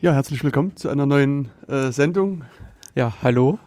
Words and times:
Ja, 0.00 0.12
herzlich 0.14 0.42
willkommen 0.42 0.76
zu 0.76 0.88
einer 0.88 1.04
neuen 1.04 1.50
äh, 1.68 1.90
Sendung. 1.92 2.44
Ja, 2.94 3.12
hallo. 3.22 3.58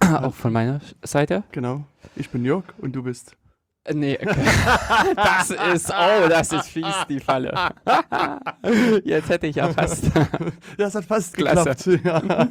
Auch 0.00 0.34
von 0.34 0.52
meiner 0.52 0.80
Seite. 1.02 1.44
Genau. 1.52 1.84
Ich 2.16 2.30
bin 2.30 2.44
Jörg 2.44 2.64
und 2.78 2.96
du 2.96 3.02
bist. 3.02 3.36
Äh, 3.84 3.94
Nee, 3.94 4.18
okay. 4.20 4.34
das 5.16 5.50
ist, 5.50 5.90
oh, 5.90 6.28
das 6.28 6.52
ist 6.52 6.68
fies, 6.68 6.94
die 7.08 7.20
Falle. 7.20 7.52
Jetzt 9.04 9.28
hätte 9.28 9.46
ich 9.48 9.56
ja 9.56 9.68
fast. 9.68 10.04
Ja, 10.78 10.86
es 10.86 10.94
hat 10.94 11.04
fast 11.04 11.34
Klasse. 11.34 11.98
geklappt. 11.98 12.04
Ja. 12.04 12.48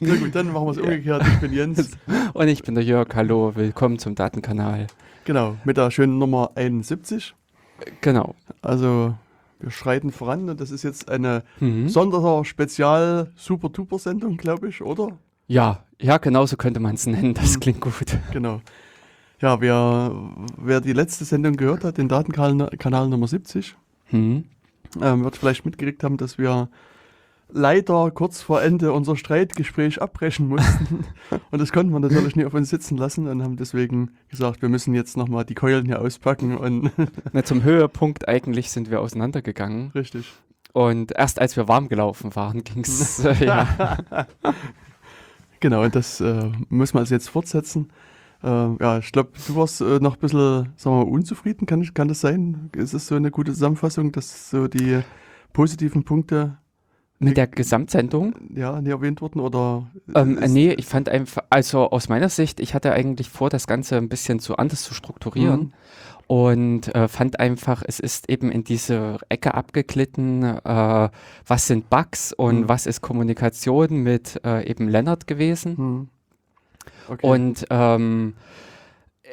Na 0.00 0.16
gut, 0.16 0.34
dann 0.34 0.52
machen 0.52 0.66
wir 0.66 0.70
es 0.72 0.78
umgekehrt. 0.78 1.22
Ich 1.26 1.40
bin 1.40 1.52
Jens. 1.52 1.90
Und 2.32 2.48
ich 2.48 2.62
bin 2.62 2.74
der 2.74 2.82
Jörg, 2.84 3.08
hallo, 3.14 3.52
willkommen 3.54 3.98
zum 4.00 4.16
Datenkanal. 4.16 4.88
Genau, 5.24 5.56
mit 5.64 5.76
der 5.76 5.92
schönen 5.92 6.18
Nummer 6.18 6.50
71. 6.56 7.34
Genau. 8.00 8.34
Also, 8.62 9.14
wir 9.60 9.70
schreiten 9.70 10.10
voran 10.12 10.48
und 10.50 10.60
das 10.60 10.70
ist 10.70 10.82
jetzt 10.82 11.08
eine 11.08 11.42
Mhm. 11.60 11.88
Sonderer 11.88 12.44
Spezial 12.44 13.30
Super 13.36 13.68
Duper 13.68 13.98
Sendung, 13.98 14.36
glaube 14.36 14.68
ich, 14.68 14.82
oder? 14.82 15.18
Ja, 15.46 15.84
ja, 16.00 16.18
genau 16.18 16.46
so 16.46 16.56
könnte 16.56 16.80
man 16.80 16.94
es 16.94 17.06
nennen, 17.06 17.34
das 17.34 17.56
Mhm. 17.56 17.60
klingt 17.60 17.80
gut. 17.80 18.18
Genau. 18.32 18.60
Ja, 19.40 19.60
wer, 19.60 20.12
wer 20.56 20.80
die 20.80 20.92
letzte 20.92 21.24
Sendung 21.24 21.56
gehört 21.56 21.84
hat, 21.84 21.98
den 21.98 22.08
Datenkanal 22.08 22.70
Kanal 22.78 23.08
Nummer 23.08 23.26
70, 23.28 23.76
Mhm. 24.10 24.44
ähm, 25.02 25.24
wird 25.24 25.36
vielleicht 25.36 25.64
mitgekriegt 25.64 26.02
haben, 26.04 26.16
dass 26.16 26.38
wir 26.38 26.68
leider 27.48 28.10
kurz 28.10 28.42
vor 28.42 28.62
Ende 28.62 28.92
unser 28.92 29.16
Streitgespräch 29.16 30.02
abbrechen 30.02 30.48
mussten. 30.48 31.04
und 31.50 31.60
das 31.60 31.72
konnten 31.72 31.92
wir 31.92 32.00
natürlich 32.00 32.36
nie 32.36 32.44
auf 32.44 32.54
uns 32.54 32.70
sitzen 32.70 32.96
lassen 32.96 33.28
und 33.28 33.42
haben 33.42 33.56
deswegen 33.56 34.12
gesagt, 34.28 34.62
wir 34.62 34.68
müssen 34.68 34.94
jetzt 34.94 35.16
nochmal 35.16 35.44
die 35.44 35.54
Keulen 35.54 35.86
hier 35.86 36.00
auspacken 36.00 36.56
und 36.56 36.90
Na, 37.32 37.44
zum 37.44 37.62
Höhepunkt 37.62 38.28
eigentlich 38.28 38.70
sind 38.70 38.90
wir 38.90 39.00
auseinandergegangen. 39.00 39.90
richtig. 39.94 40.32
Und 40.72 41.12
erst 41.12 41.40
als 41.40 41.56
wir 41.56 41.68
warm 41.68 41.88
gelaufen 41.88 42.34
waren, 42.34 42.64
ging 42.64 42.82
es. 42.82 43.24
Äh, 43.24 43.44
ja. 43.44 43.98
Genau, 45.60 45.82
und 45.82 45.94
das 45.94 46.20
äh, 46.20 46.50
müssen 46.68 46.94
wir 46.94 47.00
also 47.00 47.14
jetzt 47.14 47.30
fortsetzen. 47.30 47.90
Äh, 48.42 48.46
ja, 48.48 48.98
ich 48.98 49.12
glaube, 49.12 49.30
du 49.46 49.56
warst 49.56 49.80
äh, 49.80 49.98
noch 49.98 50.16
ein 50.16 50.20
bisschen, 50.20 50.74
sagen 50.76 50.96
wir 50.98 51.04
mal, 51.06 51.10
unzufrieden. 51.10 51.64
Kann, 51.64 51.82
kann 51.94 52.06
das 52.06 52.20
sein? 52.20 52.68
Ist 52.76 52.92
es 52.92 53.06
so 53.06 53.14
eine 53.14 53.30
gute 53.30 53.54
Zusammenfassung, 53.54 54.12
dass 54.12 54.50
so 54.50 54.68
die 54.68 55.00
positiven 55.54 56.04
Punkte 56.04 56.58
Mit 57.20 57.36
der 57.36 57.46
Gesamtsendung. 57.46 58.34
ja, 58.54 58.80
nie 58.80 58.90
erwähnt 58.90 59.20
wurden? 59.22 59.40
Oder 59.40 59.86
Ähm, 60.14 60.34
nee, 60.48 60.72
ich 60.72 60.86
fand 60.86 61.08
einfach, 61.08 61.44
also 61.48 61.90
aus 61.90 62.08
meiner 62.08 62.28
Sicht, 62.28 62.60
ich 62.60 62.74
hatte 62.74 62.92
eigentlich 62.92 63.30
vor, 63.30 63.50
das 63.50 63.66
Ganze 63.66 63.96
ein 63.96 64.08
bisschen 64.08 64.40
zu 64.40 64.56
anders 64.56 64.82
zu 64.82 64.94
strukturieren 64.94 65.60
Mhm. 65.60 65.72
und 66.26 66.94
äh, 66.94 67.08
fand 67.08 67.38
einfach, 67.40 67.82
es 67.86 68.00
ist 68.00 68.28
eben 68.28 68.50
in 68.50 68.64
diese 68.64 69.18
Ecke 69.28 69.54
abgeglitten, 69.54 70.42
äh, 70.42 71.08
was 71.46 71.66
sind 71.66 71.88
Bugs 71.88 72.32
und 72.32 72.62
Mhm. 72.62 72.68
was 72.68 72.86
ist 72.86 73.00
Kommunikation 73.00 74.02
mit 74.02 74.40
äh, 74.44 74.68
eben 74.68 74.88
Lennart 74.88 75.26
gewesen. 75.26 75.76
Hm. 75.76 76.08
Okay. 77.08 77.26
Und 77.26 77.64
ähm, 77.70 78.34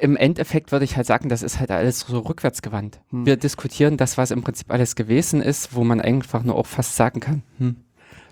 im 0.02 0.18
Endeffekt 0.18 0.72
würde 0.72 0.84
ich 0.84 0.98
halt 0.98 1.06
sagen, 1.06 1.30
das 1.30 1.44
ist 1.44 1.60
halt 1.60 1.70
alles 1.70 2.00
so 2.00 2.20
rückwärtsgewandt. 2.20 3.00
Hm. 3.12 3.28
Wir 3.28 3.38
diskutieren 3.38 3.98
das, 3.98 4.18
was 4.18 4.32
im 4.32 4.42
Prinzip 4.42 4.72
alles 4.72 4.96
gewesen 4.96 5.42
ist, 5.42 5.76
wo 5.76 5.84
man 5.84 6.02
einfach 6.02 6.44
nur 6.44 6.56
auch 6.56 6.66
fast 6.66 6.96
sagen 6.96 7.20
kann, 7.20 7.44
hm, 7.60 7.76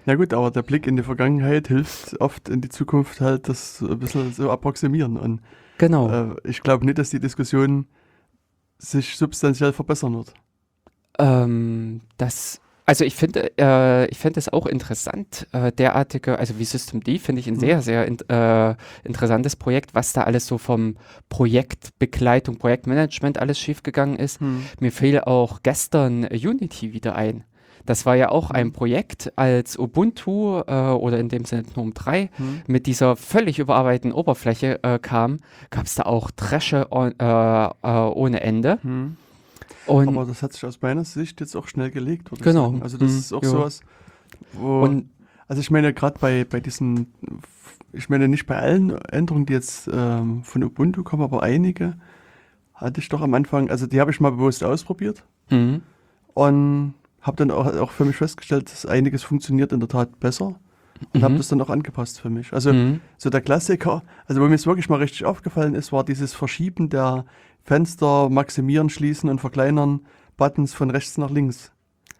Na 0.07 0.15
gut, 0.15 0.33
aber 0.33 0.49
der 0.49 0.63
Blick 0.63 0.87
in 0.87 0.97
die 0.97 1.03
Vergangenheit 1.03 1.67
hilft 1.67 2.19
oft 2.19 2.49
in 2.49 2.61
die 2.61 2.69
Zukunft 2.69 3.21
halt 3.21 3.47
das 3.47 3.77
so 3.77 3.87
ein 3.87 3.99
bisschen 3.99 4.33
so 4.33 4.49
approximieren. 4.49 5.15
Und 5.15 5.41
genau. 5.77 6.09
äh, 6.09 6.35
ich 6.43 6.61
glaube 6.63 6.85
nicht, 6.85 6.97
dass 6.97 7.11
die 7.11 7.19
Diskussion 7.19 7.85
sich 8.79 9.15
substanziell 9.15 9.71
verbessern 9.71 10.15
wird. 10.15 10.33
Ähm, 11.19 12.01
das, 12.17 12.61
also 12.89 13.05
ich 13.05 13.15
finde, 13.15 13.51
äh, 13.59 14.07
ich 14.09 14.17
finde 14.17 14.39
es 14.39 14.51
auch 14.51 14.65
interessant, 14.65 15.45
äh, 15.51 15.71
derartige, 15.71 16.39
also 16.39 16.57
wie 16.57 16.65
System 16.65 17.03
D 17.03 17.19
finde 17.19 17.39
ich 17.39 17.47
ein 17.47 17.53
Mhm. 17.53 17.59
sehr, 17.59 17.81
sehr 17.83 18.05
in, 18.07 18.17
äh, 18.29 18.75
interessantes 19.03 19.55
Projekt, 19.55 19.93
was 19.93 20.11
da 20.11 20.23
alles 20.23 20.47
so 20.47 20.57
vom 20.57 20.95
Projektbegleitung, 21.29 22.57
Projektmanagement 22.57 23.37
alles 23.39 23.59
schiefgegangen 23.59 24.15
ist. 24.17 24.39
Mir 24.79 24.91
fiel 24.91 25.19
auch 25.21 25.59
gestern 25.63 26.25
Unity 26.25 26.93
wieder 26.93 27.15
ein. 27.15 27.43
Das 27.85 28.05
war 28.05 28.15
ja 28.15 28.29
auch 28.29 28.51
ein 28.51 28.67
Mhm. 28.67 28.73
Projekt, 28.73 29.33
als 29.35 29.77
Ubuntu 29.79 30.59
äh, 30.67 30.73
oder 30.73 31.17
in 31.19 31.29
dem 31.29 31.45
Sinne 31.45 31.63
GNOME 31.63 31.91
3 31.93 32.29
Hm. 32.35 32.61
mit 32.67 32.85
dieser 32.87 33.15
völlig 33.15 33.57
überarbeiteten 33.59 34.11
Oberfläche 34.11 34.79
äh, 34.83 34.99
kam, 34.99 35.37
gab 35.69 35.85
es 35.85 35.95
da 35.95 36.03
auch 36.03 36.29
Dresche 36.31 36.87
on, 36.91 37.13
äh, 37.19 37.65
äh, 37.65 38.11
ohne 38.11 38.41
Ende. 38.41 38.79
Hm. 38.81 39.17
Und, 39.89 40.07
Aber 40.07 40.25
das 40.25 40.41
hat 40.43 40.53
sich 40.53 40.65
aus 40.65 40.81
meiner 40.81 41.03
Sicht 41.03 41.39
jetzt 41.41 41.55
auch 41.55 41.67
schnell 41.67 41.91
gelegt. 41.91 42.29
Genau. 42.41 42.75
Also 42.81 42.97
das 42.97 43.11
Hm, 43.11 43.17
ist 43.17 43.33
auch 43.33 43.43
ja. 43.43 43.49
sowas, 43.49 43.81
wo... 44.53 44.81
und 44.81 45.09
also 45.47 45.59
ich 45.61 45.71
meine 45.71 45.93
gerade 45.93 46.17
bei, 46.19 46.45
bei 46.45 46.59
diesen... 46.59 47.07
Ich 47.91 48.07
meine 48.07 48.27
nicht 48.27 48.45
bei 48.45 48.55
allen 48.55 48.91
Änderungen, 48.91 49.47
die 49.47 49.53
jetzt 49.53 49.89
ähm, 49.91 50.43
von 50.43 50.63
Ubuntu 50.63 51.03
kommen, 51.03 51.23
aber 51.23 51.41
einige 51.41 51.95
hatte 52.75 53.01
ich 53.01 53.09
doch 53.09 53.21
am 53.21 53.33
Anfang... 53.33 53.69
Also 53.69 53.87
die 53.87 53.99
habe 53.99 54.11
ich 54.11 54.19
mal 54.19 54.31
bewusst 54.31 54.63
ausprobiert. 54.63 55.23
Mhm. 55.49 55.81
und 56.35 56.93
habe 57.21 57.37
dann 57.37 57.51
auch, 57.51 57.65
auch 57.65 57.91
für 57.91 58.05
mich 58.05 58.15
festgestellt, 58.15 58.71
dass 58.71 58.85
einiges 58.85 59.23
funktioniert 59.23 59.73
in 59.73 59.79
der 59.79 59.89
Tat 59.89 60.19
besser 60.19 60.59
und 61.13 61.23
habe 61.23 61.33
Mhm. 61.33 61.37
das 61.37 61.47
dann 61.47 61.61
auch 61.61 61.69
angepasst 61.69 62.19
für 62.19 62.29
mich. 62.29 62.53
Also 62.53 62.73
Mhm. 62.73 63.01
so 63.17 63.29
der 63.29 63.41
Klassiker, 63.41 64.03
also 64.25 64.41
wo 64.41 64.47
mir 64.47 64.55
es 64.55 64.65
wirklich 64.67 64.89
mal 64.89 64.97
richtig 64.99 65.25
aufgefallen 65.25 65.75
ist, 65.75 65.91
war 65.91 66.03
dieses 66.03 66.33
Verschieben 66.33 66.89
der 66.89 67.25
Fenster, 67.63 68.29
maximieren, 68.29 68.89
schließen 68.89 69.29
und 69.29 69.39
verkleinern 69.39 70.01
Buttons 70.37 70.73
von 70.73 70.89
rechts 70.89 71.17
nach 71.17 71.29
links. 71.29 71.71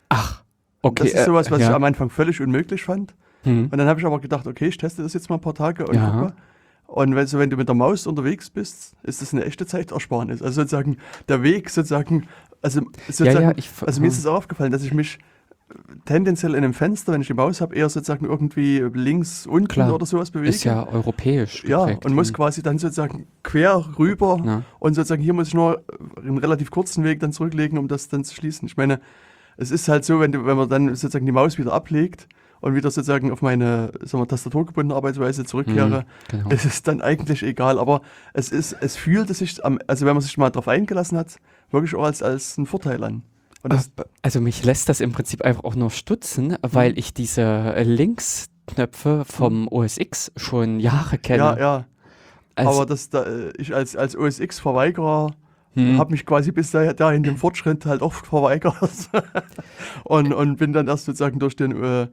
Ach, 0.10 0.44
okay. 0.82 1.04
das 1.06 1.14
ist 1.14 1.26
sowas, 1.26 1.50
was 1.52 1.60
äh, 1.60 1.64
ich 1.64 1.70
ja. 1.70 1.76
am 1.76 1.84
Anfang 1.84 2.10
völlig 2.10 2.42
unmöglich 2.42 2.84
fand. 2.84 3.16
Mhm. 3.46 3.70
Und 3.72 3.78
dann 3.78 3.88
habe 3.88 4.00
ich 4.00 4.06
aber 4.06 4.20
gedacht, 4.20 4.48
okay, 4.48 4.68
ich 4.68 4.78
teste 4.78 5.02
das 5.02 5.14
jetzt 5.14 5.30
mal 5.30 5.36
ein 5.38 5.42
paar 5.42 5.54
Tage 5.56 5.86
und 5.88 5.96
Ja. 5.96 6.10
guck 6.10 6.22
mal. 6.22 6.34
Und 6.88 7.16
wenn, 7.16 7.28
so, 7.28 7.38
wenn 7.38 7.52
du 7.52 7.56
mit 7.58 7.68
der 7.68 7.76
Maus 7.76 8.08
unterwegs 8.08 8.50
bist, 8.50 8.96
ist 9.04 9.22
das 9.22 9.32
eine 9.34 9.46
echte 9.46 9.66
Zeitersparnis. 9.68 10.42
Also 10.42 10.62
sozusagen 10.62 10.98
der 11.28 11.44
Weg 11.44 11.70
sozusagen, 11.70 12.28
also 12.64 12.82
sozusagen, 13.08 13.36
Ja, 13.36 13.42
ja, 13.52 13.54
ich, 13.58 13.70
also 13.86 14.02
mir 14.02 14.08
ist 14.08 14.18
es 14.18 14.26
auch 14.26 14.34
aufgefallen, 14.36 14.72
dass 14.72 14.84
ich 14.84 14.92
mich 14.94 15.16
äh, 15.18 15.20
tendenziell 16.06 16.52
in 16.52 16.58
einem 16.64 16.74
Fenster, 16.74 17.14
wenn 17.14 17.22
ich 17.22 17.28
die 17.28 17.34
Maus 17.34 17.62
habe, 17.62 17.76
eher 17.76 17.90
sozusagen 17.90 18.26
irgendwie 18.26 18.80
links 18.94 19.46
unten 19.46 19.68
Klar. 19.68 19.94
oder 19.94 20.06
sowas 20.06 20.32
bewege. 20.32 20.50
ist 20.50 20.64
ja 20.64 20.88
europäisch. 20.88 21.64
Ja, 21.66 21.84
und 21.84 22.14
muss 22.14 22.34
quasi 22.34 22.64
dann 22.64 22.78
sozusagen 22.78 23.28
quer 23.44 23.86
rüber 23.98 24.40
Na, 24.44 24.64
und 24.80 24.94
sozusagen 24.96 25.22
hier 25.22 25.34
muss 25.34 25.50
ich 25.50 25.54
nur 25.54 25.84
einen 26.22 26.38
relativ 26.40 26.72
kurzen 26.72 27.04
Weg 27.04 27.20
dann 27.20 27.32
zurücklegen, 27.32 27.78
um 27.78 27.88
das 27.88 28.08
dann 28.08 28.24
zu 28.24 28.34
schließen. 28.36 28.68
Ich 28.68 28.78
meine, 28.78 29.00
es 29.58 29.72
ist 29.72 29.88
halt 29.88 30.06
so, 30.06 30.20
wenn, 30.20 30.34
wenn 30.46 30.58
man 30.58 30.70
dann 30.70 30.88
sozusagen 30.90 31.26
die 31.26 31.32
Maus 31.32 31.58
wieder 31.58 31.74
ablegt 31.74 32.28
und 32.62 32.76
wieder 32.76 32.92
sozusagen 32.92 33.32
auf 33.32 33.42
meine 33.42 33.92
sagen 34.04 34.24
wir, 34.24 34.28
tastaturgebundene 34.28 34.96
Arbeitsweise 34.96 35.46
zurückkehre, 35.46 36.06
Mhm, 36.32 36.38
genau. 36.38 36.50
es 36.50 36.66
ist 36.66 36.88
dann 36.88 37.02
eigentlich 37.02 37.44
egal. 37.44 37.78
Aber 37.80 38.02
es 38.34 38.50
ist, 38.52 38.76
es 38.82 38.96
fühlte 38.96 39.34
sich, 39.34 39.64
am, 39.64 39.80
also 39.88 40.06
wenn 40.06 40.14
man 40.14 40.22
sich 40.22 40.38
mal 40.38 40.50
darauf 40.50 40.68
eingelassen 40.68 41.18
hat, 41.18 41.38
wirklich 41.72 41.96
auch 41.96 42.04
als, 42.06 42.24
als 42.24 42.58
ein 42.58 42.66
Vorteil 42.66 43.04
an. 43.04 43.24
Das, 43.64 43.88
Äh, 43.88 44.04
Also 44.22 44.42
mich 44.42 44.64
lässt 44.64 44.90
das 44.90 45.02
im 45.02 45.12
Prinzip 45.12 45.42
einfach 45.42 45.64
auch 45.64 45.76
nur 45.76 45.90
stutzen, 45.90 46.58
weil 46.62 46.98
ich 46.98 47.14
diese 47.14 47.42
äh, 47.42 47.84
Linksknöpfe 47.84 49.26
vom 49.26 49.68
OS 49.68 49.98
X 49.98 50.32
schon 50.36 50.80
Jahre 50.80 51.18
kenne. 51.18 51.38
ja, 51.38 51.58
ja. 51.58 51.86
Also, 52.56 52.72
aber 52.72 52.86
das, 52.86 53.10
da, 53.10 53.24
äh, 53.24 53.54
ich 53.58 53.74
als, 53.74 53.96
als 53.96 54.18
OS 54.18 54.40
X-Verweigerer 54.40 55.34
hm, 55.74 55.98
habe 55.98 56.12
mich 56.12 56.26
quasi 56.26 56.52
bis 56.52 56.72
da, 56.72 56.94
dahin 56.94 57.24
dem 57.24 57.38
Fortschritt 57.38 57.86
halt 57.86 58.02
oft 58.02 58.26
verweigert 58.28 58.76
und, 60.04 60.34
und 60.34 60.58
bin 60.58 60.74
dann 60.74 60.88
erst 60.88 61.06
sozusagen 61.06 61.40
durch 61.40 61.56
den 61.56 61.84
äh, 61.84 62.08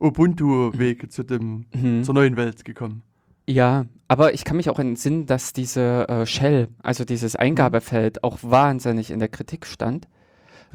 Ubuntu-Weg 0.00 1.12
zu 1.12 1.22
dem, 1.22 1.66
hm. 1.72 2.02
zur 2.02 2.14
neuen 2.14 2.36
Welt 2.36 2.64
gekommen. 2.64 3.02
Ja, 3.48 3.86
aber 4.08 4.34
ich 4.34 4.44
kann 4.44 4.56
mich 4.56 4.70
auch 4.70 4.78
entsinnen, 4.78 5.26
dass 5.26 5.52
diese 5.52 6.08
äh, 6.08 6.26
Shell, 6.26 6.68
also 6.82 7.04
dieses 7.04 7.36
Eingabefeld, 7.36 8.24
auch 8.24 8.38
wahnsinnig 8.42 9.10
in 9.10 9.18
der 9.18 9.28
Kritik 9.28 9.66
stand. 9.66 10.08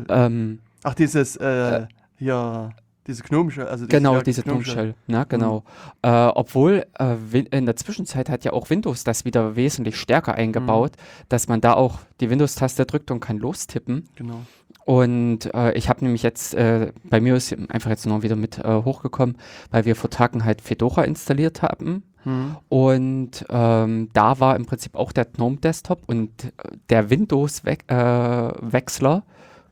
Ähm, 0.09 0.59
Ach, 0.83 0.93
dieses, 0.93 1.37
äh, 1.37 1.87
hier, 2.17 2.71
diese 3.07 3.23
gnomische, 3.23 3.67
also 3.67 3.87
genau, 3.87 4.15
ja, 4.15 4.21
diese 4.21 4.43
gnomische. 4.43 4.73
Gnome 4.73 4.87
Shell, 4.87 4.95
na 5.07 5.23
genau. 5.23 5.63
Äh, 6.01 6.09
obwohl 6.09 6.85
äh, 6.99 7.15
in 7.51 7.65
der 7.65 7.77
Zwischenzeit 7.77 8.29
hat 8.29 8.43
ja 8.43 8.53
auch 8.53 8.69
Windows 8.69 9.03
das 9.03 9.25
wieder 9.25 9.55
wesentlich 9.55 9.97
stärker 9.97 10.35
eingebaut, 10.35 10.91
dass 11.29 11.47
man 11.47 11.61
da 11.61 11.73
auch 11.73 11.99
die 12.19 12.29
Windows-Taste 12.29 12.85
drückt 12.85 13.09
und 13.09 13.21
kann 13.21 13.37
lostippen. 13.37 14.07
Genau. 14.15 14.41
Und 14.85 15.53
äh, 15.53 15.73
ich 15.73 15.89
habe 15.89 16.03
nämlich 16.03 16.23
jetzt, 16.23 16.53
äh, 16.53 16.93
bei 17.03 17.19
mir 17.19 17.35
ist 17.35 17.53
einfach 17.69 17.89
jetzt 17.89 18.05
noch 18.05 18.23
wieder 18.23 18.37
mit 18.37 18.59
äh, 18.59 18.83
hochgekommen, 18.83 19.37
weil 19.69 19.83
wir 19.85 19.97
vor 19.97 20.09
Tagen 20.09 20.45
halt 20.45 20.61
Fedora 20.61 21.03
installiert 21.03 21.61
haben. 21.61 22.03
Hm. 22.23 22.55
Und 22.69 23.45
ähm, 23.49 24.09
da 24.13 24.39
war 24.39 24.55
im 24.55 24.65
Prinzip 24.65 24.95
auch 24.95 25.11
der 25.11 25.25
GNOME 25.25 25.57
Desktop 25.57 26.03
und 26.07 26.45
äh, 26.45 26.51
der 26.89 27.09
Windows-Wechsler 27.09 29.23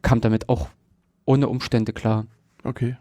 kam 0.05 0.21
damit 0.21 0.49
auch 0.49 0.69
ohne 1.25 1.49
Umstände 1.49 1.91
klar. 1.91 2.27
Okay. 2.63 2.95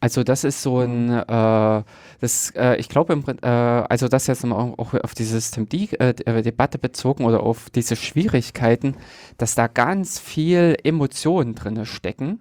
Also 0.00 0.22
das 0.22 0.44
ist 0.44 0.62
so 0.62 0.80
ein, 0.80 1.10
äh, 1.10 1.82
das, 2.20 2.50
äh, 2.56 2.76
ich 2.76 2.88
glaube, 2.88 3.14
äh, 3.40 3.46
also 3.46 4.08
das 4.08 4.26
jetzt 4.26 4.44
mal 4.44 4.56
auch 4.56 4.78
auch 4.78 4.94
auf 5.02 5.14
diese 5.14 5.40
System-D-Debatte 5.40 6.78
bezogen 6.78 7.24
oder 7.24 7.42
auf 7.42 7.70
diese 7.70 7.96
Schwierigkeiten, 7.96 8.96
dass 9.38 9.54
da 9.54 9.66
ganz 9.66 10.18
viel 10.18 10.76
Emotionen 10.84 11.54
drin 11.54 11.86
stecken. 11.86 12.40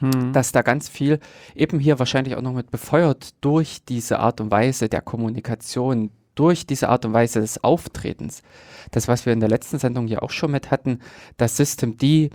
hm. 0.00 0.34
dass 0.34 0.52
da 0.52 0.60
ganz 0.60 0.90
viel 0.90 1.20
eben 1.54 1.78
hier 1.80 1.98
wahrscheinlich 1.98 2.36
auch 2.36 2.42
noch 2.42 2.52
mit 2.52 2.70
befeuert 2.70 3.30
durch 3.40 3.82
diese 3.88 4.18
Art 4.18 4.42
und 4.42 4.50
Weise 4.50 4.90
der 4.90 5.00
Kommunikation, 5.00 6.10
durch 6.34 6.66
diese 6.66 6.90
Art 6.90 7.06
und 7.06 7.14
Weise 7.14 7.40
des 7.40 7.64
Auftretens. 7.64 8.42
Das, 8.90 9.08
was 9.08 9.24
wir 9.24 9.32
in 9.32 9.40
der 9.40 9.48
letzten 9.48 9.78
Sendung 9.78 10.06
ja 10.06 10.20
auch 10.20 10.30
schon 10.30 10.50
mit 10.50 10.70
hatten, 10.70 11.00
dass 11.38 11.56
System 11.56 11.96
D 11.96 12.30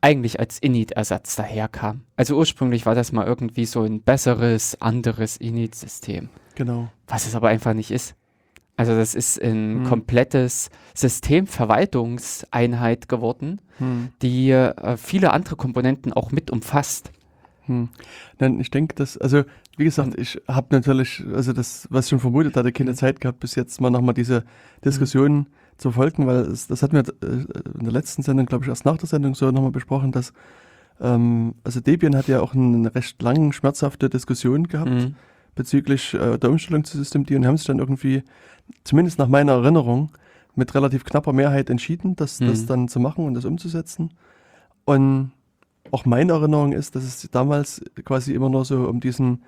eigentlich 0.00 0.40
als 0.40 0.58
Init-Ersatz 0.58 1.36
daherkam. 1.36 2.00
Also 2.16 2.36
ursprünglich 2.36 2.86
war 2.86 2.94
das 2.94 3.12
mal 3.12 3.26
irgendwie 3.26 3.66
so 3.66 3.82
ein 3.82 4.00
besseres, 4.02 4.80
anderes 4.80 5.36
Init-System. 5.36 6.30
Genau. 6.54 6.90
Was 7.06 7.26
es 7.26 7.34
aber 7.34 7.48
einfach 7.48 7.74
nicht 7.74 7.90
ist. 7.90 8.14
Also 8.76 8.94
das 8.94 9.14
ist 9.16 9.42
ein 9.42 9.80
hm. 9.80 9.84
komplettes 9.84 10.70
Systemverwaltungseinheit 10.94 13.08
geworden, 13.08 13.60
hm. 13.78 14.10
die 14.22 14.52
äh, 14.52 14.96
viele 14.96 15.32
andere 15.32 15.56
Komponenten 15.56 16.12
auch 16.12 16.30
mit 16.30 16.52
umfasst. 16.52 17.10
Hm. 17.66 17.88
Nein, 18.38 18.60
ich 18.60 18.70
denke, 18.70 18.94
dass, 18.94 19.18
also 19.18 19.42
wie 19.76 19.82
gesagt, 19.84 20.16
ich 20.16 20.40
habe 20.46 20.68
natürlich, 20.70 21.24
also 21.34 21.52
das, 21.52 21.88
was 21.90 22.04
ich 22.06 22.10
schon 22.10 22.20
vermutet 22.20 22.56
hatte, 22.56 22.70
keine 22.70 22.90
hm. 22.90 22.96
Zeit 22.96 23.20
gehabt, 23.20 23.40
bis 23.40 23.56
jetzt 23.56 23.80
mal 23.80 23.90
nochmal 23.90 24.14
diese 24.14 24.44
Diskussion. 24.84 25.48
Zu 25.78 25.92
folgen, 25.92 26.26
weil 26.26 26.40
es, 26.42 26.66
das 26.66 26.82
hatten 26.82 26.94
wir 26.94 27.04
äh, 27.22 27.44
in 27.78 27.84
der 27.84 27.92
letzten 27.92 28.22
Sendung, 28.22 28.46
glaube 28.46 28.64
ich, 28.64 28.68
erst 28.68 28.84
nach 28.84 28.98
der 28.98 29.08
Sendung 29.08 29.34
so 29.34 29.50
nochmal 29.50 29.70
besprochen, 29.70 30.12
dass 30.12 30.32
ähm, 31.00 31.54
also 31.64 31.80
Debian 31.80 32.16
hat 32.16 32.28
ja 32.28 32.40
auch 32.40 32.54
eine 32.54 32.94
recht 32.94 33.22
lange, 33.22 33.52
schmerzhafte 33.52 34.10
Diskussion 34.10 34.68
gehabt 34.68 35.12
bezüglich 35.58 36.14
äh, 36.14 36.38
der 36.38 36.50
Umstellung 36.50 36.84
zu 36.84 36.96
Systemd 36.96 37.30
und 37.32 37.46
haben 37.46 37.56
sich 37.56 37.66
dann 37.66 37.80
irgendwie, 37.80 38.22
zumindest 38.84 39.18
nach 39.18 39.28
meiner 39.28 39.52
Erinnerung, 39.52 40.10
mit 40.54 40.74
relativ 40.74 41.04
knapper 41.04 41.32
Mehrheit 41.32 41.68
entschieden, 41.68 42.16
das, 42.16 42.40
mhm. 42.40 42.46
das 42.46 42.66
dann 42.66 42.88
zu 42.88 43.00
machen 43.00 43.26
und 43.26 43.34
das 43.34 43.44
umzusetzen. 43.44 44.14
Und 44.84 45.32
auch 45.90 46.04
meine 46.04 46.32
Erinnerung 46.32 46.72
ist, 46.72 46.96
dass 46.96 47.04
es 47.04 47.28
damals 47.30 47.82
quasi 48.04 48.34
immer 48.34 48.48
nur 48.48 48.64
so 48.64 48.88
um 48.88 49.00
diesen 49.00 49.42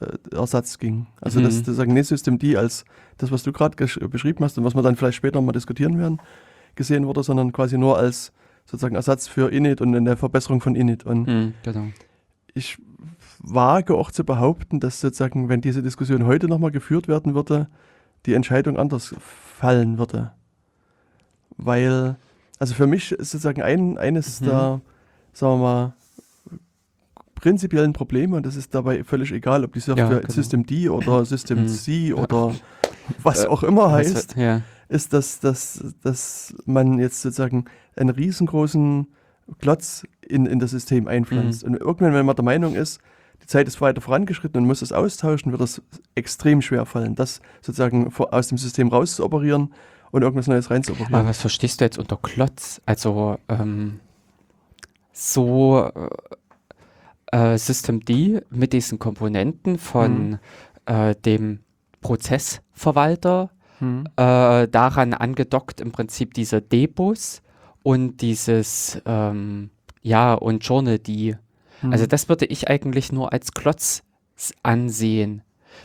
Init-Ersatz 0.00 0.78
ging. 0.78 1.06
Also 1.20 1.40
mhm. 1.40 1.44
das, 1.44 1.62
das 1.62 1.76
sagen 1.76 1.94
nicht 1.94 2.06
Systemd 2.06 2.44
als 2.56 2.84
das, 3.18 3.30
was 3.30 3.42
du 3.42 3.52
gerade 3.52 3.76
beschrieben 4.08 4.44
hast 4.44 4.58
und 4.58 4.64
was 4.64 4.74
wir 4.74 4.82
dann 4.82 4.96
vielleicht 4.96 5.16
später 5.16 5.40
mal 5.40 5.52
diskutieren 5.52 5.98
werden, 5.98 6.20
gesehen 6.74 7.06
wurde, 7.06 7.22
sondern 7.22 7.52
quasi 7.52 7.78
nur 7.78 7.98
als 7.98 8.32
sozusagen 8.64 8.96
Ersatz 8.96 9.28
für 9.28 9.50
Init 9.50 9.80
und 9.80 9.94
eine 9.94 10.16
Verbesserung 10.16 10.60
von 10.60 10.74
Init. 10.74 11.04
Und 11.04 11.26
mhm, 11.26 11.54
genau. 11.62 11.86
ich 12.52 12.78
wage 13.38 13.94
auch 13.94 14.10
zu 14.10 14.24
behaupten, 14.24 14.80
dass 14.80 15.00
sozusagen, 15.00 15.48
wenn 15.48 15.60
diese 15.60 15.82
Diskussion 15.82 16.26
heute 16.26 16.48
nochmal 16.48 16.72
geführt 16.72 17.08
werden 17.08 17.34
würde, 17.34 17.68
die 18.26 18.34
Entscheidung 18.34 18.76
anders 18.76 19.14
fallen 19.20 19.98
würde. 19.98 20.32
Weil, 21.56 22.16
also 22.58 22.74
für 22.74 22.86
mich 22.86 23.12
ist 23.12 23.30
sozusagen 23.30 23.62
ein, 23.62 23.98
eines 23.98 24.40
mhm. 24.40 24.44
der, 24.46 24.80
sagen 25.32 25.52
wir 25.54 25.62
mal, 25.62 25.94
prinzipiellen 27.36 27.92
Probleme, 27.92 28.36
und 28.36 28.44
das 28.44 28.56
ist 28.56 28.74
dabei 28.74 29.04
völlig 29.04 29.30
egal, 29.30 29.64
ob 29.64 29.72
die 29.72 29.80
Software 29.80 30.10
ja, 30.10 30.18
genau. 30.18 30.32
System 30.32 30.66
D 30.66 30.88
oder 30.88 31.24
System 31.24 31.62
mhm. 31.62 31.68
C 31.68 32.12
oder 32.12 32.54
was 33.22 33.44
äh, 33.44 33.46
auch 33.46 33.62
immer 33.62 33.92
heißt, 33.92 34.36
ja. 34.36 34.62
ist, 34.88 35.12
dass, 35.12 35.38
dass, 35.38 35.94
dass 36.02 36.54
man 36.64 36.98
jetzt 36.98 37.22
sozusagen 37.22 37.66
einen 37.94 38.10
riesengroßen 38.10 39.06
Klotz 39.60 40.04
in, 40.20 40.46
in 40.46 40.58
das 40.58 40.72
System 40.72 41.06
einpflanzt. 41.06 41.64
Mhm. 41.64 41.74
Und 41.74 41.80
irgendwann, 41.80 42.14
wenn 42.14 42.26
man 42.26 42.34
der 42.34 42.44
Meinung 42.44 42.74
ist, 42.74 43.00
die 43.42 43.46
Zeit 43.46 43.68
ist 43.68 43.80
weiter 43.80 44.00
vorangeschritten 44.00 44.60
und 44.60 44.66
muss 44.66 44.82
es 44.82 44.92
austauschen, 44.92 45.52
wird 45.52 45.60
es 45.60 45.82
extrem 46.14 46.62
schwer 46.62 46.86
fallen, 46.86 47.14
das 47.14 47.40
sozusagen 47.60 48.12
aus 48.16 48.48
dem 48.48 48.58
System 48.58 48.88
raus 48.88 49.16
zu 49.16 49.24
operieren 49.24 49.72
und 50.10 50.22
irgendwas 50.22 50.46
Neues 50.46 50.70
rein 50.70 50.82
zu 50.82 50.92
operieren. 50.92 51.14
Aber 51.14 51.28
was 51.28 51.40
verstehst 51.40 51.80
du 51.80 51.84
jetzt 51.84 51.98
unter 51.98 52.16
Klotz? 52.16 52.80
Also 52.86 53.38
ähm, 53.48 54.00
so 55.12 55.90
äh, 57.36 57.58
System 57.58 58.04
D 58.04 58.40
mit 58.50 58.72
diesen 58.72 58.98
Komponenten 58.98 59.78
von 59.78 60.30
mhm. 60.30 60.38
äh, 60.86 61.14
dem 61.14 61.60
Prozessverwalter, 62.00 63.50
mhm. 63.80 64.06
äh, 64.16 64.68
daran 64.68 65.14
angedockt 65.14 65.80
im 65.80 65.92
Prinzip 65.92 66.34
dieser 66.34 66.60
D-Bus 66.60 67.42
und 67.82 68.20
dieses 68.22 69.00
ähm, 69.06 69.70
ja 70.02 70.34
und 70.34 70.64
Journal 70.64 70.98
D 70.98 71.36
also 71.76 71.86
mhm. 71.86 71.92
Also 71.92 72.06
das 72.06 72.28
würde 72.28 72.46
ich 72.46 72.68
eigentlich 72.68 73.12
nur 73.12 73.32
als 73.32 73.52
Klotz 73.52 74.02
ansehen. 74.62 75.42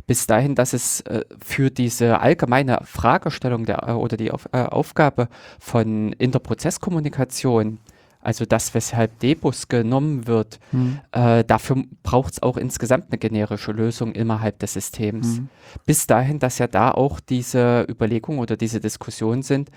Bis 0.07 0.25
dahin, 0.25 0.56
dass 0.56 0.71
es 0.71 1.01
äh, 1.01 1.25
für 1.44 1.69
diese 1.69 2.21
allgemeine 2.21 2.80
Fragestellung 2.83 3.65
der, 3.65 3.89
äh, 3.89 3.92
oder 3.92 4.15
die 4.15 4.31
Auf, 4.31 4.48
äh, 4.53 4.63
Aufgabe 4.63 5.27
von 5.59 6.13
Interprozesskommunikation, 6.13 7.80
also 8.21 8.45
das, 8.45 8.73
weshalb 8.73 9.19
Debus 9.19 9.68
genommen 9.68 10.27
wird, 10.27 10.59
mhm. 10.71 11.00
äh, 11.12 11.44
dafür 11.44 11.83
braucht 12.03 12.33
es 12.33 12.44
auch 12.44 12.57
insgesamt 12.57 13.06
eine 13.09 13.18
generische 13.18 13.71
Lösung 13.71 14.13
innerhalb 14.13 14.59
des 14.59 14.73
Systems. 14.73 15.39
Mhm. 15.39 15.50
Bis 15.85 16.07
dahin, 16.07 16.39
dass 16.39 16.59
ja 16.59 16.68
da 16.68 16.91
auch 16.91 17.19
diese 17.19 17.85
Überlegungen 17.89 18.39
oder 18.39 18.57
diese 18.57 18.79
Diskussionen 18.79 19.41
sind, 19.44 19.69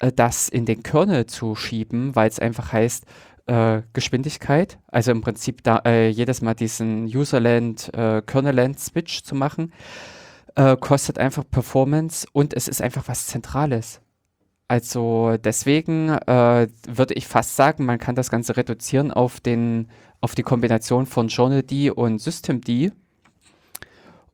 äh, 0.00 0.12
das 0.12 0.48
in 0.48 0.66
den 0.66 0.82
Kernel 0.82 1.26
zu 1.26 1.54
schieben, 1.54 2.14
weil 2.16 2.28
es 2.28 2.38
einfach 2.38 2.72
heißt, 2.72 3.04
äh, 3.46 3.82
Geschwindigkeit, 3.92 4.78
also 4.88 5.10
im 5.10 5.20
Prinzip 5.20 5.62
da 5.62 5.82
äh, 5.84 6.08
jedes 6.08 6.40
Mal 6.40 6.54
diesen 6.54 7.04
Userland, 7.04 7.92
äh, 7.94 8.22
Kernelland 8.22 8.80
Switch 8.80 9.22
zu 9.22 9.34
machen, 9.34 9.72
äh, 10.56 10.76
kostet 10.76 11.18
einfach 11.18 11.44
Performance 11.50 12.26
und 12.32 12.54
es 12.54 12.68
ist 12.68 12.80
einfach 12.80 13.06
was 13.06 13.26
Zentrales. 13.26 14.00
Also 14.74 15.36
deswegen 15.36 16.08
äh, 16.08 16.66
würde 16.88 17.14
ich 17.14 17.28
fast 17.28 17.54
sagen, 17.54 17.84
man 17.84 18.00
kann 18.00 18.16
das 18.16 18.28
Ganze 18.28 18.56
reduzieren 18.56 19.12
auf 19.12 19.38
den 19.38 19.86
auf 20.20 20.34
die 20.34 20.42
Kombination 20.42 21.06
von 21.06 21.28
Journal 21.28 21.62
D 21.62 21.92
und 21.92 22.20
System 22.20 22.60
D. 22.60 22.90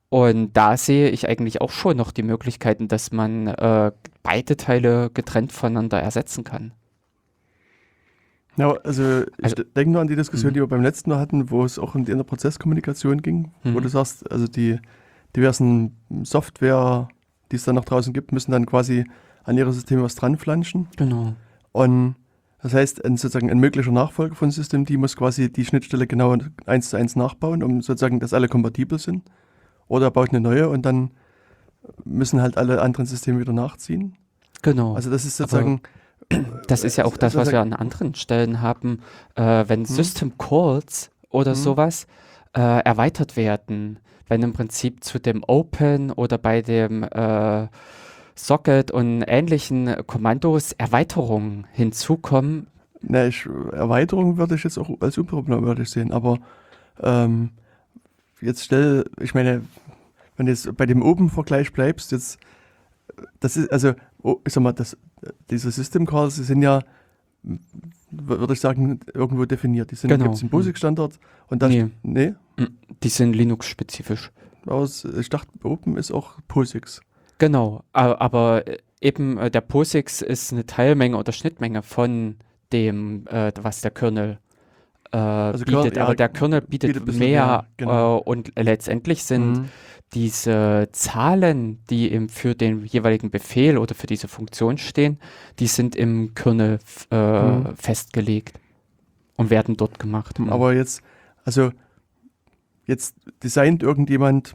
Und 0.09 0.55
da 0.55 0.79
sehe 0.79 1.11
ich 1.11 1.29
eigentlich 1.29 1.61
auch 1.61 1.71
schon 1.71 1.99
noch 1.99 2.11
die 2.11 2.23
Möglichkeiten, 2.23 2.89
dass 2.89 3.13
man 3.13 3.49
äh, 3.49 3.93
beide 4.23 4.57
Teile 4.57 5.11
getrennt 5.13 5.53
voneinander 5.53 6.01
ersetzen 6.01 6.43
kann. 6.43 6.73
Ja, 8.57 8.73
also 8.83 9.25
ich 9.37 9.45
also, 9.45 9.63
denke 9.77 9.91
nur 9.91 10.01
an 10.01 10.09
die 10.09 10.17
Diskussion, 10.17 10.53
mhm. 10.53 10.55
die 10.55 10.61
wir 10.61 10.69
beim 10.69 10.83
letzten 10.83 11.11
Mal 11.11 11.19
hatten, 11.19 11.51
wo 11.51 11.67
es 11.67 11.79
auch 11.79 11.95
um 11.95 12.07
die 12.07 12.13
Interprozesskommunikation 12.13 13.21
ging, 13.21 13.53
mhm. 13.63 13.75
wo 13.75 13.81
du 13.81 13.91
sagst, 13.91 14.31
also 14.33 14.47
die 14.47 14.79
diversen 15.37 15.99
Software, 16.23 17.09
die 17.50 17.56
es 17.56 17.64
dann 17.64 17.75
noch 17.75 17.85
draußen 17.85 18.12
gibt, 18.12 18.32
müssen 18.32 18.52
dann 18.52 18.67
quasi 18.67 19.05
an 19.44 19.56
ihre 19.56 19.73
Systeme 19.73 20.02
was 20.02 20.14
dran 20.14 20.37
flanschen. 20.37 20.88
Genau. 20.97 21.35
Und 21.73 22.17
das 22.62 22.75
heißt, 22.75 23.05
ein, 23.05 23.17
sozusagen 23.17 23.50
ein 23.50 23.58
möglicher 23.58 23.91
Nachfolger 23.91 24.35
von 24.35 24.50
System 24.50 24.85
D 24.85 24.97
muss 24.97 25.17
quasi 25.17 25.50
die 25.50 25.64
Schnittstelle 25.64 26.06
genau 26.06 26.37
eins 26.67 26.91
zu 26.91 26.97
eins 26.97 27.17
nachbauen, 27.17 27.62
um 27.62 27.81
sozusagen, 27.81 28.20
dass 28.20 28.35
alle 28.35 28.49
kompatibel 28.49 28.99
sind. 28.99 29.25
Oder 29.89 30.06
er 30.06 30.10
baut 30.10 30.31
eine 30.31 30.41
neue 30.41 30.69
und 30.69 30.82
dann 30.82 31.13
müssen 32.05 32.43
halt 32.43 32.56
alle 32.58 32.82
anderen 32.82 33.06
Systeme 33.06 33.41
wieder 33.41 33.53
nachziehen. 33.53 34.17
Genau. 34.63 34.94
Also 34.94 35.10
das 35.10 35.25
ist 35.25 35.39
sozusagen 35.39 35.81
Aber 36.31 36.44
das 36.69 36.84
ist 36.84 36.96
ja 36.96 37.06
auch 37.06 37.17
das, 37.17 37.34
was 37.34 37.51
wir 37.51 37.60
an 37.60 37.72
anderen 37.72 38.15
Stellen 38.15 38.60
haben, 38.60 39.01
äh, 39.34 39.65
wenn 39.67 39.81
hm. 39.81 39.86
System 39.86 40.39
Calls 40.39 41.10
oder 41.31 41.53
hm. 41.53 41.58
sowas 41.58 42.06
äh, 42.55 42.60
erweitert 42.60 43.36
werden, 43.36 43.98
wenn 44.31 44.43
im 44.43 44.53
Prinzip 44.53 45.05
zu 45.05 45.19
dem 45.19 45.44
Open 45.46 46.10
oder 46.10 46.39
bei 46.39 46.63
dem 46.63 47.03
äh, 47.03 47.67
Socket 48.34 48.91
und 48.91 49.22
ähnlichen 49.27 50.06
Kommandos 50.06 50.72
Erweiterungen 50.72 51.67
hinzukommen. 51.72 52.69
Na, 53.03 53.27
ich, 53.27 53.46
Erweiterung 53.72 54.37
würde 54.37 54.55
ich 54.55 54.65
jetzt 54.65 54.79
auch 54.79 54.91
als 55.01 55.19
unproblematisch 55.19 55.91
sehen, 55.91 56.13
aber 56.13 56.39
ähm, 57.03 57.51
jetzt 58.41 58.65
stell, 58.65 59.05
ich 59.20 59.34
meine, 59.34 59.63
wenn 60.37 60.46
du 60.46 60.53
jetzt 60.53 60.75
bei 60.77 60.87
dem 60.87 61.03
Open-Vergleich 61.03 61.72
bleibst, 61.72 62.13
jetzt, 62.13 62.39
das 63.41 63.56
ist, 63.56 63.70
also, 63.70 63.93
oh, 64.22 64.37
ich 64.46 64.53
sag 64.53 64.63
mal, 64.63 64.72
das, 64.72 64.96
diese 65.51 65.70
System 65.70 66.06
Calls 66.06 66.37
sind 66.37 66.63
ja, 66.63 66.81
würde 68.10 68.53
ich 68.53 68.60
sagen, 68.60 69.01
irgendwo 69.15 69.44
definiert. 69.44 69.91
Die 69.91 69.94
sind 69.94 70.10
genau. 70.10 70.31
gibt 70.31 70.43
im 70.43 70.51
POSIX-Standard 70.51 71.19
und 71.49 71.63
da 71.63 71.69
nee. 71.69 71.89
nee. 72.03 72.34
Die 73.02 73.08
sind 73.08 73.34
Linux-spezifisch. 73.34 74.31
Aus, 74.67 75.05
ich 75.05 75.29
dachte, 75.29 75.50
Open 75.62 75.96
ist 75.96 76.12
auch 76.12 76.36
POSIX. 76.48 77.00
Genau, 77.38 77.82
aber 77.93 78.64
eben 79.00 79.38
äh, 79.38 79.50
der 79.50 79.62
POSIX 79.62 80.22
ist 80.22 80.52
eine 80.52 80.67
Teilmenge 80.67 81.17
oder 81.17 81.32
Schnittmenge 81.32 81.82
von 81.82 82.36
dem, 82.72 83.26
äh, 83.29 83.52
was 83.60 83.81
der 83.81 83.90
Kernel 83.90 84.38
äh, 85.12 85.17
also 85.17 85.64
bietet. 85.64 85.82
Kernel, 85.82 85.96
ja, 85.96 86.05
aber 86.05 86.14
der 86.14 86.29
Kernel 86.29 86.60
bietet, 86.60 86.93
bietet 86.93 87.19
mehr, 87.19 87.19
mehr 87.19 87.67
genau. 87.79 88.19
äh, 88.19 88.22
und 88.22 88.52
letztendlich 88.56 89.24
sind 89.24 89.52
mhm 89.52 89.69
diese 90.12 90.88
Zahlen, 90.93 91.84
die 91.88 92.08
im, 92.08 92.29
für 92.29 92.55
den 92.55 92.84
jeweiligen 92.84 93.31
Befehl 93.31 93.79
oder 93.79 93.94
für 93.94 94.06
diese 94.06 94.29
Funktion 94.29 94.79
stehen, 94.79 95.20
die 95.58 95.67
sind 95.67 95.94
im 95.94 96.34
Kernel 96.34 96.79
äh, 97.10 97.43
mhm. 97.43 97.76
festgelegt 97.76 98.58
und 99.36 99.50
werden 99.50 99.76
dort 99.76 99.98
gemacht. 99.98 100.40
Aber 100.48 100.74
jetzt, 100.74 101.02
also 101.44 101.70
jetzt 102.91 103.15
designt 103.43 103.82
irgendjemand 103.82 104.55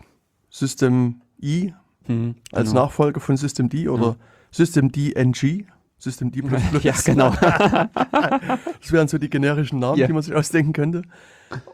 System 0.49 1.21
I 1.41 1.73
mhm, 2.07 2.35
als 2.51 2.69
genau. 2.69 2.83
Nachfolger 2.83 3.19
von 3.19 3.37
System 3.37 3.69
D 3.69 3.87
oder 3.87 4.03
ja. 4.09 4.15
System 4.51 4.91
D 4.91 5.13
NG 5.13 5.65
Systemd++. 5.97 6.41
Ja, 6.81 6.93
genau. 7.05 7.29
das 7.31 8.91
wären 8.91 9.07
so 9.07 9.17
die 9.17 9.29
generischen 9.29 9.79
Namen, 9.79 9.97
Ja. 9.97 10.07
die 10.07 10.13
man 10.13 10.21
sich 10.21 10.35
ausdenken 10.35 10.73
könnte. 10.73 11.03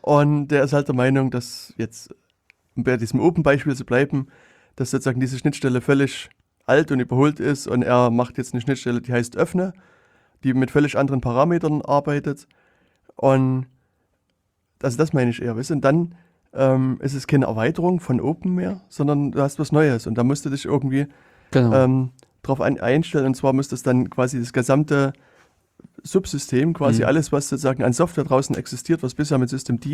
Und 0.02 0.50
der 0.50 0.64
ist 0.64 0.74
halt 0.74 0.88
der 0.88 0.96
Meinung, 0.96 1.32
dass 1.32 1.74
jetzt, 1.78 2.14
um 2.76 2.84
bei 2.84 2.98
diesem 2.98 3.20
Open-Beispiel 3.20 3.76
zu 3.76 3.84
bleiben, 3.84 4.28
dass 4.76 4.92
sozusagen 4.92 5.20
diese 5.20 5.38
Schnittstelle 5.38 5.82
völlig 5.82 6.30
alt 6.66 6.92
und 6.92 7.00
überholt 7.00 7.40
ist 7.40 7.68
und 7.68 7.82
er 7.82 8.12
macht 8.12 8.38
jetzt 8.38 8.54
eine 8.54 8.62
Schnittstelle, 8.62 9.02
die 9.02 9.12
heißt 9.12 9.36
Öffne, 9.36 9.74
die 10.44 10.54
mit 10.54 10.72
völlig 10.72 10.98
anderen 10.98 11.20
Parametern 11.20 11.82
arbeitet. 11.82 12.48
Und 13.16 13.66
also 14.82 14.98
das 14.98 15.14
meine 15.14 15.32
ich 15.32 15.42
eher, 15.42 15.58
weißt 15.58 15.72
du? 15.72 15.74
Und 15.76 15.82
dann 15.82 16.16
ähm, 16.54 16.98
ist 17.02 17.14
es 17.14 17.28
keine 17.28 17.46
Erweiterung 17.46 18.00
von 18.00 18.20
Open 18.20 18.56
mehr, 18.56 18.82
sondern 18.90 19.32
du 19.32 19.42
hast 19.42 19.60
was 19.60 19.72
Neues 19.72 20.08
und 20.08 20.16
da 20.18 20.24
musst 20.24 20.46
du 20.46 20.50
dich 20.50 20.66
irgendwie 20.66 21.08
genau. 21.52 21.74
ähm, 21.74 22.10
drauf 22.44 22.60
ein, 22.62 22.80
einstellen. 22.80 23.26
Und 23.28 23.36
zwar 23.36 23.54
muss 23.54 23.68
das 23.70 23.84
dann 23.84 24.10
quasi 24.10 24.40
das 24.40 24.52
gesamte 24.52 25.14
Subsystem, 26.04 26.74
quasi 26.74 27.02
Mhm. 27.02 27.08
alles, 27.08 27.32
was 27.32 27.50
sozusagen 27.50 27.84
an 27.84 27.94
Software 27.94 28.24
draußen 28.24 28.56
existiert, 28.56 29.04
was 29.04 29.16
bisher 29.16 29.38
mit 29.38 29.50
Systemd 29.50 29.86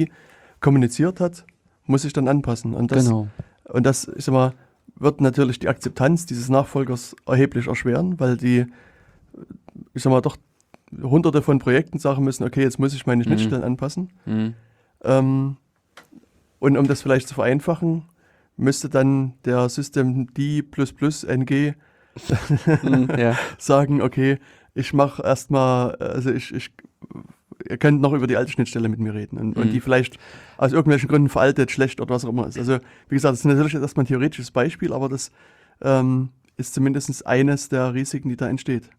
kommuniziert 0.60 1.20
hat, 1.20 1.46
muss 1.86 2.02
sich 2.02 2.14
dann 2.14 2.28
anpassen. 2.28 2.74
Und 2.74 2.92
das, 2.92 3.06
genau. 3.06 3.28
und 3.66 3.86
das 3.86 4.08
ich 4.16 4.26
sag 4.26 4.34
mal, 4.34 4.54
wird 4.96 5.22
natürlich 5.22 5.60
die 5.60 5.68
Akzeptanz 5.68 6.26
dieses 6.26 6.50
Nachfolgers 6.50 7.16
erheblich 7.28 7.68
erschweren, 7.68 8.20
weil 8.20 8.36
die, 8.38 8.66
ich 9.94 10.02
sag 10.04 10.12
mal, 10.12 10.22
doch 10.22 10.38
hunderte 11.02 11.42
von 11.42 11.60
Projekten 11.60 12.00
sagen 12.00 12.24
müssen, 12.24 12.44
okay, 12.46 12.62
jetzt 12.64 12.80
muss 12.80 12.94
ich 12.94 13.06
meine 13.06 13.20
Mhm. 13.20 13.26
Schnittstellen 13.26 13.64
anpassen. 13.64 14.10
Mhm. 14.26 14.54
Ähm, 15.04 15.58
und 16.60 16.78
um 16.78 16.88
das 16.88 17.02
vielleicht 17.02 17.28
zu 17.28 17.36
vereinfachen, 17.36 18.04
müsste 18.58 18.90
dann 18.90 19.34
der 19.46 19.70
System 19.70 20.34
D 20.34 20.64
NG 21.28 21.74
Mhm, 22.82 23.10
ja. 23.18 23.38
sagen, 23.60 24.02
okay, 24.02 24.40
ich 24.74 24.94
mache 24.94 25.22
erstmal, 25.24 25.96
also 25.98 26.32
ich, 26.32 26.54
ich, 26.54 26.72
ihr 27.70 27.78
könnt 27.78 28.02
noch 28.02 28.14
über 28.14 28.28
die 28.28 28.38
alte 28.38 28.52
Schnittstelle 28.52 28.90
mit 28.90 29.00
mir 29.00 29.14
reden 29.14 29.38
und, 29.38 29.56
Mhm. 29.56 29.62
und 29.64 29.70
die 29.72 29.82
vielleicht 29.82 30.18
aus 30.58 30.72
irgendwelchen 30.74 31.10
Gründen 31.10 31.30
veraltet, 31.30 31.72
schlecht 31.72 32.02
oder 32.02 32.14
was 32.16 32.26
auch 32.26 32.30
immer 32.30 32.48
ist. 32.48 32.58
Also 32.58 32.80
wie 33.10 33.16
gesagt, 33.16 33.34
das 33.34 33.40
ist 33.40 33.46
natürlich 33.46 33.76
erstmal 33.76 34.04
ein 34.04 34.08
theoretisches 34.08 34.52
Beispiel, 34.52 34.94
aber 34.94 35.10
das 35.10 35.32
ähm, 35.82 36.30
ist 36.58 36.74
zumindest 36.74 37.26
eines 37.28 37.70
der 37.70 37.94
Risiken, 37.94 38.30
die 38.30 38.36
da 38.36 38.48
entsteht. 38.50 38.90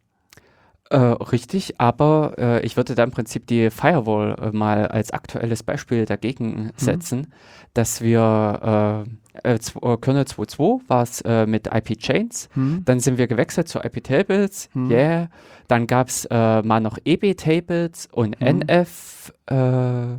Äh, 0.91 0.97
richtig, 0.97 1.79
aber 1.79 2.35
äh, 2.39 2.65
ich 2.65 2.77
würde 2.79 2.95
da 2.95 3.05
im 3.05 3.11
Prinzip 3.11 3.47
die 3.47 3.71
Firewall 3.71 4.37
äh, 4.41 4.57
mal 4.57 4.87
als 4.87 5.11
aktuelles 5.13 5.63
Beispiel 5.63 6.07
dagegen 6.07 6.71
setzen, 6.77 7.35
dass 7.75 8.01
wir 8.01 9.05
äh, 9.45 9.49
äh, 9.53 9.55
äh, 9.55 9.97
Kernel 9.99 10.25
2.2 10.25 10.81
war 10.89 11.03
es 11.03 11.21
äh, 11.23 11.45
mit 11.47 11.67
IP-Chains, 11.67 12.49
dann 12.55 13.01
sind 13.01 13.19
wir 13.19 13.27
gewechselt 13.27 13.69
zu 13.69 13.81
IP-Tables, 13.81 14.71
Hm. 14.73 14.91
yeah, 14.91 15.29
dann 15.69 15.87
gab 15.87 16.09
es 16.09 16.25
äh, 16.31 16.63
mal 16.63 16.81
noch 16.81 16.97
EB-Tables 17.05 18.09
und 18.11 18.41
Hm. 18.41 18.61
NF, 18.63 19.33
äh, 19.47 20.17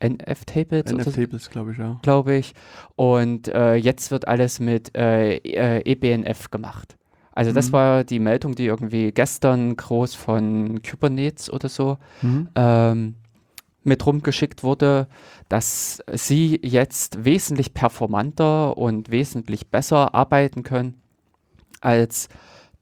NF-Tables 0.00 0.92
NF-Tables, 0.92 1.50
glaube 1.50 1.72
ich, 1.72 1.78
ja. 1.78 1.98
glaube 2.02 2.34
ich. 2.36 2.52
Und 2.96 3.48
äh, 3.48 3.74
jetzt 3.74 4.10
wird 4.10 4.28
alles 4.28 4.60
mit 4.60 4.96
äh, 4.96 5.36
äh, 5.36 5.82
eBNF 5.90 6.50
gemacht. 6.50 6.96
Also 7.32 7.52
das 7.52 7.68
Mhm. 7.68 7.72
war 7.72 8.04
die 8.04 8.18
Meldung, 8.18 8.54
die 8.54 8.66
irgendwie 8.66 9.12
gestern 9.12 9.76
groß 9.76 10.14
von 10.14 10.82
Kubernetes 10.82 11.50
oder 11.52 11.68
so 11.68 11.98
ähm, 12.56 13.14
mit 13.82 14.04
rumgeschickt 14.04 14.62
wurde, 14.62 15.06
dass 15.48 16.02
sie 16.12 16.58
jetzt 16.62 17.24
wesentlich 17.24 17.72
performanter 17.72 18.76
und 18.76 19.10
wesentlich 19.10 19.68
besser 19.68 20.14
arbeiten 20.14 20.62
können 20.64 21.00
als 21.80 22.28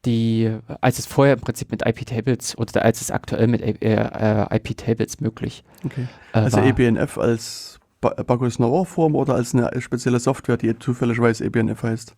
die, 0.05 0.57
als 0.81 0.99
es 0.99 1.07
vorher 1.07 1.35
im 1.35 1.41
Prinzip 1.41 1.71
mit 1.71 1.85
IP-Tables 1.87 2.57
oder 2.57 2.83
als 2.85 3.01
es 3.01 3.11
aktuell 3.11 3.47
mit 3.49 3.61
äh, 3.63 3.75
äh, 3.83 4.57
IP-Tables 4.57 5.21
möglich 5.21 5.63
Okay. 5.85 6.07
äh, 6.33 6.39
Also 6.39 6.57
war. 6.59 6.65
eBNF 6.67 7.19
als 7.19 7.79
Ba- 8.01 8.15
Bacchus 8.27 8.57
Form 8.57 9.15
oder 9.15 9.35
als 9.35 9.55
eine 9.55 9.71
spezielle 9.81 10.21
Software, 10.21 10.57
die 10.57 10.77
zufälligerweise 10.79 11.45
eBNF 11.45 11.83
heißt? 11.83 12.15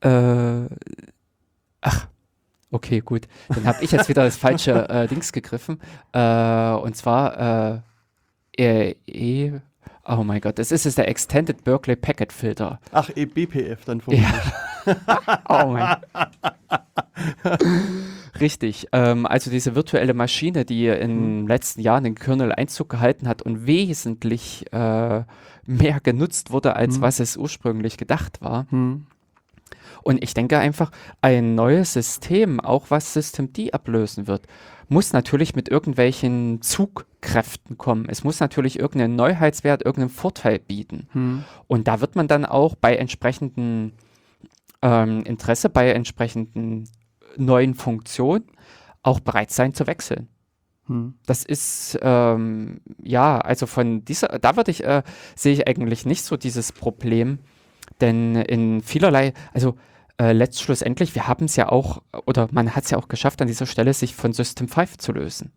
Äh, 0.00 0.68
ach, 1.80 2.06
okay, 2.70 3.00
gut. 3.00 3.28
Dann 3.48 3.66
habe 3.66 3.82
ich 3.84 3.92
jetzt 3.92 4.08
wieder 4.08 4.24
das 4.24 4.36
falsche 4.36 4.88
äh, 4.88 5.06
Dings 5.08 5.32
gegriffen. 5.32 5.80
Äh, 6.12 6.72
und 6.72 6.96
zwar 6.96 7.74
äh, 7.74 7.80
E, 8.60 8.96
e, 9.06 9.52
oh 10.04 10.24
mein 10.24 10.40
Gott, 10.40 10.58
das 10.58 10.72
ist 10.72 10.84
jetzt 10.84 10.98
der 10.98 11.06
Extended 11.08 11.62
Berkeley 11.62 11.94
Packet 11.94 12.32
Filter. 12.32 12.80
Ach, 12.90 13.08
eBPF 13.14 13.84
dann 13.84 14.00
vermutlich. 14.00 14.28
Oh 15.48 15.66
mein 15.66 15.96
Richtig. 18.40 18.88
Ähm, 18.92 19.26
also 19.26 19.50
diese 19.50 19.74
virtuelle 19.74 20.14
Maschine, 20.14 20.64
die 20.64 20.86
in 20.86 21.40
den 21.42 21.46
letzten 21.46 21.80
Jahren 21.82 22.04
in 22.04 22.14
Kernel 22.14 22.52
Einzug 22.52 22.88
gehalten 22.88 23.28
hat 23.28 23.42
und 23.42 23.66
wesentlich 23.66 24.64
äh, 24.72 25.24
mehr 25.66 26.00
genutzt 26.02 26.50
wurde, 26.52 26.74
als 26.76 26.96
Hm. 26.96 27.02
was 27.02 27.20
es 27.20 27.36
ursprünglich 27.36 27.96
gedacht 27.96 28.40
war. 28.40 28.66
Hm. 28.70 29.06
Und 30.02 30.22
ich 30.22 30.34
denke 30.34 30.58
einfach, 30.58 30.90
ein 31.20 31.54
neues 31.54 31.92
System, 31.92 32.60
auch 32.60 32.86
was 32.90 33.12
Systemd 33.12 33.72
ablösen 33.72 34.26
wird, 34.26 34.46
muss 34.88 35.12
natürlich 35.12 35.54
mit 35.54 35.68
irgendwelchen 35.68 36.62
Zugkräften 36.62 37.76
kommen. 37.76 38.06
Es 38.08 38.24
muss 38.24 38.40
natürlich 38.40 38.78
irgendeinen 38.78 39.16
Neuheitswert, 39.16 39.84
irgendeinen 39.84 40.10
Vorteil 40.10 40.58
bieten. 40.58 41.08
Hm. 41.12 41.44
Und 41.66 41.88
da 41.88 42.00
wird 42.00 42.16
man 42.16 42.28
dann 42.28 42.44
auch 42.44 42.74
bei 42.74 42.96
entsprechendem 42.96 43.92
ähm, 44.82 45.22
Interesse, 45.24 45.68
bei 45.68 45.90
entsprechenden 45.90 46.88
neuen 47.36 47.74
Funktionen 47.74 48.44
auch 49.02 49.20
bereit 49.20 49.50
sein 49.50 49.74
zu 49.74 49.86
wechseln. 49.86 50.28
Hm. 50.86 51.14
Das 51.26 51.44
ist, 51.44 51.98
ähm, 52.02 52.80
ja, 53.02 53.38
also 53.38 53.66
von 53.66 54.04
dieser, 54.04 54.38
da 54.38 54.56
würde 54.56 54.70
ich, 54.70 54.84
äh, 54.84 55.02
sehe 55.36 55.52
ich 55.52 55.68
eigentlich 55.68 56.06
nicht 56.06 56.24
so 56.24 56.36
dieses 56.36 56.72
Problem, 56.72 57.40
denn 58.00 58.36
in 58.36 58.82
vielerlei, 58.82 59.32
also 59.52 59.76
äh, 60.20 60.32
letztschlussendlich, 60.32 61.14
wir 61.14 61.28
haben 61.28 61.44
es 61.44 61.56
ja 61.56 61.68
auch, 61.68 62.02
oder 62.26 62.48
man 62.50 62.74
hat 62.74 62.84
es 62.84 62.90
ja 62.90 62.98
auch 62.98 63.08
geschafft, 63.08 63.40
an 63.40 63.48
dieser 63.48 63.66
Stelle 63.66 63.94
sich 63.94 64.14
von 64.14 64.32
System 64.32 64.68
5 64.68 64.98
zu 64.98 65.12
lösen. 65.12 65.52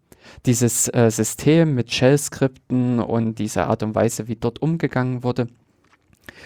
Dieses 0.45 0.87
äh, 0.93 1.09
System 1.09 1.73
mit 1.73 1.91
Shell-Skripten 1.91 2.99
und 2.99 3.39
diese 3.39 3.65
Art 3.65 3.83
und 3.83 3.95
Weise, 3.95 4.27
wie 4.27 4.35
dort 4.35 4.61
umgegangen 4.61 5.23
wurde, 5.23 5.47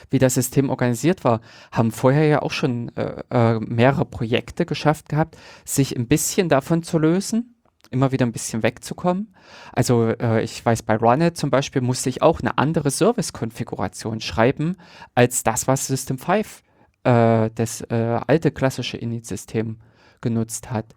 wie 0.10 0.20
das 0.20 0.36
System 0.36 0.70
organisiert 0.70 1.24
war, 1.24 1.42
haben 1.72 1.92
vorher 1.92 2.26
ja 2.26 2.42
auch 2.42 2.52
schon 2.52 2.96
äh, 2.96 3.22
äh, 3.30 3.60
mehrere 3.60 4.06
Projekte 4.06 4.66
geschafft 4.66 5.10
gehabt, 5.10 5.38
sich 5.66 5.96
ein 5.96 6.08
bisschen 6.08 6.50
davon 6.50 6.84
zu 6.84 6.98
lösen, 6.98 7.55
immer 7.92 8.12
wieder 8.12 8.26
ein 8.26 8.32
bisschen 8.32 8.64
wegzukommen. 8.64 9.34
Also 9.74 10.08
äh, 10.08 10.42
ich 10.44 10.66
weiß, 10.66 10.84
bei 10.84 10.96
Runit 10.96 11.38
zum 11.38 11.50
Beispiel 11.50 11.82
musste 11.82 12.10
ich 12.10 12.22
auch 12.22 12.40
eine 12.40 12.58
andere 12.58 12.92
Service-Konfiguration 12.92 14.22
schreiben, 14.22 14.78
als 15.14 15.44
das, 15.44 15.68
was 15.68 15.88
System 15.88 16.18
5, 16.18 16.64
äh, 17.04 17.50
das 17.54 17.82
äh, 17.82 18.20
alte 18.28 18.52
klassische 18.52 18.98
Init-System 18.98 19.78
genutzt 20.22 20.72
hat. 20.72 20.96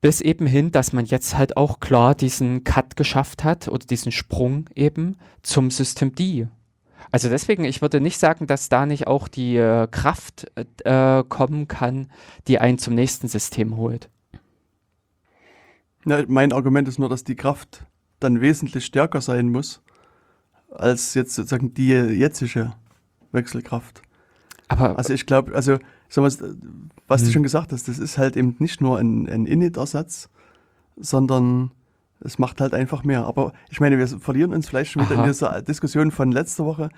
Bis 0.00 0.20
eben 0.20 0.46
hin, 0.46 0.70
dass 0.70 0.92
man 0.92 1.06
jetzt 1.06 1.36
halt 1.36 1.56
auch 1.56 1.80
klar 1.80 2.14
diesen 2.14 2.62
Cut 2.64 2.96
geschafft 2.96 3.42
hat 3.42 3.68
oder 3.68 3.86
diesen 3.86 4.12
Sprung 4.12 4.68
eben 4.74 5.16
zum 5.42 5.70
System 5.70 6.14
D. 6.14 6.46
Also 7.10 7.28
deswegen, 7.28 7.64
ich 7.64 7.80
würde 7.80 8.00
nicht 8.00 8.18
sagen, 8.18 8.46
dass 8.46 8.68
da 8.68 8.86
nicht 8.86 9.06
auch 9.06 9.28
die 9.28 9.56
äh, 9.56 9.86
Kraft 9.90 10.50
äh, 10.84 11.22
kommen 11.28 11.68
kann, 11.68 12.10
die 12.48 12.58
einen 12.58 12.78
zum 12.78 12.94
nächsten 12.94 13.28
System 13.28 13.76
holt. 13.76 14.10
Ja, 16.06 16.22
mein 16.28 16.52
Argument 16.52 16.88
ist 16.88 16.98
nur, 16.98 17.08
dass 17.08 17.24
die 17.24 17.36
Kraft 17.36 17.86
dann 18.20 18.40
wesentlich 18.40 18.84
stärker 18.84 19.20
sein 19.20 19.48
muss, 19.50 19.82
als 20.70 21.14
jetzt 21.14 21.34
sozusagen 21.34 21.74
die 21.74 21.88
jetzige 21.88 22.72
Wechselkraft. 23.32 24.02
Aber 24.68 24.96
Also 24.98 25.12
ich 25.12 25.26
glaube, 25.26 25.54
also 25.54 25.78
sag 26.08 26.22
mal, 26.22 26.54
was 27.06 27.20
Hm. 27.22 27.26
du 27.26 27.32
schon 27.32 27.42
gesagt 27.42 27.72
hast, 27.72 27.88
das 27.88 27.98
ist 27.98 28.18
halt 28.18 28.36
eben 28.36 28.56
nicht 28.58 28.80
nur 28.80 28.98
ein, 28.98 29.28
ein 29.28 29.46
Init-Ersatz, 29.46 30.28
sondern 30.96 31.70
es 32.20 32.38
macht 32.38 32.60
halt 32.60 32.72
einfach 32.74 33.04
mehr. 33.04 33.24
Aber 33.26 33.52
ich 33.68 33.80
meine, 33.80 33.98
wir 33.98 34.06
verlieren 34.08 34.54
uns 34.54 34.68
vielleicht 34.68 34.92
schon 34.92 35.02
wieder 35.02 35.16
Aha. 35.16 35.24
in 35.24 35.30
dieser 35.30 35.62
Diskussion 35.62 36.10
von 36.10 36.32
letzter 36.32 36.64
Woche. 36.64 36.88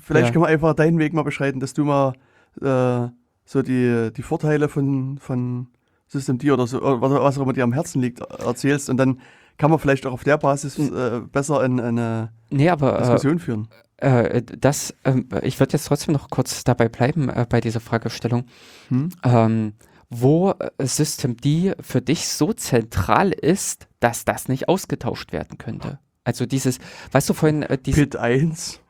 Vielleicht 0.00 0.26
Ja. 0.28 0.32
können 0.32 0.44
wir 0.44 0.48
einfach 0.48 0.74
deinen 0.74 0.98
Weg 0.98 1.12
mal 1.14 1.22
beschreiten, 1.22 1.60
dass 1.60 1.72
du 1.72 1.84
mal 1.84 2.12
äh, 2.60 3.08
so 3.44 3.62
die, 3.62 4.10
die 4.14 4.22
Vorteile 4.22 4.68
von, 4.68 5.18
von 5.18 5.68
Systemd 6.12 6.44
oder 6.50 6.66
so, 6.66 6.82
oder 6.82 7.00
was 7.22 7.38
auch 7.38 7.42
immer 7.42 7.52
dir 7.52 7.64
am 7.64 7.72
Herzen 7.72 8.02
liegt, 8.02 8.20
erzählst 8.20 8.90
und 8.90 8.96
dann 8.96 9.20
kann 9.58 9.70
man 9.70 9.78
vielleicht 9.78 10.06
auch 10.06 10.12
auf 10.12 10.24
der 10.24 10.38
Basis 10.38 10.76
Hm. 10.78 10.96
äh, 10.96 11.20
besser 11.20 11.62
in, 11.64 11.78
eine 11.80 12.32
nee, 12.50 12.68
aber 12.68 12.96
äh, 12.96 12.98
Diskussion 13.00 13.38
führen. 13.38 13.68
äh, 13.98 14.42
das, 14.42 14.94
ähm, 15.04 15.28
ich 15.42 15.60
würde 15.60 15.74
jetzt 15.74 15.86
trotzdem 15.86 16.12
noch 16.14 16.30
kurz 16.30 16.64
dabei 16.64 16.88
bleiben 16.88 17.28
äh, 17.28 17.46
bei 17.48 17.60
dieser 17.60 17.80
Fragestellung. 17.80 18.44
Hm? 18.88 19.10
ähm, 19.22 19.72
wo 20.12 20.50
äh, 20.50 20.70
Systemd 20.84 21.46
für 21.80 22.00
dich 22.02 22.26
so 22.28 22.52
zentral 22.52 23.30
ist, 23.30 23.86
dass 24.00 24.24
das 24.24 24.48
nicht 24.48 24.68
ausgetauscht 24.68 25.30
werden 25.32 25.56
könnte. 25.58 26.00
Also 26.24 26.46
dieses, 26.46 26.78
weißt 27.12 27.28
du 27.28 27.34
vorhin, 27.34 27.62
äh, 27.62 27.78
dieses, 27.78 28.00
Pit 28.02 28.16
1. 28.16 28.80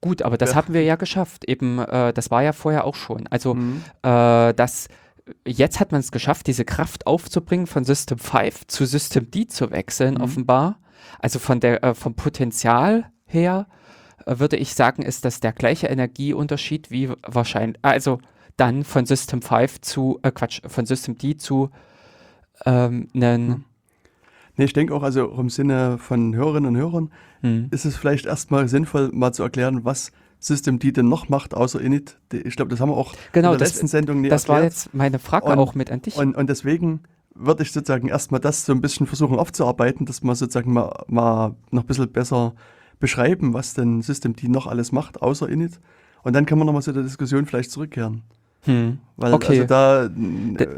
gut, 0.00 0.22
aber 0.22 0.38
das 0.38 0.50
Ja. 0.50 0.56
haben 0.56 0.72
wir 0.72 0.82
ja 0.82 0.96
geschafft. 0.96 1.44
Eben, 1.46 1.78
äh, 1.80 2.12
das 2.14 2.30
war 2.30 2.42
ja 2.42 2.52
vorher 2.54 2.84
auch 2.86 2.94
schon. 2.94 3.26
Also 3.26 3.52
Hm. 3.54 3.82
äh, 4.02 4.54
dass 4.54 4.88
jetzt 5.46 5.80
hat 5.80 5.92
man 5.92 6.00
es 6.00 6.12
geschafft, 6.12 6.46
diese 6.46 6.64
Kraft 6.64 7.06
aufzubringen, 7.06 7.66
von 7.66 7.84
System 7.84 8.18
5 8.18 8.66
zu 8.66 8.84
System 8.86 9.30
D 9.30 9.46
zu 9.46 9.70
wechseln, 9.70 10.14
Mhm. 10.14 10.20
offenbar. 10.22 10.78
Also 11.18 11.38
von 11.38 11.60
der, 11.60 11.82
äh, 11.82 11.94
vom 11.94 12.14
Potenzial 12.14 13.10
her 13.26 13.66
äh, 14.26 14.38
würde 14.38 14.56
ich 14.56 14.74
sagen, 14.74 15.02
ist 15.02 15.24
das 15.24 15.40
der 15.40 15.52
gleiche 15.52 15.86
Energieunterschied 15.88 16.90
wie 16.90 17.10
wahrscheinlich, 17.26 17.78
also 17.82 18.18
dann 18.56 18.84
von 18.84 19.06
System 19.06 19.40
5 19.42 19.80
zu, 19.80 20.18
äh, 20.22 20.30
Quatsch, 20.30 20.60
von 20.66 20.84
System 20.86 21.16
D 21.16 21.36
zu 21.36 21.70
ähm, 22.66 23.08
einen, 23.14 23.48
Mhm. 23.48 23.64
Nee, 24.56 24.64
ich 24.66 24.72
denke 24.74 24.94
auch, 24.94 25.02
also 25.02 25.26
im 25.30 25.48
Sinne 25.48 25.96
von 25.96 26.34
Hörerinnen 26.34 26.74
und 26.74 26.76
Hörern, 26.76 27.10
hm, 27.40 27.68
ist 27.70 27.86
es 27.86 27.96
vielleicht 27.96 28.26
erstmal 28.26 28.68
sinnvoll, 28.68 29.08
mal 29.12 29.32
zu 29.32 29.42
erklären, 29.42 29.84
was 29.86 30.12
Systemd 30.40 30.96
denn 30.96 31.08
noch 31.08 31.28
macht, 31.28 31.54
außer 31.54 31.80
Init. 31.80 32.18
Ich 32.32 32.56
glaube, 32.56 32.70
das 32.70 32.80
haben 32.80 32.88
wir 32.90 32.96
auch 32.96 33.14
Genau, 33.32 33.52
in 33.52 33.58
der 33.58 33.66
das- 33.66 33.74
letzten 33.74 33.86
Sendung 33.86 34.22
nie 34.22 34.28
das 34.30 34.48
war 34.48 34.56
erklärt. 34.56 34.72
jetzt 34.72 34.94
meine 34.94 35.18
Frage 35.18 35.46
Und- 35.46 35.58
auch 35.58 35.74
mit 35.74 35.90
an 35.92 36.02
dich. 36.02 36.16
Und, 36.16 36.34
und 36.34 36.48
deswegen 36.48 37.00
würde 37.34 37.62
ich 37.62 37.72
sozusagen 37.72 38.08
erstmal 38.08 38.40
das 38.40 38.64
so 38.66 38.72
ein 38.72 38.80
bisschen 38.80 39.06
versuchen 39.06 39.38
aufzuarbeiten, 39.38 40.06
dass 40.06 40.22
wir 40.22 40.34
sozusagen 40.34 40.72
mal, 40.72 41.04
mal 41.08 41.54
noch 41.70 41.84
ein 41.84 41.86
bisschen 41.86 42.10
besser 42.10 42.54
beschreiben, 42.98 43.54
was 43.54 43.74
denn 43.74 44.02
Systemd 44.02 44.42
noch 44.48 44.66
alles 44.66 44.92
macht, 44.92 45.22
außer 45.22 45.48
Init. 45.48 45.78
Und 46.22 46.34
dann 46.34 46.44
können 46.46 46.60
wir 46.60 46.64
nochmal 46.64 46.82
zu 46.82 46.92
der 46.92 47.02
Diskussion 47.02 47.46
vielleicht 47.46 47.70
zurückkehren. 47.70 48.22
Hm. 48.64 48.98
Weil 49.16 49.32
Okay. 49.32 49.60
also 49.60 49.64
da 49.64 50.02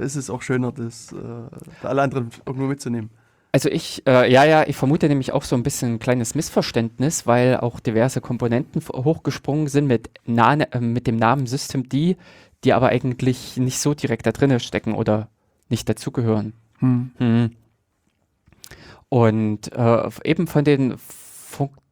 ist 0.04 0.14
es 0.14 0.30
auch 0.30 0.42
schöner, 0.42 0.70
das 0.70 1.12
äh, 1.12 1.86
alle 1.86 2.02
anderen 2.02 2.30
irgendwo 2.46 2.66
mitzunehmen. 2.68 3.10
Also 3.54 3.68
ich, 3.68 4.02
äh, 4.06 4.32
ja, 4.32 4.44
ja, 4.44 4.66
ich 4.66 4.76
vermute 4.76 5.08
nämlich 5.08 5.32
auch 5.32 5.42
so 5.42 5.54
ein 5.54 5.62
bisschen 5.62 5.94
ein 5.94 5.98
kleines 5.98 6.34
Missverständnis, 6.34 7.26
weil 7.26 7.58
auch 7.58 7.80
diverse 7.80 8.22
Komponenten 8.22 8.80
hochgesprungen 8.80 9.68
sind 9.68 9.86
mit, 9.86 10.08
Na 10.24 10.54
äh, 10.54 10.80
mit 10.80 11.06
dem 11.06 11.16
Namen 11.16 11.46
System 11.46 11.86
D, 11.86 12.16
die 12.64 12.72
aber 12.72 12.88
eigentlich 12.88 13.58
nicht 13.58 13.78
so 13.78 13.92
direkt 13.92 14.26
da 14.26 14.32
drinne 14.32 14.58
stecken 14.58 14.94
oder 14.94 15.28
nicht 15.68 15.86
dazugehören. 15.86 16.54
Hm. 16.78 17.50
Und 19.10 19.72
äh, 19.72 20.10
eben 20.24 20.46
von 20.46 20.64
den 20.64 20.96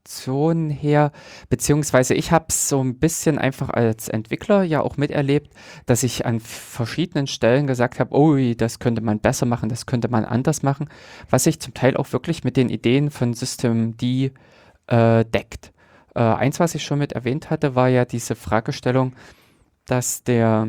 Funktionen 0.01 0.71
her, 0.71 1.13
beziehungsweise 1.51 2.15
ich 2.15 2.33
habe 2.33 2.47
es 2.49 2.69
so 2.71 2.83
ein 2.83 2.99
bisschen 2.99 3.39
einfach 3.39 3.69
als 3.69 4.09
Entwickler 4.09 4.63
ja 4.63 4.81
auch 4.81 4.97
miterlebt, 4.97 5.53
dass 5.85 6.03
ich 6.03 6.25
an 6.25 6.41
verschiedenen 6.41 7.27
Stellen 7.27 7.67
gesagt 7.67 8.01
habe, 8.01 8.15
oh, 8.15 8.37
das 8.55 8.79
könnte 8.79 9.03
man 9.03 9.21
besser 9.21 9.45
machen, 9.45 9.69
das 9.69 9.85
könnte 9.85 10.09
man 10.09 10.25
anders 10.25 10.63
machen, 10.63 10.89
was 11.29 11.45
sich 11.45 11.61
zum 11.61 11.75
Teil 11.75 11.99
auch 11.99 12.13
wirklich 12.13 12.45
mit 12.45 12.57
den 12.57 12.71
Ideen 12.71 13.11
von 13.11 13.35
System 13.35 13.97
D 13.99 14.33
äh, 14.87 15.25
deckt. 15.27 15.73
Äh, 16.15 16.21
eins, 16.21 16.61
was 16.61 16.75
ich 16.75 16.83
schon 16.83 16.99
mit 16.99 17.13
erwähnt 17.13 17.51
hatte, 17.51 17.75
war 17.75 17.89
ja 17.89 18.07
diese 18.07 18.37
Fragestellung, 18.37 19.13
dass 19.85 20.25
der 20.25 20.69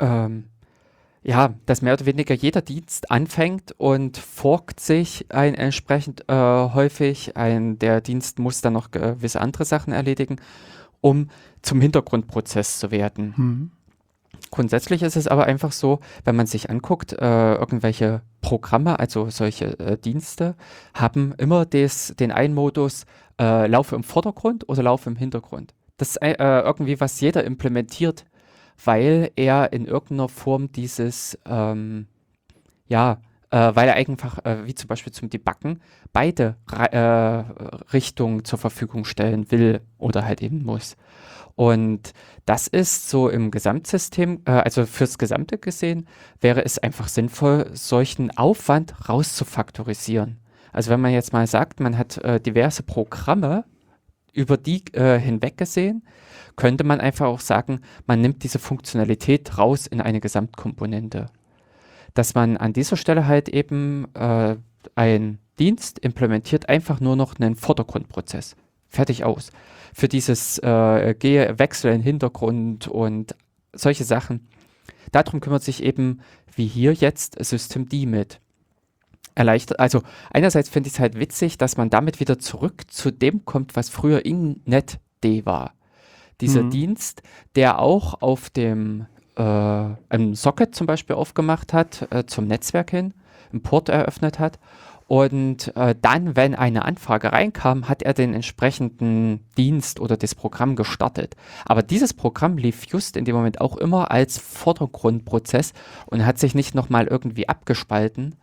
ähm, 0.00 0.48
ja, 1.22 1.54
dass 1.66 1.82
mehr 1.82 1.94
oder 1.94 2.06
weniger 2.06 2.34
jeder 2.34 2.62
Dienst 2.62 3.10
anfängt 3.10 3.72
und 3.76 4.16
forkt 4.16 4.80
sich 4.80 5.26
ein 5.30 5.54
entsprechend 5.54 6.28
äh, 6.28 6.34
häufig. 6.34 7.36
Ein, 7.36 7.78
der 7.78 8.00
Dienst 8.00 8.38
muss 8.38 8.60
dann 8.60 8.72
noch 8.72 8.90
gewisse 8.90 9.40
andere 9.40 9.64
Sachen 9.64 9.92
erledigen, 9.92 10.36
um 11.00 11.28
zum 11.62 11.80
Hintergrundprozess 11.80 12.78
zu 12.78 12.90
werden. 12.90 13.34
Mhm. 13.36 13.70
Grundsätzlich 14.50 15.02
ist 15.02 15.16
es 15.16 15.28
aber 15.28 15.44
einfach 15.44 15.72
so, 15.72 16.00
wenn 16.24 16.36
man 16.36 16.46
sich 16.46 16.70
anguckt, 16.70 17.12
äh, 17.12 17.54
irgendwelche 17.54 18.22
Programme, 18.40 18.98
also 18.98 19.28
solche 19.30 19.78
äh, 19.78 19.98
Dienste, 19.98 20.54
haben 20.94 21.34
immer 21.36 21.66
des, 21.66 22.14
den 22.18 22.32
einen 22.32 22.54
Modus, 22.54 23.04
äh, 23.40 23.66
laufe 23.66 23.94
im 23.94 24.04
Vordergrund 24.04 24.68
oder 24.68 24.82
laufe 24.82 25.10
im 25.10 25.16
Hintergrund. 25.16 25.74
Das 25.98 26.10
ist 26.10 26.22
äh, 26.22 26.34
irgendwie, 26.38 27.00
was 27.00 27.20
jeder 27.20 27.44
implementiert, 27.44 28.24
weil 28.84 29.30
er 29.36 29.72
in 29.72 29.86
irgendeiner 29.86 30.28
Form 30.28 30.70
dieses, 30.72 31.38
ähm, 31.46 32.06
ja, 32.86 33.20
äh, 33.50 33.74
weil 33.74 33.88
er 33.88 33.94
einfach, 33.94 34.44
äh, 34.44 34.66
wie 34.66 34.74
zum 34.74 34.88
Beispiel 34.88 35.12
zum 35.12 35.30
Debuggen, 35.30 35.80
beide 36.12 36.56
äh, 36.70 36.98
Richtungen 37.92 38.44
zur 38.44 38.58
Verfügung 38.58 39.04
stellen 39.04 39.50
will 39.50 39.80
oder 39.98 40.24
halt 40.24 40.42
eben 40.42 40.64
muss. 40.64 40.96
Und 41.54 42.12
das 42.46 42.68
ist 42.68 43.10
so 43.10 43.28
im 43.28 43.50
Gesamtsystem, 43.50 44.42
äh, 44.44 44.52
also 44.52 44.86
fürs 44.86 45.18
Gesamte 45.18 45.58
gesehen, 45.58 46.06
wäre 46.40 46.64
es 46.64 46.78
einfach 46.78 47.08
sinnvoll, 47.08 47.70
solchen 47.72 48.36
Aufwand 48.36 49.08
rauszufaktorisieren. 49.08 50.38
Also 50.72 50.90
wenn 50.90 51.00
man 51.00 51.12
jetzt 51.12 51.32
mal 51.32 51.46
sagt, 51.46 51.80
man 51.80 51.98
hat 51.98 52.18
äh, 52.18 52.40
diverse 52.40 52.84
Programme 52.84 53.64
über 54.38 54.56
die 54.56 54.84
äh, 54.92 55.18
hinweg 55.18 55.56
gesehen, 55.56 56.04
könnte 56.54 56.84
man 56.84 57.00
einfach 57.00 57.26
auch 57.26 57.40
sagen, 57.40 57.80
man 58.06 58.20
nimmt 58.20 58.44
diese 58.44 58.60
Funktionalität 58.60 59.58
raus 59.58 59.88
in 59.88 60.00
eine 60.00 60.20
Gesamtkomponente. 60.20 61.26
Dass 62.14 62.34
man 62.34 62.56
an 62.56 62.72
dieser 62.72 62.96
Stelle 62.96 63.26
halt 63.26 63.48
eben 63.48 64.06
äh, 64.14 64.56
ein 64.94 65.38
Dienst 65.58 65.98
implementiert 65.98 66.68
einfach 66.68 67.00
nur 67.00 67.16
noch 67.16 67.40
einen 67.40 67.56
Vordergrundprozess. 67.56 68.54
Fertig 68.88 69.24
aus. 69.24 69.50
Für 69.92 70.06
dieses 70.06 70.58
äh, 70.58 71.16
Gehe, 71.18 71.58
Wechsel 71.58 71.92
in 71.92 72.00
Hintergrund 72.00 72.86
und 72.86 73.34
solche 73.72 74.04
Sachen. 74.04 74.46
Darum 75.10 75.40
kümmert 75.40 75.64
sich 75.64 75.82
eben, 75.82 76.20
wie 76.54 76.66
hier 76.66 76.92
jetzt, 76.92 77.44
System 77.44 77.88
D 77.88 78.06
mit. 78.06 78.40
Erleichtert, 79.38 79.78
also 79.78 80.02
einerseits 80.32 80.68
finde 80.68 80.88
ich 80.88 80.94
es 80.94 81.00
halt 81.00 81.18
witzig, 81.18 81.58
dass 81.58 81.76
man 81.76 81.90
damit 81.90 82.18
wieder 82.18 82.38
zurück 82.40 82.82
zu 82.88 83.12
dem 83.12 83.44
kommt, 83.44 83.76
was 83.76 83.88
früher 83.88 84.26
InNetD 84.26 85.46
war. 85.46 85.74
Dieser 86.40 86.64
Mhm. 86.64 86.70
Dienst, 86.70 87.22
der 87.54 87.78
auch 87.78 88.20
auf 88.20 88.50
dem 88.50 89.06
äh, 89.36 89.42
einem 89.42 90.34
Socket 90.34 90.74
zum 90.74 90.88
Beispiel 90.88 91.14
aufgemacht 91.14 91.72
hat, 91.72 92.08
äh, 92.10 92.26
zum 92.26 92.48
Netzwerk 92.48 92.90
hin, 92.90 93.14
einen 93.52 93.62
Port 93.62 93.88
eröffnet 93.88 94.40
hat 94.40 94.58
und 95.06 95.74
äh, 95.76 95.94
dann, 96.00 96.36
wenn 96.36 96.56
eine 96.56 96.84
Anfrage 96.84 97.32
reinkam, 97.32 97.88
hat 97.88 98.02
er 98.02 98.14
den 98.14 98.34
entsprechenden 98.34 99.46
Dienst 99.56 100.00
oder 100.00 100.16
das 100.16 100.34
Programm 100.34 100.74
gestartet. 100.74 101.36
Aber 101.64 101.82
dieses 101.82 102.12
Programm 102.12 102.58
lief 102.58 102.86
just 102.86 103.16
in 103.16 103.24
dem 103.24 103.36
Moment 103.36 103.60
auch 103.60 103.76
immer 103.76 104.10
als 104.10 104.36
Vordergrundprozess 104.38 105.72
und 106.06 106.26
hat 106.26 106.38
sich 106.38 106.56
nicht 106.56 106.74
nochmal 106.74 107.06
irgendwie 107.06 107.48
abgespalten, 107.48 108.34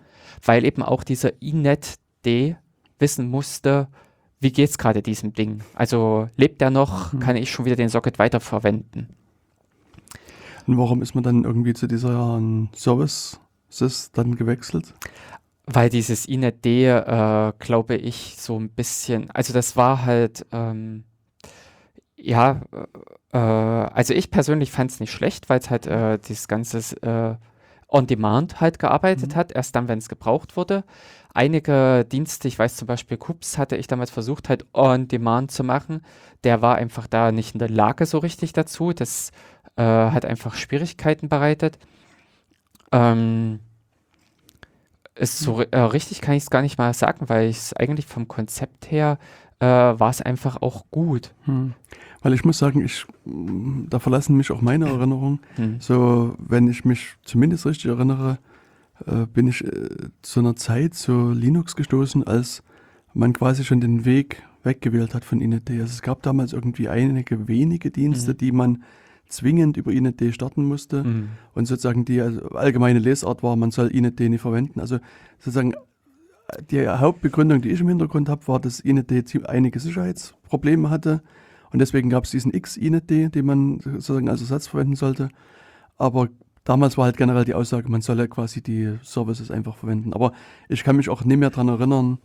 weil 0.44 0.66
eben 0.66 0.82
auch 0.82 1.04
dieser 1.04 1.42
INET-D 1.42 2.56
wissen 3.00 3.30
musste, 3.30 3.88
wie 4.40 4.52
geht's 4.52 4.78
gerade 4.78 5.02
diesem 5.02 5.34
Ding? 5.34 5.62
Also 5.74 6.30
lebt 6.38 6.62
er 6.62 6.70
noch? 6.70 7.14
Mhm. 7.14 7.20
Kann 7.20 7.36
ich 7.36 7.50
schon 7.50 7.66
wieder 7.66 7.76
den 7.76 7.90
Socket 7.90 8.20
weiterverwenden? 8.20 9.10
Und 10.68 10.78
warum 10.78 11.02
ist 11.02 11.16
man 11.16 11.24
dann 11.24 11.44
irgendwie 11.44 11.74
zu 11.74 11.88
dieser 11.88 12.38
ähm, 12.38 12.70
Services 12.74 13.40
dann 14.14 14.36
gewechselt? 14.36 14.94
Weil 15.66 15.90
dieses 15.90 16.28
INET-D, 16.28 16.88
äh, 16.88 17.54
glaube 17.60 17.96
ich, 17.96 18.36
so 18.38 18.60
ein 18.60 18.70
bisschen, 18.70 19.32
also 19.32 19.54
das 19.54 19.76
war 19.76 20.06
halt, 20.06 20.46
ähm, 20.52 21.06
ja, 22.16 22.62
äh, 23.32 23.38
also 23.38 24.14
ich 24.14 24.30
persönlich 24.30 24.72
fand 24.72 24.92
es 24.92 25.00
nicht 25.00 25.12
schlecht, 25.12 25.50
weil 25.50 25.60
es 25.60 25.70
halt 25.70 25.88
äh, 25.88 26.20
dieses 26.20 26.48
ganze 26.48 27.40
äh, 27.92 27.96
On-Demand 27.98 28.62
halt 28.62 28.80
gearbeitet 28.80 29.32
Mhm. 29.32 29.36
hat, 29.36 29.52
erst 29.52 29.76
dann, 29.76 29.88
wenn 29.88 30.00
es 30.00 30.10
gebraucht 30.10 30.58
wurde. 30.58 30.84
Einige 31.34 32.06
Dienste, 32.10 32.48
ich 32.48 32.58
weiß 32.58 32.76
zum 32.78 32.88
Beispiel 32.88 33.18
Kups, 33.18 33.58
hatte 33.58 33.76
ich 33.76 33.88
damals 33.88 34.10
versucht, 34.12 34.50
halt 34.50 34.66
On-Demand 34.74 35.52
zu 35.52 35.64
machen. 35.64 36.02
Der 36.44 36.62
war 36.62 36.76
einfach 36.76 37.08
da 37.08 37.32
nicht 37.32 37.56
in 37.56 37.60
der 37.60 37.70
Lage 37.70 38.06
so 38.06 38.20
richtig 38.20 38.54
dazu. 38.54 38.94
Das 38.94 39.32
äh, 39.76 39.84
hat 39.84 40.26
einfach 40.26 40.56
Schwierigkeiten 40.56 41.28
bereitet. 41.30 41.78
Ähm, 42.92 43.60
ist 45.16 45.40
so 45.40 45.56
ri- 45.62 45.68
äh, 45.72 45.80
richtig 45.80 46.22
kann 46.22 46.36
ich 46.36 46.44
es 46.44 46.50
gar 46.50 46.62
nicht 46.62 46.78
mal 46.78 46.94
sagen, 46.94 47.30
weil 47.30 47.50
ich 47.50 47.58
es 47.58 47.74
eigentlich 47.74 48.06
vom 48.06 48.28
Konzept 48.28 48.92
her 48.92 49.18
äh, 49.60 49.66
war 49.66 50.10
es 50.10 50.22
einfach 50.22 50.62
auch 50.62 50.86
gut. 50.92 51.34
Hm. 51.44 51.74
Weil 52.22 52.34
ich 52.34 52.44
muss 52.44 52.58
sagen, 52.58 52.84
ich, 52.84 53.06
mm, 53.26 53.86
da 53.90 54.00
verlassen 54.00 54.36
mich 54.36 54.52
auch 54.52 54.62
meine 54.62 54.88
Erinnerungen. 54.88 55.40
Hm. 55.56 55.78
So, 55.80 56.36
wenn 56.40 56.68
ich 56.68 56.86
mich 56.86 57.16
zumindest 57.24 57.66
richtig 57.66 57.86
erinnere, 57.92 58.40
äh, 59.06 59.26
bin 59.26 59.48
ich 59.48 59.64
äh, 59.64 59.90
zu 60.22 60.40
einer 60.40 60.56
Zeit 60.56 60.94
zu 60.94 61.32
Linux 61.32 61.76
gestoßen, 61.76 62.26
als 62.26 62.64
man 63.14 63.34
quasi 63.34 63.64
schon 63.64 63.80
den 63.80 64.06
Weg 64.06 64.44
weggewählt 64.64 65.14
hat 65.14 65.24
von 65.24 65.40
INET. 65.40 65.70
Also 65.70 65.84
es 65.84 66.02
gab 66.02 66.24
damals 66.24 66.54
irgendwie 66.54 66.90
einige 66.90 67.48
wenige 67.48 67.92
Dienste, 67.92 68.32
Mhm. 68.32 68.38
die 68.38 68.52
man 68.52 68.84
zwingend 69.30 69.78
über 69.78 69.92
INET 69.92 70.34
starten 70.34 70.66
musste. 70.66 71.04
Hm. 71.04 71.30
Und 71.54 71.66
sozusagen 71.66 72.06
die 72.06 72.22
also 72.22 72.42
allgemeine 72.50 73.00
Lesart 73.00 73.44
war, 73.44 73.56
man 73.56 73.72
soll 73.72 73.88
INET 73.88 74.20
nicht 74.20 74.42
verwenden. 74.42 74.80
Also 74.80 75.00
sozusagen 75.40 75.74
die 76.70 76.88
Hauptbegründung, 76.88 77.62
die 77.62 77.70
ich 77.70 77.82
im 77.82 77.88
Hintergrund 77.88 78.30
habe, 78.30 78.48
war, 78.48 78.60
dass 78.60 78.80
INET 78.80 79.12
einige 79.48 79.80
Sicherheitsprobleme 79.80 80.90
hatte. 80.90 81.22
Und 81.72 81.80
deswegen 81.80 82.10
gab 82.10 82.24
es 82.24 82.32
diesen 82.32 82.54
X-INET, 82.54 83.10
den 83.10 83.46
man 83.46 83.80
sozusagen 83.80 84.30
als 84.30 84.42
Ersatz 84.42 84.68
verwenden 84.68 84.96
sollte. 84.96 85.30
Aber 85.98 86.30
damals 86.64 86.98
war 86.98 87.06
halt 87.06 87.18
generell 87.18 87.46
die 87.46 87.54
Aussage, 87.54 87.90
man 87.90 88.02
solle 88.02 88.28
quasi 88.28 88.62
die 88.62 88.98
Services 89.04 89.52
einfach 89.52 89.78
verwenden. 89.78 90.14
Aber 90.14 90.34
ich 90.70 90.84
kann 90.84 90.96
mich 90.96 91.10
auch 91.10 91.24
nicht 91.24 91.38
mehr 91.38 91.50
daran 91.50 91.70
erinnern, 91.70 92.20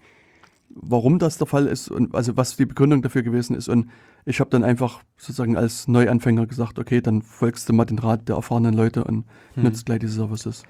warum 0.74 1.18
das 1.18 1.38
der 1.38 1.46
Fall 1.46 1.66
ist 1.66 1.90
und 1.90 2.14
also 2.14 2.36
was 2.36 2.56
die 2.56 2.66
Begründung 2.66 3.02
dafür 3.02 3.22
gewesen 3.22 3.56
ist. 3.56 3.68
Und 3.68 3.90
ich 4.24 4.40
habe 4.40 4.50
dann 4.50 4.64
einfach 4.64 5.02
sozusagen 5.16 5.56
als 5.56 5.88
Neuanfänger 5.88 6.46
gesagt, 6.46 6.78
okay, 6.78 7.00
dann 7.00 7.22
folgst 7.22 7.68
du 7.68 7.72
mal 7.72 7.84
den 7.84 7.98
Rat 7.98 8.28
der 8.28 8.36
erfahrenen 8.36 8.74
Leute 8.74 9.04
und 9.04 9.26
hm. 9.54 9.64
nutzt 9.64 9.86
gleich 9.86 10.00
diese 10.00 10.14
Services. 10.14 10.62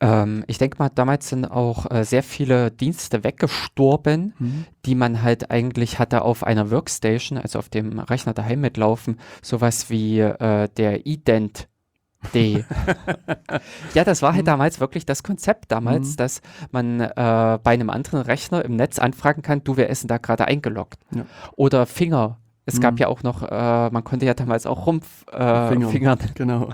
Ähm, 0.00 0.44
ich 0.48 0.58
denke 0.58 0.78
mal, 0.78 0.90
damals 0.90 1.28
sind 1.28 1.46
auch 1.46 1.90
äh, 1.90 2.04
sehr 2.04 2.22
viele 2.22 2.70
Dienste 2.70 3.24
weggestorben, 3.24 4.34
hm. 4.38 4.64
die 4.84 4.94
man 4.94 5.22
halt 5.22 5.50
eigentlich 5.50 5.98
hatte 5.98 6.22
auf 6.22 6.44
einer 6.44 6.70
Workstation, 6.70 7.38
also 7.38 7.58
auf 7.58 7.68
dem 7.68 7.98
Rechner 8.00 8.34
daheim 8.34 8.60
mitlaufen. 8.60 9.18
Sowas 9.42 9.90
wie 9.90 10.20
äh, 10.20 10.68
der 10.76 11.06
Ident 11.06 11.68
D. 12.34 12.64
ja, 13.94 14.04
das 14.04 14.22
war 14.22 14.32
halt 14.32 14.42
mhm. 14.42 14.46
damals 14.46 14.80
wirklich 14.80 15.06
das 15.06 15.22
Konzept 15.22 15.70
damals, 15.70 16.12
mhm. 16.12 16.16
dass 16.16 16.42
man 16.72 17.00
äh, 17.00 17.58
bei 17.62 17.72
einem 17.72 17.90
anderen 17.90 18.22
Rechner 18.22 18.64
im 18.64 18.76
Netz 18.76 18.98
anfragen 18.98 19.42
kann, 19.42 19.62
du, 19.64 19.76
wer 19.76 19.88
ist 19.88 20.02
denn 20.02 20.08
da 20.08 20.18
gerade 20.18 20.46
eingeloggt? 20.46 20.98
Ja. 21.14 21.26
Oder 21.56 21.86
Finger. 21.86 22.38
Es 22.66 22.74
mhm. 22.76 22.80
gab 22.80 23.00
ja 23.00 23.08
auch 23.08 23.22
noch, 23.22 23.42
äh, 23.42 23.90
man 23.90 24.04
konnte 24.04 24.26
ja 24.26 24.34
damals 24.34 24.66
auch 24.66 24.86
rumfingern. 24.86 26.20
Äh, 26.20 26.32
genau. 26.34 26.70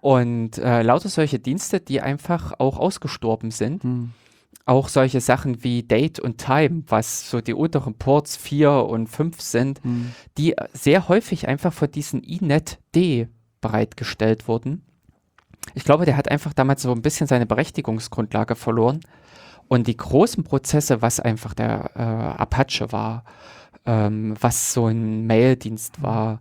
Und 0.00 0.58
äh, 0.58 0.82
lauter 0.82 1.08
solche 1.08 1.38
Dienste, 1.38 1.80
die 1.80 2.00
einfach 2.00 2.52
auch 2.58 2.78
ausgestorben 2.78 3.50
sind. 3.50 3.82
Mhm. 3.82 4.12
Auch 4.66 4.88
solche 4.88 5.20
Sachen 5.20 5.64
wie 5.64 5.82
Date 5.82 6.20
und 6.20 6.38
Time, 6.38 6.84
was 6.86 7.28
so 7.28 7.40
die 7.40 7.54
unteren 7.54 7.94
Ports 7.94 8.36
4 8.36 8.70
und 8.70 9.08
5 9.08 9.40
sind, 9.40 9.84
mhm. 9.84 10.12
die 10.38 10.54
sehr 10.72 11.08
häufig 11.08 11.48
einfach 11.48 11.72
von 11.72 11.90
diesen 11.90 12.22
INET-D 12.22 13.28
bereitgestellt 13.64 14.46
wurden. 14.46 14.82
Ich 15.74 15.84
glaube, 15.84 16.04
der 16.04 16.18
hat 16.18 16.30
einfach 16.30 16.52
damals 16.52 16.82
so 16.82 16.92
ein 16.92 17.00
bisschen 17.00 17.26
seine 17.26 17.46
Berechtigungsgrundlage 17.46 18.56
verloren. 18.56 19.00
Und 19.68 19.86
die 19.86 19.96
großen 19.96 20.44
Prozesse, 20.44 21.00
was 21.00 21.18
einfach 21.18 21.54
der 21.54 21.90
äh, 21.96 22.42
Apache 22.42 22.92
war, 22.92 23.24
ähm, 23.86 24.34
was 24.38 24.74
so 24.74 24.88
ein 24.88 25.26
Maildienst 25.26 26.02
war, 26.02 26.40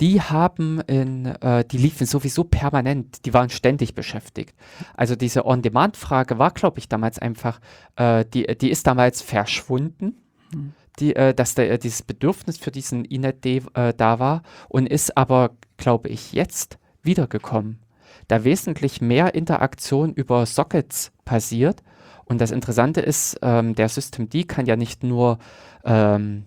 die 0.00 0.20
haben 0.20 0.80
in, 0.80 1.26
äh, 1.26 1.64
die 1.64 1.78
liefen 1.78 2.08
sowieso 2.08 2.42
permanent, 2.42 3.24
die 3.24 3.32
waren 3.32 3.50
ständig 3.50 3.94
beschäftigt. 3.94 4.56
Also 4.96 5.14
diese 5.14 5.46
On-Demand-Frage 5.46 6.40
war, 6.40 6.50
glaube 6.50 6.80
ich, 6.80 6.88
damals 6.88 7.20
einfach, 7.20 7.60
äh, 7.94 8.24
die, 8.24 8.46
die 8.58 8.70
ist 8.70 8.88
damals 8.88 9.22
verschwunden. 9.22 10.16
Mhm. 10.52 10.72
Die, 11.00 11.16
äh, 11.16 11.34
dass 11.34 11.54
der, 11.54 11.78
dieses 11.78 12.02
Bedürfnis 12.02 12.58
für 12.58 12.70
diesen 12.70 13.04
Inet 13.04 13.44
äh, 13.44 13.92
da 13.96 14.20
war 14.20 14.42
und 14.68 14.88
ist 14.88 15.16
aber 15.16 15.50
glaube 15.76 16.08
ich, 16.08 16.32
jetzt 16.32 16.78
wiedergekommen, 17.02 17.80
da 18.28 18.44
wesentlich 18.44 19.00
mehr 19.00 19.34
Interaktion 19.34 20.14
über 20.14 20.46
Sockets 20.46 21.10
passiert. 21.24 21.82
Und 22.24 22.40
das 22.40 22.52
Interessante 22.52 23.02
ist, 23.02 23.38
ähm, 23.42 23.74
der 23.74 23.88
Systemd 23.88 24.48
kann 24.48 24.66
ja 24.66 24.76
nicht 24.76 25.02
nur 25.04 25.38
ähm, 25.84 26.46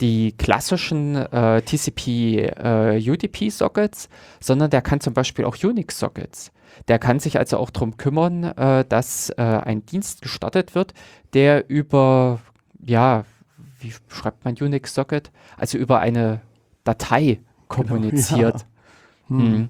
die 0.00 0.32
klassischen 0.32 1.14
äh, 1.14 1.62
TCP-UDP-Sockets, 1.62 4.06
äh, 4.06 4.08
sondern 4.40 4.70
der 4.70 4.82
kann 4.82 5.00
zum 5.00 5.14
Beispiel 5.14 5.44
auch 5.44 5.56
Unix-Sockets. 5.56 6.50
Der 6.88 6.98
kann 6.98 7.20
sich 7.20 7.38
also 7.38 7.58
auch 7.58 7.70
darum 7.70 7.96
kümmern, 7.96 8.42
äh, 8.44 8.84
dass 8.86 9.30
äh, 9.30 9.42
ein 9.42 9.86
Dienst 9.86 10.20
gestartet 10.22 10.74
wird, 10.74 10.92
der 11.32 11.70
über, 11.70 12.40
ja, 12.84 13.24
wie 13.80 13.92
schreibt 14.08 14.44
man 14.44 14.54
Unix-Socket? 14.54 15.30
Also 15.56 15.78
über 15.78 16.00
eine 16.00 16.40
Datei 16.84 17.40
kommuniziert. 17.68 18.66
Genau, 19.28 19.40
ja. 19.40 19.46
hm. 19.46 19.58
Mhm. 19.58 19.68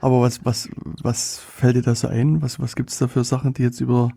Aber 0.00 0.20
was, 0.20 0.44
was, 0.44 0.68
was 1.02 1.38
fällt 1.38 1.76
dir 1.76 1.82
da 1.82 1.94
so 1.94 2.08
ein? 2.08 2.42
Was, 2.42 2.60
was 2.60 2.76
gibt 2.76 2.90
es 2.90 2.98
da 2.98 3.08
für 3.08 3.24
Sachen, 3.24 3.54
die 3.54 3.62
jetzt 3.62 3.80
über 3.80 4.10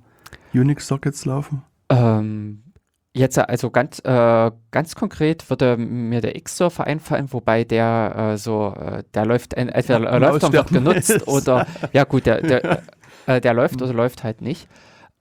Unix-Sockets 0.53 1.25
laufen? 1.25 1.63
Ähm, 1.89 2.63
jetzt 3.13 3.37
also 3.37 3.71
ganz, 3.71 3.99
äh, 3.99 4.51
ganz 4.71 4.95
konkret 4.95 5.49
würde 5.49 5.77
mir 5.77 6.21
der 6.21 6.35
X-Surfer 6.35 6.85
einfallen, 6.85 7.31
wobei 7.31 7.63
der 7.63 8.33
äh, 8.33 8.37
so, 8.37 8.73
äh, 8.75 9.03
der 9.13 9.25
läuft, 9.25 9.53
entweder 9.53 10.03
ja, 10.03 10.17
läuft 10.17 10.43
und 10.43 10.53
wird 10.53 10.69
genutzt 10.69 11.09
ist. 11.09 11.27
oder, 11.27 11.65
ja 11.93 12.03
gut, 12.03 12.25
der, 12.25 12.41
der, 12.41 12.83
äh, 13.25 13.41
der 13.41 13.53
läuft 13.53 13.79
hm. 13.79 13.87
oder 13.87 13.93
läuft 13.93 14.23
halt 14.23 14.41
nicht. 14.41 14.67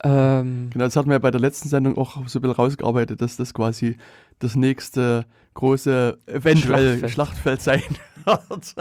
Ähm, 0.04 0.70
genau, 0.72 0.84
das 0.84 0.96
hatten 0.96 1.08
wir 1.08 1.14
ja 1.14 1.18
bei 1.18 1.30
der 1.30 1.40
letzten 1.40 1.68
Sendung 1.68 1.98
auch 1.98 2.14
so 2.28 2.38
ein 2.38 2.42
bisschen 2.42 2.50
rausgearbeitet, 2.50 3.20
dass 3.20 3.36
das 3.36 3.52
quasi 3.52 3.96
das 4.38 4.54
nächste 4.54 5.26
große 5.54 6.18
eventuell 6.26 6.98
Schlachtfeld, 7.08 7.60
Schlachtfeld 7.60 7.62
sein 7.62 7.82
wird. 8.24 8.74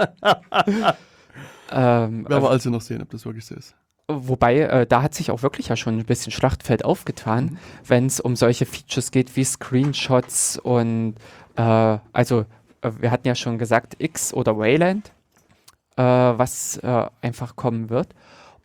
ähm, 1.71 2.29
Werden 2.29 2.43
wir 2.43 2.49
also 2.49 2.69
noch 2.69 2.81
sehen, 2.81 3.01
ob 3.01 3.09
das 3.09 3.25
wirklich 3.25 3.45
so 3.45 3.55
ist. 3.55 3.75
Wobei, 4.09 4.59
äh, 4.59 4.85
da 4.85 5.01
hat 5.01 5.15
sich 5.15 5.31
auch 5.31 5.41
wirklich 5.41 5.67
ja 5.67 5.75
schon 5.75 5.97
ein 5.97 6.05
bisschen 6.05 6.31
Schlachtfeld 6.31 6.85
aufgetan, 6.85 7.45
mhm. 7.45 7.57
wenn 7.85 8.05
es 8.05 8.19
um 8.19 8.35
solche 8.35 8.65
Features 8.65 9.11
geht 9.11 9.35
wie 9.35 9.43
Screenshots 9.43 10.57
und 10.59 11.15
äh, 11.55 11.97
also 12.13 12.45
äh, 12.81 12.91
wir 12.99 13.11
hatten 13.11 13.27
ja 13.27 13.35
schon 13.35 13.57
gesagt 13.57 13.95
X 13.99 14.33
oder 14.33 14.57
Wayland, 14.57 15.11
äh, 15.97 16.03
was 16.03 16.77
äh, 16.77 17.05
einfach 17.21 17.55
kommen 17.55 17.89
wird. 17.89 18.13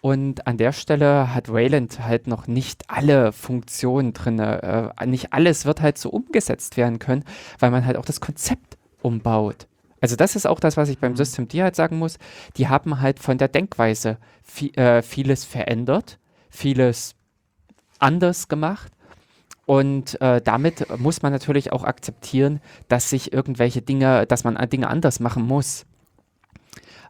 Und 0.02 0.48
an 0.48 0.56
der 0.56 0.72
Stelle 0.72 1.32
hat 1.32 1.50
Wayland 1.50 2.00
halt 2.00 2.26
noch 2.26 2.48
nicht 2.48 2.90
alle 2.90 3.30
Funktionen 3.30 4.12
drin. 4.12 4.40
Äh, 4.40 4.90
nicht 5.06 5.32
alles 5.32 5.64
wird 5.64 5.80
halt 5.80 5.96
so 5.96 6.10
umgesetzt 6.10 6.76
werden 6.76 6.98
können, 6.98 7.22
weil 7.60 7.70
man 7.70 7.86
halt 7.86 7.96
auch 7.96 8.04
das 8.04 8.20
Konzept 8.20 8.76
umbaut. 9.00 9.68
Also 10.00 10.16
das 10.16 10.34
ist 10.34 10.44
auch 10.44 10.58
das, 10.58 10.76
was 10.76 10.88
ich 10.88 10.98
beim 10.98 11.12
mhm. 11.12 11.16
Systemd 11.18 11.54
halt 11.54 11.76
sagen 11.76 12.00
muss. 12.00 12.18
Die 12.56 12.68
haben 12.68 13.00
halt 13.00 13.20
von 13.20 13.38
der 13.38 13.46
Denkweise 13.46 14.18
viel, 14.42 14.76
äh, 14.76 15.02
vieles 15.02 15.44
verändert, 15.44 16.18
vieles 16.50 17.14
anders 18.00 18.48
gemacht. 18.48 18.90
Und 19.66 20.20
äh, 20.20 20.40
damit 20.42 20.98
muss 20.98 21.22
man 21.22 21.30
natürlich 21.30 21.70
auch 21.70 21.84
akzeptieren, 21.84 22.60
dass 22.88 23.08
sich 23.08 23.32
irgendwelche 23.32 23.82
Dinge, 23.82 24.26
dass 24.26 24.42
man 24.42 24.56
Dinge 24.68 24.88
anders 24.88 25.20
machen 25.20 25.46
muss. 25.46 25.86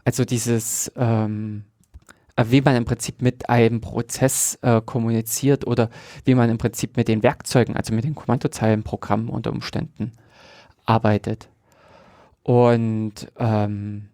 Also 0.04 0.26
dieses 0.26 0.92
ähm, 0.94 1.64
äh, 1.64 1.71
wie 2.36 2.60
man 2.60 2.76
im 2.76 2.84
Prinzip 2.84 3.20
mit 3.20 3.48
einem 3.50 3.80
Prozess 3.80 4.58
äh, 4.62 4.80
kommuniziert 4.80 5.66
oder 5.66 5.90
wie 6.24 6.34
man 6.34 6.48
im 6.50 6.58
Prinzip 6.58 6.96
mit 6.96 7.08
den 7.08 7.22
Werkzeugen, 7.22 7.76
also 7.76 7.94
mit 7.94 8.04
den 8.04 8.14
Kommandozeilenprogrammen 8.14 9.28
unter 9.28 9.52
Umständen 9.52 10.12
arbeitet. 10.84 11.48
Und 12.42 13.30
ähm, 13.38 14.08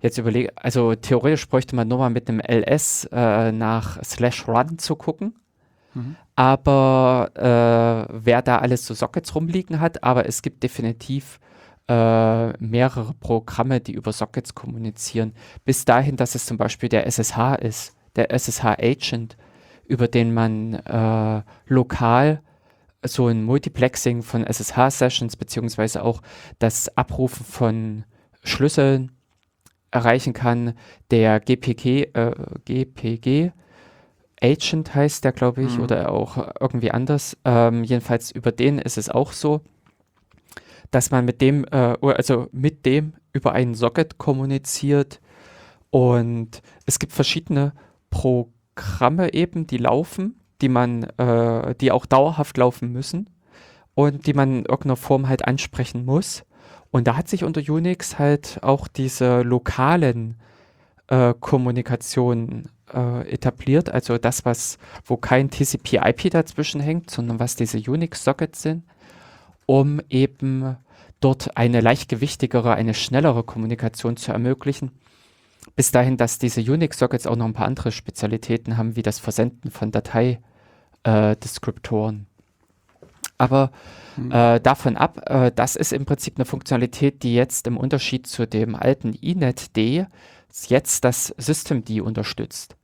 jetzt 0.00 0.18
überlege, 0.18 0.52
also 0.56 0.94
theoretisch 0.94 1.48
bräuchte 1.48 1.76
man 1.76 1.88
nur 1.88 1.98
mal 1.98 2.10
mit 2.10 2.28
einem 2.28 2.40
LS 2.40 3.08
äh, 3.12 3.52
nach 3.52 4.02
slash 4.02 4.48
run 4.48 4.78
zu 4.78 4.96
gucken. 4.96 5.34
Mhm. 5.94 6.16
Aber 6.34 7.30
äh, 7.34 8.12
wer 8.24 8.42
da 8.42 8.58
alles 8.58 8.86
so 8.86 8.94
Sockets 8.94 9.34
rumliegen 9.34 9.80
hat, 9.80 10.02
aber 10.02 10.26
es 10.26 10.40
gibt 10.40 10.62
definitiv 10.62 11.38
äh, 11.92 12.52
mehrere 12.58 13.12
Programme, 13.20 13.80
die 13.80 13.92
über 13.92 14.12
Sockets 14.12 14.54
kommunizieren, 14.54 15.34
bis 15.66 15.84
dahin, 15.84 16.16
dass 16.16 16.34
es 16.34 16.46
zum 16.46 16.56
Beispiel 16.56 16.88
der 16.88 17.06
SSH 17.06 17.56
ist, 17.60 17.94
der 18.16 18.30
SSH-Agent, 18.30 19.36
über 19.84 20.08
den 20.08 20.32
man 20.32 20.74
äh, 20.74 21.42
lokal 21.66 22.40
so 23.04 23.26
ein 23.26 23.44
Multiplexing 23.44 24.22
von 24.22 24.44
SSH-Sessions 24.44 25.36
beziehungsweise 25.36 26.02
auch 26.02 26.22
das 26.58 26.96
Abrufen 26.96 27.44
von 27.44 28.04
Schlüsseln 28.42 29.12
erreichen 29.90 30.32
kann. 30.32 30.74
Der 31.10 31.40
GPG, 31.40 32.04
äh, 32.14 32.34
GPG 32.64 33.52
Agent 34.40 34.94
heißt 34.94 35.24
der, 35.24 35.32
glaube 35.32 35.62
ich, 35.62 35.76
mhm. 35.76 35.84
oder 35.84 36.10
auch 36.10 36.54
irgendwie 36.58 36.90
anders. 36.90 37.36
Ähm, 37.44 37.84
jedenfalls 37.84 38.30
über 38.30 38.50
den 38.50 38.78
ist 38.78 38.96
es 38.96 39.10
auch 39.10 39.32
so 39.32 39.60
dass 40.92 41.10
man 41.10 41.24
mit 41.24 41.40
dem, 41.40 41.64
äh, 41.72 41.96
also 42.00 42.48
mit 42.52 42.86
dem 42.86 43.14
über 43.32 43.52
einen 43.52 43.74
Socket 43.74 44.18
kommuniziert. 44.18 45.20
Und 45.90 46.62
es 46.86 47.00
gibt 47.00 47.12
verschiedene 47.12 47.72
Programme 48.10 49.34
eben, 49.34 49.66
die 49.66 49.78
laufen, 49.78 50.38
die 50.60 50.68
man, 50.68 51.02
äh, 51.16 51.74
die 51.74 51.90
auch 51.90 52.06
dauerhaft 52.06 52.56
laufen 52.58 52.92
müssen 52.92 53.28
und 53.94 54.26
die 54.26 54.34
man 54.34 54.50
in 54.50 54.64
irgendeiner 54.66 54.96
Form 54.96 55.28
halt 55.28 55.46
ansprechen 55.46 56.04
muss. 56.04 56.44
Und 56.90 57.08
da 57.08 57.16
hat 57.16 57.26
sich 57.26 57.42
unter 57.42 57.60
Unix 57.72 58.18
halt 58.18 58.58
auch 58.62 58.86
diese 58.86 59.40
lokalen 59.42 60.36
äh, 61.08 61.32
Kommunikationen 61.40 62.68
äh, 62.92 63.32
etabliert, 63.32 63.88
also 63.90 64.18
das, 64.18 64.44
was, 64.44 64.76
wo 65.06 65.16
kein 65.16 65.50
TCP-IP 65.50 66.30
dazwischen 66.30 66.82
hängt, 66.82 67.10
sondern 67.10 67.40
was 67.40 67.56
diese 67.56 67.78
Unix-Sockets 67.78 68.60
sind 68.60 68.84
um 69.66 70.00
eben 70.08 70.76
dort 71.20 71.56
eine 71.56 71.80
leichtgewichtigere, 71.80 72.74
eine 72.74 72.94
schnellere 72.94 73.44
Kommunikation 73.44 74.16
zu 74.16 74.32
ermöglichen. 74.32 74.90
Bis 75.76 75.92
dahin, 75.92 76.16
dass 76.16 76.38
diese 76.38 76.60
Unix-Sockets 76.60 77.26
auch 77.26 77.36
noch 77.36 77.46
ein 77.46 77.54
paar 77.54 77.66
andere 77.66 77.92
Spezialitäten 77.92 78.76
haben, 78.76 78.96
wie 78.96 79.02
das 79.02 79.20
Versenden 79.20 79.70
von 79.70 79.92
Dateideskriptoren. 79.92 82.20
Äh, 82.20 82.26
Aber 83.38 83.70
mhm. 84.16 84.32
äh, 84.32 84.60
davon 84.60 84.96
ab, 84.96 85.22
äh, 85.26 85.52
das 85.54 85.76
ist 85.76 85.92
im 85.92 86.04
Prinzip 86.04 86.36
eine 86.36 86.44
Funktionalität, 86.44 87.22
die 87.22 87.34
jetzt 87.34 87.68
im 87.68 87.76
Unterschied 87.76 88.26
zu 88.26 88.46
dem 88.46 88.74
alten 88.74 89.14
INET-D 89.14 90.06
jetzt 90.68 91.04
das 91.04 91.34
Systemd 91.38 91.88
unterstützt. 92.00 92.76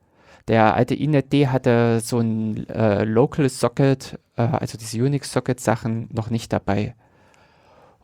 Der 0.46 0.74
alte 0.74 0.94
INET-D 0.94 1.48
hatte 1.48 2.00
so 2.00 2.20
ein 2.20 2.66
äh, 2.70 3.04
Local 3.04 3.48
Socket 3.50 4.18
äh, 4.38 4.42
also 4.42 4.78
diese 4.78 5.02
Unix-Socket-Sachen, 5.02 6.08
noch 6.12 6.30
nicht 6.30 6.52
dabei. 6.52 6.94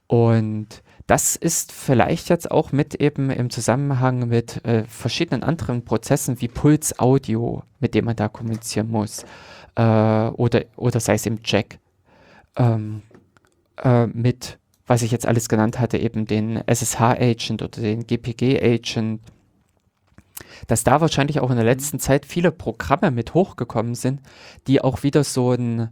Und 0.07 0.83
das 1.07 1.37
ist 1.37 1.73
vielleicht 1.73 2.29
jetzt 2.29 2.51
auch 2.51 2.73
mit 2.73 2.95
eben 2.97 3.31
im 3.31 3.51
Zusammenhang 3.51 4.29
mit 4.29 4.65
äh, 4.65 4.85
verschiedenen 4.85 5.43
anderen 5.43 5.85
Prozessen 5.85 6.41
wie 6.41 6.49
Puls 6.49 6.99
Audio, 6.99 7.63
mit 7.81 7.95
dem 7.95 8.07
man 8.07 8.17
da 8.17 8.29
kommunizieren 8.29 8.91
muss, 8.91 9.25
äh, 9.77 9.83
oder, 9.83 10.65
oder 10.77 11.01
sei 11.01 11.15
es 11.15 11.27
im 11.27 11.39
Jack, 11.45 11.79
ähm, 12.57 13.03
äh, 13.83 14.07
mit, 14.07 14.59
was 14.87 15.03
ich 15.03 15.11
jetzt 15.11 15.27
alles 15.27 15.49
genannt 15.49 15.79
hatte, 15.79 15.99
eben 15.99 16.27
den 16.27 16.57
SSH-Agent 16.67 17.63
oder 17.63 17.81
den 17.81 18.07
GPG-Agent, 18.07 19.21
dass 20.67 20.85
da 20.85 21.01
wahrscheinlich 21.01 21.41
auch 21.41 21.51
in 21.51 21.57
der 21.57 21.65
letzten 21.65 21.99
Zeit 21.99 22.27
viele 22.27 22.51
Programme 22.53 23.11
mit 23.11 23.35
hochgekommen 23.35 23.95
sind, 23.95 24.21
die 24.67 24.81
auch 24.81 25.03
wieder 25.03 25.25
so 25.25 25.53
ein 25.53 25.91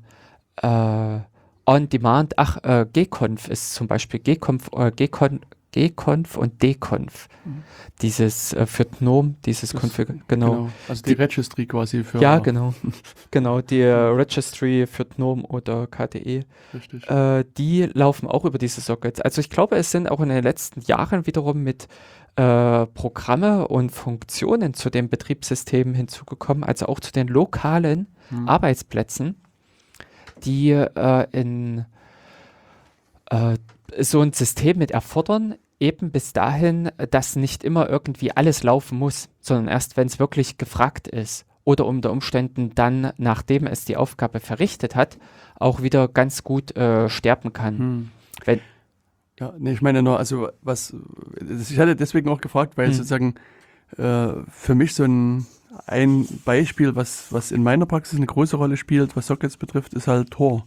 äh, 0.57 1.21
On-Demand, 1.65 2.39
ach, 2.39 2.59
äh, 2.65 2.87
gconf 2.93 3.49
ist 3.49 3.75
zum 3.75 3.87
Beispiel 3.87 4.21
gconf, 4.21 4.69
äh, 4.75 4.91
gcon, 4.91 5.41
gconf 5.73 6.37
und 6.37 6.63
dconf. 6.63 7.29
Mhm. 7.45 7.63
Dieses 8.03 8.53
äh, 8.53 8.67
für 8.67 8.85
GNOME, 8.85 9.37
dieses 9.47 9.73
Config, 9.75 10.09
genau. 10.29 10.51
genau. 10.51 10.71
Also 10.89 11.03
die, 11.03 11.15
die, 11.15 11.23
Registry 11.23 11.67
quasi 11.67 12.05
für. 12.05 12.19
Ja, 12.19 12.39
genau. 12.41 12.75
genau, 13.31 13.61
die 13.61 13.81
äh, 13.81 13.93
Registry 13.93 14.87
für 14.87 15.05
GNOME 15.05 15.45
oder 15.45 15.87
KDE. 15.87 16.45
Richtig. 16.75 17.09
Äh, 17.09 17.45
die 17.57 17.89
laufen 17.93 18.29
auch 18.29 18.45
über 18.45 18.59
diese 18.59 18.81
Sockets. 18.81 19.21
Also 19.21 19.41
ich 19.41 19.51
glaube, 19.51 19.77
es 19.77 19.91
sind 19.91 20.11
auch 20.11 20.21
in 20.21 20.29
den 20.29 20.43
letzten 20.43 20.81
Jahren 20.83 21.27
wiederum 21.27 21.63
mit 21.63 21.89
äh, 22.37 22.87
Programme 22.87 23.69
und 23.69 23.91
Funktionen 23.91 24.75
zu 24.75 24.91
dem 24.91 25.09
Betriebssystem 25.09 25.95
hinzugekommen, 25.95 26.65
also 26.65 26.87
auch 26.87 27.01
zu 27.01 27.13
den 27.13 27.29
lokalen 27.29 28.09
mhm. 28.31 28.49
Arbeitsplätzen 28.49 29.42
die 30.45 30.71
äh, 30.71 31.27
in 31.33 31.85
äh, 33.31 33.57
so 33.99 34.21
ein 34.21 34.33
System 34.33 34.79
mit 34.79 34.91
erfordern, 34.91 35.55
eben 35.81 36.13
bis 36.13 36.33
dahin, 36.33 36.91
dass 37.11 37.37
nicht 37.37 37.65
immer 37.65 37.89
irgendwie 37.89 38.33
alles 38.33 38.63
laufen 38.63 38.99
muss, 38.99 39.29
sondern 39.41 39.69
erst, 39.69 39.97
wenn 39.97 40.07
es 40.07 40.19
wirklich 40.19 40.57
gefragt 40.57 41.09
ist 41.09 41.45
oder 41.65 41.87
unter 41.87 42.11
Umständen 42.11 42.75
dann, 42.75 43.13
nachdem 43.19 43.67
es 43.67 43.85
die 43.85 43.97
Aufgabe 43.97 44.41
verrichtet 44.41 44.95
hat, 44.95 45.19
auch 45.57 45.83
wieder 45.83 46.09
ganz 46.09 46.45
gut 46.45 46.77
äh, 46.77 47.09
sterben 47.09 47.53
kann. 47.53 47.79
Hm. 47.79 48.09
Wenn, 48.45 48.61
ja, 49.39 49.55
nee, 49.59 49.73
ich 49.73 49.83
meine 49.83 50.03
nur, 50.03 50.19
also 50.19 50.49
was, 50.63 50.95
ich 51.69 51.79
hatte 51.79 51.97
deswegen 51.97 52.29
auch 52.29 52.41
gefragt, 52.41 52.77
weil 52.77 52.87
hm. 52.87 52.95
sozusagen 52.95 53.35
äh, 53.97 54.29
für 54.49 54.75
mich 54.75 54.95
so 54.95 55.05
ein 55.05 55.47
ein 55.87 56.27
Beispiel, 56.45 56.95
was, 56.97 57.27
was 57.31 57.53
in 57.53 57.63
meiner 57.63 57.87
Praxis 57.87 58.17
eine 58.17 58.27
große 58.27 58.57
Rolle 58.57 58.77
spielt, 58.77 59.17
was 59.17 59.27
Sockets 59.27 59.57
betrifft, 59.57 59.95
ist 59.95 60.09
halt 60.09 60.31
Tor. 60.31 60.67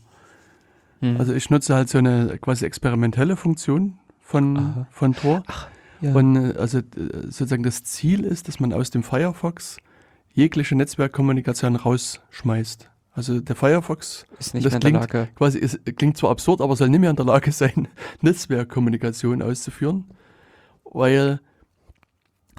Hm. 1.01 1.17
Also 1.17 1.33
ich 1.33 1.49
nutze 1.49 1.75
halt 1.75 1.89
so 1.89 1.97
eine 1.97 2.37
quasi 2.39 2.65
experimentelle 2.65 3.35
Funktion 3.35 3.99
von, 4.19 4.87
von 4.91 5.13
Tor. 5.13 5.43
Ach, 5.47 5.67
ja. 6.01 6.13
Und 6.13 6.35
äh, 6.35 6.57
also 6.57 6.81
sozusagen 7.23 7.63
das 7.63 7.83
Ziel 7.83 8.23
ist, 8.23 8.47
dass 8.47 8.59
man 8.59 8.73
aus 8.73 8.89
dem 8.89 9.03
Firefox 9.03 9.77
jegliche 10.33 10.75
Netzwerkkommunikation 10.75 11.75
rausschmeißt. 11.75 12.89
Also 13.13 13.39
der 13.39 13.55
Firefox 13.55 14.25
ist 14.39 14.53
nicht 14.53 14.65
das 14.65 14.73
in 14.73 14.79
klingt, 14.81 14.95
der 14.95 15.21
Lage. 15.21 15.29
Quasi 15.35 15.57
ist, 15.57 15.79
klingt 15.95 16.17
zwar 16.17 16.31
absurd, 16.31 16.59
aber 16.59 16.75
soll 16.75 16.89
nicht 16.89 16.99
mehr 16.99 17.09
in 17.09 17.15
der 17.15 17.25
Lage 17.25 17.51
sein, 17.53 17.87
Netzwerkkommunikation 18.21 19.41
auszuführen, 19.41 20.05
weil 20.83 21.39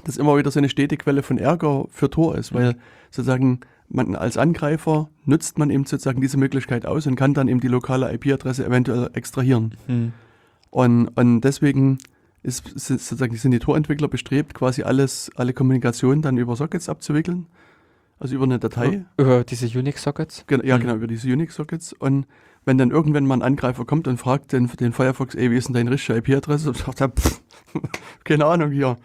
das 0.07 0.17
immer 0.17 0.37
wieder 0.37 0.51
so 0.51 0.59
eine 0.59 0.69
stete 0.69 0.97
Quelle 0.97 1.23
von 1.23 1.39
Ärger 1.39 1.87
für 1.91 2.09
Tor 2.11 2.37
ist, 2.37 2.55
weil 2.55 2.77
sozusagen 3.11 3.61
man 3.89 4.17
als 4.17 4.37
Angreifer 4.37 5.09
nutzt 5.25 5.59
man 5.59 5.71
eben 5.71 5.85
sozusagen 5.85 6.21
diese 6.21 6.39
Möglichkeit 6.39 6.87
aus 6.87 7.07
und 7.07 7.17
kann 7.17 7.35
dann 7.35 7.49
eben 7.49 7.61
die 7.61 7.69
lokale 7.69 8.13
IP-Adresse 8.15 8.65
eventuell 8.67 9.11
extrahieren. 9.15 9.77
Mhm. 9.87 10.13
Und, 10.71 11.09
und 11.09 11.41
deswegen 11.43 11.99
ist, 12.43 12.79
sozusagen 12.79 13.37
sind 13.37 13.51
die 13.53 13.59
Tor-Entwickler 13.59 14.09
bestrebt, 14.09 14.55
quasi 14.55 14.83
alles, 14.83 15.31
alle 15.37 15.53
Kommunikation 15.53 16.23
dann 16.23 16.37
über 16.39 16.57
Sockets 16.57 16.89
abzuwickeln. 16.89 17.47
Also 18.19 18.35
über 18.35 18.45
eine 18.45 18.59
Datei. 18.59 19.05
Über 19.19 19.45
diese 19.45 19.67
Unix-Sockets? 19.79 20.47
Ja, 20.51 20.77
mhm. 20.77 20.81
genau, 20.81 20.95
über 20.95 21.07
diese 21.07 21.31
Unix-Sockets. 21.31 21.93
Und 21.93 22.27
wenn 22.65 22.79
dann 22.79 22.91
irgendwann 22.91 23.27
mal 23.27 23.35
ein 23.35 23.43
Angreifer 23.43 23.85
kommt 23.85 24.09
und 24.09 24.19
fragt 24.19 24.53
den, 24.53 24.69
den 24.69 24.93
Firefox, 24.93 25.35
ey, 25.35 25.51
wie 25.51 25.57
ist 25.57 25.69
denn 25.69 25.75
deine 25.75 25.91
richtige 25.91 26.19
IP-Adresse? 26.19 26.69
Und 26.69 26.77
sagt 26.79 27.01
er, 27.01 27.11
pff, 27.11 27.43
keine 28.25 28.47
Ahnung 28.47 28.71
hier. 28.71 28.97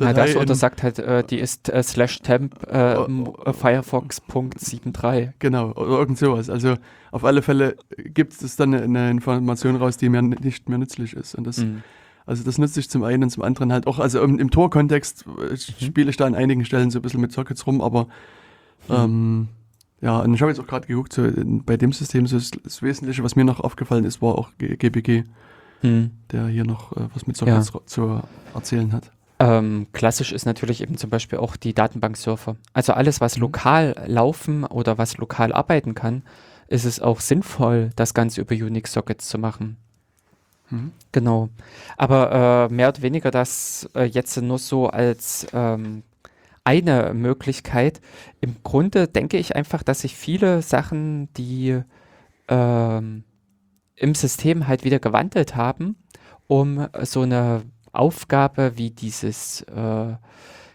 Na, 0.00 0.12
das 0.12 0.36
oder 0.36 0.54
sagt 0.54 0.82
halt, 0.82 0.98
äh, 0.98 1.22
die 1.22 1.38
ist 1.38 1.68
äh, 1.68 1.82
slash 1.82 2.20
temp 2.20 2.66
äh, 2.70 2.96
oh, 2.96 3.52
Firefox.73. 3.52 5.32
Genau, 5.38 5.72
oder 5.72 5.98
irgend 5.98 6.18
sowas. 6.18 6.50
Also 6.50 6.76
auf 7.12 7.24
alle 7.24 7.42
Fälle 7.42 7.76
gibt 7.96 8.40
es 8.42 8.56
dann 8.56 8.74
eine 8.74 9.10
Information 9.10 9.76
raus, 9.76 9.96
die 9.96 10.08
mir 10.08 10.22
nicht 10.22 10.68
mehr 10.68 10.78
nützlich 10.78 11.14
ist. 11.14 11.34
Und 11.34 11.46
das, 11.46 11.58
mhm. 11.58 11.82
Also 12.30 12.44
das 12.44 12.58
nutze 12.58 12.78
ich 12.78 12.88
zum 12.88 13.02
einen 13.02 13.24
und 13.24 13.30
zum 13.30 13.42
anderen 13.42 13.72
halt 13.72 13.88
auch, 13.88 13.98
also 13.98 14.22
im, 14.22 14.38
im 14.38 14.50
Tor-Kontext 14.50 15.24
äh, 15.26 15.50
mhm. 15.50 15.56
spiele 15.56 16.10
ich 16.10 16.16
da 16.16 16.26
an 16.26 16.36
einigen 16.36 16.64
Stellen 16.64 16.90
so 16.92 17.00
ein 17.00 17.02
bisschen 17.02 17.20
mit 17.20 17.32
Sockets 17.32 17.66
rum, 17.66 17.80
aber 17.80 18.04
mhm. 18.86 18.94
ähm, 18.94 19.48
ja, 20.00 20.20
und 20.20 20.32
ich 20.32 20.40
habe 20.40 20.50
jetzt 20.50 20.60
auch 20.60 20.66
gerade 20.66 20.86
geguckt, 20.86 21.12
so 21.12 21.28
bei 21.34 21.76
dem 21.76 21.92
System, 21.92 22.26
so 22.26 22.38
das, 22.38 22.50
das, 22.50 22.82
Wesentliche, 22.82 23.24
was 23.24 23.36
mir 23.36 23.44
noch 23.44 23.60
aufgefallen 23.60 24.04
ist, 24.04 24.22
war 24.22 24.38
auch 24.38 24.50
GPG, 24.58 25.24
mhm. 25.82 26.12
der 26.30 26.46
hier 26.46 26.64
noch 26.64 26.96
äh, 26.96 27.08
was 27.14 27.26
mit 27.26 27.36
Sockets 27.36 27.72
ja. 27.74 27.80
zu 27.84 28.22
erzählen 28.54 28.92
hat. 28.92 29.10
Ähm, 29.40 29.86
klassisch 29.92 30.32
ist 30.32 30.44
natürlich 30.44 30.82
eben 30.82 30.98
zum 30.98 31.08
Beispiel 31.08 31.38
auch 31.38 31.56
die 31.56 31.72
Datenbanksurfer. 31.72 32.56
Also 32.74 32.92
alles, 32.92 33.22
was 33.22 33.36
mhm. 33.36 33.42
lokal 33.42 33.96
laufen 34.06 34.64
oder 34.64 34.98
was 34.98 35.16
lokal 35.16 35.54
arbeiten 35.54 35.94
kann, 35.94 36.22
ist 36.68 36.84
es 36.84 37.00
auch 37.00 37.20
sinnvoll, 37.20 37.90
das 37.96 38.12
Ganze 38.12 38.42
über 38.42 38.54
Unix-Sockets 38.54 39.28
zu 39.28 39.38
machen. 39.38 39.78
Mhm. 40.68 40.92
Genau. 41.10 41.48
Aber 41.96 42.68
äh, 42.70 42.74
mehr 42.74 42.90
oder 42.90 43.00
weniger 43.00 43.30
das 43.30 43.88
äh, 43.94 44.04
jetzt 44.04 44.36
nur 44.36 44.58
so 44.58 44.88
als 44.88 45.46
ähm, 45.54 46.02
eine 46.62 47.14
Möglichkeit. 47.14 48.02
Im 48.42 48.56
Grunde 48.62 49.08
denke 49.08 49.38
ich 49.38 49.56
einfach, 49.56 49.82
dass 49.82 50.02
sich 50.02 50.16
viele 50.16 50.60
Sachen, 50.60 51.32
die 51.32 51.80
ähm, 52.48 53.24
im 53.96 54.14
System 54.14 54.68
halt 54.68 54.84
wieder 54.84 54.98
gewandelt 54.98 55.56
haben, 55.56 55.96
um 56.46 56.88
so 57.02 57.22
eine 57.22 57.62
Aufgabe 57.92 58.72
wie 58.76 58.90
dieses 58.90 59.62
äh, 59.62 60.14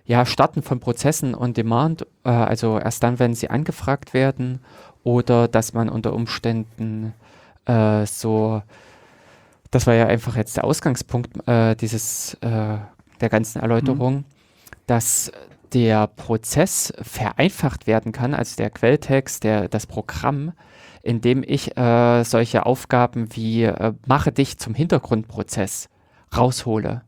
ja, 0.05 0.25
Starten 0.25 0.61
von 0.61 0.79
Prozessen 0.79 1.35
on 1.35 1.53
Demand, 1.53 2.05
äh, 2.23 2.29
also 2.29 2.79
erst 2.79 3.03
dann, 3.03 3.19
wenn 3.19 3.33
sie 3.33 3.49
angefragt 3.49 4.13
werden, 4.13 4.59
oder 5.03 5.47
dass 5.47 5.73
man 5.73 5.89
unter 5.89 6.13
Umständen 6.13 7.13
äh, 7.65 8.05
so, 8.05 8.61
das 9.71 9.87
war 9.87 9.93
ja 9.93 10.07
einfach 10.07 10.35
jetzt 10.35 10.57
der 10.57 10.63
Ausgangspunkt 10.63 11.47
äh, 11.47 11.75
dieses 11.75 12.35
äh, 12.41 12.77
der 13.21 13.29
ganzen 13.29 13.61
Erläuterung, 13.61 14.15
mhm. 14.15 14.25
dass 14.87 15.31
der 15.73 16.07
Prozess 16.07 16.93
vereinfacht 17.01 17.87
werden 17.87 18.11
kann, 18.11 18.33
also 18.33 18.55
der 18.55 18.69
Quelltext, 18.69 19.43
der, 19.43 19.67
das 19.67 19.87
Programm, 19.87 20.53
indem 21.01 21.43
ich 21.43 21.77
äh, 21.77 22.23
solche 22.23 22.65
Aufgaben 22.65 23.35
wie 23.35 23.71
mache 24.05 24.31
dich 24.31 24.57
zum 24.57 24.73
Hintergrundprozess 24.73 25.89
raushole. 26.37 27.01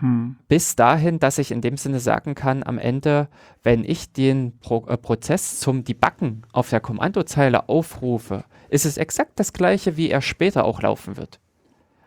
Hm. 0.00 0.36
Bis 0.48 0.76
dahin, 0.76 1.18
dass 1.20 1.38
ich 1.38 1.50
in 1.50 1.60
dem 1.60 1.76
Sinne 1.76 2.00
sagen 2.00 2.34
kann, 2.34 2.62
am 2.62 2.78
Ende, 2.78 3.28
wenn 3.62 3.84
ich 3.84 4.12
den 4.12 4.58
Pro 4.58 4.86
äh, 4.86 4.96
Prozess 4.96 5.60
zum 5.60 5.84
Debuggen 5.84 6.42
auf 6.52 6.70
der 6.70 6.80
Kommandozeile 6.80 7.68
aufrufe, 7.68 8.44
ist 8.70 8.86
es 8.86 8.96
exakt 8.96 9.32
das 9.36 9.52
gleiche, 9.52 9.96
wie 9.96 10.10
er 10.10 10.22
später 10.22 10.64
auch 10.64 10.80
laufen 10.80 11.16
wird. 11.16 11.38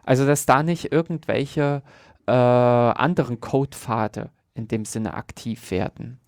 Also, 0.04 0.26
dass 0.26 0.46
da 0.46 0.64
nicht 0.64 0.92
irgendwelche 0.92 1.84
äh, 2.26 2.32
anderen 2.32 3.40
Codepfade 3.40 4.30
in 4.56 4.68
dem 4.68 4.86
Sinne 4.86 5.14
aktiv 5.14 5.72
werden. 5.72 6.20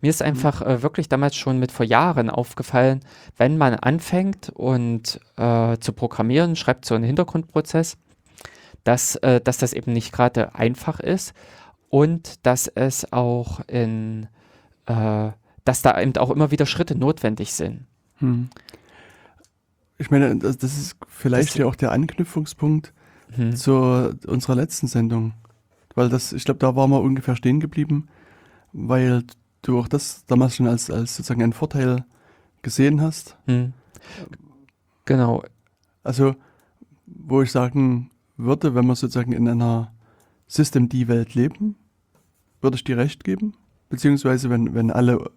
Mir 0.00 0.10
ist 0.10 0.20
hm. 0.20 0.26
einfach 0.26 0.62
äh, 0.62 0.82
wirklich 0.82 1.08
damals 1.08 1.36
schon 1.36 1.60
mit 1.60 1.70
vor 1.70 1.86
Jahren 1.86 2.28
aufgefallen, 2.28 3.00
wenn 3.36 3.56
man 3.56 3.76
anfängt 3.76 4.50
und 4.50 5.20
äh, 5.36 5.78
zu 5.78 5.92
programmieren, 5.92 6.56
schreibt 6.56 6.86
so 6.86 6.96
einen 6.96 7.04
Hintergrundprozess, 7.04 7.96
dass, 8.88 9.16
äh, 9.16 9.38
dass 9.42 9.58
das 9.58 9.74
eben 9.74 9.92
nicht 9.92 10.12
gerade 10.12 10.54
einfach 10.54 10.98
ist 10.98 11.34
und 11.90 12.46
dass 12.46 12.68
es 12.68 13.12
auch 13.12 13.60
in, 13.68 14.28
äh, 14.86 15.30
dass 15.66 15.82
da 15.82 16.00
eben 16.00 16.16
auch 16.16 16.30
immer 16.30 16.50
wieder 16.50 16.64
Schritte 16.64 16.96
notwendig 16.96 17.52
sind. 17.52 17.84
Hm. 18.16 18.48
Ich 19.98 20.10
meine, 20.10 20.34
das, 20.36 20.56
das 20.56 20.78
ist 20.78 20.96
vielleicht 21.06 21.50
das 21.50 21.56
ja 21.56 21.66
auch 21.66 21.74
der 21.74 21.92
Anknüpfungspunkt 21.92 22.94
hm. 23.32 23.54
zu 23.54 24.16
unserer 24.26 24.54
letzten 24.54 24.86
Sendung. 24.86 25.34
Weil 25.94 26.08
das, 26.08 26.32
ich 26.32 26.46
glaube, 26.46 26.60
da 26.60 26.74
waren 26.74 26.88
wir 26.88 27.02
ungefähr 27.02 27.36
stehen 27.36 27.60
geblieben, 27.60 28.08
weil 28.72 29.22
du 29.60 29.78
auch 29.78 29.88
das 29.88 30.24
damals 30.24 30.56
schon 30.56 30.66
als, 30.66 30.90
als 30.90 31.14
sozusagen 31.14 31.42
einen 31.42 31.52
Vorteil 31.52 32.06
gesehen 32.62 33.02
hast. 33.02 33.36
Hm. 33.44 33.74
Genau. 35.04 35.42
Also, 36.04 36.36
wo 37.04 37.42
ich 37.42 37.52
sagen 37.52 38.10
würde, 38.38 38.74
wenn 38.74 38.86
wir 38.86 38.96
sozusagen 38.96 39.32
in 39.32 39.46
einer 39.46 39.92
System-D-Welt 40.46 41.34
leben, 41.34 41.76
würde 42.62 42.76
ich 42.76 42.84
dir 42.84 42.96
recht 42.96 43.24
geben. 43.24 43.54
Beziehungsweise 43.90 44.48
wenn, 44.48 44.74
wenn 44.74 44.90
alle 44.90 45.30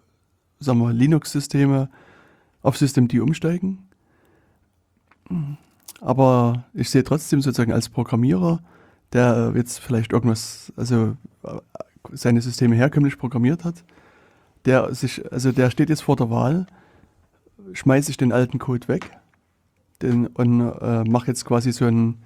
sagen 0.62 0.78
wir, 0.78 0.92
Linux-Systeme 0.92 1.90
auf 2.62 2.76
Systemd 2.76 3.14
umsteigen. 3.14 3.88
Aber 6.00 6.64
ich 6.74 6.90
sehe 6.90 7.04
trotzdem 7.04 7.40
sozusagen 7.40 7.72
als 7.72 7.88
Programmierer, 7.88 8.60
der 9.12 9.52
jetzt 9.54 9.78
vielleicht 9.78 10.12
irgendwas, 10.12 10.72
also 10.76 11.16
seine 12.12 12.40
Systeme 12.40 12.76
herkömmlich 12.76 13.18
programmiert 13.18 13.64
hat, 13.64 13.84
der 14.64 14.94
sich, 14.94 15.30
also 15.32 15.52
der 15.52 15.70
steht 15.70 15.90
jetzt 15.90 16.02
vor 16.02 16.16
der 16.16 16.30
Wahl, 16.30 16.66
schmeiße 17.72 18.10
ich 18.10 18.16
den 18.16 18.32
alten 18.32 18.58
Code 18.58 18.88
weg 18.88 19.10
den, 20.02 20.26
und 20.28 20.60
äh, 20.60 21.04
mache 21.04 21.28
jetzt 21.28 21.44
quasi 21.44 21.72
so 21.72 21.84
einen, 21.84 22.22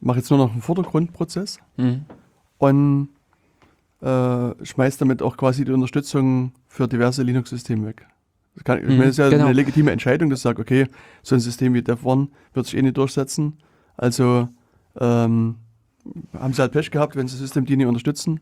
mache 0.00 0.18
jetzt 0.18 0.30
nur 0.30 0.38
noch 0.38 0.52
einen 0.52 0.62
Vordergrundprozess 0.62 1.58
Mhm. 1.76 2.04
und 2.58 3.08
äh, 4.00 4.64
schmeißt 4.64 5.00
damit 5.00 5.22
auch 5.22 5.36
quasi 5.36 5.64
die 5.64 5.72
Unterstützung 5.72 6.52
für 6.68 6.86
diverse 6.86 7.22
Linux-Systeme 7.24 7.86
weg. 7.86 8.06
Das, 8.54 8.64
kann, 8.64 8.80
Mhm, 8.84 8.98
das 8.98 9.08
ist 9.10 9.16
ja 9.18 9.28
genau. 9.28 9.46
eine 9.46 9.54
legitime 9.54 9.90
Entscheidung, 9.90 10.30
dass 10.30 10.38
ich 10.40 10.42
sage, 10.44 10.62
okay, 10.62 10.86
so 11.22 11.34
ein 11.34 11.40
System 11.40 11.74
wie 11.74 11.82
DevOne 11.82 12.28
wird 12.54 12.66
sich 12.66 12.76
eh 12.76 12.82
nicht 12.82 12.96
durchsetzen. 12.96 13.58
Also 13.96 14.48
ähm, 15.00 15.56
haben 16.38 16.52
sie 16.52 16.62
halt 16.62 16.72
Pech 16.72 16.90
gehabt, 16.90 17.16
wenn 17.16 17.26
sie 17.28 17.36
System 17.36 17.64
die 17.66 17.76
nicht 17.76 17.86
unterstützen. 17.86 18.40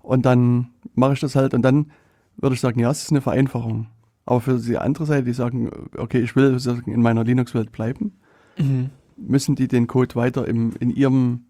Und 0.00 0.24
dann 0.24 0.68
mache 0.94 1.14
ich 1.14 1.20
das 1.20 1.34
halt 1.36 1.52
und 1.54 1.62
dann 1.62 1.90
würde 2.36 2.54
ich 2.54 2.60
sagen, 2.60 2.78
ja, 2.80 2.90
es 2.90 3.02
ist 3.02 3.10
eine 3.10 3.20
Vereinfachung. 3.20 3.86
Aber 4.24 4.40
für 4.40 4.58
die 4.58 4.78
andere 4.78 5.04
Seite, 5.06 5.24
die 5.24 5.32
sagen, 5.32 5.68
okay, 5.96 6.20
ich 6.20 6.34
will 6.36 6.52
sozusagen 6.58 6.92
in 6.92 7.02
meiner 7.02 7.24
Linux-Welt 7.24 7.72
bleiben, 7.72 8.12
Mhm. 8.58 8.90
Müssen 9.16 9.54
die 9.54 9.68
den 9.68 9.86
Code 9.86 10.14
weiter 10.14 10.46
im, 10.46 10.74
in 10.80 10.90
ihrem 10.90 11.46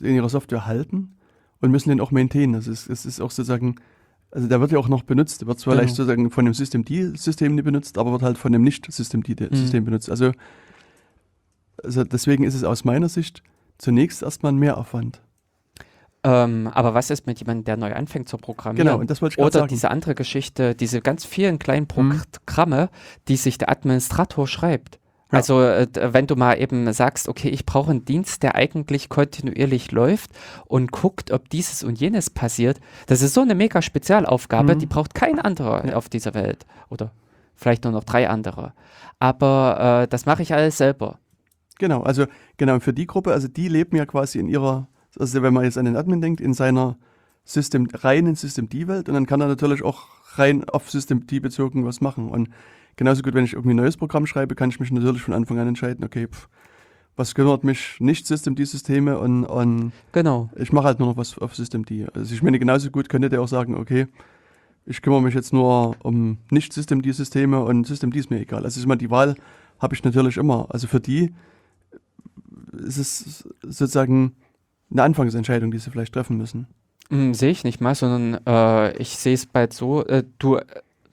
in 0.00 0.14
ihrer 0.14 0.28
Software 0.28 0.66
halten 0.66 1.16
und 1.60 1.70
müssen 1.70 1.88
den 1.88 2.00
auch 2.00 2.10
maintainen. 2.10 2.54
Also 2.56 2.70
es, 2.70 2.88
es 2.88 3.06
ist 3.06 3.20
auch 3.20 3.30
sozusagen, 3.30 3.76
also 4.30 4.46
der 4.48 4.60
wird 4.60 4.70
ja 4.72 4.78
auch 4.78 4.88
noch 4.88 5.02
benutzt. 5.02 5.40
Der 5.40 5.48
wird 5.48 5.58
zwar 5.58 5.72
Genau. 5.74 5.82
vielleicht 5.82 5.96
sozusagen 5.96 6.30
von 6.30 6.44
dem 6.44 6.52
System-D-System 6.54 7.54
nicht 7.54 7.64
benutzt, 7.64 7.96
aber 7.96 8.12
wird 8.12 8.22
halt 8.22 8.36
von 8.38 8.52
dem 8.52 8.62
Nicht-System-D-System 8.62 9.80
Mhm. 9.82 9.84
benutzt. 9.86 10.10
Also, 10.10 10.32
also 11.82 12.04
deswegen 12.04 12.44
ist 12.44 12.54
es 12.54 12.64
aus 12.64 12.84
meiner 12.84 13.08
Sicht 13.08 13.42
zunächst 13.78 14.22
erstmal 14.22 14.52
ein 14.52 14.58
Mehraufwand. 14.58 15.22
Ähm, 16.24 16.68
aber 16.74 16.94
was 16.94 17.10
ist 17.10 17.26
mit 17.26 17.38
jemandem, 17.38 17.64
der 17.64 17.76
neu 17.76 17.94
anfängt 17.94 18.28
zu 18.28 18.36
programmieren? 18.38 18.86
Genau, 18.88 18.98
und 18.98 19.08
das 19.08 19.22
wollte 19.22 19.34
ich 19.34 19.38
Oder 19.44 19.52
sagen. 19.60 19.68
diese 19.68 19.90
andere 19.90 20.14
Geschichte, 20.16 20.74
diese 20.74 21.00
ganz 21.00 21.24
vielen 21.24 21.58
kleinen 21.58 21.86
Mhm. 21.96 22.20
Programme, 22.44 22.90
die 23.28 23.36
sich 23.36 23.56
der 23.56 23.70
Administrator 23.70 24.46
schreibt. 24.48 24.98
Ja. 25.30 25.38
Also 25.38 25.60
äh, 25.62 25.86
d- 25.86 26.12
wenn 26.14 26.26
du 26.26 26.36
mal 26.36 26.54
eben 26.54 26.90
sagst, 26.92 27.28
okay, 27.28 27.48
ich 27.50 27.66
brauche 27.66 27.90
einen 27.90 28.04
Dienst, 28.04 28.42
der 28.42 28.54
eigentlich 28.54 29.08
kontinuierlich 29.10 29.92
läuft 29.92 30.30
und 30.66 30.90
guckt, 30.90 31.30
ob 31.32 31.50
dieses 31.50 31.84
und 31.84 32.00
jenes 32.00 32.30
passiert, 32.30 32.80
das 33.06 33.20
ist 33.20 33.34
so 33.34 33.42
eine 33.42 33.54
mega 33.54 33.82
Spezialaufgabe, 33.82 34.74
Mhm. 34.74 34.78
die 34.78 34.86
braucht 34.86 35.14
kein 35.14 35.38
anderer 35.38 35.86
Ja. 35.86 35.96
auf 35.96 36.08
dieser 36.08 36.32
Welt. 36.34 36.64
Oder 36.88 37.12
vielleicht 37.54 37.84
nur 37.84 37.92
noch 37.92 38.04
drei 38.04 38.28
andere. 38.30 38.72
Aber 39.18 40.02
äh, 40.04 40.08
das 40.08 40.24
mache 40.26 40.42
ich 40.42 40.54
alles 40.54 40.78
selber. 40.78 41.18
Genau, 41.78 42.02
also 42.02 42.24
genau 42.56 42.80
für 42.80 42.92
die 42.92 43.06
Gruppe, 43.06 43.32
also 43.32 43.48
die 43.48 43.68
leben 43.68 43.96
ja 43.96 44.06
quasi 44.06 44.38
in 44.38 44.48
ihrer, 44.48 44.88
also 45.18 45.42
wenn 45.42 45.52
man 45.54 45.64
jetzt 45.64 45.76
an 45.78 45.84
den 45.84 45.96
Admin 45.96 46.20
denkt, 46.22 46.40
in 46.40 46.54
seiner 46.54 46.96
System, 47.44 47.86
reinen 47.92 48.34
System-D-Welt 48.34 49.08
und 49.08 49.14
dann 49.14 49.26
kann 49.26 49.40
er 49.40 49.46
natürlich 49.48 49.82
auch 49.82 50.06
rein 50.36 50.68
auf 50.68 50.90
System-D 50.90 51.40
bezogen 51.40 51.84
was 51.84 52.00
machen. 52.00 52.28
Und 52.30 52.48
genauso 52.98 53.22
gut, 53.22 53.32
wenn 53.32 53.46
ich 53.46 53.54
irgendwie 53.54 53.72
ein 53.72 53.76
neues 53.76 53.96
Programm 53.96 54.26
schreibe, 54.26 54.54
kann 54.54 54.68
ich 54.68 54.78
mich 54.78 54.90
natürlich 54.90 55.22
von 55.22 55.32
Anfang 55.32 55.58
an 55.58 55.68
entscheiden, 55.68 56.04
okay, 56.04 56.26
pff, 56.26 56.48
was 57.16 57.34
kümmert 57.34 57.64
mich 57.64 57.96
nicht 58.00 58.26
System-D-Systeme 58.26 59.18
und, 59.18 59.44
und 59.44 59.92
Genau. 60.12 60.50
ich 60.56 60.72
mache 60.72 60.84
halt 60.86 60.98
nur 60.98 61.08
noch 61.08 61.16
was 61.16 61.38
auf 61.38 61.54
System-D. 61.56 62.06
Also 62.12 62.34
ich 62.34 62.42
meine, 62.42 62.58
genauso 62.58 62.90
gut 62.90 63.08
könnte 63.08 63.30
der 63.30 63.40
auch 63.40 63.48
sagen, 63.48 63.74
okay, 63.74 64.06
ich 64.84 65.02
kümmere 65.02 65.22
mich 65.22 65.34
jetzt 65.34 65.52
nur 65.52 65.96
um 66.02 66.38
nicht 66.50 66.72
System-D-Systeme 66.72 67.60
und 67.62 67.86
System-D 67.86 68.18
ist 68.18 68.30
mir 68.30 68.40
egal. 68.40 68.64
Also 68.64 68.78
ich 68.80 68.86
meine, 68.86 68.98
die 68.98 69.10
Wahl 69.10 69.34
habe 69.80 69.94
ich 69.94 70.04
natürlich 70.04 70.36
immer. 70.36 70.66
Also 70.70 70.86
für 70.86 71.00
die 71.00 71.34
ist 72.72 72.98
es 72.98 73.48
sozusagen 73.62 74.36
eine 74.90 75.02
Anfangsentscheidung, 75.02 75.70
die 75.70 75.78
sie 75.78 75.90
vielleicht 75.90 76.14
treffen 76.14 76.36
müssen. 76.36 76.66
Hm, 77.10 77.34
sehe 77.34 77.50
ich 77.50 77.64
nicht 77.64 77.80
mal, 77.80 77.94
sondern 77.94 78.40
äh, 78.46 78.96
ich 78.98 79.16
sehe 79.18 79.34
es 79.34 79.46
bald 79.46 79.72
so, 79.72 80.04
äh, 80.06 80.24
du 80.38 80.56
äh, 80.56 80.64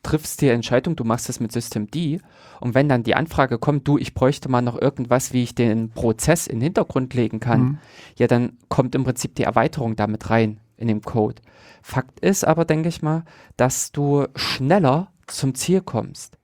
triffst 0.05 0.41
die 0.41 0.49
Entscheidung, 0.49 0.95
du 0.95 1.03
machst 1.03 1.29
es 1.29 1.39
mit 1.39 1.51
System 1.51 1.89
D 1.89 2.19
und 2.61 2.75
wenn 2.75 2.87
dann 2.87 3.03
die 3.03 3.15
Anfrage 3.15 3.57
kommt, 3.57 3.87
du, 3.87 3.97
ich 3.97 4.13
bräuchte 4.13 4.49
mal 4.49 4.61
noch 4.61 4.79
irgendwas, 4.79 5.33
wie 5.33 5.43
ich 5.43 5.55
den 5.55 5.89
Prozess 5.89 6.45
in 6.47 6.59
den 6.59 6.65
Hintergrund 6.65 7.13
legen 7.13 7.39
kann, 7.39 7.61
Mhm. 7.61 7.77
ja, 8.17 8.27
dann 8.27 8.57
kommt 8.69 8.93
im 8.95 9.03
Prinzip 9.03 9.35
die 9.35 9.43
Erweiterung 9.43 9.95
damit 9.95 10.29
rein 10.29 10.59
in 10.77 10.87
dem 10.87 11.01
Code. 11.01 11.41
Fakt 11.81 12.19
ist 12.19 12.45
aber, 12.45 12.65
denke 12.65 12.89
ich 12.89 13.01
mal, 13.01 13.23
dass 13.57 13.91
du 13.91 14.27
schneller 14.35 15.11
zum 15.27 15.55
Ziel 15.55 15.81
kommst. 15.81 16.37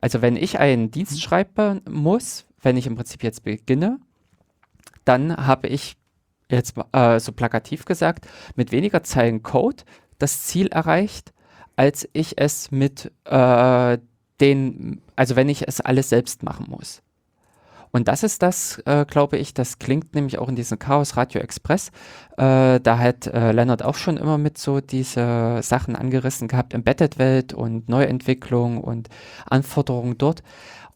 Also 0.00 0.20
wenn 0.22 0.36
ich 0.36 0.58
einen 0.58 0.90
Dienst 0.90 1.22
schreiben 1.22 1.80
muss, 1.88 2.46
wenn 2.60 2.76
ich 2.76 2.86
im 2.86 2.96
Prinzip 2.96 3.22
jetzt 3.22 3.44
beginne, 3.44 3.98
dann 5.04 5.46
habe 5.46 5.68
ich 5.68 5.96
jetzt 6.50 6.74
äh, 6.92 7.18
so 7.20 7.32
plakativ 7.32 7.84
gesagt, 7.84 8.26
mit 8.56 8.72
weniger 8.72 9.02
Zeilen 9.02 9.42
Code 9.42 9.84
das 10.18 10.44
Ziel 10.46 10.66
erreicht, 10.68 11.32
als 11.80 12.06
ich 12.12 12.36
es 12.36 12.70
mit 12.70 13.10
äh, 13.24 13.98
den, 14.38 15.00
also 15.16 15.34
wenn 15.34 15.48
ich 15.48 15.66
es 15.66 15.80
alles 15.80 16.10
selbst 16.10 16.42
machen 16.42 16.66
muss. 16.68 17.00
Und 17.90 18.06
das 18.06 18.22
ist 18.22 18.42
das, 18.42 18.82
äh, 18.84 19.06
glaube 19.06 19.38
ich, 19.38 19.54
das 19.54 19.78
klingt 19.78 20.14
nämlich 20.14 20.38
auch 20.38 20.50
in 20.50 20.56
diesem 20.56 20.78
Chaos 20.78 21.16
Radio 21.16 21.40
Express. 21.40 21.88
Äh, 22.36 22.80
da 22.80 22.98
hat 22.98 23.28
äh, 23.28 23.52
Leonard 23.52 23.82
auch 23.82 23.94
schon 23.94 24.18
immer 24.18 24.36
mit 24.36 24.58
so 24.58 24.82
diese 24.82 25.60
Sachen 25.62 25.96
angerissen 25.96 26.48
gehabt, 26.48 26.74
Embedded-Welt 26.74 27.54
und 27.54 27.88
Neuentwicklung 27.88 28.76
und 28.76 29.08
Anforderungen 29.46 30.18
dort. 30.18 30.42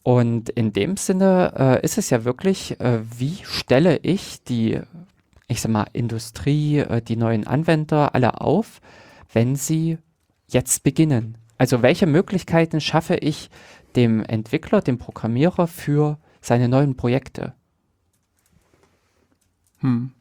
Und 0.03 0.51
in 0.51 0.71
dem 0.71 0.97
Sinne 0.97 1.53
äh, 1.57 1.83
ist 1.83 1.97
es 1.97 2.11
ja 2.11 2.25
wirklich, 2.25 2.79
äh, 2.79 2.99
wie 3.17 3.39
stelle 3.41 3.97
ich 4.03 4.43
die, 4.43 4.79
ich 5.47 5.61
sag 5.61 5.71
mal, 5.71 5.87
Industrie, 5.93 6.77
äh, 6.77 7.01
die 7.01 7.17
neuen 7.17 7.47
Anwender 7.47 8.13
alle 8.13 8.39
auf, 8.39 8.81
wenn 9.33 9.55
sie 9.55 9.97
jetzt 10.55 10.83
beginnen? 10.83 11.37
Also 11.59 11.83
welche 11.83 12.07
Möglichkeiten 12.07 12.81
schaffe 12.81 13.15
ich 13.15 13.49
dem 13.95 14.23
Entwickler, 14.23 14.81
dem 14.81 14.97
Programmierer 14.97 15.67
für 15.67 16.17
seine 16.41 16.67
neuen 16.67 16.95
Projekte? 16.95 17.53
Hm. 19.79 20.11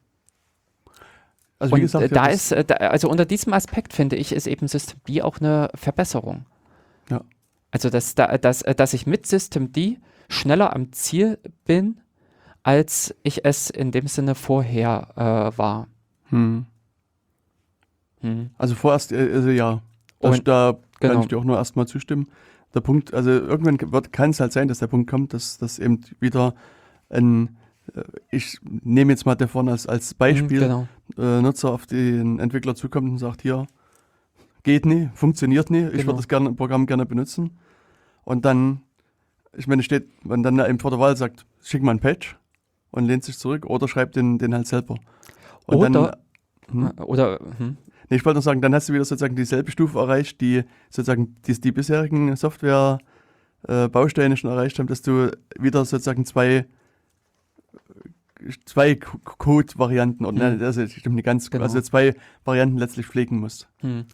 Also 1.58 1.76
gesagt, 1.76 2.14
da 2.14 2.26
ist, 2.26 2.52
äh, 2.52 2.64
da, 2.64 2.74
also 2.74 3.08
unter 3.08 3.24
diesem 3.24 3.54
Aspekt 3.54 3.94
finde 3.94 4.16
ich, 4.16 4.32
ist 4.32 4.46
eben 4.46 4.68
System 4.68 4.98
D 5.08 5.22
auch 5.22 5.38
eine 5.38 5.70
Verbesserung. 5.74 6.44
Ja. 7.08 7.22
Also, 7.70 7.90
dass, 7.90 8.14
da, 8.14 8.36
dass, 8.36 8.62
äh, 8.62 8.74
dass 8.74 8.92
ich 8.92 9.06
mit 9.06 9.26
System 9.26 9.72
D 9.72 9.98
schneller 10.28 10.74
am 10.74 10.92
Ziel 10.92 11.38
bin, 11.64 12.00
als 12.62 13.14
ich 13.22 13.44
es 13.44 13.70
in 13.70 13.92
dem 13.92 14.08
Sinne 14.08 14.34
vorher 14.34 15.08
äh, 15.16 15.58
war. 15.58 15.86
hm. 16.28 16.66
Hm. 18.20 18.50
Also 18.56 18.74
vorerst, 18.74 19.12
äh, 19.12 19.30
also 19.32 19.50
ja, 19.50 19.80
da, 20.24 20.30
Und- 20.30 20.46
da 20.48 20.72
kann 21.00 21.10
genau. 21.10 21.20
ich 21.22 21.28
dir 21.28 21.38
auch 21.38 21.44
nur 21.44 21.56
erstmal 21.56 21.86
zustimmen. 21.86 22.26
Der 22.74 22.80
Punkt, 22.80 23.14
also 23.14 23.30
irgendwann 23.30 23.78
kann 24.10 24.30
es 24.30 24.40
halt 24.40 24.52
sein, 24.52 24.66
dass 24.68 24.78
der 24.80 24.88
Punkt 24.88 25.08
kommt, 25.08 25.32
dass 25.32 25.58
das 25.58 25.78
eben 25.78 26.00
wieder 26.20 26.54
ein, 27.08 27.56
äh, 27.94 28.02
ich 28.30 28.58
nehme 28.62 29.12
jetzt 29.12 29.26
mal 29.26 29.34
davon 29.36 29.68
als, 29.68 29.86
als 29.86 30.14
Beispiel, 30.14 30.60
Genau. 30.60 30.88
äh, 31.16 31.40
Nutzer 31.40 31.70
auf 31.70 31.86
den 31.86 32.38
Entwickler 32.40 32.74
zukommt 32.74 33.08
und 33.10 33.18
sagt, 33.18 33.42
hier, 33.42 33.66
geht 34.64 34.86
nie, 34.86 35.08
funktioniert 35.14 35.70
nie, 35.70 35.84
ich 35.86 35.92
Genau. 35.92 36.06
würde 36.06 36.16
das 36.16 36.28
gerne, 36.28 36.52
Programm 36.52 36.86
gerne 36.86 37.06
benutzen. 37.06 37.58
Und 38.24 38.44
dann, 38.44 38.80
ich 39.56 39.66
meine, 39.68 39.82
steht, 39.82 40.08
wenn 40.24 40.42
dann 40.42 40.58
eben 40.58 40.78
vor 40.80 40.90
der 40.90 40.98
Wahl 40.98 41.16
sagt, 41.16 41.44
schick 41.62 41.82
mal 41.82 41.92
ein 41.92 42.00
Patch 42.00 42.36
und 42.90 43.04
lehnt 43.04 43.22
sich 43.24 43.38
zurück 43.38 43.66
oder 43.66 43.86
schreibt 43.86 44.16
den, 44.16 44.38
den 44.38 44.54
halt 44.54 44.66
selber. 44.66 44.96
Und 45.66 45.76
Oder- 45.76 45.90
dann, 45.90 46.90
hm? 46.96 47.04
Oder, 47.04 47.38
hm, 47.58 47.76
Nee, 48.10 48.16
ich 48.16 48.24
wollte 48.24 48.36
nur 48.36 48.42
sagen, 48.42 48.60
dann 48.60 48.74
hast 48.74 48.88
du 48.88 48.92
wieder 48.92 49.04
sozusagen 49.04 49.36
dieselbe 49.36 49.70
Stufe 49.70 49.98
erreicht, 49.98 50.40
die 50.40 50.64
sozusagen 50.90 51.36
die, 51.46 51.60
die 51.60 51.72
bisherigen 51.72 52.36
Software-Bausteine 52.36 54.36
schon 54.36 54.50
erreicht 54.50 54.78
haben, 54.78 54.86
dass 54.86 55.02
du 55.02 55.30
wieder 55.58 55.84
sozusagen 55.84 56.24
zwei, 56.24 56.66
zwei 58.66 58.94
Code-Varianten, 58.96 60.24
oder 60.24 60.32
Mhm. 60.34 60.38
nein, 60.58 60.62
also 60.62 60.86
stimmt 60.86 61.16
nicht 61.16 61.24
ganz, 61.24 61.50
Genau. 61.50 61.64
also 61.64 61.80
zwei 61.80 62.14
Varianten 62.44 62.78
letztlich 62.78 63.06
pflegen 63.06 63.38
musst. 63.40 63.68
hm. 63.80 64.04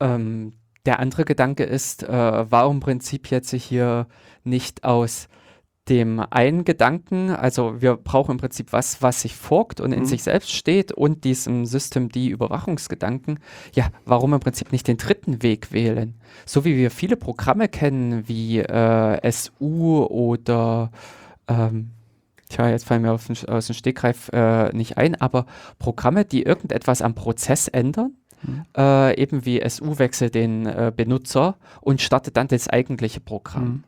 Ähm, 0.00 0.52
der 0.84 1.00
andere 1.00 1.24
Gedanke 1.24 1.64
ist, 1.64 2.02
äh, 2.04 2.50
warum 2.50 2.80
Prinzip 2.80 3.30
jetzt 3.30 3.48
sich 3.48 3.64
hier 3.64 4.06
nicht 4.44 4.84
aus 4.84 5.28
dem 5.88 6.20
einen 6.30 6.64
Gedanken, 6.64 7.30
also 7.30 7.80
wir 7.80 7.96
brauchen 7.96 8.32
im 8.32 8.38
Prinzip 8.38 8.72
was, 8.72 9.02
was 9.02 9.20
sich 9.22 9.36
forkt 9.36 9.80
und 9.80 9.92
in 9.92 10.00
Mhm. 10.00 10.06
sich 10.06 10.22
selbst 10.22 10.52
steht 10.52 10.90
und 10.92 11.24
diesem 11.24 11.64
System 11.64 12.08
die 12.08 12.28
Überwachungsgedanken, 12.28 13.38
ja, 13.72 13.88
warum 14.04 14.34
im 14.34 14.40
Prinzip 14.40 14.72
nicht 14.72 14.88
den 14.88 14.96
dritten 14.96 15.42
Weg 15.42 15.72
wählen? 15.72 16.14
So 16.44 16.64
wie 16.64 16.76
wir 16.76 16.90
viele 16.90 17.16
Programme 17.16 17.68
kennen, 17.68 18.26
wie 18.28 18.58
äh, 18.58 19.30
SU 19.30 20.04
oder 20.04 20.90
ähm, 21.48 21.90
Tja, 22.48 22.68
jetzt 22.70 22.86
fallen 22.86 23.02
mir 23.02 23.10
aus 23.10 23.26
dem 23.26 23.74
Stegreif 23.74 24.28
äh, 24.32 24.68
nicht 24.72 24.96
ein, 24.96 25.20
aber 25.20 25.46
Programme, 25.80 26.24
die 26.24 26.42
irgendetwas 26.44 27.02
am 27.02 27.14
Prozess 27.16 27.66
ändern, 27.66 28.12
Mhm. 28.42 28.64
äh, 28.76 29.20
eben 29.20 29.44
wie 29.44 29.60
SU 29.68 29.98
wechselt 29.98 30.34
den 30.36 30.66
äh, 30.66 30.92
Benutzer 30.94 31.56
und 31.80 32.00
startet 32.00 32.36
dann 32.36 32.46
das 32.48 32.68
eigentliche 32.68 33.18
Programm. 33.18 33.64
Mhm. 33.64 33.84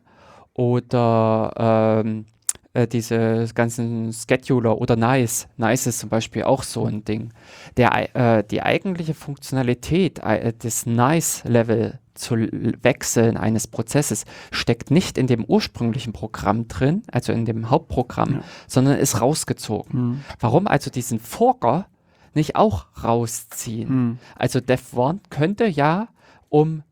Oder 0.59 2.01
ähm, 2.03 2.25
äh, 2.73 2.85
diese 2.85 3.47
ganzen 3.55 4.11
Scheduler 4.11 4.77
oder 4.77 4.97
Nice. 4.97 5.47
Nice 5.55 5.87
ist 5.87 5.99
zum 5.99 6.09
Beispiel 6.09 6.43
auch 6.43 6.63
so 6.63 6.85
ein 6.85 7.05
Ding. 7.05 7.31
Der, 7.77 8.13
äh, 8.13 8.43
die 8.43 8.61
eigentliche 8.61 9.13
Funktionalität 9.13 10.19
äh, 10.19 10.51
des 10.51 10.85
Nice-Level 10.85 11.99
zu 12.13 12.35
wechseln 12.35 13.37
eines 13.37 13.67
Prozesses 13.67 14.25
steckt 14.51 14.91
nicht 14.91 15.17
in 15.17 15.27
dem 15.27 15.45
ursprünglichen 15.45 16.11
Programm 16.11 16.67
drin, 16.67 17.03
also 17.09 17.31
in 17.31 17.45
dem 17.45 17.69
Hauptprogramm, 17.69 18.33
ja. 18.33 18.43
sondern 18.67 18.97
ist 18.97 19.21
rausgezogen. 19.21 20.01
Mhm. 20.01 20.23
Warum 20.41 20.67
also 20.67 20.91
diesen 20.91 21.21
Forker 21.21 21.87
nicht 22.33 22.57
auch 22.57 22.87
rausziehen? 23.01 23.89
Mhm. 23.89 24.19
Also 24.35 24.59
Dev1 24.59 25.19
könnte 25.29 25.67
ja, 25.67 26.09
um 26.49 26.83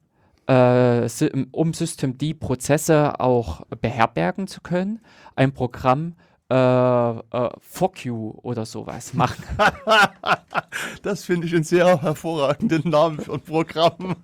äh, 0.47 1.07
um 1.51 1.73
Systemd-Prozesse 1.73 3.19
auch 3.19 3.61
beherbergen 3.81 4.47
zu 4.47 4.61
können, 4.61 5.01
ein 5.35 5.53
Programm 5.53 6.15
äh, 6.49 6.55
äh, 6.55 7.49
Fuck 7.59 8.05
you 8.05 8.33
oder 8.41 8.65
sowas 8.65 9.13
machen. 9.13 9.43
das 11.03 11.25
finde 11.25 11.47
ich 11.47 11.53
einen 11.53 11.65
sehr 11.65 12.01
hervorragenden 12.01 12.89
Namen 12.89 13.19
für 13.19 13.33
ein 13.33 13.41
Programm. 13.41 14.15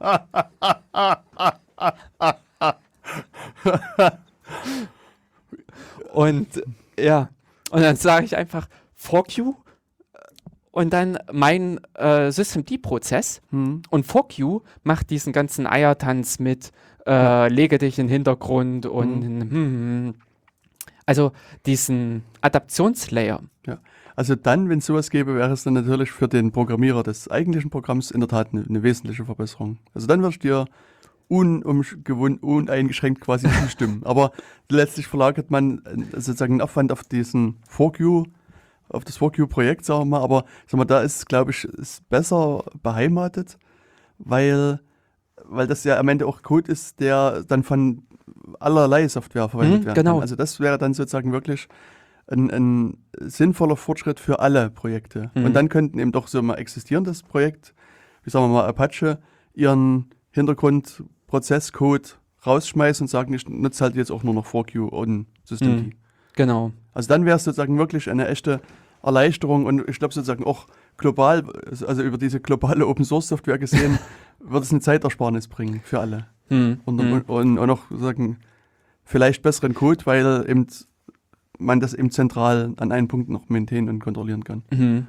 und 6.13 6.63
ja, 6.97 7.30
und 7.71 7.82
dann 7.82 7.97
sage 7.97 8.26
ich 8.26 8.38
einfach 8.38 8.67
Fuck 8.95 9.36
you 9.38 9.55
und 10.74 10.91
dann 10.91 11.19
mein 11.32 11.80
äh, 11.93 12.32
Systemd-Prozess 12.32 13.41
hm. 13.51 13.84
und 13.91 14.13
you 14.34 14.61
macht 14.84 15.11
diesen 15.11 15.32
ganzen 15.32 15.67
Eiertanz 15.67 16.39
mit 16.39 16.71
äh, 17.05 17.11
ja. 17.11 17.45
lege 17.45 17.78
dich 17.78 17.99
in 17.99 18.07
den 18.07 18.11
Hintergrund 18.11 18.88
und 18.88 19.24
hm. 19.24 19.41
Hm, 19.41 19.51
hm. 19.51 20.13
also 21.05 21.32
diesen 21.67 22.24
Adaptionslayer. 22.41 23.41
Ja. 23.67 23.78
Also 24.15 24.36
dann, 24.36 24.67
wenn 24.69 24.80
es 24.80 24.88
sowas 24.88 25.11
gäbe, 25.11 25.36
wäre 25.36 25.51
es 25.51 25.63
dann 25.63 25.76
natürlich 25.76 26.11
für 26.11 26.28
den 26.28 26.51
Programmierer 26.51 27.03
des 27.03 27.30
eigentlichen 27.30 27.69
Programms 27.69 28.09
in 28.09 28.19
der 28.19 28.30
Tat 28.30 28.49
eine, 28.51 28.65
eine 28.67 28.82
wesentliche 28.82 29.26
Verbesserung. 29.26 29.78
Also 29.93 30.07
dann 30.07 30.24
würdest 30.24 30.43
du 30.43 30.47
dir 30.47 30.65
uneingeschränkt 31.30 33.21
quasi 33.21 33.47
zustimmen. 33.61 34.01
Aber 34.05 34.32
letztlich 34.69 35.05
verlagert 35.05 35.51
man 35.51 35.84
äh, 35.86 36.19
sozusagen 36.19 36.53
einen 36.53 36.61
Aufwand 36.61 36.91
auf 36.91 37.03
diesen 37.03 37.59
Fork 37.67 37.99
You 37.99 38.26
auf 38.89 39.03
das 39.03 39.19
WorkU-Projekt, 39.19 39.86
sagen 39.86 40.01
wir 40.01 40.05
mal, 40.05 40.21
aber 40.21 40.45
sag 40.67 40.77
mal, 40.77 40.86
da 40.86 41.01
ist, 41.01 41.27
glaube 41.27 41.51
ich, 41.51 41.65
ist 41.65 42.07
besser 42.09 42.63
beheimatet, 42.81 43.57
weil, 44.17 44.79
weil 45.45 45.67
das 45.67 45.84
ja 45.84 45.97
am 45.97 46.07
Ende 46.07 46.27
auch 46.27 46.41
Code 46.41 46.71
ist, 46.71 46.99
der 46.99 47.43
dann 47.43 47.63
von 47.63 48.03
allerlei 48.59 49.07
Software 49.07 49.49
verwendet 49.49 49.81
mhm, 49.81 49.86
werden 49.86 49.95
genau. 49.95 50.13
kann. 50.13 50.21
Also 50.21 50.36
das 50.36 50.59
wäre 50.59 50.77
dann 50.77 50.93
sozusagen 50.93 51.31
wirklich 51.31 51.67
ein, 52.27 52.49
ein 52.51 52.97
sinnvoller 53.19 53.75
Fortschritt 53.75 54.19
für 54.19 54.39
alle 54.39 54.69
Projekte. 54.69 55.31
Mhm. 55.34 55.45
Und 55.45 55.53
dann 55.53 55.69
könnten 55.69 55.99
eben 55.99 56.11
doch 56.11 56.27
so 56.27 56.41
mal 56.41 56.55
existierendes 56.55 57.23
Projekt, 57.23 57.73
wie 58.23 58.29
sagen 58.29 58.45
wir 58.45 58.53
mal 58.53 58.67
Apache, 58.67 59.19
ihren 59.53 60.09
Hintergrundprozesscode 60.31 62.19
rausschmeißen 62.45 63.05
und 63.05 63.09
sagen, 63.09 63.34
ich 63.34 63.47
nutze 63.47 63.84
halt 63.84 63.95
jetzt 63.95 64.11
auch 64.11 64.23
nur 64.23 64.34
noch 64.34 64.45
4Q 64.45 64.88
und 64.88 65.27
Systemd. 65.43 65.88
Mhm. 65.88 65.93
Genau. 66.34 66.71
Also 66.93 67.09
dann 67.09 67.25
wäre 67.25 67.37
es 67.37 67.43
sozusagen 67.43 67.77
wirklich 67.77 68.09
eine 68.09 68.27
echte 68.27 68.61
Erleichterung 69.01 69.65
und 69.65 69.87
ich 69.89 69.99
glaube 69.99 70.13
sozusagen 70.13 70.43
auch 70.43 70.67
global, 70.97 71.43
also 71.87 72.01
über 72.01 72.17
diese 72.17 72.39
globale 72.39 72.87
Open 72.87 73.05
Source 73.05 73.27
Software 73.27 73.57
gesehen, 73.57 73.99
wird 74.39 74.63
es 74.63 74.71
eine 74.71 74.81
Zeitersparnis 74.81 75.47
bringen 75.47 75.81
für 75.83 75.99
alle. 75.99 76.27
Hm. 76.49 76.79
Und, 76.85 77.01
hm. 77.01 77.23
und, 77.27 77.57
und, 77.57 77.69
auch 77.69 77.81
sozusagen 77.89 78.37
vielleicht 79.03 79.41
besseren 79.41 79.73
Code, 79.73 80.05
weil 80.05 80.45
eben 80.47 80.67
man 81.59 81.79
das 81.79 81.93
eben 81.93 82.11
zentral 82.11 82.73
an 82.77 82.91
einem 82.91 83.07
Punkt 83.07 83.29
noch 83.29 83.49
maintainen 83.49 83.89
und 83.89 83.99
kontrollieren 83.99 84.43
kann. 84.43 84.63
Mhm. 84.71 85.07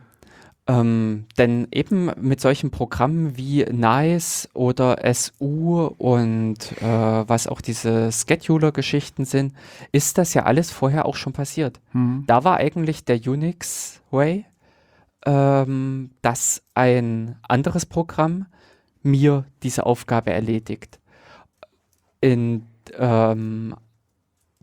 Ähm, 0.67 1.27
denn 1.37 1.69
eben 1.73 2.11
mit 2.19 2.41
solchen 2.41 2.71
Programmen 2.71 3.37
wie 3.37 3.65
Nice 3.65 4.49
oder 4.55 4.99
SU 5.13 5.85
und 5.99 6.57
äh, 6.81 7.29
was 7.29 7.47
auch 7.47 7.61
diese 7.61 8.11
Scheduler-Geschichten 8.11 9.27
sind, 9.27 9.53
ist 9.93 10.17
das 10.17 10.33
ja 10.33 10.45
alles 10.45 10.71
vorher 10.71 11.05
auch 11.05 11.17
schon 11.17 11.35
passiert. 11.35 11.81
Mhm. 11.93 12.25
Da 12.27 12.45
war 12.45 12.57
eigentlich 12.57 13.05
der 13.05 13.17
Unix-Way, 13.17 14.47
ähm, 15.27 16.11
dass 16.23 16.63
ein 16.73 17.37
anderes 17.47 17.85
Programm 17.85 18.47
mir 19.03 19.45
diese 19.63 19.85
Aufgabe 19.85 20.33
erledigt. 20.33 20.99
In 22.23 22.65
ähm, 22.99 23.75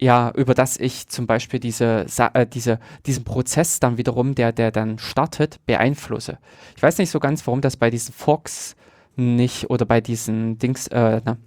ja, 0.01 0.31
über 0.35 0.55
das 0.55 0.77
ich 0.77 1.07
zum 1.07 1.27
Beispiel 1.27 1.59
diese, 1.59 2.07
äh, 2.33 2.47
diese, 2.47 2.79
diesen 3.05 3.23
Prozess 3.23 3.79
dann 3.79 3.97
wiederum, 3.97 4.33
der, 4.33 4.51
der 4.51 4.71
dann 4.71 4.97
startet, 4.97 5.63
beeinflusse. 5.67 6.39
Ich 6.75 6.81
weiß 6.81 6.97
nicht 6.97 7.11
so 7.11 7.19
ganz, 7.19 7.45
warum 7.45 7.61
das 7.61 7.77
bei 7.77 7.91
diesen 7.91 8.11
Forks 8.11 8.75
nicht 9.15 9.69
oder 9.69 9.85
bei 9.85 10.01
diesen 10.01 10.57
Dings, 10.57 10.87
äh, 10.87 11.21
na, 11.23 11.37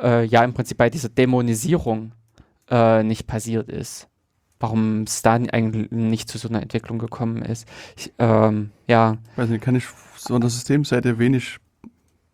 äh, 0.00 0.24
ja, 0.24 0.42
im 0.44 0.54
Prinzip 0.54 0.78
bei 0.78 0.88
dieser 0.88 1.10
Dämonisierung 1.10 2.12
äh, 2.70 3.02
nicht 3.02 3.26
passiert 3.26 3.68
ist. 3.68 4.08
Warum 4.58 5.02
es 5.02 5.20
da 5.20 5.34
eigentlich 5.34 5.90
nicht 5.90 6.30
zu 6.30 6.38
so 6.38 6.48
einer 6.48 6.62
Entwicklung 6.62 6.98
gekommen 6.98 7.42
ist. 7.42 7.68
Ich, 7.96 8.12
ähm, 8.18 8.70
ja. 8.86 9.18
Weiß 9.36 9.50
nicht, 9.50 9.62
kann 9.62 9.74
ich 9.74 9.84
so 10.16 10.34
an 10.34 10.40
der 10.40 10.50
Systemseite 10.50 11.18
wenig 11.18 11.58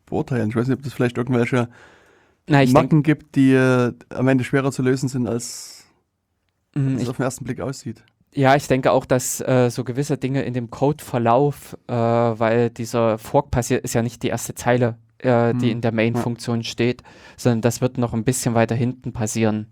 beurteilen. 0.07 0.51
Ich 0.51 0.55
weiß 0.55 0.69
nicht, 0.69 0.77
ob 0.77 0.85
das 0.85 0.93
vielleicht 0.93 1.16
irgendwelche 1.16 1.69
na, 2.49 2.65
Macken 2.67 3.03
gibt, 3.03 3.37
die 3.37 3.53
äh, 3.53 3.93
am 4.11 4.29
Ende 4.29 4.45
schwerer 4.45 4.73
zu 4.73 4.83
lösen 4.83 5.09
sind, 5.09 5.29
als, 5.29 5.85
mhm, 6.75 6.95
als 6.95 7.03
es 7.03 7.09
auf 7.09 7.17
den 7.17 7.25
ersten 7.25 7.45
Blick 7.45 7.61
aussieht. 7.61 8.05
Ja, 8.35 8.55
ich 8.57 8.69
denke 8.69 8.93
auch, 8.93 9.05
dass 9.05 9.41
äh, 9.41 9.71
so 9.71 9.85
gewisse 9.85 10.19
Dinge 10.19 10.43
in 10.43 10.55
dem 10.55 10.71
Codeverlauf, 10.71 11.77
äh, 11.87 11.93
weil 11.93 12.71
dieser 12.71 13.19
Fork 13.19 13.51
passiert, 13.51 13.85
ist 13.85 13.95
ja 13.95 14.03
nicht 14.03 14.23
die 14.23 14.29
erste 14.29 14.55
Zeile, 14.55 14.99
äh, 15.19 15.55
die 15.55 15.67
mhm. 15.67 15.73
in 15.73 15.81
der 15.81 15.93
Main-Funktion 15.93 16.63
steht, 16.63 17.03
sondern 17.37 17.63
das 17.63 17.81
wird 17.81 17.99
noch 17.99 18.13
ein 18.13 18.25
bisschen 18.25 18.55
weiter 18.55 18.75
hinten 18.75 19.13
passieren. 19.13 19.67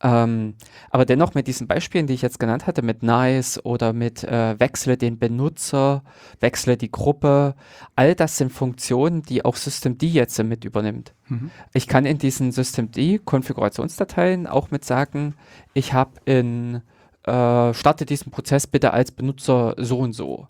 Ähm, 0.00 0.54
aber 0.90 1.04
dennoch 1.04 1.34
mit 1.34 1.48
diesen 1.48 1.66
Beispielen, 1.66 2.06
die 2.06 2.14
ich 2.14 2.22
jetzt 2.22 2.38
genannt 2.38 2.66
hatte, 2.66 2.82
mit 2.82 3.02
Nice 3.02 3.64
oder 3.64 3.92
mit 3.92 4.22
äh, 4.22 4.58
Wechsle 4.60 4.96
den 4.96 5.18
Benutzer, 5.18 6.04
Wechsle 6.38 6.76
die 6.76 6.90
Gruppe, 6.90 7.54
all 7.96 8.14
das 8.14 8.36
sind 8.36 8.52
Funktionen, 8.52 9.22
die 9.22 9.44
auch 9.44 9.56
Systemd 9.56 10.02
jetzt 10.04 10.40
mit 10.44 10.64
übernimmt. 10.64 11.14
Mhm. 11.28 11.50
Ich 11.74 11.88
kann 11.88 12.06
in 12.06 12.18
diesen 12.18 12.52
Systemd 12.52 12.96
Konfigurationsdateien 13.24 14.46
auch 14.46 14.70
mit 14.70 14.84
sagen, 14.84 15.34
ich 15.74 15.92
habe 15.92 16.12
in 16.24 16.82
äh, 17.24 17.74
starte 17.74 18.06
diesen 18.06 18.30
Prozess 18.30 18.66
bitte 18.66 18.92
als 18.92 19.10
Benutzer 19.10 19.74
so 19.78 19.98
und 19.98 20.12
so. 20.12 20.46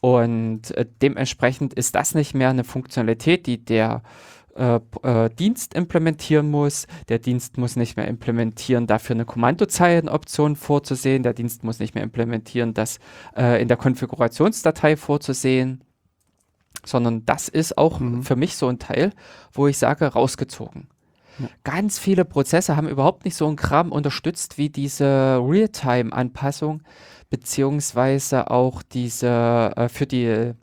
Und 0.00 0.70
äh, 0.76 0.86
dementsprechend 1.02 1.74
ist 1.74 1.94
das 1.94 2.14
nicht 2.14 2.34
mehr 2.34 2.50
eine 2.50 2.64
Funktionalität, 2.64 3.46
die 3.46 3.64
der 3.64 4.02
äh, 4.56 4.80
äh, 5.02 5.30
Dienst 5.30 5.74
implementieren 5.74 6.50
muss. 6.50 6.86
Der 7.08 7.18
Dienst 7.18 7.58
muss 7.58 7.76
nicht 7.76 7.96
mehr 7.96 8.08
implementieren, 8.08 8.86
dafür 8.86 9.14
eine 9.14 9.24
Kommandozeilenoption 9.24 10.56
vorzusehen. 10.56 11.22
Der 11.22 11.34
Dienst 11.34 11.64
muss 11.64 11.78
nicht 11.78 11.94
mehr 11.94 12.04
implementieren, 12.04 12.74
das 12.74 12.98
äh, 13.36 13.60
in 13.60 13.68
der 13.68 13.76
Konfigurationsdatei 13.76 14.96
vorzusehen. 14.96 15.84
Sondern 16.84 17.24
das 17.26 17.48
ist 17.48 17.76
auch 17.78 18.00
mhm. 18.00 18.22
für 18.22 18.36
mich 18.36 18.56
so 18.56 18.68
ein 18.68 18.78
Teil, 18.78 19.12
wo 19.52 19.66
ich 19.66 19.78
sage, 19.78 20.06
rausgezogen. 20.06 20.88
Ja. 21.38 21.48
Ganz 21.64 21.98
viele 21.98 22.24
Prozesse 22.24 22.76
haben 22.76 22.88
überhaupt 22.88 23.24
nicht 23.24 23.36
so 23.36 23.46
einen 23.46 23.56
Kram 23.56 23.92
unterstützt 23.92 24.56
wie 24.56 24.70
diese 24.70 25.38
Realtime-Anpassung, 25.42 26.82
beziehungsweise 27.28 28.50
auch 28.50 28.82
diese 28.82 29.72
äh, 29.76 29.88
für 29.88 30.06
die 30.06 30.54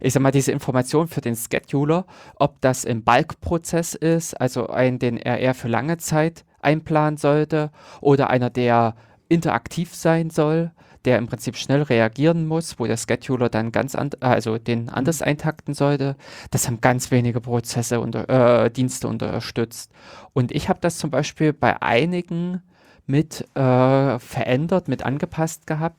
ich 0.00 0.12
sag 0.12 0.22
mal, 0.22 0.30
diese 0.30 0.52
Information 0.52 1.08
für 1.08 1.20
den 1.20 1.36
Scheduler, 1.36 2.06
ob 2.36 2.60
das 2.60 2.84
im 2.84 3.02
Bulk-Prozess 3.02 3.94
ist, 3.94 4.40
also 4.40 4.68
ein, 4.68 4.98
den 4.98 5.16
er 5.16 5.38
eher 5.38 5.54
für 5.54 5.68
lange 5.68 5.98
Zeit 5.98 6.44
einplanen 6.60 7.16
sollte, 7.16 7.70
oder 8.00 8.30
einer, 8.30 8.50
der 8.50 8.94
interaktiv 9.28 9.94
sein 9.94 10.30
soll, 10.30 10.72
der 11.04 11.18
im 11.18 11.26
Prinzip 11.26 11.56
schnell 11.56 11.82
reagieren 11.82 12.46
muss, 12.46 12.78
wo 12.78 12.86
der 12.86 12.96
Scheduler 12.96 13.48
dann 13.48 13.72
ganz 13.72 13.94
an, 13.94 14.10
also 14.20 14.58
den 14.58 14.82
mhm. 14.82 14.88
anders 14.90 15.22
eintakten 15.22 15.74
sollte. 15.74 16.16
Das 16.50 16.66
haben 16.66 16.80
ganz 16.80 17.10
wenige 17.10 17.40
Prozesse 17.40 18.00
und 18.00 18.14
äh, 18.14 18.70
Dienste 18.70 19.08
unterstützt. 19.08 19.90
Und 20.32 20.52
ich 20.52 20.68
habe 20.68 20.80
das 20.80 20.98
zum 20.98 21.10
Beispiel 21.10 21.52
bei 21.52 21.80
einigen 21.80 22.62
mit 23.06 23.46
äh, 23.56 24.18
verändert, 24.18 24.88
mit 24.88 25.02
angepasst 25.02 25.66
gehabt 25.66 25.96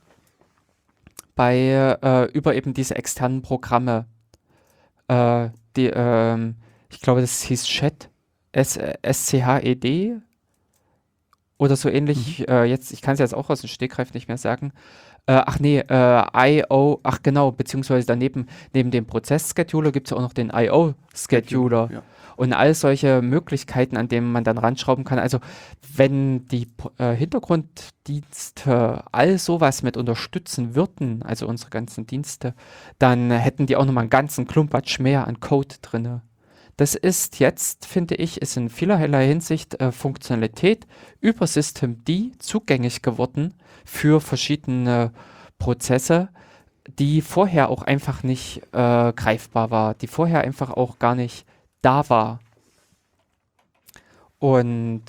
bei 1.39 1.97
äh, 2.01 2.25
über 2.33 2.53
eben 2.53 2.73
diese 2.73 2.97
externen 2.97 3.41
Programme. 3.41 4.07
Äh, 5.07 5.47
die, 5.77 5.85
ähm, 5.85 6.55
ich 6.89 6.99
glaube, 6.99 7.21
das 7.21 7.43
hieß 7.43 7.63
Chat, 7.63 8.09
S-C-H-E-D 8.51 10.17
oder 11.57 11.77
so 11.77 11.87
ähnlich. 11.87 12.39
Mhm. 12.39 12.45
Äh, 12.49 12.63
jetzt, 12.65 12.91
ich 12.91 13.01
kann 13.01 13.13
es 13.13 13.19
jetzt 13.19 13.33
auch 13.33 13.49
aus 13.49 13.61
dem 13.61 13.69
Stegreif 13.69 14.13
nicht 14.13 14.27
mehr 14.27 14.35
sagen. 14.35 14.73
Äh, 15.27 15.41
ach 15.45 15.59
nee, 15.61 15.79
äh, 15.79 16.23
I.O., 16.35 16.99
ach 17.03 17.23
genau, 17.23 17.53
beziehungsweise 17.53 18.05
daneben, 18.05 18.47
neben 18.73 18.91
dem 18.91 19.05
Prozess-Scheduler 19.05 19.93
gibt 19.93 20.07
es 20.07 20.13
auch 20.13 20.19
noch 20.19 20.33
den 20.33 20.51
I.O.-Scheduler. 20.53 21.89
Ja. 21.89 22.03
Und 22.39 22.53
all 22.53 22.73
solche 22.73 23.21
Möglichkeiten, 23.21 23.97
an 23.97 24.07
denen 24.07 24.31
man 24.31 24.45
dann 24.45 24.57
ranschrauben 24.57 25.03
kann. 25.03 25.19
Also 25.19 25.39
wenn 25.93 26.47
die 26.47 26.69
äh, 26.97 27.11
Hintergrunddienste 27.13 29.03
all 29.11 29.37
sowas 29.37 29.83
mit 29.83 29.97
unterstützen 29.97 30.73
würden, 30.73 31.21
also 31.21 31.47
unsere 31.47 31.69
ganzen 31.69 32.07
Dienste, 32.07 32.53
dann 32.97 33.29
hätten 33.29 33.65
die 33.65 33.75
auch 33.75 33.83
nochmal 33.83 34.03
einen 34.03 34.09
ganzen 34.09 34.47
Klumpatsch 34.47 34.99
mehr 34.99 35.27
an 35.27 35.41
Code 35.41 35.75
drin. 35.81 36.21
Das 36.77 36.95
ist 36.95 37.39
jetzt, 37.39 37.85
finde 37.85 38.15
ich, 38.15 38.41
ist 38.41 38.55
in 38.55 38.69
vielerlei 38.69 39.27
Hinsicht 39.27 39.81
äh, 39.81 39.91
Funktionalität 39.91 40.87
über 41.19 41.45
Systemd 41.45 42.09
zugänglich 42.41 43.01
geworden 43.01 43.53
für 43.83 44.21
verschiedene 44.21 45.11
Prozesse, 45.57 46.29
die 46.87 47.19
vorher 47.21 47.69
auch 47.69 47.81
einfach 47.81 48.23
nicht 48.23 48.61
äh, 48.71 49.11
greifbar 49.11 49.71
war, 49.71 49.93
die 49.93 50.07
vorher 50.07 50.39
einfach 50.39 50.69
auch 50.69 50.99
gar 50.99 51.15
nicht 51.15 51.45
da 51.81 52.09
war. 52.09 52.39
Und 54.39 55.03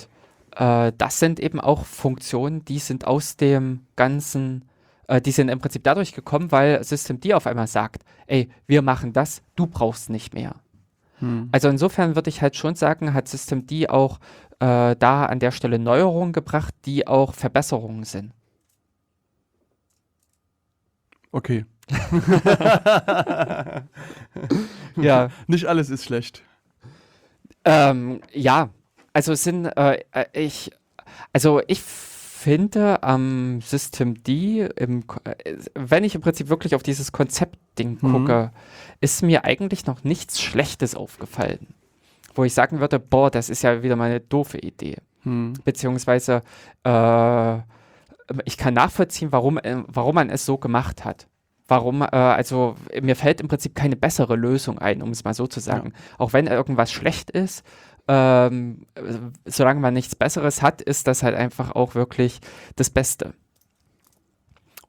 äh, 0.57 0.93
das 0.97 1.19
sind 1.19 1.41
eben 1.41 1.61
auch 1.61 1.85
Funktionen, 1.85 2.65
die 2.65 2.79
sind 2.79 3.07
aus 3.07 3.37
dem 3.37 3.87
ganzen, 3.97 4.65
äh, 5.07 5.21
die 5.21 5.31
sind 5.31 5.49
im 5.49 5.61
Prinzip 5.61 5.85
dadurch 5.85 6.13
gekommen, 6.13 6.53
weil 6.53 6.83
Systemd 6.83 7.33
auf 7.33 7.47
einmal 7.47 7.69
sagt, 7.69 8.03
ey, 8.27 8.51
wir 8.67 8.83
machen 8.83 9.13
das, 9.13 9.43
du 9.57 9.67
brauchst 9.67 10.11
nicht 10.11 10.35
mehr. 10.35 10.57
Hm. 11.19 11.49
Also 11.53 11.69
insofern 11.69 12.17
würde 12.17 12.31
ich 12.31 12.43
halt 12.43 12.57
schon 12.57 12.75
sagen, 12.75 13.15
hat 13.15 13.29
Systemd 13.29 13.73
auch 13.89 14.19
äh, 14.59 14.97
da 14.97 15.27
an 15.27 15.39
der 15.39 15.53
Stelle 15.53 15.79
Neuerungen 15.79 16.33
gebracht, 16.33 16.75
die 16.85 17.07
auch 17.07 17.35
Verbesserungen 17.35 18.05
sind. 18.05 18.33
Okay. 21.33 21.65
ja. 24.97 25.29
Nicht 25.47 25.67
alles 25.67 25.91
ist 25.91 26.05
schlecht. 26.05 26.43
Ähm, 27.65 28.21
ja, 28.33 28.71
also 29.13 29.33
es 29.33 29.45
sind, 29.45 29.67
äh, 29.67 30.05
äh 30.13 30.27
ich, 30.33 30.71
also 31.33 31.61
ich 31.67 31.81
finde 32.41 33.03
am 33.03 33.57
ähm, 33.57 33.61
System 33.61 34.23
D, 34.23 34.67
im, 34.77 35.05
äh, 35.25 35.57
wenn 35.75 36.05
ich 36.05 36.15
im 36.15 36.23
Prinzip 36.23 36.49
wirklich 36.49 36.75
auf 36.75 36.83
dieses 36.83 37.13
Konzeptding 37.13 37.99
mhm. 38.01 38.13
gucke, 38.13 38.53
ist 39.01 39.23
mir 39.23 39.45
eigentlich 39.45 39.87
noch 39.87 40.05
nichts 40.05 40.41
Schlechtes 40.41 40.95
aufgefallen. 40.95 41.75
Wo 42.35 42.45
ich 42.45 42.55
sagen 42.55 42.81
würde, 42.81 42.99
boah, 42.99 43.31
das 43.31 43.51
ist 43.51 43.63
ja 43.63 43.83
wieder 43.83 43.97
mal 43.97 44.09
eine 44.09 44.21
doofe 44.21 44.59
Idee. 44.59 44.97
Mhm. 45.25 45.55
Beziehungsweise 45.65 46.43
äh, 46.85 47.59
ich 48.45 48.57
kann 48.57 48.75
nachvollziehen, 48.75 49.33
warum, 49.33 49.59
äh, 49.59 49.83
warum 49.87 50.15
man 50.15 50.31
es 50.31 50.47
so 50.47 50.57
gemacht 50.57 51.05
hat. 51.05 51.27
Warum, 51.71 52.03
äh, 52.03 52.07
also 52.07 52.75
mir 53.01 53.15
fällt 53.15 53.41
im 53.41 53.47
Prinzip 53.47 53.77
keine 53.77 53.95
bessere 53.95 54.35
Lösung 54.35 54.81
ein, 54.81 55.03
um 55.03 55.11
es 55.11 55.23
mal 55.23 55.35
so 55.35 55.47
zu 55.47 55.61
sagen. 55.61 55.93
Ja. 55.95 56.17
Auch 56.19 56.33
wenn 56.33 56.49
irgendwas 56.49 56.91
schlecht 56.91 57.31
ist, 57.31 57.65
ähm, 58.09 58.87
solange 59.45 59.79
man 59.79 59.95
nichts 59.95 60.17
Besseres 60.17 60.63
hat, 60.63 60.83
ist 60.83 61.07
das 61.07 61.23
halt 61.23 61.37
einfach 61.37 61.71
auch 61.71 61.95
wirklich 61.95 62.41
das 62.75 62.91
Beste. 62.91 63.35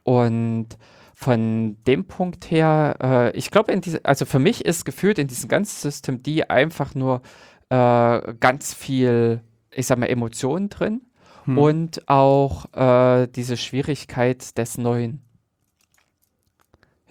Und 0.01 0.69
von 1.13 1.77
dem 1.86 2.05
Punkt 2.05 2.49
her, 2.49 2.95
äh, 2.99 3.38
ich 3.38 3.51
glaube, 3.51 3.79
also 4.01 4.25
für 4.25 4.39
mich 4.39 4.65
ist 4.65 4.84
gefühlt 4.84 5.19
in 5.19 5.27
diesem 5.27 5.49
ganzen 5.49 5.79
System 5.79 6.23
die 6.23 6.49
einfach 6.49 6.95
nur 6.95 7.21
äh, 7.69 8.34
ganz 8.39 8.73
viel, 8.73 9.41
ich 9.69 9.86
sag 9.86 9.99
mal, 9.99 10.07
Emotionen 10.07 10.69
drin 10.69 11.01
hm. 11.43 11.59
und 11.59 12.09
auch 12.09 12.73
äh, 12.73 13.27
diese 13.27 13.55
Schwierigkeit 13.55 14.57
des 14.57 14.79
Neuen. 14.79 15.21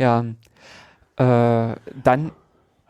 Ja, 0.01 0.25
äh, 1.17 1.77
dann 2.03 2.33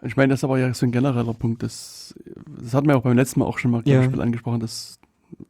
ich 0.02 0.16
meine, 0.16 0.30
das 0.30 0.40
ist 0.40 0.44
aber 0.44 0.58
ja 0.58 0.72
so 0.72 0.86
ein 0.86 0.92
genereller 0.92 1.34
Punkt. 1.34 1.62
Das, 1.62 2.14
das 2.46 2.72
hatten 2.72 2.88
wir 2.88 2.96
auch 2.96 3.02
beim 3.02 3.16
letzten 3.16 3.40
Mal 3.40 3.46
auch 3.46 3.58
schon 3.58 3.70
mal 3.70 3.82
ja. 3.84 4.00
Angesprochen, 4.00 4.60
dass, 4.60 4.98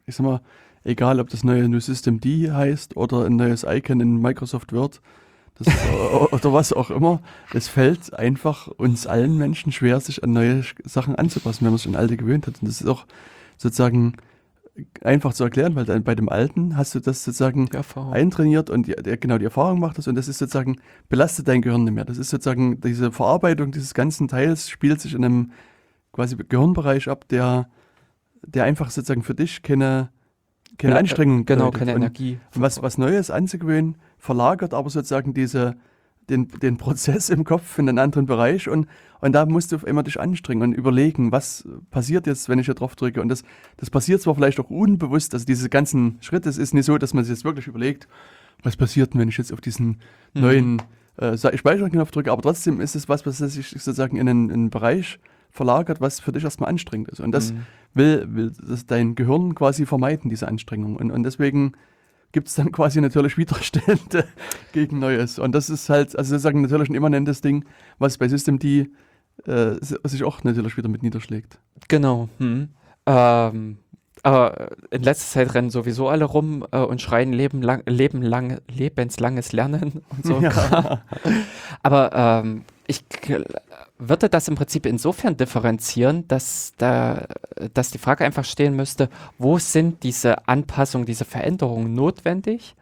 ich 0.07 0.17
sag 0.17 0.25
mal, 0.25 0.41
egal 0.83 1.21
ob 1.21 1.31
das 1.31 1.45
neue 1.45 1.69
New 1.69 1.81
System 1.81 2.21
D 2.21 2.51
heißt 2.51 2.97
oder 2.97 3.27
ein 3.27 3.37
neues 3.37 3.65
Icon 3.69 4.01
in 4.01 4.21
Microsoft 4.21 4.73
Word 4.73 5.01
das, 5.55 5.69
oder 6.33 6.53
was 6.53 6.73
auch 6.73 6.91
immer, 6.91 7.21
es 7.53 7.69
fällt 7.69 8.15
einfach 8.15 8.67
uns 8.67 9.07
allen 9.07 9.37
Menschen 9.37 9.73
schwer, 9.73 10.01
sich 10.01 10.25
an 10.25 10.33
neue 10.33 10.65
Sachen 10.85 11.15
anzupassen, 11.15 11.65
wenn 11.65 11.73
man 11.73 11.79
sich 11.79 11.89
an 11.89 11.97
alte 11.97 12.17
gewöhnt 12.17 12.47
hat. 12.47 12.61
Und 12.61 12.69
das 12.69 12.81
ist 12.81 12.89
auch 12.89 13.07
sozusagen 13.59 14.15
einfach 15.03 15.33
zu 15.33 15.45
erklären, 15.45 15.75
weil 15.75 15.85
dann 15.85 16.05
bei 16.05 16.15
dem 16.15 16.29
Alten 16.29 16.77
hast 16.77 16.95
du 16.95 17.01
das 17.01 17.25
sozusagen 17.25 17.69
eintrainiert 18.11 18.71
und 18.71 18.87
die, 18.87 18.93
der, 18.93 19.17
genau 19.17 19.39
die 19.39 19.45
Erfahrung 19.45 19.81
macht 19.81 19.99
das 19.99 20.09
und 20.09 20.15
das 20.15 20.29
ist 20.29 20.39
sozusagen, 20.39 20.77
belastet 21.09 21.49
dein 21.49 21.63
Gehirn 21.63 21.85
nicht 21.85 21.95
mehr. 21.95 22.05
Das 22.05 22.19
ist 22.19 22.31
sozusagen, 22.31 22.81
diese 22.81 23.13
Verarbeitung 23.13 23.73
dieses 23.73 23.95
ganzen 23.95 24.29
Teils 24.29 24.69
spielt 24.69 25.01
sich 25.01 25.15
in 25.15 25.25
einem 25.25 25.53
quasi 26.13 26.37
Gehirnbereich 26.37 27.09
ab, 27.09 27.29
der, 27.29 27.69
der 28.47 28.65
einfach 28.65 28.91
sozusagen 28.91 29.23
für 29.23 29.35
dich 29.35 29.63
keine, 29.63 30.11
keine 30.79 30.97
Anstrengung 30.97 31.45
Genau, 31.47 31.71
keine 31.71 31.93
und 31.93 32.03
Energie. 32.03 32.39
Was, 32.55 32.83
was 32.83 32.99
Neues 32.99 33.31
anzugewöhnen, 33.31 33.97
verlagert 34.19 34.75
aber 34.75 34.91
sozusagen 34.91 35.35
diese, 35.35 35.77
den, 36.31 36.49
den 36.49 36.77
Prozess 36.77 37.29
im 37.29 37.45
Kopf 37.45 37.79
in 37.79 37.89
einen 37.89 37.99
anderen 37.99 38.27
Bereich 38.27 38.69
und, 38.69 38.87
und 39.21 39.33
da 39.33 39.45
musst 39.45 39.73
du 39.73 39.77
immer 39.79 40.03
dich 40.03 40.19
anstrengen 40.19 40.63
und 40.63 40.73
überlegen, 40.73 41.33
was 41.33 41.69
passiert 41.91 42.27
jetzt, 42.27 42.49
wenn 42.49 42.59
ich 42.59 42.67
hier 42.67 42.75
drauf 42.75 42.97
drücke. 42.97 43.21
Und 43.21 43.29
das, 43.29 43.43
das 43.77 43.91
passiert 43.91 44.23
zwar 44.23 44.35
vielleicht 44.35 44.61
auch 44.61 44.71
unbewusst, 44.71 45.35
also 45.35 45.45
diese 45.45 45.69
ganzen 45.69 46.19
Schritte, 46.21 46.49
es 46.49 46.57
ist 46.57 46.73
nicht 46.73 46.87
so, 46.87 46.97
dass 46.97 47.13
man 47.13 47.25
sich 47.25 47.35
jetzt 47.35 47.45
wirklich 47.45 47.67
überlegt, 47.67 48.09
was 48.63 48.77
passiert 48.77 49.13
denn, 49.13 49.21
wenn 49.21 49.29
ich 49.29 49.37
jetzt 49.37 49.53
auf 49.53 49.61
diesen 49.61 49.99
mhm. 50.35 50.41
neuen 50.41 50.83
äh, 51.17 51.37
Speicherknopf 51.37 52.11
drücke, 52.11 52.33
aber 52.33 52.43
trotzdem 52.43 52.81
ist 52.81 52.95
es 52.95 53.09
was, 53.09 53.27
was 53.27 53.39
sich 53.39 53.69
sozusagen 53.71 54.17
in 54.17 54.29
einen, 54.29 54.49
in 54.49 54.55
einen 54.55 54.71
Bereich 54.71 55.19
verlagert, 55.51 56.01
was 56.01 56.21
für 56.21 56.33
dich 56.33 56.45
erstmal 56.45 56.71
anstrengend 56.71 57.09
ist. 57.09 57.21
Und 57.21 57.33
das 57.33 57.53
mhm. 57.53 57.67
will, 57.95 58.27
will 58.31 58.53
das 58.69 58.87
dein 58.87 59.17
Gehirn 59.17 59.55
quasi 59.55 59.85
vermeiden, 59.85 60.31
diese 60.31 60.49
Anstrengung. 60.49 60.97
Und, 60.97 61.11
und 61.11 61.25
deswegen 61.25 61.73
gibt 62.33 62.49
es 62.49 62.55
dann 62.55 62.73
quasi 62.73 63.01
natürlich 63.01 63.37
Widerstände 63.39 64.27
gegen 64.73 64.99
Neues. 64.99 65.39
Und 65.39 65.53
das 65.55 65.71
ist 65.71 65.89
halt, 65.89 66.17
also 66.17 66.31
sozusagen 66.31 66.63
natürlich 66.63 66.89
ein 66.89 66.95
immanentes 66.95 67.41
Ding, 67.41 67.65
was 67.99 68.19
bei 68.19 68.29
Systemd 68.29 68.65
äh, 68.65 68.87
sich 69.81 70.25
auch 70.25 70.45
natürlich 70.45 70.77
wieder 70.77 70.89
mit 70.89 71.03
niederschlägt. 71.03 71.59
Genau. 71.89 72.29
Hm. 72.39 72.69
Ähm, 73.07 73.79
aber 74.23 74.73
in 74.91 75.03
letzter 75.03 75.33
Zeit 75.33 75.55
rennen 75.55 75.71
sowieso 75.71 76.09
alle 76.09 76.27
rum 76.27 76.67
äh, 76.73 76.79
und 76.79 77.01
schreien 77.01 77.33
Leben 77.33 77.63
lang, 77.63 77.83
Leben 77.87 78.23
lang, 78.23 78.61
lebenslanges 78.69 79.53
Lernen 79.53 80.03
und 80.11 80.25
so. 80.25 80.41
Ja. 80.41 81.03
aber 81.83 82.11
ähm, 82.45 82.65
ich 82.91 83.05
würde 83.99 84.29
das 84.29 84.49
im 84.49 84.57
Prinzip 84.57 84.85
insofern 84.85 85.37
differenzieren, 85.37 86.27
dass, 86.27 86.73
da, 86.77 87.27
dass 87.73 87.91
die 87.91 87.99
Frage 87.99 88.25
einfach 88.25 88.45
stehen 88.45 88.75
müsste, 88.75 89.09
wo 89.39 89.59
sind 89.59 90.03
diese 90.03 90.49
Anpassungen, 90.49 91.07
diese 91.07 91.25
Veränderungen 91.25 91.95
notwendig 91.95 92.75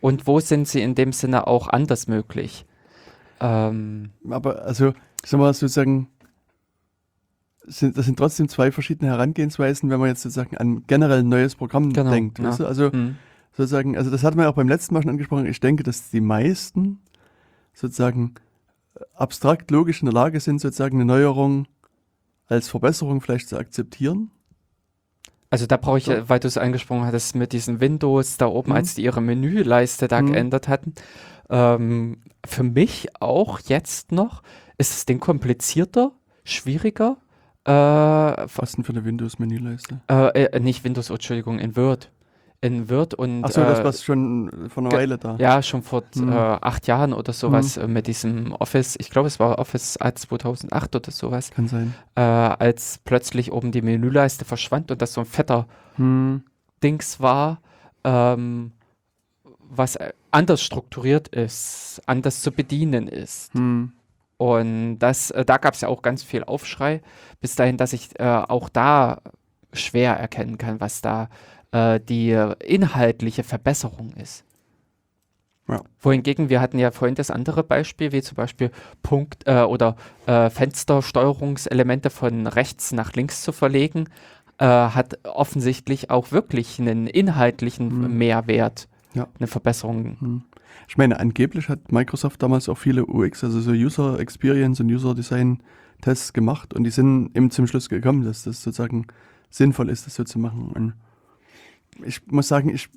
und 0.00 0.26
wo 0.28 0.38
sind 0.38 0.68
sie 0.68 0.82
in 0.82 0.94
dem 0.94 1.12
Sinne 1.12 1.48
auch 1.48 1.68
anders 1.68 2.06
möglich? 2.06 2.64
Ähm, 3.40 4.10
Aber 4.30 4.62
also, 4.62 4.94
sagen 5.24 5.42
wir 5.42 5.52
sozusagen, 5.52 6.08
sind, 7.64 7.98
das 7.98 8.06
sind 8.06 8.16
trotzdem 8.16 8.48
zwei 8.48 8.70
verschiedene 8.70 9.10
Herangehensweisen, 9.10 9.90
wenn 9.90 9.98
man 9.98 10.10
jetzt 10.10 10.22
sozusagen 10.22 10.56
an 10.58 10.84
generell 10.86 11.20
ein 11.20 11.28
neues 11.28 11.56
Programm 11.56 11.92
genau, 11.92 12.10
denkt. 12.10 12.38
Ja. 12.38 12.46
Weißt 12.46 12.60
du? 12.60 12.66
Also 12.66 12.90
mhm. 12.92 13.16
sozusagen, 13.52 13.96
also 13.96 14.10
das 14.10 14.22
hatten 14.22 14.38
wir 14.38 14.48
auch 14.48 14.54
beim 14.54 14.68
letzten 14.68 14.94
Mal 14.94 15.02
schon 15.02 15.10
angesprochen. 15.10 15.46
Ich 15.46 15.60
denke, 15.60 15.82
dass 15.82 16.10
die 16.10 16.20
meisten 16.20 17.00
sozusagen 17.74 18.36
abstrakt 19.14 19.70
logisch 19.70 20.02
in 20.02 20.06
der 20.06 20.14
Lage 20.14 20.40
sind, 20.40 20.60
sozusagen 20.60 20.96
eine 20.96 21.04
Neuerung 21.04 21.66
als 22.46 22.68
Verbesserung 22.68 23.20
vielleicht 23.20 23.48
zu 23.48 23.56
akzeptieren. 23.56 24.30
Also 25.50 25.66
da 25.66 25.76
brauche 25.76 25.98
ich, 25.98 26.04
so. 26.04 26.28
weil 26.28 26.40
du 26.40 26.48
es 26.48 26.58
angesprochen 26.58 27.04
hattest, 27.04 27.34
mit 27.34 27.52
diesen 27.52 27.80
Windows 27.80 28.36
da 28.36 28.46
oben, 28.46 28.70
mhm. 28.70 28.76
als 28.76 28.94
die 28.94 29.02
ihre 29.02 29.20
Menüleiste 29.20 30.08
da 30.08 30.22
mhm. 30.22 30.32
geändert 30.32 30.68
hatten. 30.68 30.94
Ähm, 31.48 32.22
für 32.46 32.62
mich 32.62 33.08
auch 33.20 33.60
jetzt 33.60 34.12
noch, 34.12 34.42
ist 34.78 34.92
das 34.92 35.06
Ding 35.06 35.18
komplizierter, 35.18 36.12
schwieriger. 36.44 37.16
Äh, 37.64 37.72
Was 37.72 38.72
denn 38.72 38.84
für 38.84 38.92
eine 38.92 39.04
Windows-Menüleiste? 39.04 40.00
Äh, 40.08 40.44
äh, 40.44 40.60
nicht 40.60 40.84
Windows, 40.84 41.10
Entschuldigung, 41.10 41.58
in 41.58 41.76
Word 41.76 42.10
in 42.60 42.90
Word 42.90 43.14
und. 43.14 43.44
Achso, 43.44 43.62
das 43.62 43.80
äh, 43.80 43.84
war 43.84 43.92
schon 43.92 44.68
vor 44.68 44.82
einer 44.82 44.92
Weile 44.92 45.18
da. 45.18 45.36
Ja, 45.38 45.62
schon 45.62 45.82
vor 45.82 46.02
hm. 46.14 46.30
äh, 46.30 46.34
acht 46.34 46.86
Jahren 46.86 47.12
oder 47.12 47.32
sowas 47.32 47.76
hm. 47.76 47.92
mit 47.92 48.06
diesem 48.06 48.52
Office. 48.52 48.96
Ich 48.98 49.10
glaube, 49.10 49.28
es 49.28 49.40
war 49.40 49.58
Office 49.58 49.94
2008 49.94 50.96
oder 50.96 51.10
sowas. 51.10 51.50
Kann 51.50 51.68
sein. 51.68 51.94
Äh, 52.14 52.20
als 52.20 53.00
plötzlich 53.04 53.52
oben 53.52 53.72
die 53.72 53.82
Menüleiste 53.82 54.44
verschwand 54.44 54.90
und 54.90 55.00
das 55.00 55.14
so 55.14 55.22
ein 55.22 55.26
fetter 55.26 55.66
hm. 55.96 56.42
Dings 56.82 57.20
war, 57.20 57.60
ähm, 58.04 58.72
was 59.58 59.98
anders 60.30 60.62
strukturiert 60.62 61.28
ist, 61.28 62.02
anders 62.06 62.42
zu 62.42 62.52
bedienen 62.52 63.08
ist. 63.08 63.54
Hm. 63.54 63.92
Und 64.36 64.98
das, 64.98 65.30
äh, 65.30 65.44
da 65.44 65.58
gab 65.58 65.74
es 65.74 65.82
ja 65.82 65.88
auch 65.88 66.02
ganz 66.02 66.22
viel 66.22 66.44
Aufschrei, 66.44 67.02
bis 67.40 67.56
dahin, 67.56 67.76
dass 67.76 67.92
ich 67.92 68.18
äh, 68.18 68.24
auch 68.24 68.68
da 68.68 69.20
schwer 69.72 70.16
erkennen 70.16 70.58
kann, 70.58 70.80
was 70.80 71.00
da 71.00 71.28
äh, 71.72 72.00
die 72.00 72.30
inhaltliche 72.64 73.44
Verbesserung 73.44 74.12
ist. 74.14 74.44
Ja. 75.70 75.82
Wohingegen 76.00 76.48
wir 76.48 76.60
hatten 76.60 76.78
ja 76.78 76.90
vorhin 76.90 77.14
das 77.14 77.30
andere 77.30 77.62
Beispiel, 77.62 78.10
wie 78.10 78.22
zum 78.22 78.34
Beispiel 78.34 78.72
Punkt 79.02 79.46
äh, 79.46 79.62
oder 79.62 79.94
äh, 80.26 80.50
Fenstersteuerungselemente 80.50 82.10
von 82.10 82.48
rechts 82.48 82.90
nach 82.92 83.12
links 83.12 83.42
zu 83.42 83.52
verlegen, 83.52 84.08
äh, 84.58 84.64
hat 84.64 85.20
offensichtlich 85.24 86.10
auch 86.10 86.32
wirklich 86.32 86.80
einen 86.80 87.06
inhaltlichen 87.06 87.90
hm. 87.90 88.18
Mehrwert, 88.18 88.88
ja. 89.14 89.28
eine 89.38 89.46
Verbesserung. 89.46 90.16
Hm. 90.18 90.42
Ich 90.88 90.98
meine, 90.98 91.20
angeblich 91.20 91.68
hat 91.68 91.92
Microsoft 91.92 92.42
damals 92.42 92.68
auch 92.68 92.78
viele 92.78 93.06
UX, 93.06 93.44
also 93.44 93.60
so 93.60 93.70
User 93.70 94.18
Experience 94.18 94.80
und 94.80 94.90
User 94.90 95.14
Design 95.14 95.62
Tests 96.00 96.32
gemacht 96.32 96.74
und 96.74 96.82
die 96.82 96.90
sind 96.90 97.30
eben 97.36 97.50
zum 97.50 97.66
Schluss 97.66 97.88
gekommen, 97.88 98.24
dass 98.24 98.42
das 98.42 98.62
sozusagen 98.62 99.06
sinnvoll 99.50 99.88
ist, 99.88 100.06
das 100.06 100.16
so 100.16 100.24
zu 100.24 100.38
machen. 100.38 100.72
Und 100.74 100.94
ich 102.04 102.26
muss 102.26 102.48
sagen, 102.48 102.70
ich 102.70 102.88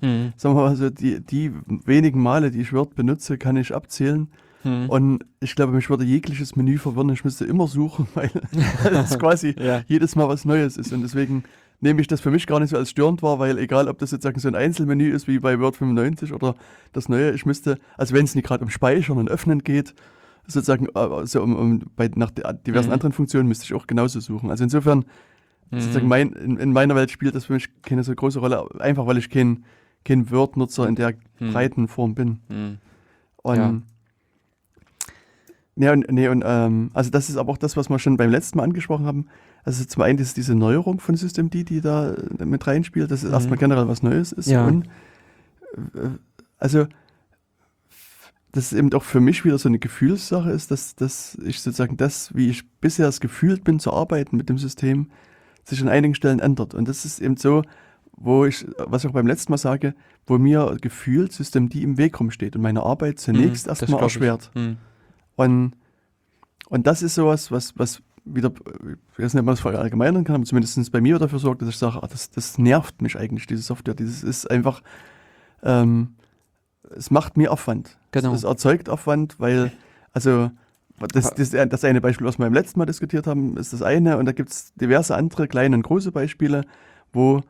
hm. 0.00 0.32
Sagen 0.36 0.54
wir 0.54 0.62
mal 0.62 0.76
so, 0.76 0.90
die, 0.90 1.20
die 1.20 1.52
wenigen 1.66 2.22
Male, 2.22 2.50
die 2.50 2.60
ich 2.60 2.72
Word 2.72 2.94
benutze, 2.94 3.36
kann 3.36 3.56
ich 3.56 3.74
abzählen. 3.74 4.28
Hm. 4.62 4.88
Und 4.88 5.24
ich 5.40 5.54
glaube, 5.54 5.72
mich 5.72 5.90
würde 5.90 6.04
jegliches 6.04 6.56
Menü 6.56 6.78
verwirren. 6.78 7.10
Ich 7.10 7.24
müsste 7.24 7.44
immer 7.44 7.66
suchen, 7.66 8.06
weil 8.14 8.30
es 8.92 9.18
quasi 9.18 9.54
ja. 9.58 9.82
jedes 9.86 10.16
Mal 10.16 10.28
was 10.28 10.44
Neues 10.44 10.76
ist. 10.76 10.92
Und 10.92 11.02
deswegen 11.02 11.44
nehme 11.80 12.00
ich 12.00 12.06
das 12.06 12.20
für 12.20 12.30
mich 12.30 12.46
gar 12.46 12.60
nicht 12.60 12.70
so 12.70 12.76
als 12.76 12.90
störend 12.90 13.22
wahr, 13.22 13.38
weil 13.38 13.58
egal, 13.58 13.88
ob 13.88 13.98
das 13.98 14.10
sozusagen 14.10 14.40
so 14.40 14.48
ein 14.48 14.56
Einzelmenü 14.56 15.12
ist 15.12 15.28
wie 15.28 15.38
bei 15.38 15.58
Word 15.60 15.76
95 15.76 16.32
oder 16.32 16.54
das 16.92 17.08
Neue, 17.08 17.32
ich 17.32 17.46
müsste, 17.46 17.78
also 17.96 18.14
wenn 18.14 18.24
es 18.24 18.34
nicht 18.34 18.46
gerade 18.46 18.64
um 18.64 18.70
Speichern 18.70 19.18
und 19.18 19.30
Öffnen 19.30 19.62
geht, 19.62 19.94
sozusagen 20.48 20.88
also 20.96 21.42
um, 21.42 21.54
um, 21.54 21.82
bei, 21.94 22.10
nach 22.14 22.30
diversen 22.30 22.88
mhm. 22.88 22.94
anderen 22.94 23.12
Funktionen 23.12 23.48
müsste 23.48 23.64
ich 23.64 23.74
auch 23.74 23.86
genauso 23.86 24.18
suchen. 24.18 24.50
Also 24.50 24.64
insofern, 24.64 25.04
mhm. 25.70 25.80
sozusagen 25.80 26.08
mein, 26.08 26.32
in, 26.32 26.56
in, 26.56 26.72
meiner 26.72 26.94
Welt 26.94 27.10
spielt 27.10 27.34
das 27.34 27.46
für 27.46 27.54
mich 27.54 27.68
keine 27.82 28.02
so 28.02 28.14
große 28.14 28.38
Rolle, 28.38 28.66
einfach 28.80 29.06
weil 29.06 29.18
ich 29.18 29.30
kein 29.30 29.64
kein 30.04 30.30
Word-Nutzer 30.30 30.88
in 30.88 30.94
der 30.94 31.14
hm. 31.36 31.52
breiten 31.52 31.88
Form 31.88 32.14
bin. 32.14 32.40
Hm. 32.48 32.78
Und 33.42 33.56
ja. 33.56 33.80
Ja, 35.80 35.92
und, 35.92 36.10
nee, 36.10 36.26
und 36.26 36.42
ähm, 36.44 36.90
also 36.92 37.08
das 37.10 37.28
ist 37.28 37.36
aber 37.36 37.52
auch 37.52 37.58
das, 37.58 37.76
was 37.76 37.88
wir 37.88 38.00
schon 38.00 38.16
beim 38.16 38.30
letzten 38.30 38.58
Mal 38.58 38.64
angesprochen 38.64 39.06
haben. 39.06 39.26
Also 39.62 39.84
zum 39.84 40.02
einen 40.02 40.18
ist 40.18 40.36
diese 40.36 40.56
Neuerung 40.56 40.98
von 40.98 41.14
Systemd, 41.14 41.54
die 41.54 41.80
da 41.80 42.16
mit 42.44 42.66
reinspielt, 42.66 43.12
dass 43.12 43.22
es 43.22 43.28
mhm. 43.28 43.34
erstmal 43.34 43.58
generell 43.58 43.86
was 43.86 44.02
Neues 44.02 44.32
ist. 44.32 44.48
Ja. 44.48 44.66
Und 44.66 44.88
äh, 45.94 46.08
also 46.58 46.88
das 48.50 48.72
ist 48.72 48.78
eben 48.78 48.92
auch 48.92 49.04
für 49.04 49.20
mich 49.20 49.44
wieder 49.44 49.56
so 49.56 49.68
eine 49.68 49.78
Gefühlssache 49.78 50.50
ist, 50.50 50.72
dass, 50.72 50.96
dass 50.96 51.38
ich 51.44 51.60
sozusagen 51.60 51.96
das, 51.96 52.34
wie 52.34 52.48
ich 52.48 52.68
bisher 52.80 53.06
es 53.06 53.20
gefühlt 53.20 53.62
bin 53.62 53.78
zu 53.78 53.92
arbeiten 53.92 54.36
mit 54.36 54.48
dem 54.48 54.58
System, 54.58 55.10
sich 55.68 55.80
an 55.82 55.88
einigen 55.88 56.14
Stellen 56.14 56.40
ändert. 56.40 56.74
Und 56.74 56.88
das 56.88 57.04
ist 57.04 57.20
eben 57.20 57.36
so, 57.36 57.62
wo 58.12 58.44
ich, 58.44 58.66
was 58.78 59.04
ich 59.04 59.10
auch 59.10 59.14
beim 59.14 59.26
letzten 59.26 59.52
Mal 59.52 59.58
sage, 59.58 59.94
wo 60.26 60.38
mir 60.38 60.76
gefühlt 60.80 61.32
System 61.32 61.68
D 61.68 61.82
im 61.82 61.98
Weg 61.98 62.18
rumsteht 62.18 62.56
und 62.56 62.62
meine 62.62 62.82
Arbeit 62.82 63.18
zunächst 63.18 63.66
mhm, 63.66 63.70
erstmal 63.70 64.02
erschwert. 64.02 64.50
Mhm. 64.54 64.76
Und, 65.36 65.72
und 66.68 66.86
das 66.86 67.02
ist 67.02 67.14
sowas, 67.14 67.52
was, 67.52 67.78
was 67.78 68.02
wieder, 68.24 68.52
ich 69.12 69.24
weiß 69.24 69.34
nicht, 69.34 69.40
ob 69.40 69.46
man 69.46 69.54
das 69.54 69.60
verallgemeinern 69.60 70.24
kann, 70.24 70.36
aber 70.36 70.44
zumindest 70.44 70.90
bei 70.92 71.00
mir 71.00 71.18
dafür 71.18 71.38
sorgt, 71.38 71.62
dass 71.62 71.68
ich 71.68 71.78
sage, 71.78 72.00
ach, 72.02 72.08
das, 72.08 72.30
das 72.30 72.58
nervt 72.58 73.00
mich 73.00 73.16
eigentlich, 73.16 73.46
diese 73.46 73.62
Software. 73.62 73.94
Dieses 73.94 74.22
ist 74.22 74.50
einfach, 74.50 74.82
ähm, 75.62 76.16
es 76.94 77.10
macht 77.10 77.36
mir 77.36 77.52
Aufwand. 77.52 77.98
Genau. 78.12 78.32
Es, 78.32 78.38
es 78.38 78.44
erzeugt 78.44 78.88
Aufwand, 78.88 79.38
weil, 79.38 79.72
also, 80.12 80.50
das, 81.00 81.34
das, 81.34 81.50
das 81.50 81.84
eine 81.84 82.00
Beispiel, 82.00 82.26
was 82.26 82.38
wir 82.38 82.46
beim 82.46 82.54
letzten 82.54 82.78
Mal 82.78 82.86
diskutiert 82.86 83.26
haben, 83.26 83.56
ist 83.56 83.72
das 83.72 83.82
eine. 83.82 84.18
Und 84.18 84.26
da 84.26 84.32
gibt 84.32 84.50
es 84.50 84.74
diverse 84.74 85.14
andere 85.14 85.48
kleine 85.48 85.76
und 85.76 85.82
große 85.82 86.12
Beispiele, 86.12 86.64
wo 87.12 87.42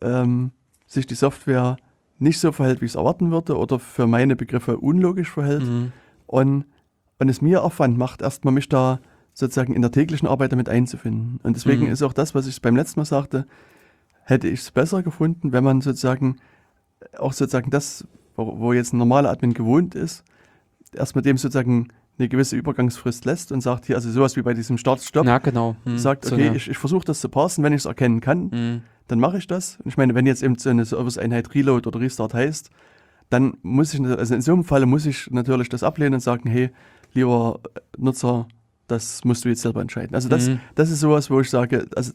ähm, 0.00 0.50
sich 0.86 1.06
die 1.06 1.14
Software 1.14 1.76
nicht 2.18 2.38
so 2.38 2.52
verhält, 2.52 2.80
wie 2.80 2.84
ich 2.84 2.92
es 2.92 2.96
erwarten 2.96 3.30
würde 3.30 3.56
oder 3.56 3.78
für 3.78 4.06
meine 4.06 4.36
Begriffe 4.36 4.78
unlogisch 4.78 5.30
verhält 5.30 5.64
mhm. 5.64 5.92
und, 6.26 6.64
und 7.18 7.28
es 7.28 7.40
mir 7.40 7.62
Aufwand 7.62 7.98
macht, 7.98 8.22
erstmal 8.22 8.54
mich 8.54 8.68
da 8.68 9.00
sozusagen 9.34 9.74
in 9.74 9.82
der 9.82 9.90
täglichen 9.90 10.28
Arbeit 10.28 10.52
damit 10.52 10.68
einzufinden. 10.68 11.40
Und 11.42 11.56
deswegen 11.56 11.86
mhm. 11.86 11.92
ist 11.92 12.02
auch 12.02 12.12
das, 12.12 12.34
was 12.34 12.46
ich 12.46 12.60
beim 12.60 12.76
letzten 12.76 13.00
Mal 13.00 13.06
sagte, 13.06 13.46
hätte 14.24 14.48
ich 14.48 14.60
es 14.60 14.70
besser 14.70 15.02
gefunden, 15.02 15.52
wenn 15.52 15.64
man 15.64 15.80
sozusagen 15.80 16.36
auch 17.18 17.32
sozusagen 17.32 17.70
das, 17.70 18.06
wo, 18.36 18.58
wo 18.58 18.72
jetzt 18.72 18.92
ein 18.92 18.98
normaler 18.98 19.30
Admin 19.30 19.54
gewohnt 19.54 19.94
ist, 19.94 20.24
erst 20.94 21.16
mit 21.16 21.24
dem 21.24 21.38
sozusagen 21.38 21.88
eine 22.18 22.28
gewisse 22.28 22.56
Übergangsfrist 22.56 23.24
lässt 23.24 23.52
und 23.52 23.60
sagt 23.62 23.86
hier, 23.86 23.96
also 23.96 24.10
sowas 24.10 24.36
wie 24.36 24.42
bei 24.42 24.54
diesem 24.54 24.78
Start-Stop, 24.78 25.26
ja, 25.26 25.38
genau. 25.38 25.76
hm, 25.84 25.98
sagt, 25.98 26.26
okay, 26.26 26.48
so 26.48 26.54
ich, 26.54 26.70
ich 26.70 26.78
versuche 26.78 27.04
das 27.04 27.20
zu 27.20 27.28
parsen, 27.28 27.64
wenn 27.64 27.72
ich 27.72 27.80
es 27.80 27.86
erkennen 27.86 28.20
kann, 28.20 28.50
hm 28.50 28.82
dann 29.12 29.20
mache 29.20 29.38
ich 29.38 29.46
das. 29.46 29.78
Und 29.84 29.88
ich 29.90 29.96
meine, 29.96 30.14
wenn 30.14 30.26
jetzt 30.26 30.42
eben 30.42 30.56
so 30.56 30.70
eine 30.70 30.84
Service-Einheit 30.84 31.54
Reload 31.54 31.86
oder 31.86 32.00
Restart 32.00 32.32
heißt, 32.32 32.70
dann 33.28 33.58
muss 33.62 33.94
ich, 33.94 34.00
also 34.00 34.34
in 34.34 34.40
so 34.40 34.52
einem 34.52 34.64
Fall 34.64 34.86
muss 34.86 35.04
ich 35.04 35.30
natürlich 35.30 35.68
das 35.68 35.82
ablehnen 35.82 36.14
und 36.14 36.20
sagen, 36.20 36.48
hey, 36.48 36.70
lieber 37.12 37.60
Nutzer, 37.98 38.48
das 38.88 39.24
musst 39.24 39.44
du 39.44 39.50
jetzt 39.50 39.62
selber 39.62 39.82
entscheiden. 39.82 40.14
Also 40.14 40.30
das, 40.30 40.48
mhm. 40.48 40.60
das 40.74 40.90
ist 40.90 41.00
sowas, 41.00 41.30
wo 41.30 41.40
ich 41.40 41.50
sage, 41.50 41.86
also, 41.94 42.12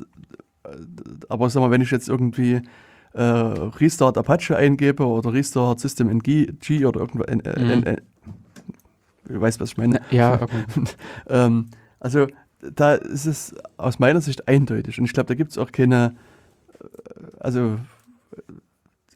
aber 1.29 1.49
sag 1.49 1.61
mal, 1.61 1.71
wenn 1.71 1.81
ich 1.81 1.91
jetzt 1.91 2.09
irgendwie 2.09 2.61
äh, 3.13 3.21
Restart 3.21 4.17
Apache 4.17 4.55
eingebe 4.55 5.05
oder 5.05 5.33
Restart 5.33 5.79
System 5.79 6.09
NG 6.09 6.85
oder 6.85 7.01
irgendwas, 7.01 7.27
äh, 7.27 7.59
mhm. 7.59 7.97
Äh, 9.29 9.33
du 9.33 9.41
weißt, 9.41 9.59
was 9.59 9.69
ich 9.69 9.77
meine. 9.77 10.01
Ja, 10.11 10.33
okay. 10.41 10.63
ähm, 11.27 11.67
also 11.99 12.27
da 12.61 12.95
ist 12.95 13.25
es 13.25 13.55
aus 13.77 13.99
meiner 13.99 14.21
Sicht 14.21 14.47
eindeutig 14.47 14.99
und 14.99 15.05
ich 15.05 15.13
glaube, 15.13 15.27
da 15.27 15.35
gibt 15.35 15.51
es 15.51 15.57
auch 15.57 15.71
keine 15.71 16.15
also 17.39 17.79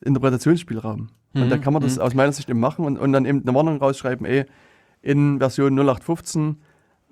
Interpretationsspielraum. 0.03 1.09
Mhm. 1.33 1.41
Und 1.41 1.49
da 1.49 1.57
mhm, 1.57 1.61
kann 1.61 1.73
man 1.73 1.81
das 1.81 1.95
mhm. 1.95 2.01
aus 2.01 2.13
meiner 2.13 2.31
Sicht 2.31 2.49
eben 2.49 2.59
machen 2.59 2.85
und, 2.85 2.97
und 2.97 3.13
dann 3.13 3.25
eben 3.25 3.41
eine 3.41 3.53
Warnung 3.53 3.77
rausschreiben, 3.77 4.25
ey, 4.25 4.45
in 5.01 5.39
Version 5.39 5.73
0815 5.77 6.57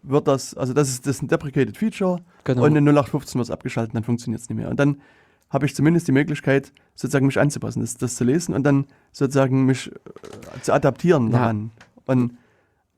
wird 0.01 0.27
das, 0.27 0.53
also 0.53 0.73
das 0.73 0.89
ist, 0.89 1.05
das 1.05 1.17
ist 1.17 1.23
ein 1.23 1.27
deprecated 1.27 1.75
Feature 1.75 2.21
genau. 2.43 2.63
und 2.63 2.75
in 2.75 2.87
0815 2.87 3.39
wird 3.39 3.47
es 3.47 3.51
abgeschaltet, 3.51 3.95
dann 3.95 4.03
funktioniert 4.03 4.41
es 4.41 4.49
nicht 4.49 4.57
mehr. 4.57 4.69
Und 4.69 4.79
dann 4.79 5.01
habe 5.49 5.65
ich 5.65 5.75
zumindest 5.75 6.07
die 6.07 6.11
Möglichkeit, 6.11 6.71
sozusagen 6.95 7.25
mich 7.25 7.39
anzupassen, 7.39 7.81
das, 7.81 7.97
das 7.97 8.15
zu 8.15 8.23
lesen 8.23 8.53
und 8.53 8.63
dann 8.63 8.85
sozusagen 9.11 9.65
mich 9.65 9.87
äh, 9.91 10.61
zu 10.61 10.73
adaptieren 10.73 11.31
ja. 11.31 11.39
daran. 11.39 11.71
Und 12.05 12.37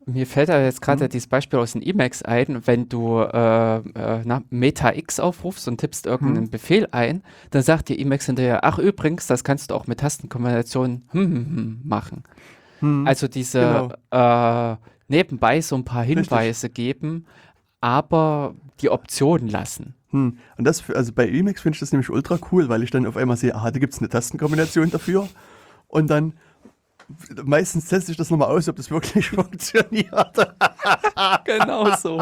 mir 0.06 0.26
fällt 0.26 0.48
da 0.48 0.60
jetzt 0.60 0.82
gerade 0.82 1.04
mhm. 1.04 1.08
dieses 1.10 1.28
Beispiel 1.28 1.58
aus 1.58 1.72
den 1.72 1.82
Emacs 1.82 2.22
ein, 2.22 2.66
wenn 2.66 2.88
du 2.88 3.20
äh, 3.20 3.76
äh, 3.76 4.40
Meta 4.50 4.92
X 4.92 5.20
aufrufst 5.20 5.68
und 5.68 5.78
tippst 5.78 6.06
irgendeinen 6.06 6.46
mhm. 6.46 6.50
Befehl 6.50 6.88
ein, 6.90 7.22
dann 7.50 7.62
sagt 7.62 7.88
dir 7.88 7.98
Emacs 7.98 8.26
hinterher, 8.26 8.64
ach 8.64 8.78
übrigens, 8.78 9.26
das 9.26 9.44
kannst 9.44 9.70
du 9.70 9.74
auch 9.74 9.86
mit 9.86 10.00
Tastenkombinationen 10.00 11.04
hm, 11.10 11.22
hm, 11.22 11.34
hm, 11.34 11.80
machen. 11.84 12.24
Mhm. 12.80 13.06
Also 13.06 13.28
diese 13.28 13.92
genau. 14.10 14.72
äh, 14.72 14.76
nebenbei 15.08 15.60
so 15.60 15.76
ein 15.76 15.84
paar 15.84 16.04
Hinweise 16.04 16.66
Richtig. 16.66 16.74
geben, 16.74 17.26
aber 17.80 18.54
die 18.80 18.90
Option 18.90 19.48
lassen. 19.48 19.94
Hm. 20.10 20.38
Und 20.56 20.64
das, 20.64 20.88
also 20.90 21.12
bei 21.12 21.28
Emacs 21.28 21.62
finde 21.62 21.76
ich 21.76 21.80
das 21.80 21.92
nämlich 21.92 22.10
ultra 22.10 22.38
cool, 22.50 22.68
weil 22.68 22.82
ich 22.82 22.90
dann 22.90 23.06
auf 23.06 23.16
einmal 23.16 23.36
sehe, 23.36 23.54
aha, 23.54 23.70
da 23.70 23.78
gibt 23.78 23.94
es 23.94 24.00
eine 24.00 24.08
Tastenkombination 24.08 24.90
dafür. 24.90 25.28
Und 25.88 26.08
dann 26.10 26.34
meistens 27.44 27.86
teste 27.86 28.12
ich 28.12 28.18
das 28.18 28.30
nochmal 28.30 28.48
aus, 28.48 28.68
ob 28.68 28.76
das 28.76 28.90
wirklich 28.90 29.30
funktioniert. 29.30 30.56
genau 31.44 31.94
so. 31.96 32.20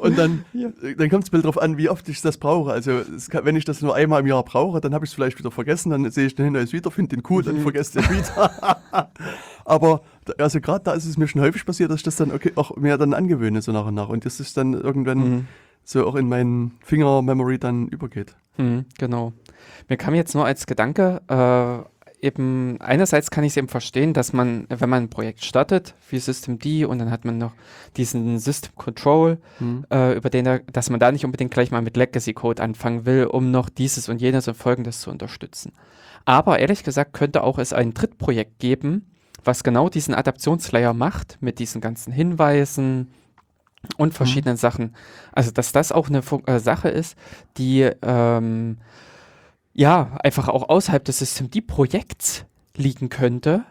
Und 0.00 0.16
dann, 0.16 0.46
ja. 0.54 0.70
dann 0.96 1.10
kommt 1.10 1.24
es 1.24 1.30
darauf 1.30 1.60
an, 1.60 1.76
wie 1.76 1.90
oft 1.90 2.08
ich 2.08 2.22
das 2.22 2.38
brauche. 2.38 2.72
Also 2.72 3.02
kann, 3.28 3.44
wenn 3.44 3.54
ich 3.54 3.66
das 3.66 3.82
nur 3.82 3.94
einmal 3.94 4.20
im 4.20 4.26
Jahr 4.26 4.42
brauche, 4.42 4.80
dann 4.80 4.94
habe 4.94 5.04
ich 5.04 5.10
es 5.10 5.14
vielleicht 5.14 5.38
wieder 5.38 5.50
vergessen, 5.50 5.90
dann 5.90 6.10
sehe 6.10 6.26
ich 6.26 6.34
den 6.34 6.46
Hinweis 6.46 6.72
wieder, 6.72 6.90
finde 6.90 7.16
den 7.16 7.22
cool, 7.28 7.42
dann 7.42 7.58
mhm. 7.58 7.62
vergesse 7.62 8.00
ich 8.00 8.06
den 8.06 8.16
wieder. 8.16 8.80
Aber 9.66 10.00
also 10.38 10.60
gerade 10.60 10.84
da 10.84 10.92
ist 10.92 11.04
es 11.04 11.18
mir 11.18 11.28
schon 11.28 11.42
häufig 11.42 11.66
passiert, 11.66 11.90
dass 11.90 11.98
ich 11.98 12.02
das 12.02 12.16
dann 12.16 12.32
okay, 12.32 12.52
auch 12.56 12.76
mir 12.76 12.96
dann 12.96 13.12
angewöhne, 13.12 13.60
so 13.60 13.72
nach 13.72 13.86
und 13.86 13.94
nach. 13.94 14.08
Und 14.08 14.24
das 14.24 14.40
ist 14.40 14.56
dann 14.56 14.72
irgendwann 14.72 15.18
mhm. 15.18 15.46
so 15.84 16.06
auch 16.06 16.14
in 16.14 16.30
meinen 16.30 16.78
Finger-Memory 16.82 17.58
dann 17.58 17.88
übergeht. 17.88 18.34
Mhm, 18.56 18.86
genau. 18.98 19.34
Mir 19.88 19.98
kam 19.98 20.14
jetzt 20.14 20.34
nur 20.34 20.46
als 20.46 20.66
Gedanke, 20.66 21.20
äh, 21.28 21.89
eben, 22.22 22.80
einerseits 22.80 23.30
kann 23.30 23.44
ich 23.44 23.52
es 23.52 23.56
eben 23.56 23.68
verstehen, 23.68 24.12
dass 24.12 24.32
man, 24.32 24.66
wenn 24.68 24.88
man 24.88 25.04
ein 25.04 25.10
Projekt 25.10 25.44
startet, 25.44 25.94
wie 26.08 26.18
Systemd 26.18 26.64
und 26.84 26.98
dann 26.98 27.10
hat 27.10 27.24
man 27.24 27.38
noch 27.38 27.52
diesen 27.96 28.38
System 28.38 28.74
Control, 28.76 29.38
mhm. 29.58 29.86
äh, 29.90 30.14
über 30.14 30.30
den, 30.30 30.46
er, 30.46 30.60
dass 30.60 30.90
man 30.90 31.00
da 31.00 31.12
nicht 31.12 31.24
unbedingt 31.24 31.50
gleich 31.50 31.70
mal 31.70 31.82
mit 31.82 31.96
Legacy 31.96 32.32
Code 32.32 32.62
anfangen 32.62 33.06
will, 33.06 33.26
um 33.26 33.50
noch 33.50 33.68
dieses 33.68 34.08
und 34.08 34.20
jenes 34.20 34.48
und 34.48 34.54
folgendes 34.54 35.00
zu 35.00 35.10
unterstützen. 35.10 35.72
Aber 36.24 36.58
ehrlich 36.58 36.84
gesagt 36.84 37.12
könnte 37.12 37.42
auch 37.42 37.58
es 37.58 37.72
ein 37.72 37.94
Drittprojekt 37.94 38.58
geben, 38.58 39.06
was 39.44 39.64
genau 39.64 39.88
diesen 39.88 40.14
Adaptionslayer 40.14 40.92
macht, 40.92 41.38
mit 41.40 41.58
diesen 41.58 41.80
ganzen 41.80 42.12
Hinweisen, 42.12 43.08
und 43.96 44.14
verschiedenen 44.14 44.54
mhm. 44.54 44.58
Sachen. 44.58 44.94
Also, 45.32 45.50
dass 45.50 45.72
das 45.72 45.92
auch 45.92 46.08
eine 46.08 46.22
äh, 46.46 46.58
Sache 46.58 46.88
ist, 46.88 47.16
die 47.56 47.90
ähm, 48.02 48.78
ja, 49.80 50.10
einfach 50.22 50.48
auch 50.48 50.68
außerhalb 50.68 51.02
des 51.06 51.20
Systemd-Projekts 51.20 52.44
liegen 52.76 53.08
könnte, 53.08 53.64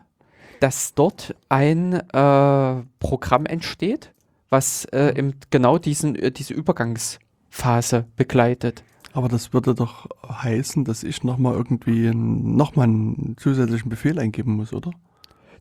dass 0.59 0.95
dort 0.95 1.35
ein 1.49 1.93
äh, 1.93 2.83
Programm 2.99 3.45
entsteht, 3.45 4.11
was 4.49 4.85
äh, 4.85 5.09
im, 5.09 5.35
genau 5.51 5.77
diesen, 5.77 6.15
äh, 6.15 6.31
diese 6.31 6.55
Übergangsphase 6.55 8.07
begleitet. 8.15 8.83
Aber 9.13 9.29
das 9.29 9.53
würde 9.53 9.75
doch 9.75 10.07
heißen, 10.27 10.83
dass 10.83 11.03
ich 11.03 11.23
nochmal 11.23 11.53
irgendwie 11.53 12.09
nochmal 12.11 12.85
einen 12.85 13.35
zusätzlichen 13.37 13.89
Befehl 13.89 14.17
eingeben 14.17 14.55
muss, 14.55 14.73
oder? 14.73 14.89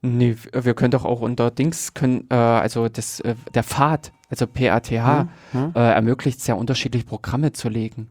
Nee, 0.00 0.34
wir 0.52 0.72
können 0.72 0.92
doch 0.92 1.04
auch 1.04 1.20
unter 1.20 1.50
Dings 1.50 1.92
können, 1.92 2.26
äh, 2.30 2.34
also 2.34 2.88
das, 2.88 3.20
äh, 3.20 3.34
der 3.52 3.64
Pfad, 3.64 4.12
also 4.30 4.46
PATH, 4.46 4.92
Hm, 4.92 5.28
hm. 5.52 5.72
äh, 5.74 5.92
ermöglicht 5.92 6.38
es 6.38 6.46
ja 6.46 6.54
unterschiedliche 6.54 7.04
Programme 7.04 7.52
zu 7.52 7.68
legen. 7.68 8.08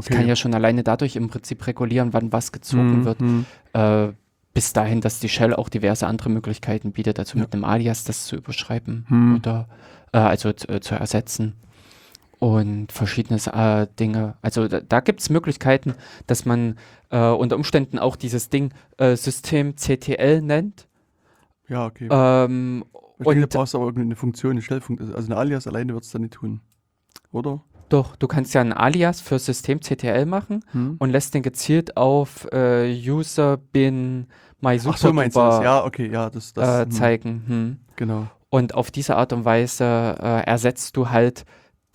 Ich 0.00 0.06
kann 0.08 0.26
ja 0.26 0.34
schon 0.36 0.54
alleine 0.54 0.82
dadurch 0.82 1.16
im 1.16 1.28
Prinzip 1.28 1.66
regulieren, 1.66 2.12
wann 2.12 2.32
was 2.32 2.50
gezogen 2.52 2.92
Hm, 2.92 3.04
wird. 3.04 3.20
hm. 3.20 3.46
Äh, 3.72 4.12
bis 4.52 4.72
dahin, 4.72 5.00
dass 5.00 5.20
die 5.20 5.28
Shell 5.28 5.54
auch 5.54 5.68
diverse 5.68 6.06
andere 6.06 6.30
Möglichkeiten 6.30 6.92
bietet, 6.92 7.18
also 7.18 7.36
Ja. 7.38 7.42
mit 7.44 7.52
einem 7.54 7.64
Alias 7.64 8.04
das 8.04 8.24
zu 8.26 8.36
überschreiben 8.36 9.04
Hm. 9.08 9.36
oder 9.36 9.68
äh, 10.12 10.18
also 10.18 10.48
äh, 10.50 10.80
zu 10.80 10.94
ersetzen 10.94 11.54
und 12.38 12.92
verschiedene 12.92 13.38
äh, 13.52 13.86
Dinge. 13.98 14.34
Also 14.42 14.68
da, 14.68 14.80
da 14.80 15.00
gibt 15.00 15.20
es 15.20 15.30
Möglichkeiten, 15.30 15.94
dass 16.26 16.44
man 16.44 16.76
äh, 17.10 17.18
unter 17.30 17.56
Umständen 17.56 17.98
auch 17.98 18.16
dieses 18.16 18.48
Ding 18.50 18.72
äh, 18.98 19.16
System 19.16 19.74
CTL 19.76 20.40
nennt. 20.42 20.86
Ja, 21.68 21.86
okay. 21.86 22.08
Ähm, 22.10 22.84
ich 23.18 23.24
denke, 23.26 23.42
und- 23.44 23.52
du 23.52 23.58
brauchst 23.58 23.74
aber 23.74 23.84
irgendeine 23.86 24.16
Funktion, 24.16 24.52
eine 24.52 24.62
Stellfunktion. 24.62 25.14
Also 25.14 25.32
ein 25.32 25.38
Alias 25.38 25.66
alleine 25.66 25.94
wird 25.94 26.04
es 26.04 26.10
dann 26.10 26.22
nicht 26.22 26.34
tun. 26.34 26.60
Oder? 27.32 27.60
Doch, 27.88 28.16
du 28.16 28.26
kannst 28.26 28.54
ja 28.54 28.60
ein 28.60 28.72
Alias 28.72 29.20
für 29.20 29.38
System 29.38 29.80
CTL 29.80 30.26
machen 30.26 30.64
Hm? 30.72 30.96
und 30.98 31.10
lässt 31.10 31.34
den 31.34 31.42
gezielt 31.42 31.96
auf 31.96 32.46
äh, 32.52 32.90
User 32.92 33.56
bin 33.56 34.26
my 34.60 34.80
Ach 34.86 34.96
so, 34.96 35.12
meinst 35.12 35.36
du 35.36 35.40
das? 35.40 35.62
Ja, 35.62 35.84
okay, 35.84 36.10
ja, 36.10 36.30
das, 36.30 36.52
das 36.54 36.68
äh, 36.68 36.82
hm, 36.84 36.90
zeigen. 36.90 37.42
Hm. 37.46 37.76
Genau. 37.96 38.26
Und 38.48 38.74
auf 38.74 38.90
diese 38.90 39.16
Art 39.16 39.32
und 39.32 39.44
Weise 39.44 39.84
äh, 40.20 40.44
ersetzt 40.46 40.96
du 40.96 41.10
halt 41.10 41.44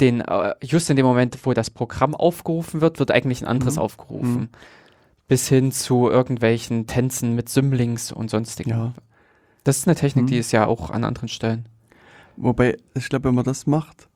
den, 0.01 0.21
äh, 0.21 0.53
just 0.61 0.89
in 0.89 0.95
dem 0.95 1.05
Moment, 1.05 1.37
wo 1.45 1.53
das 1.53 1.69
Programm 1.69 2.13
aufgerufen 2.15 2.81
wird, 2.81 2.99
wird 2.99 3.11
eigentlich 3.11 3.41
ein 3.41 3.47
anderes 3.47 3.75
Mhm. 3.75 3.81
aufgerufen. 3.81 4.39
Mhm. 4.41 4.49
Bis 5.27 5.47
hin 5.47 5.71
zu 5.71 6.09
irgendwelchen 6.09 6.87
Tänzen 6.87 7.35
mit 7.35 7.49
Symlinks 7.49 8.11
und 8.11 8.29
sonstigen. 8.29 8.69
Ja. 8.69 8.93
Das 9.63 9.77
ist 9.77 9.87
eine 9.87 9.95
Technik, 9.95 10.27
die 10.27 10.35
Mhm. 10.35 10.39
ist 10.39 10.51
ja 10.51 10.67
auch 10.67 10.89
an 10.89 11.03
anderen 11.03 11.27
Stellen. 11.29 11.65
Wobei, 12.37 12.77
ich 12.93 13.09
glaube, 13.09 13.27
wenn 13.29 13.35
man 13.35 13.43
das 13.45 13.67
macht, 13.67 14.07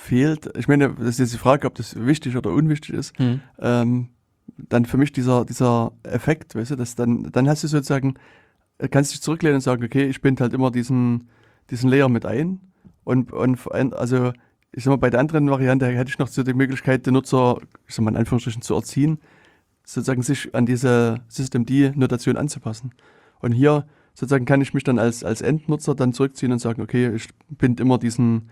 fehlt, 0.00 0.50
ich 0.56 0.66
meine, 0.68 0.94
das 0.94 1.08
ist 1.08 1.18
jetzt 1.18 1.34
die 1.34 1.38
Frage, 1.38 1.66
ob 1.66 1.74
das 1.74 1.94
wichtig 1.94 2.36
oder 2.36 2.50
unwichtig 2.50 2.94
ist, 2.94 3.18
Hm. 3.18 3.40
ähm, 3.58 4.08
dann 4.56 4.84
für 4.84 4.96
mich 4.96 5.12
dieser, 5.12 5.44
dieser 5.44 5.92
Effekt, 6.02 6.54
weißt 6.54 6.72
du, 6.72 6.76
dass 6.76 6.94
dann, 6.94 7.30
dann 7.32 7.48
hast 7.48 7.62
du 7.62 7.68
sozusagen, 7.68 8.14
äh, 8.78 8.88
kannst 8.88 9.12
dich 9.12 9.22
zurücklehnen 9.22 9.56
und 9.56 9.60
sagen, 9.60 9.84
okay, 9.84 10.06
ich 10.06 10.20
binde 10.20 10.42
halt 10.42 10.52
immer 10.54 10.70
diesen, 10.70 11.28
diesen 11.70 11.88
Layer 11.90 12.08
mit 12.08 12.26
ein 12.26 12.60
und, 13.04 13.32
und 13.32 13.94
also 13.94 14.32
ich 14.72 14.84
sag 14.84 14.90
mal, 14.90 14.96
bei 14.96 15.10
der 15.10 15.20
anderen 15.20 15.50
Variante 15.50 15.86
hätte 15.86 16.10
ich 16.10 16.18
noch 16.18 16.28
so 16.28 16.42
die 16.42 16.54
Möglichkeit, 16.54 17.06
den 17.06 17.14
Nutzer, 17.14 17.58
ich 17.86 17.94
sag 17.94 18.04
mal 18.04 18.12
in 18.12 18.16
Anführungsstrichen, 18.16 18.62
zu 18.62 18.74
erziehen, 18.74 19.18
sozusagen 19.84 20.22
sich 20.22 20.54
an 20.54 20.66
diese 20.66 21.20
Systemd-Notation 21.28 22.36
anzupassen. 22.36 22.92
Und 23.40 23.52
hier 23.52 23.86
sozusagen 24.14 24.44
kann 24.44 24.60
ich 24.60 24.72
mich 24.72 24.84
dann 24.84 24.98
als, 24.98 25.24
als 25.24 25.40
Endnutzer 25.42 25.94
dann 25.94 26.12
zurückziehen 26.12 26.52
und 26.52 26.60
sagen, 26.60 26.82
okay, 26.82 27.12
ich 27.14 27.28
binde 27.48 27.82
immer 27.82 27.98
diesen, 27.98 28.50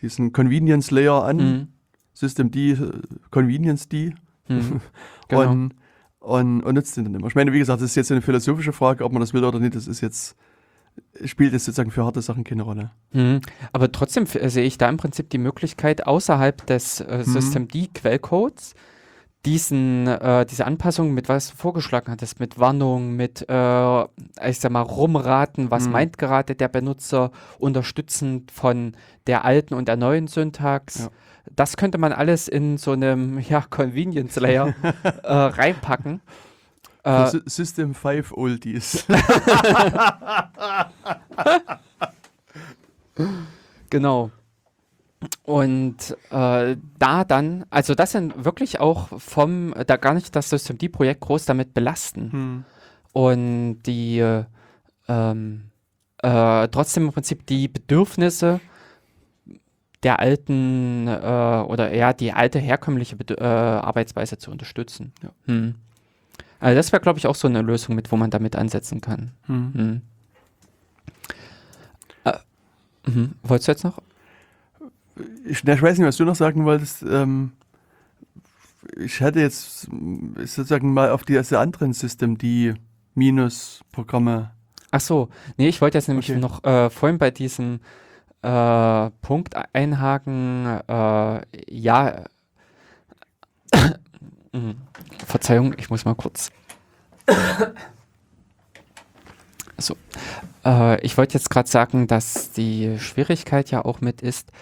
diesen 0.00 0.32
Convenience 0.32 0.90
Layer 0.90 1.24
an, 1.24 1.38
Hm. 1.38 1.68
Systemd, 2.12 2.54
äh, 2.56 2.76
Convenience 3.30 3.88
D, 3.88 4.14
Hm. 4.46 4.80
Genau. 5.28 5.50
und, 5.50 5.74
und, 6.20 6.62
und 6.62 6.74
nutzt 6.74 6.96
den 6.96 7.04
dann 7.04 7.14
immer. 7.14 7.26
Ich 7.28 7.34
meine, 7.34 7.52
wie 7.52 7.58
gesagt, 7.58 7.80
das 7.82 7.90
ist 7.90 7.96
jetzt 7.96 8.12
eine 8.12 8.22
philosophische 8.22 8.72
Frage, 8.72 9.04
ob 9.04 9.12
man 9.12 9.20
das 9.20 9.32
will 9.34 9.44
oder 9.44 9.58
nicht. 9.58 9.74
Das 9.74 9.86
ist 9.86 10.00
jetzt, 10.00 10.36
spielt 11.24 11.52
jetzt 11.52 11.64
sozusagen 11.64 11.90
für 11.90 12.04
harte 12.04 12.22
Sachen 12.22 12.44
keine 12.44 12.62
Rolle. 12.62 12.90
Mhm. 13.12 13.40
Aber 13.72 13.90
trotzdem 13.90 14.26
sehe 14.26 14.64
ich 14.64 14.78
da 14.78 14.88
im 14.88 14.96
Prinzip 14.96 15.30
die 15.30 15.38
Möglichkeit, 15.38 16.06
außerhalb 16.06 16.66
des 16.66 17.00
äh, 17.00 17.18
Mhm. 17.18 17.32
Systemd-Quellcodes 17.32 18.74
diesen, 19.46 20.06
äh, 20.06 20.46
diese 20.46 20.66
Anpassung 20.66 21.12
mit 21.12 21.28
was 21.28 21.50
du 21.50 21.56
vorgeschlagen 21.56 22.10
hattest, 22.10 22.40
mit 22.40 22.58
Warnung, 22.58 23.14
mit, 23.16 23.46
äh, 23.48 24.02
ich 24.48 24.60
sag 24.60 24.70
mal, 24.72 24.80
rumraten, 24.82 25.70
was 25.70 25.86
Mhm. 25.86 25.92
meint 25.92 26.18
gerade 26.18 26.54
der 26.54 26.68
Benutzer, 26.68 27.30
unterstützend 27.58 28.50
von 28.50 28.96
der 29.26 29.44
alten 29.44 29.74
und 29.74 29.88
der 29.88 29.96
neuen 29.96 30.26
Syntax. 30.28 31.00
Ja. 31.00 31.08
Das 31.54 31.76
könnte 31.76 31.98
man 31.98 32.12
alles 32.12 32.48
in 32.48 32.78
so 32.78 32.92
einem 32.92 33.38
ja, 33.48 33.62
Convenience 33.68 34.36
Layer 34.36 34.74
äh, 35.22 35.32
reinpacken. 35.32 36.20
Äh, 37.02 37.30
System 37.44 37.94
5 37.94 38.32
Oldies. 38.32 39.04
Genau. 43.90 44.30
Und 45.44 46.16
äh, 46.30 46.76
da 46.98 47.24
dann, 47.24 47.64
also 47.70 47.94
das 47.94 48.12
sind 48.12 48.44
wirklich 48.44 48.80
auch 48.80 49.08
vom, 49.20 49.74
da 49.86 49.96
gar 49.96 50.14
nicht 50.14 50.34
das 50.34 50.50
Systemd-Projekt 50.50 51.20
groß 51.20 51.44
damit 51.44 51.74
belasten. 51.74 52.32
hm. 52.32 52.64
Und 53.12 53.82
die 53.82 54.18
äh, 54.18 54.44
äh, 56.24 56.68
trotzdem 56.68 57.06
im 57.06 57.12
Prinzip 57.12 57.46
die 57.46 57.68
Bedürfnisse 57.68 58.60
der 60.02 60.20
alten 60.20 61.06
äh, 61.06 61.64
oder 61.66 61.94
ja, 61.94 62.12
die 62.12 62.32
alte 62.32 62.58
herkömmliche 62.58 63.16
Bedü 63.16 63.34
äh, 63.34 63.44
Arbeitsweise 63.44 64.38
zu 64.38 64.50
unterstützen. 64.50 65.12
Ja. 65.22 65.30
Hm. 65.46 65.74
Also 66.60 66.76
das 66.76 66.92
wäre, 66.92 67.02
glaube 67.02 67.18
ich, 67.18 67.26
auch 67.26 67.34
so 67.34 67.48
eine 67.48 67.62
Lösung 67.62 67.94
mit, 67.94 68.10
wo 68.10 68.16
man 68.16 68.30
damit 68.30 68.56
ansetzen 68.56 69.00
kann. 69.00 69.32
Hm. 69.46 69.72
Hm. 69.74 70.02
Äh, 72.24 73.10
mhm. 73.10 73.32
Wolltest 73.42 73.68
du 73.68 73.72
jetzt 73.72 73.84
noch? 73.84 73.98
Ich, 75.44 75.64
ich 75.64 75.82
weiß 75.82 75.98
nicht, 75.98 76.06
was 76.06 76.16
du 76.16 76.24
noch 76.24 76.34
sagen 76.34 76.64
wolltest. 76.64 77.02
Ähm, 77.02 77.52
ich 78.96 79.20
hätte 79.20 79.40
jetzt 79.40 79.88
sozusagen 80.38 80.92
mal 80.92 81.10
auf 81.10 81.24
die 81.24 81.34
diese 81.34 81.58
anderen 81.58 81.92
System, 81.92 82.36
die 82.38 82.74
Minus-Programme. 83.14 84.50
Ach 84.90 85.00
so, 85.00 85.28
nee, 85.56 85.68
ich 85.68 85.80
wollte 85.80 85.98
jetzt 85.98 86.08
nämlich 86.08 86.30
Okay. 86.30 86.40
noch 86.40 86.62
äh, 86.64 86.90
vorhin 86.90 87.18
bei 87.18 87.30
diesem 87.30 87.80
äh, 88.42 89.10
Punkt 89.22 89.54
einhaken, 89.72 90.80
äh, 90.88 91.40
ja, 91.68 92.24
Mhm. 94.52 94.76
Verzeihung, 95.26 95.74
ich 95.78 95.90
muss 95.90 96.04
mal 96.04 96.14
kurz. 96.14 96.50
So, 99.76 99.96
äh, 100.64 101.00
ich 101.04 101.18
wollte 101.18 101.34
jetzt 101.34 101.50
gerade 101.50 101.68
sagen, 101.68 102.06
dass 102.06 102.52
die 102.52 102.96
Schwierigkeit 103.00 103.72
ja 103.72 103.84
auch 103.84 104.00
mit 104.00 104.22
ist, 104.22 104.52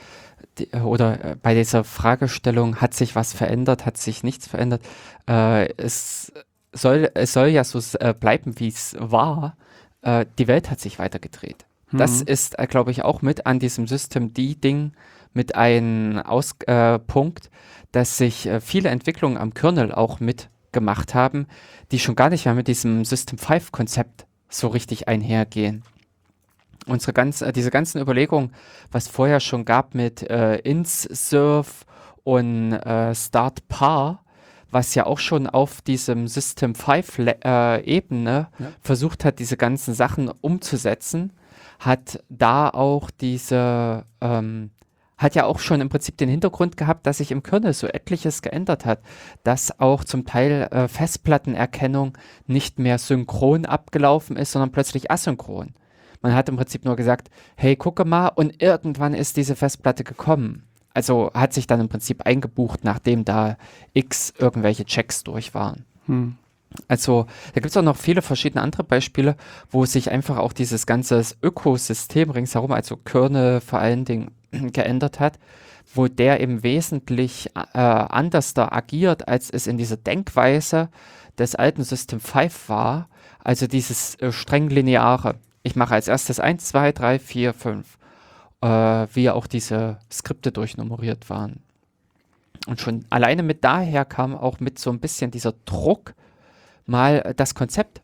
oder 0.85 1.25
äh, 1.25 1.37
bei 1.41 1.55
dieser 1.55 1.85
Fragestellung, 1.85 2.77
hat 2.77 2.95
sich 2.95 3.15
was 3.17 3.33
verändert, 3.33 3.87
hat 3.87 3.97
sich 3.97 4.23
nichts 4.23 4.47
verändert, 4.47 4.83
äh, 5.29 5.73
es 5.77 6.33
soll, 6.73 7.11
es 7.15 7.33
soll 7.33 7.49
ja 7.49 7.65
so 7.65 7.81
äh, 7.99 8.15
bleiben, 8.15 8.59
wie 8.59 8.69
es 8.69 8.97
war. 8.99 9.57
Äh, 10.03 10.27
die 10.39 10.49
Welt 10.49 10.71
hat 10.71 10.81
sich 10.81 10.99
weitergedreht. 10.99 11.67
Das 11.93 12.21
Mhm. 12.21 12.27
ist, 12.29 12.59
äh, 12.59 12.67
glaube 12.67 12.91
ich, 12.91 13.03
auch 13.03 13.21
mit 13.23 13.47
an 13.47 13.59
diesem 13.59 13.87
System 13.87 14.33
D-Ding 14.33 14.93
mit 15.35 15.55
ein 15.55 16.21
Aus 16.21 16.55
äh, 16.67 16.99
Punkt, 16.99 17.51
dass 17.93 18.17
sich 18.17 18.49
viele 18.61 18.89
Entwicklungen 18.89 19.37
am 19.37 19.53
Kernel 19.53 19.93
auch 19.93 20.19
mitgemacht 20.19 21.15
haben, 21.15 21.47
die 21.91 21.99
schon 21.99 22.15
gar 22.17 22.31
nicht 22.31 22.47
mehr 22.47 22.55
mit 22.55 22.67
diesem 22.69 23.05
System 23.05 23.39
5-Konzept 23.39 24.27
so 24.49 24.69
richtig 24.69 25.09
einhergehen. 25.09 25.83
Unsere 26.87 27.13
ganz, 27.13 27.43
äh, 27.43 27.53
diese 27.53 27.71
ganzen 27.71 28.01
Überlegungen, 28.01 28.53
was 28.91 29.09
vorher 29.09 29.41
schon 29.41 29.65
gab 29.65 29.95
mit 29.95 30.23
äh, 30.29 30.57
ins-serve 30.57 31.71
und 32.25 32.73
äh, 32.73 33.15
start-par, 33.15 34.25
was 34.71 34.95
ja 34.95 35.07
auch 35.07 35.19
schon 35.19 35.47
auf 35.47 35.83
diesem 35.83 36.27
System 36.29 36.75
5-Ebene 36.75 38.49
Ja. 38.59 38.67
versucht 38.81 39.25
hat, 39.25 39.39
diese 39.39 39.57
ganzen 39.57 39.95
Sachen 39.95 40.29
umzusetzen, 40.29 41.33
hat 41.79 42.23
da 42.29 42.69
auch 42.71 43.11
diese, 43.11 44.05
ähm, 44.21 44.71
hat 45.19 45.35
ja 45.35 45.45
auch 45.45 45.59
schon 45.59 45.81
im 45.81 45.89
Prinzip 45.89 46.17
den 46.17 46.29
Hintergrund 46.29 46.77
gehabt, 46.77 47.07
dass 47.07 47.19
sich 47.19 47.31
im 47.31 47.43
Kernel 47.43 47.75
so 47.75 47.87
etliches 47.87 48.41
geändert 48.43 48.87
hat, 48.87 49.01
dass 49.45 49.79
auch 49.79 50.05
zum 50.05 50.25
Teil 50.25 50.69
äh, 50.71 50.89
Festplattenerkennung 50.89 52.17
nicht 52.47 52.79
mehr 52.79 52.99
synchron 52.99 53.67
abgelaufen 53.67 54.37
ist, 54.37 54.53
sondern 54.53 54.73
plötzlich 54.73 55.11
asynchron. 55.11 55.75
Man 56.23 56.35
hat 56.35 56.49
im 56.49 56.57
Prinzip 56.57 56.85
nur 56.85 56.97
gesagt, 56.97 57.31
hey, 57.57 57.77
gucke 57.77 58.05
mal, 58.05 58.29
und 58.29 58.63
irgendwann 58.63 59.15
ist 59.15 59.37
diese 59.37 59.57
Festplatte 59.57 60.05
gekommen. 60.05 60.65
Also 60.95 61.31
hat 61.35 61.53
sich 61.53 61.67
dann 61.67 61.81
im 61.81 61.89
Prinzip 61.89 62.23
eingebucht, 62.23 62.85
nachdem 62.85 63.25
da 63.25 63.57
x 63.93 64.33
irgendwelche 64.39 64.85
Checks 64.85 65.25
durch 65.25 65.55
waren. 65.55 65.85
Hm. 66.07 66.37
Also 66.89 67.27
da 67.55 67.61
gibt 67.61 67.67
es 67.67 67.77
auch 67.77 67.83
noch 67.83 67.97
viele 67.97 68.23
verschiedene 68.23 68.63
andere 68.63 68.85
Beispiele, 68.85 69.37
wo 69.71 69.85
sich 69.85 70.11
einfach 70.11 70.39
auch 70.39 70.53
dieses 70.53 70.87
ganze 70.87 71.23
Ökosystem 71.43 72.31
ringsherum, 72.31 72.73
also 72.73 72.97
Kernel 72.97 73.61
vor 73.61 73.79
allen 73.79 74.05
Dingen, 74.05 74.31
geändert 74.51 75.21
hat, 75.21 75.39
wo 75.95 76.09
der 76.09 76.41
eben 76.41 76.63
wesentlich 76.63 77.51
äh, 77.55 77.79
anders 77.79 78.55
da 78.55 78.69
agiert, 78.69 79.29
als 79.29 79.51
es 79.51 79.67
in 79.67 79.77
dieser 79.77 79.97
Denkweise 79.97 80.89
des 81.39 81.55
alten 81.55 81.85
System 81.85 82.21
5 82.21 82.69
war, 82.69 83.09
also 83.43 83.67
dieses 83.67 84.15
äh, 84.17 84.33
streng 84.33 84.69
lineare. 84.69 85.37
Ich 85.63 85.77
mache 85.77 85.95
als 85.95 86.09
erstes 86.09 86.41
1, 86.41 86.65
2, 86.67 86.93
3, 86.93 87.19
4, 87.19 87.55
5, 87.55 87.99
äh, 88.63 88.67
wie 89.15 89.31
auch 89.31 89.47
diese 89.47 89.99
Skripte 90.11 90.53
durchnummeriert 90.53 91.31
waren. 91.31 91.61
Und 92.67 92.81
schon 92.81 93.05
alleine 93.11 93.43
mit 93.43 93.65
daher 93.65 94.05
kam 94.05 94.35
auch 94.35 94.61
mit 94.61 94.79
so 94.79 94.91
ein 94.91 95.01
bisschen 95.01 95.31
dieser 95.31 95.55
Druck, 95.65 96.15
mal 96.87 97.35
das 97.37 97.55
Konzept 97.55 98.03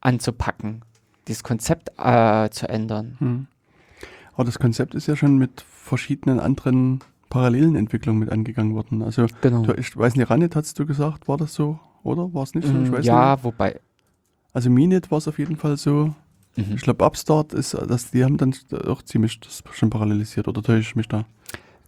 anzupacken, 0.00 0.82
dieses 1.28 1.42
Konzept 1.42 1.90
äh, 1.98 2.48
zu 2.50 2.68
ändern. 2.68 3.16
Hm. 3.18 3.46
Aber 4.34 4.44
das 4.44 4.58
Konzept 4.58 4.94
ist 4.94 5.06
ja 5.06 5.16
schon 5.16 5.36
mit 5.36 5.60
verschiedenen 5.60 6.40
anderen 6.40 7.00
parallelen 7.28 7.76
Entwicklungen 7.76 8.18
mit 8.18 8.30
angegangen 8.30 8.74
worden. 8.74 9.02
Also, 9.02 9.26
Genau. 9.40 9.62
du, 9.62 9.74
ich 9.74 9.96
weiß 9.96 10.16
nicht, 10.16 10.30
Ranit 10.30 10.56
hast 10.56 10.78
du 10.78 10.86
gesagt, 10.86 11.28
war 11.28 11.36
das 11.36 11.54
so, 11.54 11.78
oder? 12.02 12.32
War 12.34 12.42
es 12.42 12.54
nicht 12.54 12.66
so? 12.66 12.72
Mm, 12.72 13.02
ja, 13.02 13.34
nicht. 13.34 13.44
wobei. 13.44 13.80
Also 14.52 14.68
Minet 14.70 15.10
war 15.10 15.18
es 15.18 15.28
auf 15.28 15.38
jeden 15.38 15.56
Fall 15.56 15.76
so. 15.76 16.14
Mhm. 16.68 16.76
Ich 16.76 16.82
glaube, 16.82 17.04
Upstart 17.04 17.52
ist, 17.52 17.74
das, 17.74 18.10
die 18.10 18.24
haben 18.24 18.36
dann 18.36 18.54
auch 18.86 19.02
ziemlich 19.02 19.40
das 19.40 19.62
schon 19.72 19.90
parallelisiert, 19.90 20.48
oder 20.48 20.62
täusche 20.62 20.80
ich 20.80 20.96
mich 20.96 21.08
da? 21.08 21.24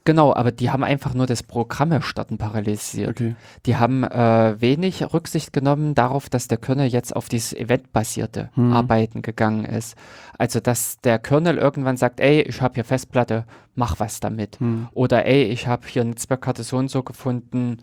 Genau, 0.05 0.35
aber 0.35 0.51
die 0.51 0.71
haben 0.71 0.83
einfach 0.83 1.15
nur 1.15 1.27
das 1.27 1.45
Programme 1.45 2.03
starten 2.03 2.37
parallelisiert. 2.37 3.11
Okay. 3.11 3.37
Die 3.67 3.77
haben 3.77 4.03
äh, 4.03 4.61
wenig 4.61 5.13
Rücksicht 5.15 5.53
genommen 5.53 5.95
darauf, 5.95 6.29
dass 6.29 6.49
der 6.49 6.59
Kernel 6.59 6.89
jetzt 6.89 7.15
auf 7.15 7.29
dieses 7.29 7.53
eventbasierte 7.53 8.51
Hm. 8.55 8.73
Arbeiten 8.73 9.23
gegangen 9.23 9.65
ist. 9.65 9.97
Also, 10.39 10.59
dass 10.59 11.01
der 11.03 11.21
Kernel 11.21 11.57
irgendwann 11.57 11.97
sagt, 11.97 12.19
ey, 12.19 12.43
ich 12.43 12.61
habe 12.61 12.75
hier 12.75 12.85
Festplatte, 12.85 13.45
mach 13.77 14.01
was 14.01 14.19
damit. 14.19 14.59
Hm. 14.59 14.89
Oder 14.93 15.25
ey, 15.25 15.45
ich 15.45 15.69
habe 15.69 15.87
hier 15.87 16.03
Netzwerkkarte 16.03 16.65
so 16.65 16.79
und 16.79 16.91
so 16.91 17.05
gefunden, 17.05 17.79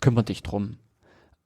kümmere 0.00 0.24
dich 0.24 0.42
drum. 0.42 0.76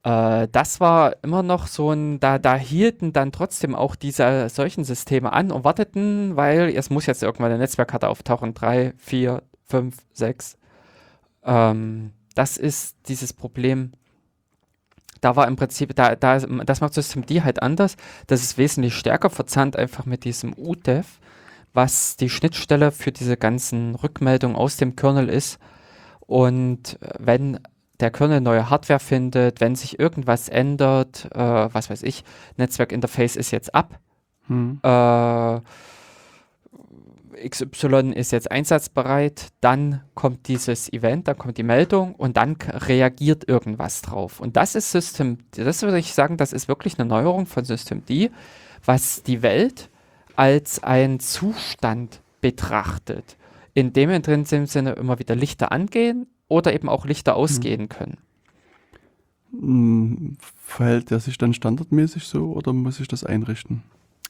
Äh, 0.02 0.48
das 0.50 0.80
war 0.80 1.16
immer 1.22 1.42
noch 1.42 1.66
so 1.66 1.92
ein, 1.92 2.20
da, 2.20 2.38
da 2.38 2.56
hielten 2.56 3.12
dann 3.12 3.32
trotzdem 3.32 3.74
auch 3.74 3.96
diese 3.96 4.48
solchen 4.48 4.84
Systeme 4.84 5.32
an 5.32 5.50
und 5.52 5.64
warteten, 5.64 6.36
weil 6.36 6.74
es 6.74 6.90
muss 6.90 7.06
jetzt 7.06 7.22
irgendwann 7.22 7.50
eine 7.50 7.58
Netzwerkkarte 7.58 8.08
auftauchen. 8.08 8.54
Drei, 8.54 8.94
vier, 8.98 9.42
fünf, 9.66 9.96
sechs. 10.12 10.56
Ähm, 11.44 12.12
das 12.34 12.56
ist 12.56 12.96
dieses 13.08 13.32
Problem. 13.32 13.92
Da 15.20 15.36
war 15.36 15.46
im 15.48 15.56
Prinzip, 15.56 15.94
da, 15.94 16.16
da, 16.16 16.38
das 16.38 16.80
macht 16.80 16.94
Systemd 16.94 17.30
halt 17.44 17.62
anders. 17.62 17.96
Das 18.26 18.42
ist 18.42 18.56
wesentlich 18.56 18.94
stärker 18.94 19.28
verzahnt 19.28 19.76
einfach 19.76 20.06
mit 20.06 20.24
diesem 20.24 20.54
UTEF, 20.56 21.20
was 21.74 22.16
die 22.16 22.30
Schnittstelle 22.30 22.90
für 22.90 23.12
diese 23.12 23.36
ganzen 23.36 23.94
Rückmeldungen 23.96 24.56
aus 24.56 24.78
dem 24.78 24.96
Kernel 24.96 25.28
ist. 25.28 25.58
Und 26.20 27.00
äh, 27.02 27.14
wenn 27.18 27.60
der 28.00 28.10
Kernel 28.10 28.40
neue 28.40 28.70
Hardware 28.70 29.00
findet, 29.00 29.60
wenn 29.60 29.76
sich 29.76 29.98
irgendwas 29.98 30.48
ändert, 30.48 31.26
äh, 31.32 31.38
was 31.72 31.90
weiß 31.90 32.02
ich, 32.02 32.24
Netzwerkinterface 32.56 33.36
ist 33.36 33.50
jetzt 33.50 33.74
ab, 33.74 33.98
Hm. 34.50 34.80
äh, 34.82 35.60
XY 37.48 38.12
ist 38.14 38.32
jetzt 38.32 38.50
einsatzbereit, 38.50 39.48
dann 39.60 40.02
kommt 40.14 40.48
dieses 40.48 40.92
Event, 40.92 41.28
dann 41.28 41.38
kommt 41.38 41.56
die 41.56 41.62
Meldung 41.62 42.14
und 42.16 42.36
dann 42.36 42.56
reagiert 42.60 43.48
irgendwas 43.48 44.02
drauf. 44.02 44.40
Und 44.40 44.56
das 44.56 44.74
ist 44.74 44.90
System, 44.90 45.38
das 45.52 45.82
würde 45.82 45.98
ich 45.98 46.12
sagen, 46.12 46.36
das 46.36 46.52
ist 46.52 46.68
wirklich 46.68 46.98
eine 46.98 47.08
Neuerung 47.08 47.46
von 47.46 47.64
Systemd, 47.64 48.10
was 48.84 49.22
die 49.22 49.42
Welt 49.42 49.88
als 50.36 50.82
einen 50.82 51.20
Zustand 51.20 52.20
betrachtet, 52.40 53.36
in 53.72 53.92
dem 53.92 54.10
in 54.10 54.22
dem 54.22 54.44
Sinne 54.44 54.92
immer 54.92 55.18
wieder 55.18 55.36
Lichter 55.36 55.72
angehen 55.72 56.26
oder 56.50 56.74
eben 56.74 56.90
auch 56.90 57.06
Lichter 57.06 57.36
ausgehen 57.36 57.88
können. 57.88 58.18
Hm, 59.52 60.36
Verhält 60.64 61.10
der 61.10 61.20
sich 61.20 61.38
dann 61.38 61.54
standardmäßig 61.54 62.24
so 62.24 62.52
oder 62.52 62.72
muss 62.72 63.00
ich 63.00 63.08
das 63.08 63.24
einrichten? 63.24 63.82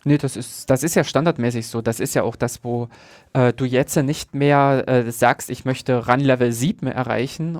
Nee, 0.05 0.16
das 0.16 0.37
ist, 0.37 0.71
das 0.71 0.83
ist 0.83 0.95
ja 0.95 1.05
standardmäßig 1.05 1.66
so. 1.66 1.83
Das 1.83 2.01
ist 2.01 2.14
ja 2.14 2.23
auch 2.23 2.37
das, 2.37 2.64
wo 2.64 2.89
äh, 3.35 3.53
du 3.53 3.66
jetzt 3.66 3.97
nicht 3.97 4.35
mehr 4.35 4.85
äh, 4.87 5.11
sagst, 5.12 5.51
ich 5.51 5.64
möchte 5.66 6.07
Run 6.09 6.21
Level 6.21 6.53
7 6.53 6.87
erreichen 6.87 7.59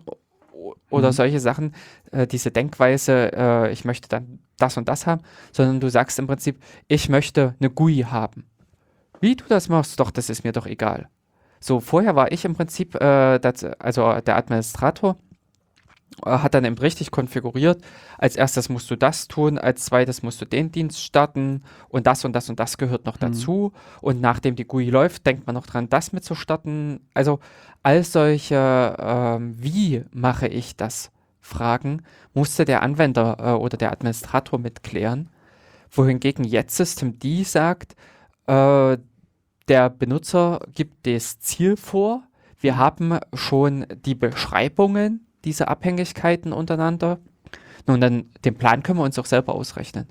oder 0.88 1.08
Mhm. 1.08 1.12
solche 1.12 1.40
Sachen, 1.40 1.74
äh, 2.12 2.26
diese 2.26 2.50
Denkweise, 2.50 3.32
äh, 3.34 3.72
ich 3.72 3.84
möchte 3.84 4.08
dann 4.08 4.38
das 4.58 4.76
und 4.78 4.88
das 4.88 5.06
haben, 5.06 5.22
sondern 5.52 5.80
du 5.80 5.90
sagst 5.90 6.18
im 6.18 6.26
Prinzip, 6.26 6.62
ich 6.88 7.08
möchte 7.11 7.54
eine 7.61 7.68
GUI 7.70 8.06
haben. 8.11 8.44
Wie 9.20 9.36
du 9.36 9.44
das 9.48 9.68
machst, 9.68 10.00
doch, 10.00 10.11
das 10.11 10.30
ist 10.30 10.42
mir 10.42 10.52
doch 10.52 10.66
egal. 10.66 11.08
So, 11.61 11.80
vorher 11.80 12.16
war 12.16 12.32
ich 12.32 12.44
im 12.44 12.54
Prinzip, 12.54 12.94
äh, 12.96 13.38
das, 13.38 13.64
also 13.64 14.18
der 14.20 14.36
Administrator, 14.36 15.16
äh, 16.24 16.30
hat 16.30 16.54
dann 16.54 16.64
eben 16.64 16.78
richtig 16.78 17.11
konfiguriert. 17.11 17.82
Als 18.18 18.36
erstes 18.36 18.68
musst 18.68 18.90
du 18.90 18.96
das 18.96 19.28
tun, 19.28 19.58
als 19.58 19.84
zweites 19.84 20.22
musst 20.22 20.40
du 20.40 20.46
den 20.46 20.72
Dienst 20.72 21.02
starten 21.02 21.62
und 21.88 22.06
das 22.06 22.24
und 22.24 22.32
das 22.32 22.48
und 22.48 22.58
das 22.58 22.78
gehört 22.78 23.04
noch 23.06 23.16
Mhm. 23.16 23.20
dazu. 23.20 23.72
Und 24.00 24.20
nachdem 24.20 24.56
die 24.56 24.64
GUI 24.64 24.90
läuft, 24.90 25.26
denkt 25.26 25.46
man 25.46 25.54
noch 25.54 25.66
dran, 25.66 25.88
das 25.88 26.12
mitzustarten. 26.12 27.00
Also 27.14 27.40
all 27.82 28.04
solche, 28.04 28.96
ähm, 28.98 29.54
wie 29.58 30.04
mache 30.12 30.48
ich 30.48 30.76
das? 30.76 31.11
Fragen 31.42 32.02
musste 32.34 32.64
der 32.64 32.82
Anwender 32.82 33.36
äh, 33.40 33.50
oder 33.52 33.76
der 33.76 33.92
Administrator 33.92 34.58
mitklären. 34.58 35.30
Wohingegen 35.90 36.44
jetzt 36.44 36.76
Systemd 36.76 37.24
sagt, 37.46 37.96
äh, 38.46 38.98
der 39.70 39.88
Benutzer 39.88 40.60
gibt 40.74 41.06
das 41.06 41.38
Ziel 41.38 41.76
vor. 41.76 42.24
Wir 42.60 42.76
haben 42.76 43.18
schon 43.32 43.86
die 44.04 44.14
Beschreibungen 44.14 45.26
dieser 45.44 45.68
Abhängigkeiten 45.68 46.52
untereinander. 46.52 47.20
Nun, 47.86 48.00
dann 48.00 48.24
den 48.44 48.56
Plan 48.56 48.82
können 48.82 48.98
wir 48.98 49.04
uns 49.04 49.18
auch 49.18 49.24
selber 49.24 49.54
ausrechnen. 49.54 50.06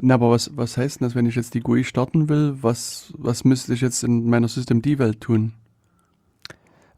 Na, 0.00 0.14
aber 0.14 0.30
was, 0.30 0.50
was 0.56 0.76
heißt 0.76 1.00
denn 1.00 1.06
das, 1.06 1.14
wenn 1.14 1.26
ich 1.26 1.36
jetzt 1.36 1.54
die 1.54 1.60
GUI 1.60 1.84
starten 1.84 2.28
will? 2.28 2.56
Was, 2.62 3.12
was 3.16 3.44
müsste 3.44 3.74
ich 3.74 3.80
jetzt 3.80 4.02
in 4.02 4.28
meiner 4.28 4.48
Systemd-Welt 4.48 5.20
tun? 5.20 5.52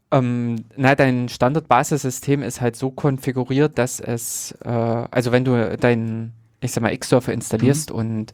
Ähm, 0.09 0.63
na, 0.77 0.95
dein 0.95 1.29
Standard-Basissystem 1.29 2.41
ist 2.41 2.61
halt 2.61 2.75
so 2.77 2.89
konfiguriert, 2.89 3.77
dass 3.77 3.99
es, 3.99 4.53
äh, 4.63 4.69
also 4.69 5.31
wenn 5.31 5.43
du 5.43 5.77
dein, 5.77 6.31
ich 6.61 6.71
sag 6.71 6.81
mal, 6.81 6.93
X-Server 6.93 7.33
installierst 7.33 7.91
und 7.91 8.31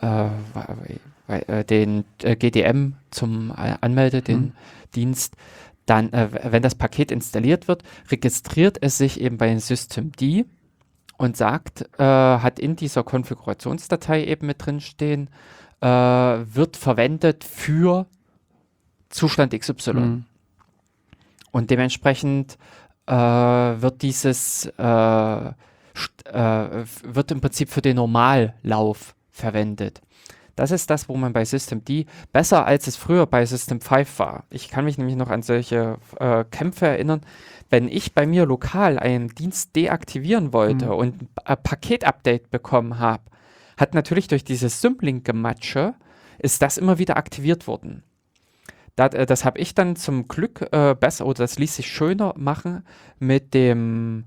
äh, 0.00 0.28
äh, 1.26 1.64
den 1.64 2.04
äh, 2.22 2.36
GDM 2.36 2.94
zum 3.10 3.50
äh, 3.50 3.76
Anmelde, 3.80 4.22
den 4.22 4.40
Mhm. 4.40 4.52
Dienst, 4.94 5.34
dann, 5.86 6.12
wenn 6.12 6.62
das 6.62 6.76
Paket 6.76 7.10
installiert 7.10 7.68
wird, 7.68 7.82
registriert 8.10 8.78
es 8.80 8.96
sich 8.96 9.20
eben 9.20 9.36
bei 9.36 9.54
Systemd 9.58 10.16
und 11.18 11.36
sagt, 11.36 11.84
hat 11.98 12.58
in 12.58 12.74
dieser 12.76 13.02
Konfigurationsdatei 13.02 14.24
eben 14.24 14.46
mit 14.46 14.64
drin 14.64 14.80
stehen, 14.80 15.28
wird 15.80 16.76
verwendet 16.78 17.44
für 17.44 18.06
Zustand 19.10 19.52
XY. 19.52 19.92
Hm. 19.92 20.24
Und 21.50 21.70
dementsprechend 21.70 22.56
äh, 23.06 23.12
wird 23.14 24.02
dieses, 24.02 24.66
äh, 24.78 25.48
äh, 25.48 25.52
wird 27.04 27.30
im 27.30 27.40
Prinzip 27.40 27.68
für 27.68 27.82
den 27.82 27.96
Normallauf 27.96 29.14
verwendet. 29.30 30.00
Das 30.56 30.70
ist 30.70 30.88
das, 30.90 31.08
wo 31.08 31.16
man 31.16 31.32
bei 31.32 31.44
Systemd 31.44 31.90
besser 32.32 32.64
als 32.66 32.86
es 32.86 32.96
früher 32.96 33.26
bei 33.26 33.44
System 33.44 33.80
5 33.80 34.18
war. 34.18 34.44
Ich 34.50 34.68
kann 34.68 34.84
mich 34.84 34.98
nämlich 34.98 35.16
noch 35.16 35.28
an 35.30 35.42
solche 35.42 35.98
äh, 36.20 36.44
Kämpfe 36.50 36.86
erinnern. 36.86 37.22
Wenn 37.70 37.88
ich 37.88 38.14
bei 38.14 38.26
mir 38.26 38.46
lokal 38.46 38.98
einen 38.98 39.28
Dienst 39.28 39.74
deaktivieren 39.74 40.52
wollte 40.52 40.86
Mhm. 40.86 40.92
und 40.92 41.22
ein 41.22 41.28
Pa- 41.34 41.56
Paket-Update 41.56 42.50
bekommen 42.50 42.98
habe, 42.98 43.22
hat 43.76 43.94
natürlich 43.94 44.28
durch 44.28 44.44
dieses 44.44 44.80
Symlink-Gematsche 44.80 45.94
ist 46.38 46.62
das 46.62 46.78
immer 46.78 46.98
wieder 46.98 47.16
aktiviert 47.16 47.66
worden. 47.66 48.02
Das, 48.96 49.12
äh, 49.14 49.26
das 49.26 49.44
habe 49.44 49.58
ich 49.58 49.74
dann 49.74 49.96
zum 49.96 50.28
Glück 50.28 50.68
äh, 50.72 50.94
besser, 50.94 51.26
oder 51.26 51.38
das 51.42 51.58
ließ 51.58 51.74
sich 51.76 51.88
schöner 51.88 52.34
machen 52.36 52.84
mit 53.18 53.54
dem 53.54 54.26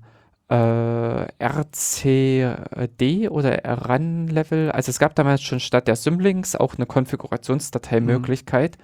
RCD 0.50 3.28
oder 3.28 3.58
RAN-Level. 3.64 4.70
Also 4.72 4.90
es 4.90 4.98
gab 4.98 5.14
damals 5.14 5.42
schon 5.42 5.60
statt 5.60 5.88
der 5.88 5.96
Symlinks 5.96 6.56
auch 6.56 6.74
eine 6.76 6.86
Konfigurationsdateimöglichkeit, 6.86 8.78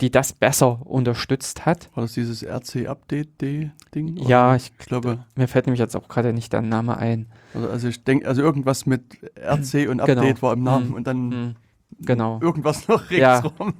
die 0.00 0.10
das 0.10 0.32
besser 0.32 0.80
unterstützt 0.86 1.66
hat. 1.66 1.90
War 1.94 2.04
das 2.04 2.14
dieses 2.14 2.42
RC-Update-Ding? 2.44 4.16
Ja, 4.26 4.56
ich, 4.56 4.72
Ich 4.78 4.86
glaube, 4.86 5.24
mir 5.36 5.48
fällt 5.48 5.66
nämlich 5.66 5.80
jetzt 5.80 5.96
auch 5.96 6.08
gerade 6.08 6.32
nicht 6.32 6.52
der 6.52 6.62
Name 6.62 6.96
ein. 6.96 7.26
also, 7.54 7.68
also 7.68 7.88
ich 7.88 8.02
denke, 8.04 8.26
also 8.26 8.42
irgendwas 8.42 8.86
mit 8.86 9.02
RC 9.36 9.86
und 9.88 9.98
Genau. 10.04 10.22
Update 10.22 10.42
war 10.42 10.52
im 10.54 10.62
Namen 10.62 10.88
Hm. 10.88 10.94
und 10.94 11.06
dann 11.06 11.30
Hm, 11.30 11.56
genau. 12.00 12.40
irgendwas 12.42 12.88
noch 12.88 13.10
Ja. 13.10 13.38
ringsrum. 13.38 13.74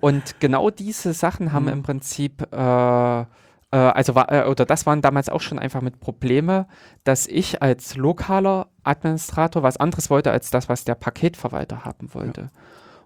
Und 0.00 0.40
genau 0.40 0.70
diese 0.70 1.12
Sachen 1.12 1.52
haben 1.52 1.64
Mhm. 1.66 1.72
im 1.72 1.82
Prinzip, 1.82 2.42
äh, 2.52 3.24
äh, 3.72 3.76
also 3.76 4.14
war, 4.14 4.30
äh, 4.32 4.46
oder 4.48 4.64
das 4.64 4.86
waren 4.86 5.00
damals 5.02 5.28
auch 5.28 5.40
schon 5.40 5.58
einfach 5.58 5.80
mit 5.80 6.00
Probleme, 6.00 6.66
dass 7.04 7.26
ich 7.26 7.62
als 7.62 7.96
lokaler 7.96 8.68
Administrator 8.82 9.62
was 9.62 9.76
anderes 9.76 10.10
wollte 10.10 10.30
als 10.32 10.50
das, 10.50 10.68
was 10.68 10.84
der 10.84 10.94
Paketverwalter 10.94 11.84
haben 11.84 12.12
wollte. 12.14 12.50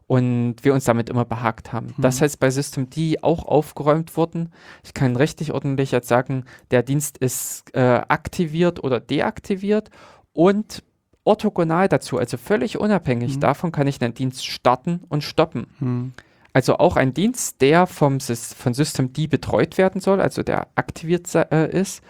Und 0.06 0.56
wir 0.64 0.74
uns 0.74 0.84
damit 0.84 1.08
immer 1.08 1.24
behagt 1.24 1.72
haben. 1.72 1.94
Das 1.96 2.20
Mhm. 2.20 2.24
heißt 2.24 2.40
bei 2.40 2.50
Systemd 2.50 2.94
auch 3.22 3.46
aufgeräumt 3.46 4.16
worden. 4.18 4.52
Ich 4.82 4.92
kann 4.92 5.16
richtig 5.16 5.52
ordentlich 5.52 5.92
jetzt 5.92 6.08
sagen, 6.08 6.44
der 6.70 6.82
Dienst 6.82 7.16
ist 7.16 7.74
äh, 7.74 8.02
aktiviert 8.08 8.84
oder 8.84 9.00
deaktiviert 9.00 9.88
und 10.34 10.82
orthogonal 11.24 11.88
dazu, 11.88 12.18
also 12.18 12.36
völlig 12.36 12.78
unabhängig 12.78 13.36
Mhm. 13.36 13.40
davon, 13.40 13.72
kann 13.72 13.86
ich 13.86 14.00
einen 14.02 14.12
Dienst 14.12 14.44
starten 14.46 15.00
und 15.08 15.24
stoppen. 15.24 15.68
Hm. 15.78 16.12
Also 16.54 16.78
auch 16.78 16.96
ein 16.96 17.12
Dienst, 17.12 17.60
der 17.60 17.86
vom 17.86 18.20
von 18.20 18.74
Systemd 18.74 19.28
betreut 19.28 19.76
werden 19.76 20.00
soll, 20.00 20.20
also 20.20 20.42
der 20.42 20.68
aktiviert 20.76 21.32
äh, 21.34 21.70
ist, 21.70 22.02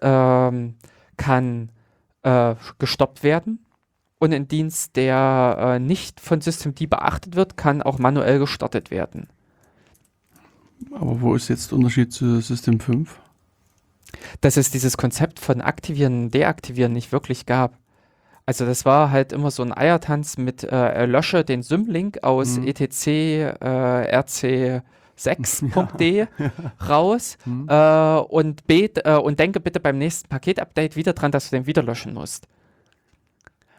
ähm, 0.00 0.76
kann 1.18 1.70
äh, 2.22 2.54
gestoppt 2.78 3.22
werden. 3.22 3.66
Und 4.18 4.32
ein 4.32 4.48
Dienst, 4.48 4.96
der 4.96 5.56
äh, 5.58 5.78
nicht 5.78 6.20
von 6.20 6.40
Systemd 6.40 6.88
beachtet 6.88 7.36
wird, 7.36 7.56
kann 7.56 7.82
auch 7.82 7.98
manuell 7.98 8.38
gestartet 8.38 8.90
werden. 8.90 9.28
Aber 10.92 11.20
wo 11.20 11.34
ist 11.34 11.48
jetzt 11.48 11.72
der 11.72 11.78
Unterschied 11.78 12.12
zu 12.12 12.40
System 12.40 12.80
5? 12.80 13.20
dass 14.40 14.56
es 14.56 14.70
dieses 14.70 14.96
Konzept 14.96 15.40
von 15.40 15.60
Aktivieren, 15.60 16.30
Deaktivieren 16.30 16.92
nicht 16.92 17.12
wirklich 17.12 17.46
gab. 17.46 17.78
Also 18.44 18.66
das 18.66 18.84
war 18.84 19.10
halt 19.10 19.32
immer 19.32 19.50
so 19.52 19.62
ein 19.62 19.76
Eiertanz 19.76 20.36
mit 20.36 20.64
äh, 20.64 21.06
lösche 21.06 21.44
den 21.44 21.62
Symlink 21.62 22.22
aus 22.24 22.58
Mhm. 22.58 22.66
etc 22.66 23.06
äh, 23.06 24.18
rc6.de 24.18 26.26
raus 26.88 27.38
Hm? 27.44 27.66
äh, 27.68 28.16
und, 28.18 28.66
bet, 28.66 29.04
äh, 29.06 29.14
und 29.16 29.38
denke 29.38 29.60
bitte 29.60 29.80
beim 29.80 29.98
nächsten 29.98 30.28
Paketupdate 30.28 30.96
wieder 30.96 31.12
dran, 31.12 31.30
dass 31.30 31.50
du 31.50 31.56
den 31.56 31.66
wieder 31.66 31.82
löschen 31.82 32.14
musst. 32.14 32.48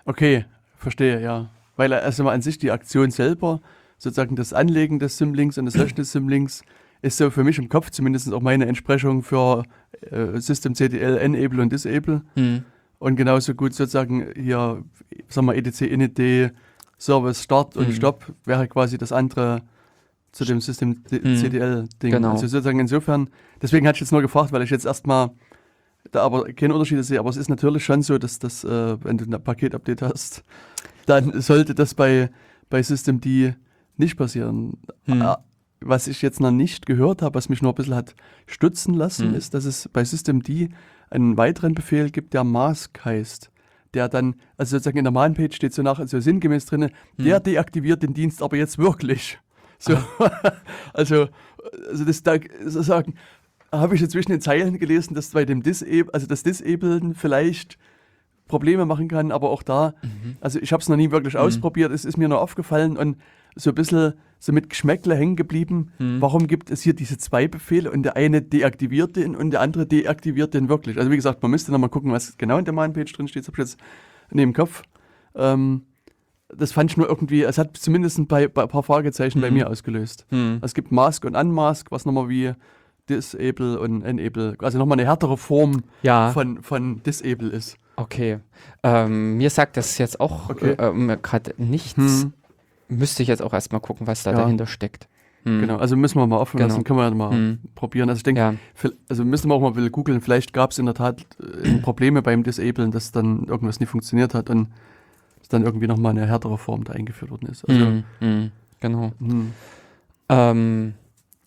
Okay, 0.05 0.45
verstehe, 0.77 1.21
ja. 1.21 1.49
Weil 1.75 1.93
also 1.93 2.23
mal 2.23 2.33
an 2.33 2.41
sich 2.41 2.57
die 2.57 2.71
Aktion 2.71 3.11
selber, 3.11 3.61
sozusagen 3.97 4.35
das 4.35 4.53
Anlegen 4.53 4.99
des 4.99 5.17
Symlinks 5.17 5.57
und 5.57 5.65
das 5.65 5.75
Löschen 5.75 5.95
des 5.95 6.11
Symlinks, 6.11 6.63
ist 7.01 7.17
so 7.17 7.29
für 7.31 7.43
mich 7.43 7.57
im 7.57 7.67
Kopf 7.67 7.89
zumindest 7.89 8.31
auch 8.33 8.41
meine 8.41 8.65
Entsprechung 8.65 9.23
für 9.23 9.63
äh, 10.11 10.39
System-CTL, 10.39 11.17
Enable 11.17 11.61
und 11.61 11.73
Disable. 11.73 12.21
Hm. 12.35 12.63
Und 13.03 13.17
genauso 13.17 13.53
gut 13.53 13.73
sozusagen 13.73 14.31
hier, 14.33 14.81
sagen 15.27 15.47
wir, 15.47 15.55
etc, 15.55 15.81
init, 15.81 16.53
Service 16.97 17.43
Start 17.43 17.75
und 17.75 17.89
Mhm. 17.89 17.93
Stopp 17.93 18.33
wäre 18.45 18.65
quasi 18.69 18.97
das 18.97 19.11
andere 19.11 19.61
zu 20.31 20.45
dem 20.45 20.61
System 20.61 21.03
Mhm. 21.11 21.35
CTL-Ding. 21.35 22.11
Genau. 22.11 22.31
Also 22.31 22.47
sozusagen 22.47 22.79
insofern, 22.79 23.29
deswegen 23.61 23.85
hatte 23.87 23.97
ich 23.97 24.01
jetzt 24.01 24.11
nur 24.13 24.21
gefragt, 24.21 24.53
weil 24.53 24.61
ich 24.61 24.69
jetzt 24.69 24.85
erstmal 24.85 25.31
da 26.11 26.23
aber 26.23 26.45
keine 26.53 26.73
Unterschiede 26.73 27.03
sehe, 27.03 27.19
aber 27.19 27.29
es 27.29 27.35
ist 27.35 27.49
natürlich 27.49 27.83
schon 27.83 28.01
so, 28.03 28.17
dass 28.17 28.39
das, 28.39 28.63
äh, 28.63 28.97
wenn 29.03 29.17
du 29.17 29.25
ein 29.25 29.43
Paket-Update 29.43 30.01
hast, 30.01 30.43
dann 31.05 31.41
sollte 31.41 31.75
das 31.75 31.93
bei, 31.95 32.29
bei 32.69 32.81
Systemd 32.81 33.25
nicht 33.97 34.15
passieren. 34.17 34.77
Hm. 35.07 35.21
Ah, 35.21 35.43
Was 35.85 36.07
ich 36.07 36.21
jetzt 36.21 36.39
noch 36.39 36.51
nicht 36.51 36.85
gehört 36.85 37.21
habe, 37.21 37.35
was 37.35 37.49
mich 37.49 37.61
nur 37.61 37.73
ein 37.73 37.75
bisschen 37.75 37.95
hat 37.95 38.15
stutzen 38.47 38.93
lassen, 38.93 39.29
Hm. 39.31 39.35
ist, 39.35 39.53
dass 39.53 39.65
es 39.65 39.89
bei 39.91 40.05
Systemd 40.05 40.47
einen 41.13 41.37
weiteren 41.37 41.73
Befehl 41.75 42.09
gibt, 42.09 42.33
der 42.33 42.43
Mask 42.43 43.03
heißt. 43.05 43.49
Der 43.93 44.09
dann, 44.09 44.35
also 44.57 44.71
sozusagen 44.77 44.97
in 44.97 45.03
der 45.03 45.11
Man-Page 45.13 45.55
steht 45.55 45.73
so 45.73 45.83
nach, 45.83 46.01
so 46.07 46.19
sinngemäß 46.19 46.65
drin, 46.65 46.89
der 47.17 47.37
Hm. 47.37 47.43
deaktiviert 47.43 48.01
den 48.01 48.13
Dienst 48.13 48.41
aber 48.41 48.57
jetzt 48.57 48.77
wirklich. 48.79 49.39
So, 49.77 49.95
also, 50.93 51.27
also 51.89 52.05
das 52.05 52.23
da 52.23 52.35
sozusagen 52.65 53.15
habe 53.71 53.95
ich 53.95 54.01
jetzt 54.01 54.11
zwischen 54.11 54.31
den 54.31 54.41
Zeilen 54.41 54.77
gelesen, 54.79 55.13
dass 55.13 55.29
bei 55.29 55.45
dem 55.45 55.61
Disable, 55.63 56.13
also 56.13 56.25
das 56.27 56.43
Disablen 56.43 57.13
vielleicht 57.15 57.77
Probleme 58.47 58.85
machen 58.85 59.07
kann, 59.07 59.31
aber 59.31 59.49
auch 59.49 59.63
da, 59.63 59.93
Mhm. 60.01 60.37
also 60.41 60.59
ich 60.59 60.73
habe 60.73 60.81
es 60.81 60.89
noch 60.89 60.97
nie 60.97 61.11
wirklich 61.11 61.35
Mhm. 61.35 61.39
ausprobiert, 61.41 61.91
es 61.91 62.05
ist 62.05 62.17
mir 62.17 62.27
nur 62.27 62.41
aufgefallen 62.41 62.97
und 62.97 63.17
so 63.55 63.71
ein 63.71 63.75
bisschen 63.75 64.13
so 64.39 64.51
mit 64.51 64.69
Geschmäckle 64.69 65.15
hängen 65.15 65.35
geblieben. 65.35 65.91
Hm. 65.97 66.21
Warum 66.21 66.47
gibt 66.47 66.69
es 66.69 66.81
hier 66.81 66.93
diese 66.93 67.17
zwei 67.17 67.47
Befehle 67.47 67.89
und 67.91 68.03
der 68.03 68.15
eine 68.17 68.41
deaktiviert 68.41 69.15
den 69.15 69.35
und 69.35 69.51
der 69.51 69.61
andere 69.61 69.85
deaktiviert 69.85 70.53
den 70.53 70.67
wirklich? 70.69 70.97
Also 70.97 71.11
wie 71.11 71.15
gesagt, 71.15 71.41
man 71.41 71.51
müsste 71.51 71.71
nochmal 71.71 71.89
gucken, 71.89 72.11
was 72.11 72.37
genau 72.37 72.57
in 72.57 72.65
der 72.65 72.73
Man-Page 72.73 73.11
drin 73.13 73.27
steht, 73.27 73.43
das 73.43 73.47
habe 73.47 73.61
ich 73.61 73.69
jetzt 73.69 73.77
neben 74.31 74.51
dem 74.51 74.55
Kopf. 74.55 74.83
Ähm, 75.35 75.83
das 76.55 76.71
fand 76.71 76.91
ich 76.91 76.97
nur 76.97 77.07
irgendwie, 77.07 77.43
es 77.43 77.57
hat 77.57 77.77
zumindest 77.77 78.27
bei, 78.27 78.47
bei 78.47 78.63
ein 78.63 78.67
paar 78.69 78.83
Fragezeichen 78.83 79.39
bei 79.41 79.49
Mhm. 79.49 79.57
mir 79.57 79.69
ausgelöst. 79.69 80.25
Hm. 80.29 80.59
Es 80.61 80.73
gibt 80.73 80.91
Mask 80.91 81.23
und 81.25 81.35
Unmask, 81.35 81.89
was 81.91 82.05
nochmal 82.05 82.29
wie 82.29 82.51
Disable 83.09 83.79
und 83.79 84.03
Enable, 84.03 84.55
also 84.59 84.77
nochmal 84.77 84.97
eine 84.99 85.07
härtere 85.07 85.37
Form 85.37 85.83
Ja. 86.03 86.31
von, 86.31 86.61
von 86.63 87.01
Disable 87.03 87.49
ist. 87.49 87.77
Okay. 87.95 88.39
Ähm, 88.81 89.37
mir 89.37 89.49
sagt 89.49 89.77
das 89.77 89.97
jetzt 89.97 90.19
auch 90.19 90.49
Okay. 90.49 90.71
äh, 90.71 91.17
gerade 91.21 91.53
nichts. 91.57 92.23
Hm, 92.23 92.33
Müsste 92.97 93.23
ich 93.23 93.29
jetzt 93.29 93.41
auch 93.41 93.53
erstmal 93.53 93.81
gucken, 93.81 94.07
was 94.07 94.23
da 94.23 94.31
Ja. 94.31 94.37
dahinter 94.37 94.65
steckt. 94.67 95.07
Hm. 95.43 95.59
Genau, 95.59 95.77
also 95.77 95.97
müssen 95.97 96.17
wir 96.19 96.25
mal 96.27 96.37
offen 96.37 96.57
Genau. 96.57 96.69
lassen, 96.69 96.83
können 96.85 96.99
wir 96.99 97.03
ja 97.09 97.13
mal 97.13 97.31
Hm. 97.31 97.59
probieren. 97.75 98.09
Also 98.09 98.19
ich 98.19 98.23
denke, 98.23 98.39
Ja. 98.41 98.53
Also 99.09 99.25
müssen 99.25 99.49
wir 99.49 99.55
auch 99.55 99.61
mal 99.73 99.89
googeln. 99.89 100.21
Vielleicht 100.21 100.53
gab 100.53 100.71
es 100.71 100.79
in 100.79 100.85
der 100.85 100.95
Tat 100.95 101.25
äh, 101.41 101.77
Probleme 101.81 102.21
beim 102.21 102.43
Disablen, 102.43 102.91
dass 102.91 103.11
dann 103.11 103.43
irgendwas 103.45 103.79
nicht 103.81 103.89
funktioniert 103.89 104.33
hat 104.33 104.49
und 104.49 104.69
dass 105.39 105.49
dann 105.49 105.63
irgendwie 105.63 105.87
nochmal 105.87 106.11
eine 106.11 106.25
härtere 106.27 106.57
Form 106.57 106.85
da 106.85 106.93
eingeführt 106.93 107.29
worden 107.31 107.47
ist. 107.49 107.67
Also, 107.67 107.81
Hm. 107.81 108.03
Hm. 108.19 108.51
Genau. 108.79 109.11
hm, 109.19 109.51
Ähm, 110.29 110.93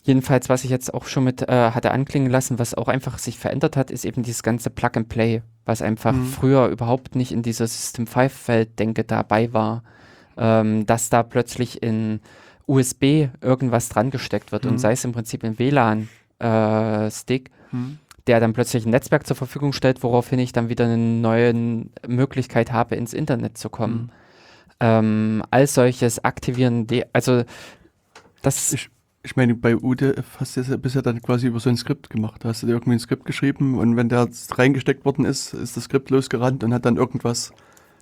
jedenfalls, 0.03 0.49
was 0.49 0.65
ich 0.65 0.71
jetzt 0.71 0.93
auch 0.93 1.07
schon 1.07 1.25
mit 1.25 1.43
äh, 1.49 1.71
hatte 1.71 1.91
anklingen 1.91 2.31
lassen, 2.31 2.59
was 2.59 2.75
auch 2.75 2.89
einfach 2.89 3.19
sich 3.19 3.39
verändert 3.39 3.77
hat, 3.77 3.91
ist 3.91 4.05
eben 4.05 4.23
dieses 4.23 4.43
ganze 4.43 4.71
Plug 4.71 4.91
and 4.95 5.09
Play, 5.09 5.43
was 5.65 5.83
einfach 5.83 6.13
Mhm. 6.13 6.27
früher 6.27 6.67
überhaupt 6.69 7.17
nicht 7.17 7.33
in 7.33 7.43
dieser 7.43 7.67
System 7.67 8.07
5 8.07 8.49
Welt 8.49 8.79
denke 8.79 9.05
dabei 9.05 9.53
war, 9.53 9.83
ähm, 10.37 10.87
dass 10.87 11.09
da 11.11 11.23
plötzlich 11.23 11.83
in 11.83 12.21
USB 12.67 13.29
irgendwas 13.41 13.89
dran 13.89 14.11
gesteckt 14.11 14.53
wird 14.53 14.65
Mhm. 14.65 14.73
und 14.73 14.79
sei 14.79 14.93
es 14.93 15.05
im 15.05 15.13
Prinzip 15.13 15.45
ein 15.45 15.59
WLAN 15.59 16.09
äh, 16.39 17.11
Stick, 17.11 17.51
hm, 17.71 17.99
der 18.27 18.41
dann 18.41 18.53
plötzlich 18.53 18.85
ein 18.85 18.91
Netzwerk 18.91 19.27
zur 19.27 19.37
Verfügung 19.37 19.73
stellt, 19.73 20.03
woraufhin 20.03 20.39
ich 20.41 20.53
dann 20.53 20.69
wieder 20.69 20.85
eine 20.85 20.97
neue 20.99 21.55
Möglichkeit 22.07 22.73
habe, 22.73 22.97
ins 22.97 23.15
Internet 23.15 23.57
zu 23.57 23.71
kommen. 23.71 23.95
hm. 23.99 24.11
Ähm, 24.79 25.43
all 25.51 25.67
solches 25.67 26.23
Aktivieren, 26.25 26.87
also 27.15 27.45
das 28.43 28.73
Ich, 28.75 28.91
ich 29.23 29.35
meine, 29.37 29.55
bei 29.55 29.75
Ute 29.75 30.23
hast 30.39 30.57
du 30.57 30.63
das 30.63 30.79
bisher 30.81 31.01
dann 31.03 31.23
quasi 31.23 31.47
über 31.47 31.61
so 31.61 31.71
ein 31.71 31.77
Skript 31.79 32.11
gemacht. 32.11 32.45
Da 32.45 32.51
hast 32.51 32.63
du 32.63 32.67
dir 32.67 32.75
irgendwie 32.75 32.93
ein 32.93 32.99
Skript 33.01 33.25
geschrieben 33.25 33.79
und 33.79 33.97
wenn 33.97 34.09
der 34.11 34.29
reingesteckt 34.51 35.05
worden 35.07 35.25
ist, 35.25 35.55
ist 35.55 35.77
das 35.77 35.85
Skript 35.85 36.11
losgerannt 36.11 36.63
und 36.63 36.75
hat 36.75 36.85
dann 36.85 36.97
irgendwas 36.97 37.53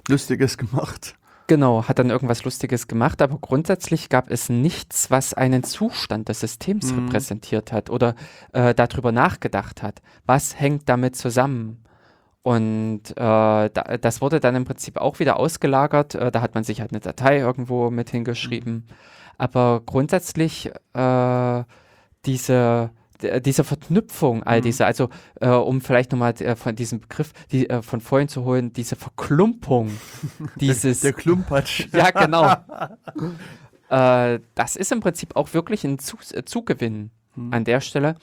Lustiges 0.08 0.58
gemacht. 0.58 1.14
Genau, 1.46 1.84
hat 1.86 1.98
dann 1.98 2.08
irgendwas 2.08 2.42
Lustiges 2.44 2.88
gemacht, 2.88 3.20
aber 3.20 3.36
grundsätzlich 3.38 4.08
gab 4.08 4.30
es 4.30 4.48
nichts, 4.48 5.10
was 5.10 5.34
einen 5.34 5.62
Zustand 5.62 6.30
des 6.30 6.40
Systems 6.40 6.92
Mhm. 6.92 7.00
repräsentiert 7.00 7.70
hat 7.70 7.90
oder 7.90 8.14
äh, 8.54 8.74
darüber 8.74 9.12
nachgedacht 9.12 9.82
hat. 9.82 10.00
Was 10.24 10.58
hängt 10.58 10.88
damit 10.88 11.16
zusammen? 11.16 11.84
Und 12.42 13.10
äh, 13.10 13.14
da, 13.16 13.68
das 14.00 14.20
wurde 14.22 14.40
dann 14.40 14.54
im 14.54 14.64
Prinzip 14.64 14.96
auch 14.96 15.18
wieder 15.18 15.38
ausgelagert. 15.38 16.14
Äh, 16.14 16.30
da 16.30 16.40
hat 16.40 16.54
man 16.54 16.64
sich 16.64 16.80
halt 16.80 16.92
eine 16.92 17.00
Datei 17.00 17.38
irgendwo 17.38 17.90
mit 17.90 18.10
hingeschrieben. 18.10 18.86
Aber 19.36 19.82
grundsätzlich 19.84 20.70
äh, 20.94 21.64
diese, 22.24 22.90
d- 23.24 23.40
diese 23.40 23.64
Verknüpfung, 23.64 24.42
all 24.44 24.58
Mhm. 24.60 24.62
diese, 24.64 24.86
also 24.86 25.08
äh, 25.40 25.48
um 25.48 25.80
vielleicht 25.80 26.12
nochmal 26.12 26.34
äh, 26.40 26.54
von 26.56 26.76
diesem 26.76 27.00
Begriff 27.00 27.32
die, 27.50 27.68
äh, 27.68 27.82
von 27.82 28.00
vorhin 28.00 28.28
zu 28.28 28.44
holen, 28.44 28.72
diese 28.72 28.96
Verklumpung, 28.96 29.90
dieses 30.60 31.00
Der 31.00 31.12
Klumpatsch. 31.12 31.86
ja, 31.92 32.10
genau. 32.10 32.52
äh, 33.90 34.40
das 34.54 34.76
ist 34.76 34.92
im 34.92 35.00
Prinzip 35.00 35.36
auch 35.36 35.52
wirklich 35.54 35.84
ein 35.84 35.98
Zu 35.98 36.16
äh, 36.32 36.44
Zugewinn 36.44 37.10
Hm. 37.34 37.52
an 37.52 37.64
der 37.64 37.80
Stelle, 37.80 38.14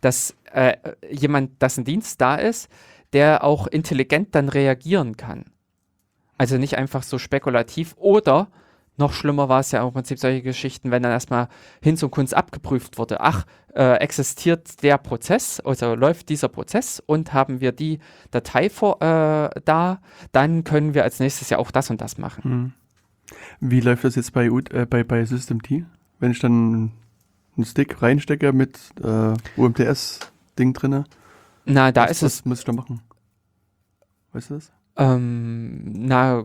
dass 0.00 0.36
äh, 0.52 0.76
jemand, 1.10 1.60
dass 1.60 1.76
ein 1.76 1.84
Dienst 1.84 2.20
da 2.20 2.36
ist, 2.36 2.68
der 3.12 3.42
auch 3.42 3.66
intelligent 3.66 4.34
dann 4.36 4.48
reagieren 4.48 5.16
kann. 5.16 5.46
Also 6.38 6.56
nicht 6.56 6.78
einfach 6.78 7.02
so 7.02 7.18
spekulativ 7.18 7.94
oder 7.98 8.46
noch 9.00 9.12
schlimmer 9.12 9.48
war 9.48 9.60
es 9.60 9.72
ja 9.72 9.84
im 9.84 9.92
Prinzip 9.92 10.18
solche 10.20 10.42
Geschichten, 10.42 10.92
wenn 10.92 11.02
dann 11.02 11.10
erstmal 11.10 11.48
Hinz 11.82 12.02
und 12.04 12.12
Kunst 12.12 12.34
abgeprüft 12.34 12.98
wurde. 12.98 13.20
Ach, 13.20 13.44
äh, 13.74 13.94
existiert 13.94 14.82
der 14.82 14.98
Prozess, 14.98 15.58
also 15.60 15.94
läuft 15.94 16.28
dieser 16.28 16.48
Prozess 16.48 17.02
und 17.04 17.32
haben 17.32 17.60
wir 17.60 17.72
die 17.72 17.98
Datei 18.30 18.70
vor, 18.70 19.02
äh, 19.02 19.50
da, 19.64 20.00
dann 20.32 20.62
können 20.62 20.94
wir 20.94 21.02
als 21.02 21.18
nächstes 21.18 21.50
ja 21.50 21.58
auch 21.58 21.70
das 21.70 21.90
und 21.90 22.00
das 22.00 22.18
machen. 22.18 22.44
Hm. 22.44 22.72
Wie 23.60 23.80
läuft 23.80 24.04
das 24.04 24.14
jetzt 24.16 24.32
bei, 24.32 24.46
äh, 24.46 24.86
bei, 24.88 25.02
bei 25.02 25.24
System 25.24 25.62
T? 25.62 25.84
Wenn 26.18 26.32
ich 26.32 26.40
dann 26.40 26.92
einen 27.56 27.64
Stick 27.64 28.02
reinstecke 28.02 28.52
mit 28.52 28.78
äh, 29.02 29.34
UMTS-Ding 29.56 30.72
drin, 30.74 31.04
Na, 31.64 31.92
da 31.92 32.04
was, 32.04 32.10
ist 32.10 32.22
es 32.22 32.38
was 32.40 32.44
muss 32.44 32.58
ich 32.60 32.64
da 32.64 32.72
machen? 32.72 33.00
Weißt 34.32 34.50
du 34.50 34.54
das? 34.54 34.72
Ähm, 34.96 35.92
na, 35.92 36.44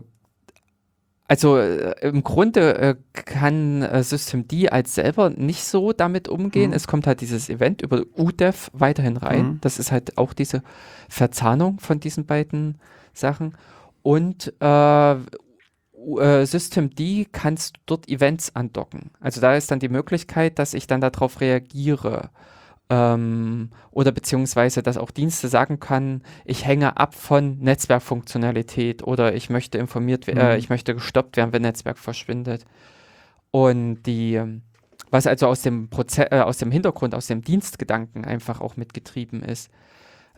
also 1.28 1.58
äh, 1.58 1.94
im 2.06 2.22
Grunde 2.22 2.78
äh, 2.78 2.96
kann 3.12 3.82
äh, 3.82 4.02
Systemd 4.02 4.52
als 4.70 4.94
selber 4.94 5.30
nicht 5.30 5.64
so 5.64 5.92
damit 5.92 6.28
umgehen. 6.28 6.70
Mhm. 6.70 6.76
Es 6.76 6.86
kommt 6.86 7.06
halt 7.06 7.20
dieses 7.20 7.48
Event 7.48 7.82
über 7.82 8.02
UDEV 8.16 8.70
weiterhin 8.72 9.16
rein. 9.16 9.46
Mhm. 9.46 9.58
Das 9.60 9.78
ist 9.78 9.90
halt 9.90 10.18
auch 10.18 10.32
diese 10.32 10.62
Verzahnung 11.08 11.80
von 11.80 11.98
diesen 11.98 12.26
beiden 12.26 12.78
Sachen. 13.12 13.54
Und 14.02 14.52
äh, 14.60 15.12
äh, 15.12 16.46
Systemd 16.46 17.00
kannst 17.32 17.76
du 17.76 17.80
dort 17.86 18.08
Events 18.08 18.54
andocken. 18.54 19.10
Also 19.20 19.40
da 19.40 19.56
ist 19.56 19.70
dann 19.70 19.80
die 19.80 19.88
Möglichkeit, 19.88 20.58
dass 20.60 20.74
ich 20.74 20.86
dann 20.86 21.00
darauf 21.00 21.40
reagiere. 21.40 22.30
Ähm, 22.88 23.70
oder 23.90 24.12
beziehungsweise, 24.12 24.82
dass 24.82 24.96
auch 24.96 25.10
Dienste 25.10 25.48
sagen 25.48 25.80
kann, 25.80 26.22
ich 26.44 26.64
hänge 26.64 26.96
ab 26.98 27.14
von 27.14 27.58
Netzwerkfunktionalität 27.58 29.02
oder 29.02 29.34
ich 29.34 29.50
möchte 29.50 29.78
informiert, 29.78 30.28
äh, 30.28 30.52
Mhm. 30.52 30.58
ich 30.58 30.68
möchte 30.68 30.94
gestoppt 30.94 31.36
werden, 31.36 31.52
wenn 31.52 31.62
Netzwerk 31.62 31.98
verschwindet. 31.98 32.64
Und 33.50 34.04
die, 34.04 34.34
ähm, 34.34 34.62
was 35.10 35.26
also 35.26 35.48
aus 35.48 35.62
dem 35.62 35.88
Proze 35.88 36.30
äh, 36.30 36.40
aus 36.40 36.58
dem 36.58 36.70
Hintergrund, 36.70 37.14
aus 37.14 37.26
dem 37.26 37.42
Dienstgedanken 37.42 38.24
einfach 38.24 38.60
auch 38.60 38.76
mitgetrieben 38.76 39.42
ist. 39.42 39.70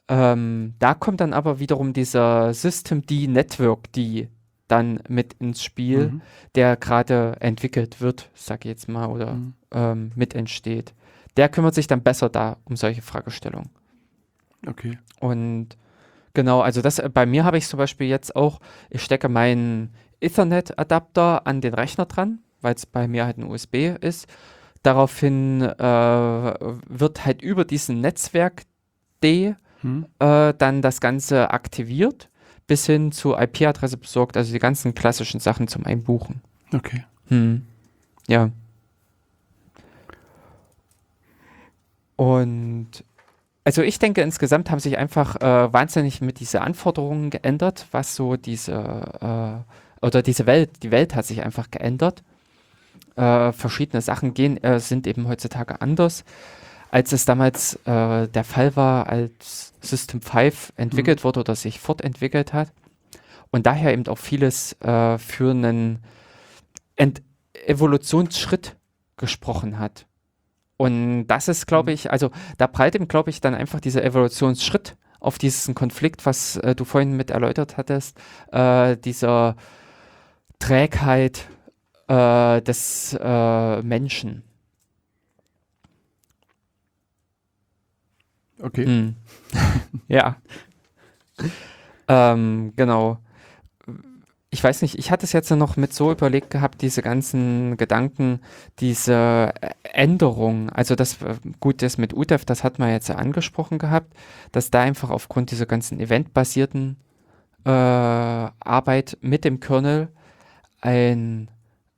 Ähm, 0.09 0.75
da 0.79 0.95
kommt 0.95 1.21
dann 1.21 1.35
aber 1.35 1.59
wiederum 1.59 1.93
dieser 1.93 2.55
System 2.55 3.05
D 3.05 3.27
Network 3.27 3.93
D 3.93 4.29
dann 4.69 5.01
mit 5.09 5.35
ins 5.35 5.63
Spiel, 5.63 6.11
Mhm. 6.13 6.23
der 6.55 6.77
gerade 6.77 7.37
entwickelt 7.41 8.01
wird, 8.01 8.31
sag 8.35 8.65
ich 8.65 8.71
jetzt 8.71 8.89
mal, 8.89 9.07
oder 9.09 9.35
Mhm. 9.35 9.55
ähm, 9.73 10.13
mit 10.15 10.35
entsteht. 10.35 10.95
Der 11.39 11.49
kümmert 11.49 11.75
sich 11.75 11.87
dann 11.87 12.03
besser 12.03 12.29
da 12.29 12.59
um 12.65 12.77
solche 12.77 13.01
Fragestellungen. 13.01 13.71
Okay. 14.67 14.99
Und 15.21 15.69
genau, 16.35 16.61
also 16.61 16.83
das 16.83 17.01
bei 17.15 17.25
mir 17.25 17.45
habe 17.45 17.57
ich 17.57 17.67
zum 17.67 17.79
Beispiel 17.79 18.09
jetzt 18.09 18.37
auch, 18.37 18.61
ich 18.91 19.03
stecke 19.03 19.29
meinen 19.29 19.95
Ethernet-Adapter 20.21 21.47
an 21.47 21.61
den 21.61 21.75
Rechner 21.75 22.07
dran, 22.07 22.41
weil 22.61 22.75
es 22.75 22.85
bei 22.85 23.09
mir 23.09 23.25
halt 23.25 23.39
ein 23.39 23.45
USB 23.45 23.95
ist. 24.01 24.27
Daraufhin 24.83 25.63
äh, 25.63 25.75
wird 25.81 27.25
halt 27.25 27.41
über 27.41 27.65
diesen 27.65 28.01
Netzwerk 28.01 28.65
D 29.23 29.55
Hm. 29.83 30.07
äh, 30.19 30.55
dann 30.59 30.83
das 30.83 31.01
Ganze 31.01 31.51
aktiviert, 31.51 32.31
bis 32.67 32.87
hin 32.87 33.13
zur 33.13 33.41
IP-Adresse 33.41 33.97
besorgt, 33.97 34.37
also 34.37 34.53
die 34.53 34.59
ganzen 34.59 34.95
klassischen 34.95 35.41
Sachen 35.41 35.69
zum 35.69 35.87
Einbuchen. 35.87 36.41
Okay. 36.75 37.05
Hm. 37.29 37.65
Ja. 38.27 38.51
Und 42.19 43.05
also 43.63 43.83
ich 43.83 44.01
denke, 44.01 44.23
insgesamt 44.23 44.73
haben 44.73 44.81
sich 44.81 44.99
einfach 44.99 45.37
äh, 45.37 45.73
wahnsinnig 45.73 46.21
mit 46.21 46.41
diese 46.41 46.63
Anforderungen 46.63 47.31
geändert, 47.31 47.87
was 47.93 48.17
so 48.17 48.35
diese 48.37 49.65
äh, 50.03 50.05
oder 50.05 50.23
diese 50.23 50.45
Welt, 50.47 50.83
die 50.83 50.91
Welt 50.91 51.15
hat 51.15 51.27
sich 51.27 51.45
einfach 51.45 51.71
geändert. 51.71 52.25
Äh, 53.15 53.53
verschiedene 53.53 54.03
Sachen 54.03 54.35
gehen, 54.35 54.63
äh, 54.65 54.81
sind 54.81 55.07
eben 55.07 55.29
heutzutage 55.29 55.81
anders, 55.81 56.25
als 56.91 57.13
es 57.13 57.25
damals 57.25 57.75
äh, 57.85 58.27
der 58.27 58.45
Fall 58.45 58.75
war, 58.75 59.09
als 59.09 59.73
System 59.81 60.21
5 60.21 60.73
entwickelt 60.77 61.23
wurde 61.23 61.41
oder 61.41 61.55
sich 61.55 61.79
fortentwickelt 61.79 62.53
hat. 62.53 62.73
Und 63.53 63.67
daher 63.67 63.93
eben 63.93 64.09
auch 64.09 64.19
vieles 64.19 64.73
äh, 64.81 65.19
für 65.19 65.53
einen 65.53 66.01
Ent 66.97 67.23
Evolutionsschritt 67.67 68.75
gesprochen 69.17 69.79
hat. 69.79 70.08
Und 70.79 71.27
das 71.29 71.49
ist, 71.49 71.67
glaube 71.67 71.91
Mhm. 71.93 71.97
ich, 71.97 72.13
also 72.13 72.31
da 72.59 72.67
prallt 72.69 72.95
eben, 72.97 73.09
glaube 73.09 73.31
ich, 73.31 73.43
dann 73.43 73.55
einfach 73.55 73.81
dieser 73.81 74.05
Evolutionsschritt 74.05 74.97
auf 75.21 75.39
diesen 75.39 75.75
Konflikt, 75.75 76.27
was 76.27 76.57
äh, 76.59 76.75
du 76.77 76.85
vorhin 76.87 77.17
mit 77.17 77.31
erläutert 77.31 77.77
hattest, 77.77 78.17
äh, 78.53 78.97
dieser 78.97 79.57
Trägheit 80.61 81.49
äh, 82.09 82.63
des 82.63 83.17
äh, 83.21 83.83
Menschen. 83.83 84.45
Okay. 88.61 88.85
Hm. 88.87 89.17
ja. 90.09 90.37
ähm, 92.09 92.73
genau. 92.77 93.19
Ich 94.51 94.65
weiß 94.65 94.81
nicht, 94.81 94.99
ich 94.99 95.11
hatte 95.11 95.27
es 95.27 95.33
jetzt 95.35 95.51
noch 95.51 95.77
mit 95.77 95.93
so 95.93 96.11
überlegt 96.11 96.49
gehabt, 96.51 96.81
diese 96.81 97.03
ganzen 97.03 97.77
Gedanken, 97.77 98.41
diese 98.79 99.53
Ä- 99.61 99.73
Änderungen, 99.83 100.71
also 100.71 100.95
das 100.95 101.21
äh, 101.21 101.35
gut 101.61 101.83
ist 101.83 101.99
mit 101.99 102.15
UTEF, 102.15 102.47
das 102.47 102.65
hat 102.65 102.79
man 102.79 102.91
jetzt 102.91 103.09
ja 103.11 103.17
angesprochen 103.17 103.79
gehabt, 103.79 104.15
dass 104.53 104.71
da 104.71 104.81
einfach 104.81 105.11
aufgrund 105.11 105.51
dieser 105.51 105.67
ganzen 105.67 106.01
eventbasierten 106.01 106.97
äh, 107.67 107.71
Arbeit 107.71 109.19
mit 109.21 109.45
dem 109.45 109.61
Kernel 109.61 110.09
ein, 110.81 111.51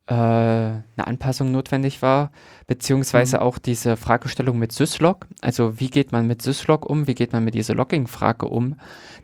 äh, 0.09 0.15
eine 0.15 0.83
Anpassung 0.97 1.53
notwendig 1.53 2.03
war, 2.03 2.33
beziehungsweise 2.67 3.37
Mhm. 3.37 3.43
auch 3.45 3.59
diese 3.59 3.97
Fragestellung 3.97 4.59
mit 4.59 4.73
Syslog. 4.73 5.29
Also 5.41 5.79
wie 5.79 5.91
geht 5.91 6.11
man 6.11 6.27
mit 6.27 6.43
Syslog 6.43 6.85
um? 6.91 7.07
Wie 7.07 7.15
geht 7.15 7.33
man 7.33 7.45
mit 7.45 7.55
dieser 7.55 7.77
Logging-Frage 7.77 8.47
um? 8.47 8.75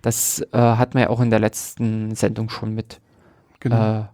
Das 0.01 0.47
äh, 0.53 0.59
hat 0.59 0.95
man 0.95 1.03
ja 1.05 1.09
auch 1.11 1.21
in 1.21 1.31
der 1.31 1.41
letzten 1.41 2.15
Sendung 2.15 2.51
schon 2.51 2.73
mit 2.73 3.01
Genau. 3.71 4.01
äh, 4.01 4.05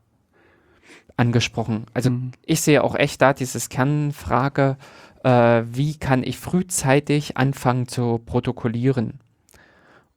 angesprochen. 1.17 1.87
Also 1.95 2.11
Mhm. 2.11 2.33
ich 2.45 2.61
sehe 2.63 2.83
auch 2.83 2.95
echt 2.95 3.21
da 3.23 3.33
dieses 3.33 3.69
Kernfrage, 3.69 4.77
äh, 5.25 5.63
wie 5.67 5.97
kann 5.97 6.23
ich 6.25 6.39
frühzeitig 6.39 7.37
anfangen 7.37 7.87
zu 7.87 8.19
protokollieren? 8.19 9.21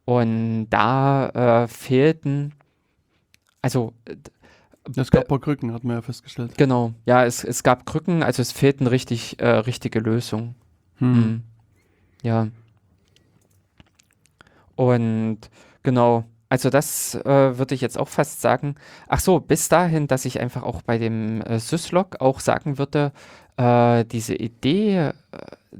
Und 0.05 0.67
da 0.69 1.63
äh, 1.63 1.67
fehlten, 1.67 2.53
also 3.61 3.93
äh, 4.05 4.15
Es 4.95 5.09
gab 5.11 5.23
ein 5.23 5.27
paar 5.27 5.39
Krücken, 5.41 5.73
hat 5.73 5.83
man 5.83 5.97
ja 5.97 6.01
festgestellt. 6.01 6.57
genau, 6.57 6.93
ja, 7.05 7.25
es, 7.25 7.43
es 7.43 7.63
gab 7.63 7.85
Krücken, 7.85 8.21
also 8.23 8.41
es 8.41 8.51
fehlten 8.51 8.87
richtig 8.87 9.39
äh, 9.41 9.47
richtige 9.49 9.99
Lösungen. 9.99 10.55
Hm. 10.99 11.11
Mhm. 11.19 11.43
Ja. 12.23 12.47
Und 14.75 15.39
genau, 15.83 16.25
also 16.55 16.69
das 16.69 17.15
äh, 17.15 17.57
würde 17.57 17.75
ich 17.75 17.81
jetzt 17.81 17.97
auch 17.97 18.07
fast 18.07 18.39
sagen. 18.39 18.75
Ach 19.09 19.19
so, 19.19 19.41
bis 19.41 19.67
dahin, 19.67 20.07
dass 20.07 20.23
ich 20.23 20.39
einfach 20.39 20.63
auch 20.63 20.83
bei 20.83 20.97
dem 20.97 21.41
äh, 21.41 21.59
Syslog 21.59 22.21
auch 22.21 22.39
sagen 22.39 22.77
würde, 22.77 23.11
äh, 23.57 24.05
diese 24.05 24.35
Idee, 24.35 24.99
äh, 24.99 25.11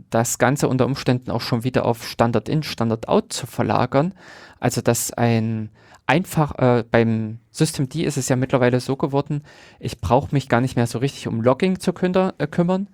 das 0.10 0.38
Ganze 0.38 0.68
unter 0.68 0.86
Umständen 0.86 1.32
auch 1.32 1.40
schon 1.40 1.64
wieder 1.64 1.86
auf 1.86 2.06
Standard 2.06 2.50
in, 2.50 2.62
Standard 2.62 3.08
out 3.08 3.32
zu 3.32 3.48
verlagern. 3.48 4.14
Also 4.60 4.82
dass 4.82 5.14
ein 5.14 5.70
einfach, 6.08 6.60
äh, 6.60 6.84
beim 6.92 7.40
System 7.52 7.88
D 7.88 8.04
ist 8.04 8.18
es 8.18 8.28
ja 8.28 8.36
mittlerweile 8.36 8.82
so 8.82 8.98
geworden, 8.98 9.44
ich 9.80 10.02
brauche 10.02 10.36
mich 10.36 10.50
gar 10.50 10.60
nicht 10.60 10.76
mehr 10.76 10.88
so 10.88 11.00
richtig 11.00 11.30
um 11.30 11.40
Logging 11.40 11.80
zu 11.80 11.94
äh, 11.94 12.48
kümmern, 12.48 12.90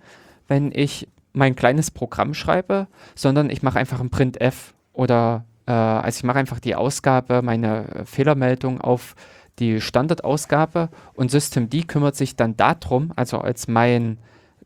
wenn 0.48 0.72
ich 0.72 1.08
mein 1.34 1.56
kleines 1.56 1.90
Programm 1.90 2.36
schreibe, 2.36 2.86
sondern 3.16 3.50
ich 3.50 3.64
mache 3.64 3.80
einfach 3.80 4.02
ein 4.02 4.12
Printf 4.12 4.76
oder 4.94 5.46
also 5.74 6.18
ich 6.20 6.24
mache 6.24 6.40
einfach 6.40 6.60
die 6.60 6.76
Ausgabe, 6.76 7.42
meine 7.42 7.88
äh, 7.90 8.06
Fehlermeldung 8.06 8.82
auf 8.82 9.16
die 9.60 9.82
Standardausgabe 9.82 10.90
und 11.14 11.30
Systemd 11.32 11.88
kümmert 11.88 12.16
sich 12.16 12.36
dann 12.36 12.58
darum, 12.58 13.12
also 13.16 13.40
als 13.40 13.68
mein 13.68 14.18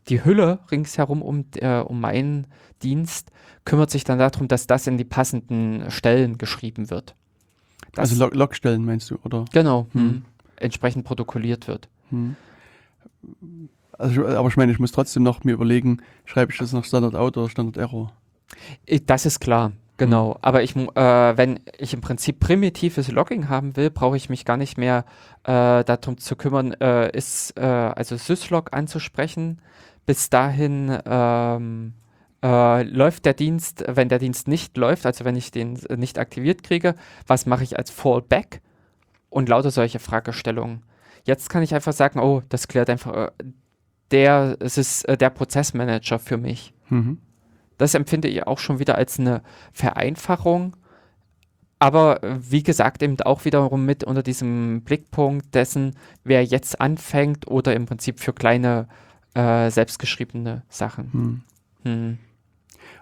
die 0.08 0.24
Hülle 0.24 0.60
ringsherum 0.70 1.20
um, 1.22 1.44
äh, 1.56 1.78
um 1.80 2.00
meinen 2.00 2.46
Dienst 2.82 3.30
kümmert 3.64 3.90
sich 3.90 4.04
dann 4.04 4.18
darum, 4.20 4.46
dass 4.48 4.66
das 4.68 4.86
in 4.86 4.96
die 4.96 5.04
passenden 5.04 5.90
Stellen 5.90 6.38
geschrieben 6.38 6.88
wird. 6.90 7.14
Das, 7.92 8.10
Also 8.10 8.24
Log 8.24 8.34
Logstellen 8.34 8.84
meinst 8.84 9.10
du, 9.10 9.18
oder? 9.24 9.44
genau, 9.52 9.88
Hm. 9.92 10.00
hm, 10.00 10.24
entsprechend 10.56 11.04
protokolliert 11.04 11.66
wird. 11.66 11.88
Hm. 12.10 12.36
Also, 13.98 14.26
aber 14.26 14.48
ich 14.48 14.56
meine, 14.56 14.72
ich 14.72 14.78
muss 14.78 14.92
trotzdem 14.92 15.22
noch 15.22 15.42
mir 15.44 15.52
überlegen, 15.52 16.02
schreibe 16.26 16.52
ich 16.52 16.58
das 16.58 16.72
nach 16.72 16.84
Standard 16.84 17.14
Out 17.16 17.36
oder 17.36 17.48
Standard 17.48 17.76
Error? 17.78 18.12
I- 18.88 19.04
Das 19.04 19.26
ist 19.26 19.40
klar, 19.40 19.72
genau. 19.96 20.38
Aber 20.42 20.62
ich, 20.62 20.76
äh, 20.76 21.36
wenn 21.36 21.60
ich 21.78 21.94
im 21.94 22.00
Prinzip 22.00 22.40
primitives 22.40 23.10
Logging 23.10 23.48
haben 23.48 23.76
will, 23.76 23.90
brauche 23.90 24.16
ich 24.16 24.28
mich 24.28 24.44
gar 24.44 24.56
nicht 24.56 24.78
mehr 24.78 25.04
äh, 25.44 25.84
darum 25.84 26.18
zu 26.18 26.36
kümmern, 26.36 26.72
äh, 26.74 27.10
ist 27.16 27.56
äh, 27.56 27.62
also 27.62 28.16
syslog 28.16 28.72
anzusprechen. 28.72 29.60
Bis 30.04 30.30
dahin 30.30 30.96
ähm, 31.04 31.94
äh, 32.42 32.82
läuft 32.82 33.24
der 33.24 33.34
Dienst, 33.34 33.84
wenn 33.88 34.08
der 34.08 34.18
Dienst 34.18 34.46
nicht 34.48 34.76
läuft, 34.76 35.06
also 35.06 35.24
wenn 35.24 35.36
ich 35.36 35.50
den 35.50 35.76
äh, 35.86 35.96
nicht 35.96 36.18
aktiviert 36.18 36.62
kriege, 36.62 36.94
was 37.26 37.46
mache 37.46 37.64
ich 37.64 37.78
als 37.78 37.90
Fallback? 37.90 38.60
Und 39.28 39.48
lauter 39.48 39.70
solche 39.70 39.98
Fragestellungen. 39.98 40.82
Jetzt 41.24 41.50
kann 41.50 41.62
ich 41.62 41.74
einfach 41.74 41.92
sagen, 41.92 42.20
oh, 42.20 42.42
das 42.48 42.68
klärt 42.68 42.88
einfach 42.88 43.32
der, 44.10 44.56
es 44.60 44.78
ist 44.78 45.04
der 45.08 45.30
Prozessmanager 45.30 46.18
für 46.18 46.36
mich. 46.36 46.72
Mhm. 46.88 47.18
Das 47.78 47.94
empfinde 47.94 48.28
ich 48.28 48.46
auch 48.46 48.58
schon 48.58 48.78
wieder 48.78 48.96
als 48.96 49.18
eine 49.18 49.42
Vereinfachung. 49.72 50.76
Aber 51.78 52.22
äh, 52.22 52.38
wie 52.50 52.62
gesagt, 52.62 53.02
eben 53.02 53.20
auch 53.20 53.44
wiederum 53.44 53.84
mit 53.84 54.04
unter 54.04 54.22
diesem 54.22 54.82
Blickpunkt 54.82 55.54
dessen, 55.54 55.94
wer 56.24 56.42
jetzt 56.44 56.80
anfängt 56.80 57.48
oder 57.48 57.74
im 57.74 57.86
Prinzip 57.86 58.20
für 58.20 58.32
kleine 58.32 58.88
äh, 59.34 59.70
selbstgeschriebene 59.70 60.62
Sachen. 60.68 61.12
Hm. 61.12 61.42
Hm. 61.82 62.18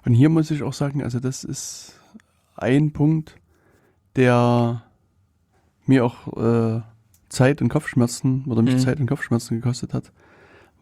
Und 0.05 0.15
hier 0.15 0.29
muss 0.29 0.51
ich 0.51 0.63
auch 0.63 0.73
sagen, 0.73 1.03
also 1.03 1.21
das 1.21 1.45
ist 1.45 2.01
ein 2.57 2.93
Punkt, 2.93 3.37
der 4.17 4.83
mir 5.87 6.05
auch 6.05 6.37
äh, 6.37 6.83
Zeit 7.29 7.63
und 7.63 7.69
Kopfschmerzen 7.69 8.45
oder 8.47 8.63
mich 8.63 8.75
Mhm. 8.75 8.81
Zeit 8.81 9.01
und 9.01 9.07
Kopfschmerzen 9.07 9.61
gekostet 9.61 9.95
hat, 9.95 10.13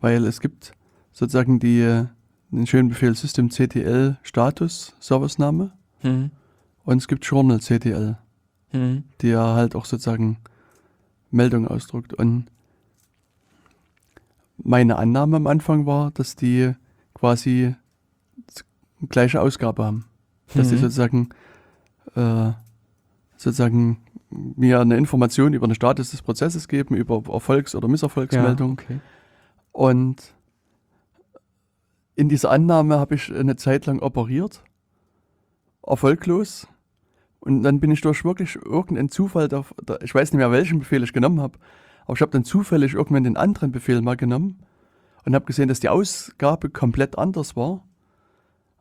weil 0.01 0.25
es 0.27 0.41
gibt 0.41 0.73
sozusagen 1.13 1.59
die, 1.59 2.07
den 2.53 2.67
schönen 2.67 2.89
Befehl 2.91 3.15
System 3.15 3.51
CTL 3.51 4.19
Status 4.23 4.95
Servicename 5.01 5.73
Hm. 6.01 6.31
und 6.85 6.99
es 6.99 7.09
gibt 7.09 7.25
Journal 7.25 7.61
CTL, 7.61 8.17
Hm. 8.71 9.05
der 9.23 9.41
halt 9.41 9.75
auch 9.75 9.85
sozusagen 9.87 10.39
Meldungen 11.31 11.67
ausdruckt 11.69 12.13
und 12.13 12.47
meine 14.59 14.97
Annahme 14.97 15.37
am 15.37 15.47
Anfang 15.47 15.87
war, 15.87 16.11
dass 16.13 16.37
die 16.37 16.73
quasi 17.15 17.75
gleiche 19.09 19.41
Ausgabe 19.41 19.85
haben. 19.85 20.05
Dass 20.55 20.69
die 20.69 20.75
Mhm. 20.77 20.81
sozusagen, 20.81 21.29
äh, 22.15 22.53
sozusagen 23.37 23.99
mir 24.31 24.81
eine 24.81 24.97
Information 24.97 25.53
über 25.55 25.67
den 25.67 25.75
Status 25.75 26.11
des 26.11 26.23
Prozesses 26.23 26.69
geben, 26.69 26.95
über 26.95 27.23
Erfolgs- 27.33 27.75
oder 27.75 27.89
Misserfolgsmeldung. 27.89 28.73
okay. 28.73 29.01
Und 29.73 30.35
in 32.15 32.29
dieser 32.29 32.51
Annahme 32.51 32.99
habe 32.99 33.15
ich 33.15 33.33
eine 33.35 33.57
Zeit 33.57 33.87
lang 33.87 34.01
operiert, 34.01 34.63
erfolglos. 35.87 36.69
Und 37.41 37.63
dann 37.63 37.81
bin 37.81 37.91
ich 37.91 38.01
durch 38.01 38.25
wirklich 38.25 38.57
irgendeinen 38.57 39.09
Zufall, 39.09 39.49
da, 39.49 39.65
da, 39.85 39.99
ich 40.03 40.15
weiß 40.15 40.33
nicht 40.33 40.39
mehr, 40.39 40.53
welchen 40.53 40.79
Befehl 40.79 41.03
ich 41.03 41.13
genommen 41.13 41.41
habe, 41.41 41.59
aber 42.05 42.15
ich 42.15 42.21
habe 42.21 42.31
dann 42.31 42.45
zufällig 42.45 42.95
irgendwann 42.95 43.25
den 43.25 43.37
anderen 43.37 43.73
Befehl 43.73 44.01
mal 44.01 44.17
genommen 44.17 44.61
und 45.25 45.35
habe 45.35 45.45
gesehen, 45.45 45.69
dass 45.69 45.81
die 45.81 45.89
Ausgabe 45.89 46.71
komplett 46.71 47.19
anders 47.19 47.57
war 47.57 47.83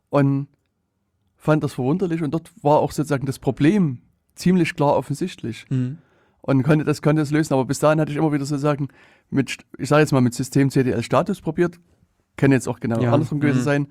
und 0.10 0.48
fand 1.38 1.64
das 1.64 1.74
verwunderlich 1.74 2.22
und 2.22 2.32
dort 2.32 2.52
war 2.62 2.80
auch 2.80 2.92
sozusagen 2.92 3.26
das 3.26 3.40
Problem 3.40 4.00
ziemlich 4.36 4.76
klar 4.76 4.96
offensichtlich 4.96 5.66
Mhm. 5.70 5.98
und 6.42 6.62
konnte 6.62 6.86
das, 6.86 7.02
konnte 7.02 7.22
das 7.24 7.32
lösen. 7.32 7.54
Aber 7.56 7.66
bis 7.66 7.80
dahin 7.80 8.00
hatte 8.00 8.12
ich 8.12 8.18
immer 8.18 8.32
wieder 8.32 8.46
sozusagen 8.46 8.90
mit, 9.32 9.58
ich 9.80 9.90
sage 9.90 10.02
jetzt 10.02 10.12
mal 10.12 10.22
mit 10.22 10.36
System 10.36 10.70
CDL 10.70 11.02
Status 11.02 11.42
probiert, 11.42 11.80
kann 12.42 12.52
jetzt 12.52 12.68
auch 12.68 12.80
genau 12.80 13.00
Ja, 13.02 13.14
andersrum 13.14 13.40
gewesen 13.40 13.60
mhm. 13.60 13.64
sein, 13.64 13.88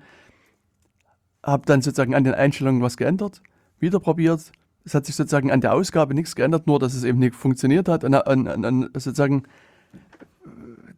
habe 1.43 1.65
dann 1.65 1.81
sozusagen 1.81 2.13
an 2.13 2.23
den 2.23 2.35
Einstellungen 2.35 2.81
was 2.83 2.97
geändert, 2.97 3.41
wieder 3.79 3.99
probiert. 3.99 4.51
Es 4.83 4.93
hat 4.93 5.05
sich 5.05 5.15
sozusagen 5.15 5.51
an 5.51 5.61
der 5.61 5.73
Ausgabe 5.73 6.13
nichts 6.13 6.35
geändert, 6.35 6.67
nur 6.67 6.77
dass 6.77 6.93
es 6.93 7.03
eben 7.03 7.19
nicht 7.19 7.35
funktioniert 7.35 7.87
hat. 7.87 8.03
Und, 8.03 8.13
und, 8.13 8.47
und, 8.47 8.65
und 8.65 8.89
sozusagen 8.93 9.43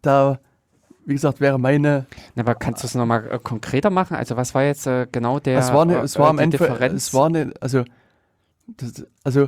da, 0.02 0.40
wie 1.06 1.14
gesagt, 1.14 1.40
wäre 1.40 1.60
meine 1.60 2.06
Na, 2.36 2.42
aber 2.44 2.56
kannst 2.56 2.84
du 2.84 2.88
es 2.88 2.96
nochmal 2.96 3.30
äh, 3.30 3.40
konkreter 3.40 3.90
machen? 3.90 4.18
Also 4.18 4.36
was 4.36 4.54
war 4.56 4.64
jetzt 4.64 4.88
äh, 4.88 5.08
genau 5.12 5.40
der 5.40 5.60
es 5.60 5.72
war, 5.72 5.84
eine, 5.84 5.98
äh, 6.00 6.04
es 6.04 6.18
war 6.18 6.30
am 6.30 6.38
die 6.38 6.44
Ende, 6.44 6.58
Differenz? 6.58 7.08
es 7.08 7.14
war 7.14 7.28
eine, 7.28 7.54
also, 7.62 7.84
das, 8.68 9.06
also 9.24 9.48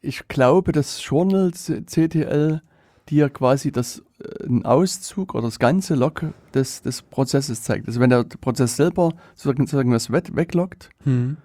ich 0.00 0.28
glaube, 0.28 0.72
das 0.72 1.02
Journal 1.02 1.52
C- 1.54 1.84
CTL 3.04 3.10
dir 3.10 3.28
quasi 3.30 3.70
das 3.72 4.02
äh, 4.22 4.46
ein 4.46 4.64
Auszug 4.64 5.34
oder 5.34 5.44
das 5.44 5.58
ganze 5.58 5.94
Log 5.94 6.24
des, 6.54 6.82
des 6.82 7.02
Prozesses 7.02 7.62
zeigt. 7.62 7.86
Also 7.86 8.00
wenn 8.00 8.10
der 8.10 8.24
Prozess 8.24 8.76
selber 8.76 9.10
sozusagen, 9.34 9.66
sozusagen 9.66 9.92
was 9.92 10.10
weg- 10.10 10.34
wegloggt, 10.34 10.90
Hm. 11.04 11.36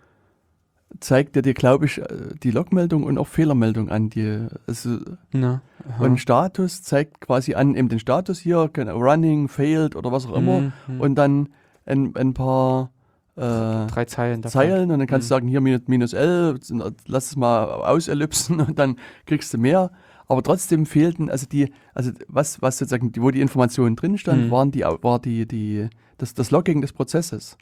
zeigt 1.00 1.36
er 1.36 1.42
dir, 1.42 1.54
glaube 1.54 1.86
ich, 1.86 2.00
äh, 2.00 2.06
die 2.42 2.52
Logmeldung 2.52 3.04
und 3.04 3.18
auch 3.18 3.28
Fehlermeldung 3.28 3.90
an. 3.90 4.10
Die, 4.10 4.48
also, 4.68 5.00
Na, 5.32 5.62
und 6.00 6.20
Status 6.20 6.82
zeigt 6.82 7.22
quasi 7.22 7.54
an 7.56 7.76
eben 7.76 7.90
den 7.90 8.00
Status 8.00 8.40
hier, 8.40 8.58
running, 8.78 9.48
failed 9.48 9.96
oder 9.96 10.12
was 10.12 10.26
auch 10.26 10.36
immer. 10.36 10.58
Hm, 10.60 10.74
hm. 10.88 11.02
Und 11.02 11.16
dann 11.16 11.50
ein, 11.86 12.16
ein 12.16 12.34
paar 12.34 12.92
äh, 13.36 13.42
drei 13.88 14.06
Zeilen. 14.06 14.44
Zeilen 14.44 14.92
und 14.92 15.00
dann 15.00 15.08
kannst 15.08 15.26
Mhm. 15.26 15.30
du 15.30 15.36
sagen, 15.36 15.48
hier 15.48 15.62
minus, 15.62 15.82
minus 15.88 16.14
L, 16.14 16.60
lass 17.08 17.28
es 17.28 17.36
mal 17.36 17.66
ausellipsen 17.66 18.60
und 18.68 18.80
dann 18.80 18.96
kriegst 19.26 19.54
du 19.54 19.58
mehr. 19.58 19.92
Aber 20.30 20.44
trotzdem 20.44 20.86
fehlten, 20.86 21.30
also 21.30 21.46
die, 21.48 21.74
also 21.94 22.12
was, 22.28 22.62
was 22.62 22.78
sozusagen, 22.78 23.12
wo 23.18 23.32
die 23.32 23.42
Informationen 23.42 23.96
drin 23.96 24.18
stand, 24.18 24.46
Mhm. 24.46 24.52
waren 24.52 24.72
die, 24.72 24.82
war 24.84 25.20
die, 25.20 25.46
die, 25.48 25.90
das, 26.18 26.34
das 26.36 26.52
Logging 26.52 26.82
des 26.82 26.94
Prozesses. 26.94 27.58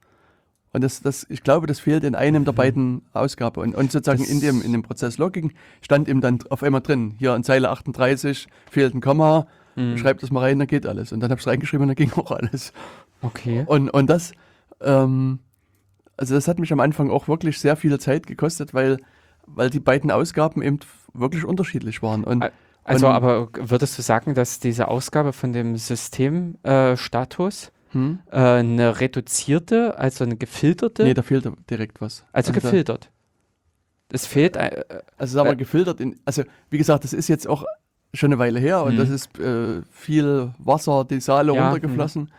Und 0.74 0.84
das, 0.84 1.02
das, 1.02 1.26
ich 1.30 1.44
glaube, 1.44 1.66
das 1.66 1.80
fehlt 1.80 2.04
in 2.04 2.14
einem 2.14 2.44
der 2.44 2.52
Mhm. 2.54 2.58
beiden 2.58 3.02
Ausgaben. 3.14 3.62
Und, 3.62 3.74
und 3.76 3.92
sozusagen 3.92 4.20
Das- 4.20 4.30
in 4.30 4.42
dem, 4.42 4.62
in 4.62 4.74
dem 4.74 4.84
Prozess 4.84 5.18
Logging 5.18 5.54
stand 5.82 6.10
eben 6.10 6.20
dann 6.22 6.40
auf 6.50 6.62
einmal 6.62 6.82
drin, 6.82 7.16
hier 7.18 7.34
in 7.36 7.44
Zeile 7.44 7.70
38 7.70 8.48
fehlt 8.70 8.94
ein 8.94 9.02
Komma, 9.02 9.48
Hm. 9.76 9.98
schreib 9.98 10.20
das 10.20 10.30
mal 10.30 10.42
rein, 10.42 10.60
dann 10.60 10.68
geht 10.68 10.86
alles. 10.86 11.14
Und 11.14 11.22
dann 11.22 11.30
habe 11.32 11.40
ich 11.40 11.46
es 11.46 11.50
reingeschrieben 11.52 11.84
und 11.84 11.88
dann 11.88 11.96
ging 11.96 12.12
auch 12.22 12.32
alles. 12.32 12.74
Okay. 13.22 13.64
Und, 13.66 13.90
und 13.92 14.08
das, 14.10 14.34
ähm, 14.82 15.40
also 16.18 16.36
das 16.36 16.48
hat 16.50 16.60
mich 16.60 16.74
am 16.74 16.80
Anfang 16.82 17.12
auch 17.12 17.28
wirklich 17.30 17.60
sehr 17.60 17.78
viel 17.78 17.98
Zeit 18.00 18.28
gekostet, 18.28 18.74
weil, 18.74 18.98
weil 19.46 19.70
die 19.70 19.80
beiden 19.80 20.12
Ausgaben 20.12 20.62
eben 20.62 20.80
wirklich 21.20 21.44
unterschiedlich 21.46 22.02
waren. 22.02 22.24
Und 22.24 22.44
Also, 22.84 23.08
und- 23.08 23.14
aber 23.14 23.50
würdest 23.54 23.98
du 23.98 24.02
sagen, 24.02 24.34
dass 24.34 24.60
diese 24.60 24.88
Ausgabe 24.88 25.34
von 25.34 25.52
dem 25.52 25.76
Systemstatus 25.76 27.68
äh, 27.68 27.72
hm? 27.94 28.20
äh, 28.32 28.36
eine 28.38 29.00
reduzierte, 29.02 29.98
also 29.98 30.24
eine 30.24 30.38
gefilterte, 30.38 31.04
nee, 31.04 31.14
da 31.14 31.22
fehlt 31.22 31.50
direkt 31.70 32.00
was. 32.02 32.24
also 32.32 32.52
da- 32.52 32.60
gefiltert? 32.60 33.10
Es 34.10 34.26
fehlt, 34.26 34.56
äh, 34.56 34.84
Also 35.18 35.34
sagen 35.36 35.50
wir 35.50 35.54
Äh, 35.54 35.58
gefiltert 35.58 36.00
in, 36.00 36.18
also 36.24 36.44
wie 36.70 36.78
gesagt, 36.78 37.04
das 37.04 37.12
ist 37.14 37.28
jetzt 37.28 37.46
auch 37.48 37.66
schon 38.14 38.32
eine 38.32 38.40
Weile 38.40 38.60
her 38.60 38.84
und 38.84 38.94
Mhm. 38.94 38.98
das 39.00 39.10
ist 39.10 39.38
äh, 39.38 39.82
viel 39.92 40.54
Wasser, 40.58 41.04
die 41.04 41.20
Saale 41.20 41.54
Ja, 41.54 41.62
runtergeflossen. 41.72 42.32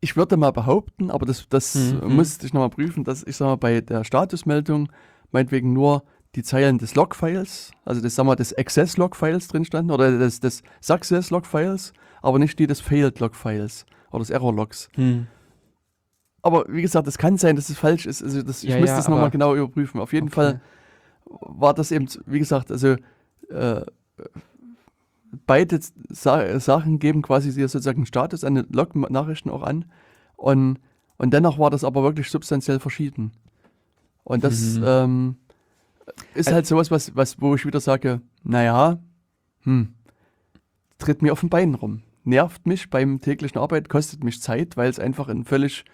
Ich 0.00 0.16
würde 0.16 0.36
mal 0.36 0.52
behaupten, 0.52 1.10
aber 1.10 1.26
das, 1.26 1.46
das 1.48 1.74
Mhm. 1.74 2.14
musste 2.16 2.46
ich 2.46 2.52
nochmal 2.54 2.70
prüfen, 2.70 3.04
dass 3.04 3.22
ich 3.22 3.36
sag 3.36 3.46
mal, 3.46 3.56
bei 3.56 3.80
der 3.80 4.04
Statusmeldung 4.04 4.90
meinetwegen 5.32 5.72
nur 5.72 6.04
die 6.36 6.42
Zeilen 6.42 6.78
des 6.78 6.94
Logfiles, 6.94 7.72
also 7.84 8.00
des, 8.00 8.14
sagen 8.14 8.28
wir, 8.28 8.36
des 8.36 8.56
Access-Logfiles 8.56 9.48
drin 9.48 9.64
standen 9.64 9.90
oder 9.90 10.16
des, 10.18 10.38
des 10.40 10.62
Success-Logfiles, 10.82 11.92
aber 12.22 12.38
nicht 12.38 12.58
die 12.58 12.66
des 12.66 12.80
Failed-Logfiles 12.80 13.86
oder 14.10 14.20
des 14.20 14.30
Error-Logs. 14.30 14.88
hm, 14.94 15.26
Aber 16.42 16.64
wie 16.68 16.82
gesagt, 16.82 17.08
es 17.08 17.18
kann 17.18 17.38
sein, 17.38 17.56
dass 17.56 17.70
es 17.70 17.78
falsch 17.78 18.06
ist. 18.06 18.22
Also 18.22 18.42
das, 18.42 18.62
ich 18.62 18.70
Ja, 18.70 18.78
müsste 18.78 18.94
ja, 18.96 19.00
es 19.00 19.08
nochmal 19.08 19.30
genau 19.30 19.54
überprüfen. 19.54 20.00
Auf 20.00 20.12
jeden 20.12 20.28
okay. 20.28 20.34
Fall 20.34 20.60
war 21.24 21.74
das 21.74 21.90
eben, 21.90 22.06
wie 22.26 22.38
gesagt, 22.38 22.70
also 22.70 22.96
äh, 23.48 23.82
beide 25.46 25.80
Sa 26.10 26.60
Sachen 26.60 26.98
geben 26.98 27.22
quasi 27.22 27.50
sozusagen 27.50 27.98
einen 27.98 28.06
Status 28.06 28.44
an 28.44 28.54
den 28.56 28.66
Log-Nachrichten 28.70 29.50
auch 29.50 29.62
an. 29.62 29.86
Und, 30.36 30.78
und 31.16 31.32
dennoch 31.32 31.58
war 31.58 31.70
das 31.70 31.82
aber 31.82 32.02
wirklich 32.02 32.30
substanziell 32.30 32.78
verschieden. 32.78 33.32
Und 34.22 34.44
das 34.44 34.74
Mhm. 34.76 34.84
ähm, 34.86 35.36
ist 36.34 36.52
halt 36.52 36.66
sowas, 36.66 36.90
was, 36.90 37.14
was, 37.16 37.40
wo 37.40 37.54
ich 37.54 37.64
wieder 37.66 37.80
sage, 37.80 38.20
naja, 38.42 38.98
hm, 39.62 39.94
tritt 40.98 41.22
mir 41.22 41.32
auf 41.32 41.40
den 41.40 41.50
Beinen 41.50 41.74
rum. 41.74 42.02
Nervt 42.24 42.66
mich 42.66 42.90
beim 42.90 43.20
täglichen 43.20 43.58
Arbeit, 43.60 43.88
kostet 43.88 44.24
mich 44.24 44.40
Zeit, 44.42 44.76
weil 44.76 44.90
es 44.90 44.98
einfach 44.98 45.28
ein 45.28 45.44
völlig 45.44 45.84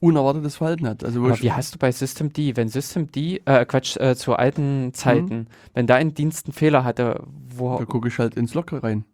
unerwartetes 0.00 0.56
Verhalten 0.56 0.86
hat. 0.88 1.04
Also 1.04 1.20
wo 1.20 1.26
Aber 1.26 1.34
ich, 1.34 1.42
wie 1.42 1.52
hast 1.52 1.74
du 1.74 1.78
bei 1.78 1.92
Systemd, 1.92 2.36
wenn 2.56 2.68
Systemd, 2.68 3.16
äh, 3.16 3.64
Quatsch, 3.66 3.96
äh, 3.98 4.16
zu 4.16 4.30
Mhm. 4.30 4.36
alten 4.36 4.94
Zeiten, 4.94 5.46
wenn 5.74 5.86
da 5.86 5.96
ein 5.96 6.14
Dienst 6.14 6.46
einen 6.46 6.54
Fehler 6.54 6.84
hatte, 6.84 7.22
wo, 7.48 7.78
da 7.78 7.84
gucke 7.84 8.08
ich 8.08 8.18
halt 8.18 8.34
ins 8.34 8.54
Log 8.54 8.72
rein. 8.82 9.04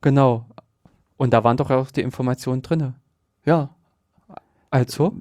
genau. 0.00 0.46
Und 1.16 1.32
da 1.32 1.44
waren 1.44 1.56
doch 1.56 1.70
auch 1.70 1.92
die 1.92 2.00
Informationen 2.02 2.62
drin. 2.62 2.94
Ja, 3.46 3.70
Also? 4.70 5.14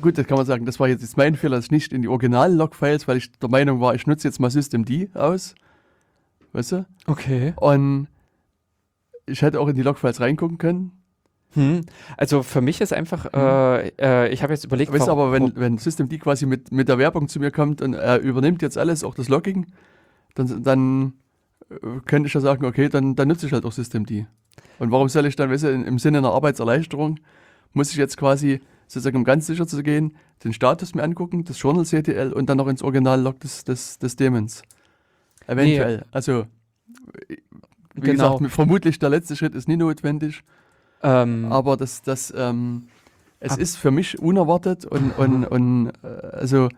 Gut, 0.00 0.18
das 0.18 0.26
kann 0.26 0.36
man 0.36 0.46
sagen, 0.46 0.66
das 0.66 0.78
war 0.80 0.88
jetzt 0.88 1.16
mein 1.16 1.34
Fehler, 1.34 1.56
dass 1.56 1.66
ich 1.66 1.70
nicht 1.70 1.92
in 1.92 2.02
die 2.02 2.08
Original-Log-Files, 2.08 3.08
weil 3.08 3.16
ich 3.18 3.32
der 3.32 3.48
Meinung 3.48 3.80
war, 3.80 3.94
ich 3.94 4.06
nutze 4.06 4.28
jetzt 4.28 4.40
mal 4.40 4.50
Systemd 4.50 4.90
aus. 5.14 5.54
Weißt 6.52 6.72
du? 6.72 6.86
Okay. 7.06 7.52
Und 7.56 8.08
ich 9.26 9.42
hätte 9.42 9.60
auch 9.60 9.68
in 9.68 9.76
die 9.76 9.82
Logfiles 9.82 10.20
reingucken 10.20 10.58
können. 10.58 10.92
Hm. 11.54 11.82
Also 12.16 12.42
für 12.42 12.60
mich 12.60 12.80
ist 12.80 12.92
einfach, 12.92 13.32
äh, 13.32 13.88
äh, 13.98 14.32
ich 14.32 14.42
habe 14.42 14.52
jetzt 14.52 14.64
überlegt, 14.64 14.92
Weißt 14.92 15.06
du, 15.06 15.10
aber 15.10 15.32
wenn, 15.32 15.56
wenn 15.56 15.78
Systemd 15.78 16.18
quasi 16.20 16.46
mit, 16.46 16.70
mit 16.70 16.88
der 16.88 16.98
Werbung 16.98 17.28
zu 17.28 17.40
mir 17.40 17.50
kommt 17.50 17.82
und 17.82 17.94
er 17.94 18.20
übernimmt 18.20 18.62
jetzt 18.62 18.78
alles, 18.78 19.04
auch 19.04 19.14
das 19.14 19.28
Logging, 19.28 19.66
dann, 20.34 20.62
dann 20.62 21.12
äh, 21.70 22.00
könnte 22.04 22.28
ich 22.28 22.34
ja 22.34 22.40
sagen, 22.40 22.64
okay, 22.64 22.88
dann, 22.88 23.16
dann 23.16 23.28
nutze 23.28 23.46
ich 23.46 23.52
halt 23.52 23.64
auch 23.64 23.72
Systemd. 23.72 24.10
Und 24.78 24.90
warum 24.90 25.08
soll 25.08 25.26
ich 25.26 25.36
dann, 25.36 25.50
weißt 25.50 25.64
du, 25.64 25.68
im 25.68 25.98
Sinne 25.98 26.18
einer 26.18 26.32
Arbeitserleichterung, 26.32 27.18
muss 27.72 27.90
ich 27.90 27.96
jetzt 27.96 28.16
quasi, 28.16 28.60
sozusagen 28.86 29.16
um 29.18 29.24
ganz 29.24 29.46
sicher 29.46 29.66
zu 29.66 29.82
gehen, 29.82 30.16
den 30.44 30.52
Status 30.52 30.94
mir 30.94 31.02
angucken, 31.02 31.44
das 31.44 31.60
Journal 31.60 31.84
CTL 31.84 32.32
und 32.32 32.46
dann 32.48 32.58
noch 32.58 32.68
ins 32.68 32.82
Original-Log 32.82 33.40
des, 33.40 33.64
des, 33.64 33.98
des 33.98 34.16
Daemons. 34.16 34.62
Eventuell. 35.46 36.04
Also, 36.12 36.46
wie 37.28 38.00
Genau. 38.00 38.38
gesagt, 38.38 38.52
vermutlich 38.52 38.98
der 38.98 39.08
letzte 39.10 39.36
Schritt 39.36 39.54
ist 39.54 39.68
nie 39.68 39.76
notwendig. 39.76 40.42
ähm, 41.02 41.50
Aber 41.50 41.76
das, 41.76 42.02
das, 42.02 42.32
ähm, 42.36 42.88
es 43.40 43.52
Ab- 43.52 43.58
ist 43.58 43.76
für 43.76 43.90
mich 43.90 44.18
unerwartet 44.18 44.84
und, 44.84 45.12
und, 45.18 45.44
und 45.46 45.92
äh, 46.02 46.06
also 46.32 46.68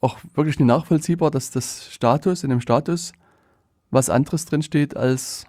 auch 0.00 0.18
wirklich 0.34 0.58
nicht 0.58 0.66
nachvollziehbar, 0.68 1.30
dass 1.30 1.50
das 1.50 1.90
Status, 1.92 2.44
in 2.44 2.50
dem 2.50 2.60
Status 2.60 3.12
was 3.90 4.10
anderes 4.10 4.44
drinsteht 4.44 4.96
als 4.96 5.46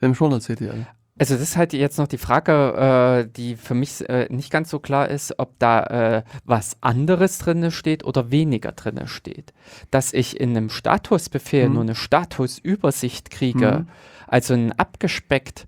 im 0.00 0.12
Journal 0.12 0.40
CTL. 0.40 0.86
Also 1.18 1.34
das 1.34 1.42
ist 1.42 1.56
halt 1.56 1.72
jetzt 1.72 1.98
noch 1.98 2.06
die 2.06 2.18
Frage, 2.18 3.26
äh, 3.26 3.32
die 3.36 3.56
für 3.56 3.74
mich 3.74 4.08
äh, 4.08 4.26
nicht 4.30 4.50
ganz 4.52 4.70
so 4.70 4.78
klar 4.78 5.08
ist, 5.08 5.34
ob 5.38 5.58
da 5.58 5.82
äh, 6.18 6.22
was 6.44 6.76
anderes 6.80 7.38
drinne 7.38 7.70
steht 7.70 8.04
oder 8.04 8.30
weniger 8.30 8.72
drinne 8.72 9.08
steht. 9.08 9.52
Dass 9.90 10.12
ich 10.12 10.38
in 10.40 10.50
einem 10.56 10.70
Statusbefehl 10.70 11.68
Mhm. 11.68 11.74
nur 11.74 11.82
eine 11.82 11.94
Statusübersicht 11.94 13.30
kriege, 13.30 13.84
Mhm. 13.84 13.88
also 14.28 14.54
ein 14.54 14.72
abgespeckt. 14.78 15.66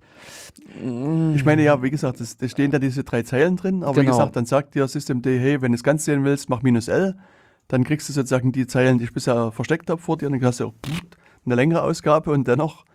Ich 1.35 1.43
meine 1.43 1.63
ja, 1.63 1.81
wie 1.83 1.91
gesagt, 1.91 2.21
es, 2.21 2.37
da 2.37 2.47
stehen 2.47 2.71
da 2.71 2.79
diese 2.79 3.03
drei 3.03 3.23
Zeilen 3.23 3.57
drin, 3.57 3.83
aber 3.83 3.97
wie 3.97 4.05
Genau. 4.05 4.11
gesagt, 4.17 4.35
dann 4.37 4.45
sagt 4.45 4.73
dir 4.75 4.87
Systemd, 4.87 5.25
hey, 5.25 5.61
wenn 5.61 5.73
du 5.73 5.75
es 5.75 5.83
ganz 5.83 6.05
sehen 6.05 6.23
willst, 6.23 6.49
mach 6.49 6.61
minus 6.61 6.87
L, 6.87 7.17
dann 7.67 7.83
kriegst 7.83 8.07
du 8.07 8.13
sozusagen 8.13 8.51
die 8.53 8.67
Zeilen, 8.67 8.97
die 8.97 9.03
ich 9.03 9.13
bisher 9.13 9.51
versteckt 9.51 9.89
habe 9.89 10.01
vor 10.01 10.17
dir, 10.17 10.27
und 10.27 10.33
dann 10.33 10.45
hast 10.45 10.61
du 10.61 10.67
auch 10.67 10.73
eine 11.45 11.55
längere 11.55 11.83
Ausgabe 11.83 12.31
und 12.31 12.47
dennoch 12.47 12.85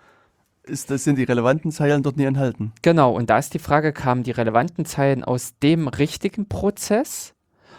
ist, 0.69 0.91
das 0.91 1.05
sind 1.05 1.17
die 1.17 1.25
relevanten 1.25 1.71
Zeilen 1.71 2.03
dort 2.03 2.17
nie 2.17 2.25
enthalten. 2.25 2.73
Genau, 2.83 3.13
und 3.13 3.31
da 3.31 3.39
ist 3.39 3.55
die 3.55 3.59
Frage, 3.59 3.93
kamen 3.93 4.23
die 4.23 4.31
relevanten 4.31 4.85
Zeilen 4.85 5.25
aus 5.25 5.55
dem 5.63 5.89
richtigen 5.89 6.49
Prozess 6.49 7.35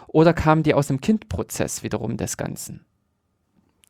oder 0.06 0.32
kamen 0.32 0.62
die 0.62 0.74
aus 0.74 0.88
dem 0.88 1.00
Kindprozess 1.00 1.82
wiederum 1.82 2.16
des 2.16 2.36
Ganzen? 2.36 2.84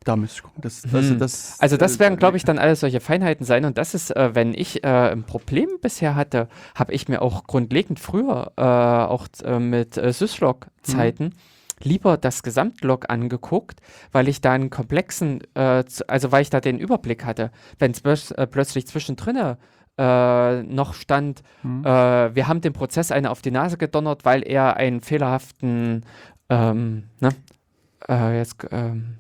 da 0.09 0.17
müsste 0.17 0.37
ich 0.37 0.43
gucken. 0.43 0.63
Das, 0.63 0.85
Hm. 0.85 0.95
also, 0.95 1.15
das, 1.17 1.61
Also 1.61 1.77
das 1.77 1.97
äh, 1.97 1.99
werden, 2.01 2.19
glaube 2.19 2.39
ich, 2.39 2.45
dann 2.45 2.59
alles 2.59 2.81
solche 2.81 3.01
Feinheiten 3.01 3.45
sein. 3.45 3.67
Und 3.67 3.77
das 3.77 3.95
ist, 3.95 4.15
äh, 4.17 4.35
wenn 4.35 4.55
ich 4.55 4.83
äh, 4.83 4.87
ein 4.87 5.25
Problem 5.25 5.69
bisher 5.83 6.15
hatte, 6.15 6.49
habe 6.75 6.95
ich 6.95 7.09
mir 7.09 7.21
auch 7.21 7.45
grundlegend 7.45 8.01
früher, 8.01 8.53
äh, 8.57 8.63
auch 8.63 9.29
äh, 9.45 9.59
mit 9.59 9.99
äh, 9.99 10.13
Syslog-Zeiten, 10.13 11.35
lieber 11.83 12.17
das 12.17 12.43
Gesamtlog 12.43 13.11
angeguckt, 13.11 13.81
weil 14.13 14.29
ich 14.29 14.41
da 14.41 14.53
einen 14.53 14.71
komplexen, 14.71 15.41
äh, 15.55 15.85
also 16.07 16.33
weil 16.33 16.43
ich 16.43 16.51
da 16.51 16.61
den 16.61 16.79
Überblick 16.79 17.25
hatte. 17.25 17.51
Wenn 17.79 17.93
es 17.93 18.31
äh, 18.31 18.47
plötzlich 18.47 18.87
zwischendrin 18.87 19.57
äh, 19.99 20.63
noch 20.63 20.95
stand, 20.95 21.43
Hm. 21.63 21.85
äh, 21.85 22.35
wir 22.35 22.47
haben 22.49 22.61
dem 22.61 22.73
Prozess 22.73 23.11
eine 23.11 23.31
auf 23.31 23.43
die 23.43 23.51
Nase 23.51 23.77
gedonnert, 23.79 24.25
weil 24.25 24.43
er 24.43 24.77
einen 24.77 25.01
fehlerhaften, 25.01 26.05
ähm, 26.49 27.05
ne, 27.21 27.31
äh, 28.09 28.39
jetzt, 28.39 28.57
ähm, 28.71 29.17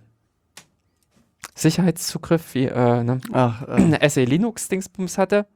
Sicherheitszugriff 1.54 2.54
wie 2.54 2.66
äh, 2.66 3.02
ne, 3.02 3.20
Ach, 3.32 3.66
äh, 3.66 4.08
SE 4.08 4.22
Linux 4.22 4.68
Dingsbums 4.68 5.18
hatte 5.18 5.46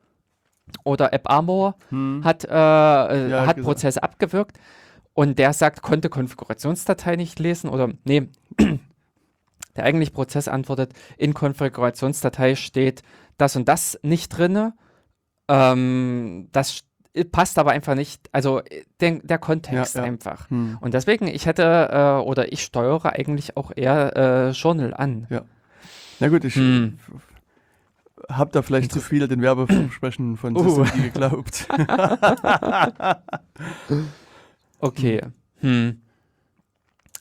oder 0.85 1.13
AppArmor 1.13 1.77
hm. 1.91 2.23
hat, 2.25 2.45
äh, 2.45 2.49
äh, 2.49 3.31
Ja, 3.31 3.47
hat. 3.47 3.61
Prozess 3.61 3.99
abgewirkt 3.99 4.59
und 5.15 5.39
der 5.39 5.53
sagt, 5.53 5.83
konnte 5.83 6.09
Konfigurationsdatei 6.09 7.17
nicht 7.17 7.39
lesen 7.39 7.69
oder 7.71 7.91
nee, 8.05 8.29
der 9.77 9.85
eigentlich 9.85 10.13
Prozess 10.13 10.49
antwortet, 10.49 10.93
in 11.19 11.35
Konfigurationsdatei 11.35 12.55
steht 12.57 13.03
das 13.39 13.57
und 13.57 13.69
das 13.69 13.99
nicht 14.03 14.29
drinne. 14.29 14.75
Ähm, 15.49 16.49
das 16.53 16.85
st- 17.15 17.31
passt 17.31 17.59
aber 17.59 17.73
einfach 17.73 17.95
nicht, 17.95 18.29
also 18.33 18.61
äh, 18.61 18.85
der, 19.01 19.19
der 19.23 19.39
Kontext 19.39 19.95
Ja, 19.97 20.03
ja. 20.03 20.07
einfach. 20.07 20.49
Hm. 20.51 20.79
Und 20.81 20.95
deswegen, 20.95 21.27
ich 21.27 21.47
hätte 21.47 21.63
äh, 21.93 22.23
oder 22.27 22.53
ich 22.53 22.63
steuere 22.63 23.13
eigentlich 23.13 23.57
auch 23.57 23.71
eher 23.75 24.17
äh, 24.17 24.51
Journal 24.53 24.95
an. 24.95 25.27
Na 26.21 26.29
gut, 26.29 26.45
ich 26.45 26.55
Hm. 26.55 26.99
habe 28.31 28.53
da 28.53 28.63
vielleicht 28.63 28.93
zu 28.93 29.01
viel 29.01 29.27
den 29.27 29.43
Werbeversprechen 29.43 30.37
von 30.37 30.57
Uh. 30.57 30.85
Systemd 30.85 31.03
geglaubt. 31.13 31.67
Okay. 34.83 35.21
Hm. 35.61 36.01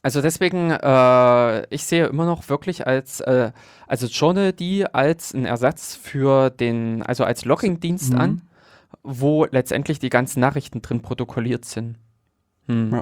Also 0.01 0.21
deswegen, 0.21 0.71
äh, 0.71 1.67
ich 1.73 1.83
sehe 1.85 2.07
immer 2.07 2.25
noch 2.25 2.49
wirklich 2.49 2.87
als, 2.87 3.19
äh, 3.21 3.51
also 3.87 4.07
Journal 4.07 4.51
die 4.51 4.85
als 4.87 5.33
ein 5.33 5.45
Ersatz 5.45 5.95
für 5.95 6.49
den, 6.49 7.03
also 7.03 7.23
als 7.23 7.45
Logging-Dienst 7.45 8.13
Mhm. 8.13 8.19
an, 8.19 8.41
wo 9.03 9.45
letztendlich 9.45 9.99
die 9.99 10.09
ganzen 10.09 10.39
Nachrichten 10.39 10.81
drin 10.81 11.01
protokolliert 11.03 11.65
sind. 11.65 11.97
Hm. 12.67 12.91
Ja. 12.93 13.01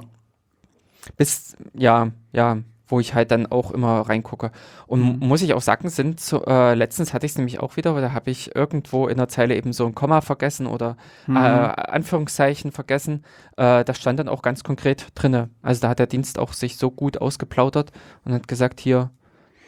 Bis, 1.16 1.56
ja, 1.72 2.10
ja, 2.32 2.58
wo 2.90 3.00
ich 3.00 3.14
halt 3.14 3.30
dann 3.30 3.46
auch 3.46 3.70
immer 3.70 4.00
reingucke. 4.02 4.50
Und 4.86 5.20
Mhm. 5.20 5.28
muss 5.28 5.40
ich 5.42 5.54
auch 5.54 5.62
sagen, 5.62 5.88
sind 5.88 6.20
so, 6.20 6.44
äh, 6.44 6.74
letztens 6.74 7.14
hatte 7.14 7.24
ich 7.24 7.32
es 7.32 7.38
nämlich 7.38 7.60
auch 7.60 7.76
wieder, 7.76 7.98
da 8.00 8.12
habe 8.12 8.30
ich 8.30 8.54
irgendwo 8.54 9.06
in 9.08 9.16
der 9.16 9.28
Zeile 9.28 9.56
eben 9.56 9.72
so 9.72 9.86
ein 9.86 9.94
Komma 9.94 10.20
vergessen 10.20 10.66
oder 10.66 10.96
Mhm. 11.26 11.36
äh, 11.36 11.38
Anführungszeichen 11.38 12.72
vergessen. 12.72 13.24
Äh, 13.56 13.84
das 13.84 13.98
stand 13.98 14.18
dann 14.18 14.28
auch 14.28 14.42
ganz 14.42 14.64
konkret 14.64 15.08
drinne. 15.14 15.50
Also 15.62 15.80
da 15.82 15.88
hat 15.90 15.98
der 15.98 16.06
Dienst 16.06 16.38
auch 16.38 16.52
sich 16.52 16.76
so 16.76 16.90
gut 16.90 17.18
ausgeplaudert 17.18 17.92
und 18.24 18.32
hat 18.32 18.48
gesagt, 18.48 18.80
hier 18.80 19.10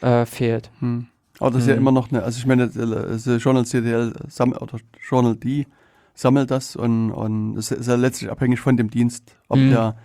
äh, 0.01 0.25
fehlt. 0.25 0.69
Hm. 0.79 1.07
Aber 1.39 1.51
das 1.51 1.61
ist 1.63 1.67
ja 1.67 1.73
Hm. 1.73 1.81
immer 1.81 1.91
noch 1.93 2.11
eine, 2.11 2.23
also 2.23 2.37
ich 2.37 2.45
meine, 2.45 2.65
Journal 2.65 3.65
CDL 3.65 4.13
oder 4.59 4.79
Journal 5.01 5.35
D 5.35 5.65
sammelt 6.13 6.51
das 6.51 6.75
und, 6.75 7.11
und 7.11 7.57
es 7.57 7.71
ist 7.71 7.87
ja 7.87 7.95
letztlich 7.95 8.29
abhängig 8.29 8.59
von 8.59 8.77
dem 8.77 8.89
Dienst, 8.89 9.35
ob 9.47 9.57
Hm. 9.59 9.69
der 9.69 9.95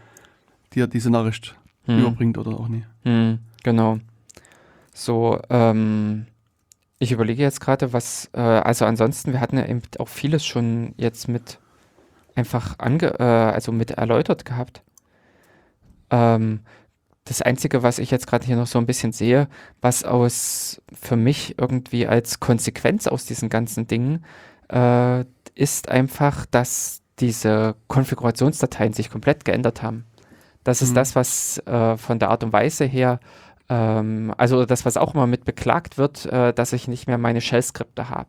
dir 0.75 0.87
diese 0.87 1.11
Nachricht 1.11 1.57
Hm. 1.89 2.01
überbringt 2.01 2.39
oder 2.39 2.53
auch 2.53 2.69
nicht. 2.69 2.87
Hm, 3.03 3.39
genau. 3.65 3.99
So, 4.93 5.41
ähm, 5.49 6.27
ich 6.99 7.13
überlege 7.13 7.43
jetzt 7.43 7.61
gerade, 7.61 7.93
was, 7.93 8.31
äh, 8.35 8.41
also 8.41 8.85
ansonsten, 8.85 9.33
wir 9.33 9.41
hatten 9.41 9.57
ja 9.57 9.67
eben 9.67 9.83
auch 9.99 10.09
vieles 10.09 10.45
schon 10.45 10.95
jetzt 10.97 11.29
mit 11.29 11.59
einfach 12.35 12.79
ange, 12.79 13.19
äh, 13.19 13.23
also 13.23 13.73
mit 13.73 13.93
erläutert 13.93 14.45
gehabt. 14.45 14.83
Ähm, 16.11 16.61
das 17.25 17.43
Einzige, 17.43 17.83
was 17.83 17.99
ich 17.99 18.11
jetzt 18.11 18.27
gerade 18.27 18.47
hier 18.47 18.57
noch 18.57 18.67
so 18.67 18.79
ein 18.79 18.87
bisschen 18.87 19.13
sehe, 19.13 19.49
was 19.81 20.05
aus 20.05 20.81
für 20.93 21.17
mich 21.17 21.57
irgendwie 21.59 22.07
als 22.07 22.41
Konsequenz 22.41 23.07
aus 23.07 23.27
diesen 23.27 23.49
ganzen 23.49 23.87
Dingen 23.87 24.25
äh, 24.69 25.25
ist 25.55 25.89
einfach, 25.89 26.47
dass 26.47 27.03
diese 27.19 27.75
Konfigurationsdateien 27.89 28.93
sich 28.93 29.11
komplett 29.11 29.45
geändert 29.45 29.83
haben. 29.83 30.05
Das 30.69 30.83
ist 30.83 30.91
Mhm. 30.91 30.97
das, 30.97 31.17
was 31.17 31.59
äh, 31.67 31.97
von 31.97 32.19
der 32.19 32.29
Art 32.29 32.45
und 32.45 32.53
Weise 32.53 32.85
her, 32.85 33.21
ähm, 33.71 34.35
also 34.37 34.67
das, 34.67 34.85
was 34.85 34.99
auch 34.99 35.15
immer 35.15 35.27
mit 35.27 35.47
beklagt 35.47 35.97
wird, 35.97 36.27
äh, 36.27 36.53
dass 36.53 36.75
ich 36.75 36.89
nicht 36.89 37.07
mehr 37.07 37.17
meine 37.17 37.41
Shell-Skripte 37.41 38.11
habe. 38.11 38.29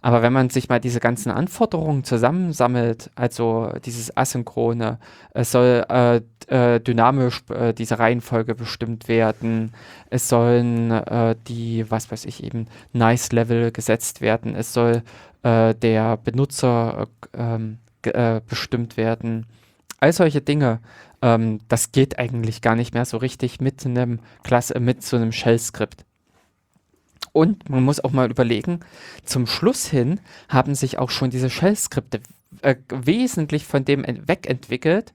Aber 0.00 0.22
wenn 0.22 0.32
man 0.32 0.50
sich 0.50 0.68
mal 0.68 0.80
diese 0.80 0.98
ganzen 0.98 1.30
Anforderungen 1.30 2.02
zusammensammelt, 2.02 3.12
also 3.14 3.70
dieses 3.84 4.16
Asynchrone, 4.16 4.98
es 5.34 5.52
soll 5.52 5.84
äh, 5.88 6.16
äh, 6.48 6.80
dynamisch 6.80 7.44
äh, 7.50 7.72
diese 7.72 8.00
Reihenfolge 8.00 8.56
bestimmt 8.56 9.06
werden, 9.06 9.72
es 10.10 10.28
sollen 10.28 10.90
äh, 10.90 11.36
die, 11.46 11.88
was 11.88 12.10
weiß 12.10 12.24
ich 12.24 12.42
eben, 12.42 12.66
Nice-Level 12.92 13.70
gesetzt 13.70 14.20
werden, 14.20 14.56
es 14.56 14.72
soll 14.72 15.04
äh, 15.44 15.76
der 15.76 16.16
Benutzer 16.16 17.06
äh, 17.32 17.38
ähm, 17.40 17.78
äh, 18.02 18.40
bestimmt 18.48 18.96
werden. 18.96 19.46
All 20.00 20.12
solche 20.12 20.40
Dinge, 20.40 20.80
ähm, 21.22 21.60
das 21.68 21.92
geht 21.92 22.18
eigentlich 22.18 22.60
gar 22.60 22.76
nicht 22.76 22.92
mehr 22.92 23.04
so 23.04 23.16
richtig 23.16 23.60
mit 23.60 23.86
einem 23.86 24.20
Klasse, 24.42 24.78
mit 24.80 25.02
so 25.02 25.16
einem 25.16 25.32
Shell-Skript. 25.32 26.04
Und 27.32 27.70
man 27.70 27.82
muss 27.82 28.00
auch 28.00 28.12
mal 28.12 28.30
überlegen, 28.30 28.80
zum 29.24 29.46
Schluss 29.46 29.86
hin 29.86 30.20
haben 30.48 30.74
sich 30.74 30.98
auch 30.98 31.10
schon 31.10 31.30
diese 31.30 31.48
Shell-Skripte 31.48 32.20
äh, 32.60 32.76
wesentlich 32.88 33.64
von 33.64 33.84
dem 33.86 34.04
ent- 34.04 34.28
wegentwickelt. 34.28 35.14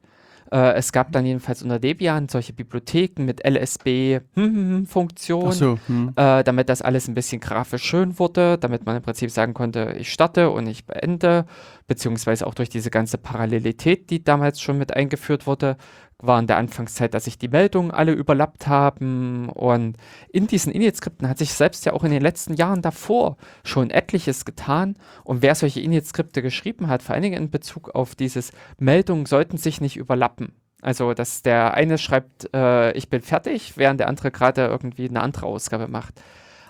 Äh, 0.51 0.73
es 0.73 0.91
gab 0.91 1.11
dann 1.11 1.25
jedenfalls 1.25 1.63
unter 1.63 1.79
Debian 1.79 2.29
solche 2.29 2.53
Bibliotheken 2.53 3.25
mit 3.25 3.45
LSB-Funktionen 3.45 5.47
Ach 5.47 5.53
so, 5.53 5.79
hm. 5.87 6.13
äh, 6.15 6.43
damit 6.43 6.69
das 6.69 6.81
alles 6.81 7.07
ein 7.07 7.13
bisschen 7.13 7.41
grafisch 7.41 7.83
schön 7.83 8.17
wurde, 8.19 8.57
damit 8.57 8.85
man 8.85 8.97
im 8.97 9.03
Prinzip 9.03 9.31
sagen 9.31 9.53
konnte, 9.53 9.95
ich 9.97 10.11
starte 10.11 10.49
und 10.49 10.67
ich 10.67 10.85
beende, 10.85 11.45
beziehungsweise 11.87 12.47
auch 12.47 12.53
durch 12.53 12.69
diese 12.69 12.89
ganze 12.89 13.17
Parallelität, 13.17 14.09
die 14.09 14.23
damals 14.23 14.61
schon 14.61 14.77
mit 14.77 14.95
eingeführt 14.95 15.47
wurde, 15.47 15.77
war 16.19 16.39
in 16.39 16.47
der 16.47 16.57
Anfangszeit, 16.57 17.13
dass 17.13 17.25
sich 17.25 17.37
die 17.37 17.47
Meldungen 17.47 17.91
alle 17.91 18.11
überlappt 18.11 18.67
haben 18.67 19.49
und 19.49 19.97
in 20.29 20.47
diesen 20.47 20.71
Init-Skripten 20.71 21.29
hat 21.29 21.37
sich 21.37 21.53
selbst 21.53 21.85
ja 21.85 21.93
auch 21.93 22.03
in 22.03 22.11
den 22.11 22.23
letzten 22.23 22.55
Jahren 22.55 22.81
davor 22.81 23.37
schon 23.63 23.91
etliches 23.91 24.43
getan 24.43 24.95
und 25.23 25.41
wer 25.43 25.53
solche 25.53 25.81
Init-Skripte 25.81 26.41
geschrieben 26.41 26.87
hat, 26.87 27.03
vor 27.03 27.13
allen 27.13 27.23
Dingen 27.23 27.43
in 27.43 27.51
Bezug 27.51 27.89
auf 27.93 28.15
dieses 28.15 28.51
Meldungen 28.79 29.27
sollten 29.27 29.57
sich 29.57 29.79
nicht 29.79 29.97
überlappen. 29.97 30.53
Also, 30.81 31.13
dass 31.13 31.41
der 31.41 31.73
eine 31.73 31.97
schreibt, 31.97 32.53
äh, 32.53 32.91
ich 32.93 33.09
bin 33.09 33.21
fertig, 33.21 33.77
während 33.77 33.99
der 33.99 34.07
andere 34.07 34.31
gerade 34.31 34.67
irgendwie 34.67 35.09
eine 35.09 35.21
andere 35.21 35.47
Ausgabe 35.47 35.87
macht. 35.87 36.21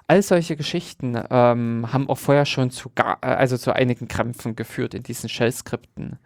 All 0.07 0.21
solche 0.21 0.55
Geschichten 0.55 1.21
ähm, 1.29 1.91
haben 1.91 2.09
auch 2.09 2.17
vorher 2.17 2.45
schon 2.45 2.71
zu, 2.71 2.89
äh, 2.95 3.27
also 3.27 3.57
zu 3.57 3.73
einigen 3.73 4.07
Krämpfen 4.07 4.55
geführt 4.55 4.93
in 4.93 5.03
diesen 5.03 5.27
Shell-Skripten. 5.27 6.19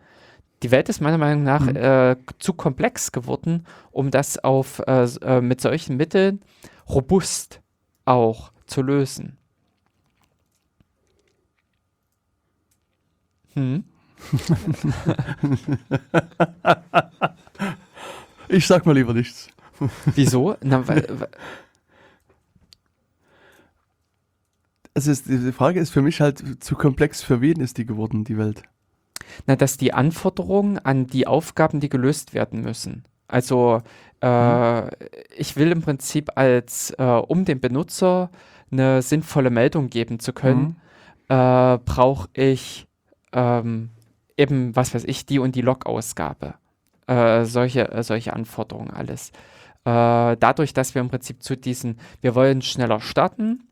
Die 0.63 0.71
Welt 0.71 0.89
ist 0.89 1.01
meiner 1.01 1.17
Meinung 1.17 1.43
nach 1.43 1.61
Mhm. 1.61 1.75
äh, 1.75 2.15
zu 2.39 2.53
komplex 2.53 3.11
geworden, 3.11 3.65
um 3.91 4.11
das 4.11 4.37
auf, 4.37 4.79
äh, 4.87 5.03
äh, 5.21 5.41
mit 5.41 5.59
solchen 5.61 5.97
Mitteln 5.97 6.41
robust 6.87 7.61
auch 8.05 8.51
zu 8.67 8.81
lösen. 8.81 9.37
Hm? 13.53 13.83
Ich 18.47 18.67
sag 18.67 18.85
mal 18.85 18.93
lieber 18.93 19.13
nichts. 19.13 19.47
Wieso? 20.15 20.57
Na, 20.61 20.85
weil, 20.87 21.05
weil- 21.09 21.29
Also 24.93 25.09
es, 25.11 25.23
die 25.23 25.53
Frage 25.53 25.79
ist 25.79 25.89
für 25.91 26.01
mich 26.01 26.19
halt 26.19 26.61
zu 26.61 26.75
komplex. 26.75 27.23
Für 27.23 27.39
wen 27.39 27.61
ist 27.61 27.77
die 27.77 27.85
geworden, 27.85 28.25
die 28.25 28.37
Welt? 28.37 28.63
Na, 29.47 29.55
dass 29.55 29.77
die 29.77 29.93
Anforderungen 29.93 30.77
an 30.79 31.07
die 31.07 31.27
Aufgaben, 31.27 31.79
die 31.79 31.89
gelöst 31.89 32.33
werden 32.33 32.61
müssen. 32.61 33.05
Also 33.27 33.81
äh, 34.21 34.81
Mhm. 34.81 34.89
ich 35.35 35.55
will 35.55 35.71
im 35.71 35.81
Prinzip 35.81 36.31
als, 36.35 36.91
äh, 36.97 37.03
um 37.03 37.45
dem 37.45 37.59
Benutzer 37.59 38.29
eine 38.71 39.01
sinnvolle 39.01 39.49
Meldung 39.49 39.89
geben 39.89 40.19
zu 40.19 40.31
können, 40.33 40.75
Mhm. 41.29 41.35
äh, 41.35 41.77
brauche 41.79 42.29
ich 42.33 42.87
ähm, 43.33 43.89
eben, 44.37 44.75
was 44.75 44.93
weiß 44.93 45.05
ich, 45.05 45.25
die 45.25 45.39
und 45.39 45.55
die 45.55 45.61
Log-Ausgabe. 45.61 46.55
Äh, 47.07 47.45
solche, 47.45 47.89
äh, 47.91 48.03
solche 48.03 48.33
Anforderungen 48.33 48.91
alles. 48.91 49.29
Äh, 49.85 50.35
dadurch, 50.37 50.73
dass 50.73 50.93
wir 50.93 51.01
im 51.01 51.09
Prinzip 51.09 51.41
zu 51.41 51.55
diesen, 51.57 51.97
wir 52.21 52.35
wollen 52.35 52.61
schneller 52.61 52.99
starten 52.99 53.63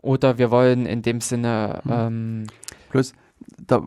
oder 0.00 0.38
wir 0.38 0.50
wollen 0.50 0.86
in 0.86 1.02
dem 1.02 1.20
Sinne, 1.20 1.80
Mhm. 1.84 1.92
ähm, 1.92 2.46
Bloß, 2.90 3.12
da 3.66 3.82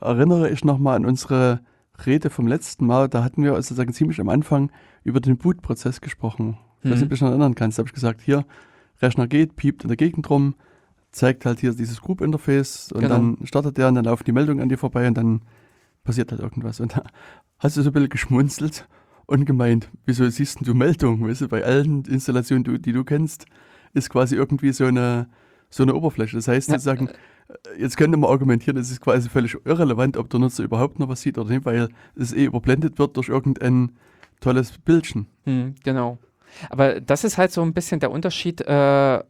erinnere 0.00 0.50
ich 0.50 0.64
nochmal 0.64 0.96
an 0.96 1.06
unsere 1.06 1.60
Rede 2.04 2.30
vom 2.30 2.46
letzten 2.46 2.86
Mal. 2.86 3.08
Da 3.08 3.24
hatten 3.24 3.42
wir 3.42 3.54
sozusagen 3.54 3.92
ziemlich 3.92 4.20
am 4.20 4.28
Anfang 4.28 4.70
über 5.04 5.20
den 5.20 5.36
Boot-Prozess 5.38 6.00
gesprochen. 6.00 6.58
Weiß 6.82 6.90
nicht, 6.92 6.96
Mhm. 6.98 7.02
ob 7.04 7.08
du 7.08 7.14
dich 7.14 7.20
noch 7.22 7.28
erinnern 7.30 7.54
kannst. 7.54 7.78
Da 7.78 7.80
habe 7.80 7.88
ich 7.88 7.94
gesagt, 7.94 8.20
hier, 8.20 8.44
Rechner 9.00 9.26
geht, 9.26 9.56
piept 9.56 9.82
in 9.84 9.88
der 9.88 9.96
Gegend 9.96 10.28
rum, 10.30 10.54
zeigt 11.10 11.46
halt 11.46 11.60
hier 11.60 11.72
dieses 11.72 12.00
Group-Interface 12.02 12.92
und 12.92 13.00
Genau. 13.00 13.14
dann 13.14 13.38
startet 13.44 13.76
der 13.78 13.88
und 13.88 13.94
dann 13.94 14.04
laufen 14.04 14.24
die 14.24 14.32
Meldungen 14.32 14.60
an 14.62 14.68
dir 14.68 14.78
vorbei 14.78 15.06
und 15.08 15.14
dann 15.16 15.42
passiert 16.04 16.30
halt 16.32 16.40
irgendwas. 16.42 16.80
Und 16.80 16.96
da 16.96 17.02
hast 17.58 17.76
du 17.76 17.82
so 17.82 17.90
ein 17.90 17.92
bisschen 17.94 18.08
geschmunzelt 18.10 18.86
und 19.26 19.44
gemeint, 19.46 19.90
wieso 20.04 20.28
siehst 20.28 20.60
denn 20.60 20.66
du 20.66 20.74
Meldungen? 20.74 21.26
Weißt 21.28 21.40
du, 21.40 21.48
bei 21.48 21.64
allen 21.64 22.04
Installationen, 22.04 22.80
die 22.82 22.92
du 22.92 23.04
kennst, 23.04 23.46
ist 23.94 24.10
quasi 24.10 24.36
irgendwie 24.36 24.72
so 24.72 24.84
eine, 24.84 25.28
so 25.70 25.82
eine 25.82 25.94
Oberfläche. 25.94 26.36
Das 26.36 26.46
heißt 26.48 26.68
Ja, 26.68 26.74
sozusagen, 26.74 27.08
jetzt 27.78 27.96
könnte 27.96 28.16
man 28.16 28.30
argumentieren, 28.30 28.76
es 28.76 28.90
ist 28.90 29.00
quasi 29.00 29.28
völlig 29.28 29.56
irrelevant, 29.64 30.16
ob 30.16 30.30
der 30.30 30.40
Nutzer 30.40 30.64
überhaupt 30.64 30.98
noch 30.98 31.08
was 31.08 31.20
sieht 31.22 31.38
oder 31.38 31.50
nicht, 31.50 31.64
weil 31.64 31.88
es 32.16 32.32
eh 32.32 32.44
überblendet 32.44 32.98
wird 32.98 33.16
durch 33.16 33.28
irgendein 33.28 33.92
tolles 34.40 34.78
Bildchen. 34.78 35.26
Hm, 35.44 35.74
genau. 35.84 36.18
Aber 36.70 37.00
das 37.00 37.24
ist 37.24 37.38
halt 37.38 37.52
so 37.52 37.62
ein 37.62 37.74
bisschen 37.74 38.00
der 38.00 38.10
Unterschied, 38.10 38.60
äh, 38.62 39.22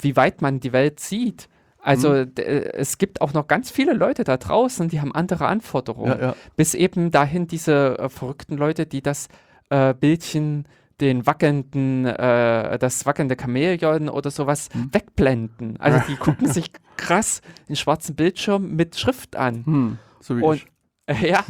wie 0.00 0.16
weit 0.16 0.42
man 0.42 0.60
die 0.60 0.72
Welt 0.72 1.00
sieht. 1.00 1.48
Also 1.80 2.12
Mhm. 2.12 2.32
es 2.36 2.98
gibt 2.98 3.20
auch 3.20 3.32
noch 3.32 3.46
ganz 3.46 3.70
viele 3.70 3.92
Leute 3.92 4.24
da 4.24 4.36
draußen, 4.36 4.88
die 4.88 5.00
haben 5.00 5.14
andere 5.14 5.46
Anforderungen. 5.46 6.18
Ja, 6.18 6.26
ja. 6.28 6.36
Bis 6.56 6.74
eben 6.74 7.12
dahin 7.12 7.46
diese 7.46 7.96
äh, 7.98 8.08
verrückten 8.08 8.56
Leute, 8.56 8.86
die 8.86 9.02
das 9.02 9.28
äh, 9.70 9.94
Bildchen, 9.94 10.66
den 11.00 11.26
wackelnden, 11.26 12.06
äh, 12.06 12.78
das 12.78 13.04
wackelnde 13.06 13.36
Chamäleon 13.40 14.08
oder 14.08 14.30
sowas 14.30 14.68
Hm. 14.72 14.88
wegblenden. 14.92 15.78
Also 15.80 16.00
die 16.08 16.16
gucken 16.16 16.48
sich 16.48 16.72
krass 16.96 17.40
den 17.68 17.76
schwarzen 17.76 18.14
Bildschirm 18.16 18.74
mit 18.76 18.96
Schrift 18.98 19.36
an. 19.36 19.64
Hm, 19.66 19.98
so 20.20 20.36
wie 20.38 20.42
Und- 20.42 20.56
ich. 20.56 20.66
Äh, 21.08 21.30
ja. 21.30 21.44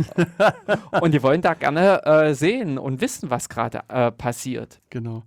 und 1.00 1.14
die 1.14 1.22
wollen 1.22 1.40
da 1.40 1.54
gerne 1.54 2.04
äh, 2.04 2.34
sehen 2.34 2.76
und 2.76 3.00
wissen, 3.00 3.30
was 3.30 3.48
gerade 3.48 3.82
äh, 3.88 4.10
passiert. 4.12 4.80
Genau. 4.90 5.22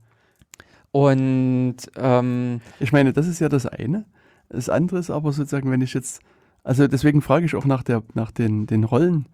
Und 0.91 1.77
ähm, 1.95 2.61
Ich 2.79 2.91
meine, 2.91 3.13
das 3.13 3.27
ist 3.27 3.39
ja 3.39 3.49
das 3.49 3.65
eine. 3.65 4.05
Das 4.49 4.69
andere 4.69 4.99
ist 4.99 5.09
aber 5.09 5.31
sozusagen, 5.31 5.71
wenn 5.71 5.81
ich 5.81 5.93
jetzt, 5.93 6.21
also 6.63 6.87
deswegen 6.87 7.21
frage 7.21 7.45
ich 7.45 7.55
auch 7.55 7.65
nach, 7.65 7.83
der, 7.83 8.03
nach 8.13 8.31
den, 8.31 8.65
den 8.67 8.83
Rollen, 8.83 9.27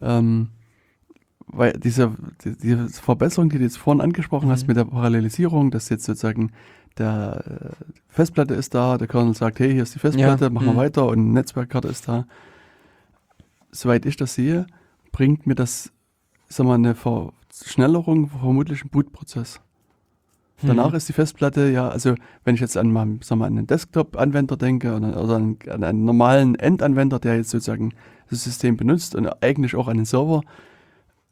ähm, 0.00 0.50
weil 1.46 1.72
diese, 1.74 2.12
die, 2.44 2.56
diese 2.56 2.88
Verbesserung, 2.88 3.48
die 3.48 3.58
du 3.58 3.64
jetzt 3.64 3.78
vorhin 3.78 4.00
angesprochen 4.00 4.50
hast 4.50 4.62
Mhm. 4.62 4.68
mit 4.68 4.76
der 4.76 4.84
Parallelisierung, 4.84 5.70
dass 5.70 5.88
jetzt 5.88 6.04
sozusagen 6.04 6.52
der 6.98 7.44
äh, 7.46 7.84
Festplatte 8.08 8.54
ist 8.54 8.74
da, 8.74 8.98
der 8.98 9.06
Kernel 9.06 9.34
sagt, 9.34 9.60
hey, 9.60 9.72
hier 9.72 9.82
ist 9.82 9.94
die 9.94 9.98
Festplatte, 9.98 10.44
Ja, 10.44 10.50
machen 10.50 10.66
wir 10.66 10.72
mhm. 10.72 10.78
weiter 10.78 11.06
und 11.06 11.18
eine 11.18 11.32
Netzwerkkarte 11.32 11.88
ist 11.88 12.08
da. 12.08 12.26
Soweit 13.70 14.06
ich 14.06 14.16
das 14.16 14.34
sehe, 14.34 14.66
bringt 15.12 15.46
mir 15.46 15.54
das, 15.54 15.92
sag 16.48 16.66
mal, 16.66 16.74
eine 16.74 16.94
Verschnellerung 16.94 18.28
vermutlich 18.28 18.82
im 18.82 18.88
Bootprozess. 18.88 19.60
Danach 20.62 20.88
hm, 20.88 20.94
ist 20.94 21.08
die 21.08 21.12
Festplatte 21.12 21.70
ja, 21.70 21.88
also 21.90 22.14
wenn 22.44 22.54
ich 22.54 22.62
jetzt 22.62 22.78
an, 22.78 22.90
mal, 22.90 23.18
sag 23.20 23.36
mal, 23.36 23.44
an 23.44 23.58
einen 23.58 23.66
Desktop-Anwender 23.66 24.56
denke 24.56 24.94
oder, 24.96 25.22
oder 25.22 25.36
an, 25.36 25.58
an 25.68 25.84
einen 25.84 26.06
normalen 26.06 26.54
Endanwender, 26.54 27.18
der 27.18 27.36
jetzt 27.36 27.50
sozusagen 27.50 27.92
das 28.30 28.44
System 28.44 28.78
benutzt 28.78 29.14
und 29.14 29.26
eigentlich 29.42 29.76
auch 29.76 29.86
an 29.86 29.98
den 29.98 30.06
Server, 30.06 30.40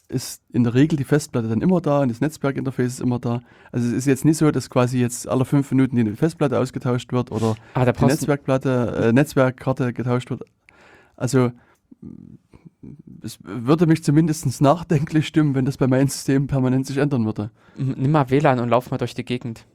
ist 0.08 0.42
in 0.52 0.64
der 0.64 0.74
Regel 0.74 0.96
die 0.96 1.04
Festplatte 1.04 1.48
dann 1.48 1.60
immer 1.60 1.80
da 1.80 2.00
und 2.00 2.08
das 2.08 2.20
Netzwerkinterface 2.20 2.94
ist 2.94 3.00
immer 3.00 3.18
da. 3.18 3.40
Also 3.72 3.88
es 3.88 3.94
ist 3.94 4.06
jetzt 4.06 4.24
nicht 4.24 4.36
so, 4.36 4.50
dass 4.50 4.70
quasi 4.70 4.98
jetzt 4.98 5.28
alle 5.28 5.44
fünf 5.44 5.70
Minuten 5.70 5.96
die 5.96 6.12
Festplatte 6.12 6.58
ausgetauscht 6.58 7.12
wird 7.12 7.32
oder 7.32 7.56
da 7.74 7.90
die 7.90 8.04
Netzwerkplatte, 8.04 9.08
äh, 9.08 9.12
Netzwerkkarte 9.12 9.92
getauscht 9.92 10.30
wird. 10.30 10.44
Also 11.16 11.52
es 13.22 13.38
würde 13.42 13.86
mich 13.86 14.04
zumindest 14.04 14.60
nachdenklich 14.60 15.26
stimmen, 15.26 15.54
wenn 15.54 15.64
das 15.64 15.78
bei 15.78 15.86
meinem 15.86 16.08
System 16.08 16.46
permanent 16.46 16.86
sich 16.86 16.98
ändern 16.98 17.24
würde. 17.24 17.50
nimm 17.76 18.10
mal 18.10 18.28
WLAN 18.30 18.60
und 18.60 18.68
lauf 18.68 18.90
mal 18.90 18.98
durch 18.98 19.14
die 19.14 19.24
Gegend. 19.24 19.66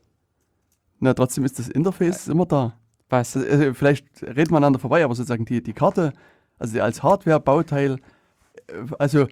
Na, 0.99 1.13
trotzdem 1.13 1.45
ist 1.45 1.57
das 1.59 1.69
Interface 1.69 2.27
immer 2.27 2.45
da. 2.45 2.73
Was? 3.09 3.35
Also, 3.35 3.49
also 3.49 3.73
vielleicht 3.73 4.05
reden 4.21 4.51
wir 4.51 4.57
aneinander 4.57 4.79
vorbei, 4.79 5.03
aber 5.03 5.15
sozusagen 5.15 5.45
die, 5.45 5.63
die 5.63 5.73
Karte, 5.73 6.13
also 6.59 6.79
als 6.81 7.01
Hardware-Bauteil, 7.01 7.93
äh, 8.67 8.73
also 8.99 9.27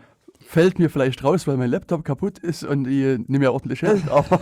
fällt 0.48 0.80
mir 0.80 0.90
vielleicht 0.90 1.24
raus, 1.24 1.46
weil 1.46 1.58
mein 1.58 1.70
Laptop 1.70 2.06
kaputt 2.06 2.40
ist 2.40 2.64
und 2.64 2.88
ich 2.88 3.18
nicht 3.18 3.30
mehr 3.30 3.54
ordentlich 3.54 3.84
aber 4.10 4.40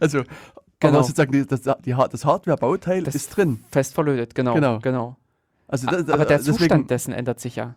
also 0.00 0.22
Genau. 0.80 0.94
aber 0.94 1.04
sozusagen 1.04 1.30
die, 1.30 1.46
das, 1.46 1.62
die, 1.84 1.94
das 1.94 2.24
Hardware-Bauteil 2.24 3.06
ist 3.06 3.36
drin. 3.36 3.62
Fest 3.70 3.94
verlötet, 3.94 4.34
genau. 4.34 4.54
Genau. 4.54 4.80
genau. 4.80 5.16
Also 5.68 5.86
das, 5.86 6.08
aber 6.08 6.24
der 6.24 6.38
deswegen, 6.38 6.58
Zustand 6.58 6.90
dessen 6.90 7.12
ändert 7.12 7.38
sich 7.38 7.54
ja. 7.54 7.76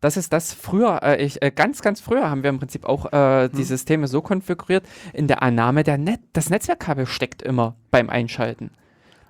Das 0.00 0.16
ist 0.16 0.32
das 0.32 0.54
früher, 0.54 1.02
äh, 1.02 1.22
ich, 1.22 1.42
äh, 1.42 1.50
ganz, 1.50 1.82
ganz 1.82 2.00
früher 2.00 2.30
haben 2.30 2.42
wir 2.42 2.48
im 2.48 2.58
Prinzip 2.58 2.86
auch 2.86 3.12
äh, 3.12 3.48
die 3.50 3.58
Hm. 3.58 3.64
Systeme 3.64 4.08
so 4.08 4.22
konfiguriert, 4.22 4.86
in 5.12 5.28
der 5.28 5.42
Annahme, 5.42 5.84
der 5.84 5.98
Net 5.98 6.20
das 6.32 6.48
Netzwerkkabel 6.48 7.04
steckt 7.04 7.42
immer 7.42 7.76
beim 7.90 8.08
Einschalten. 8.08 8.70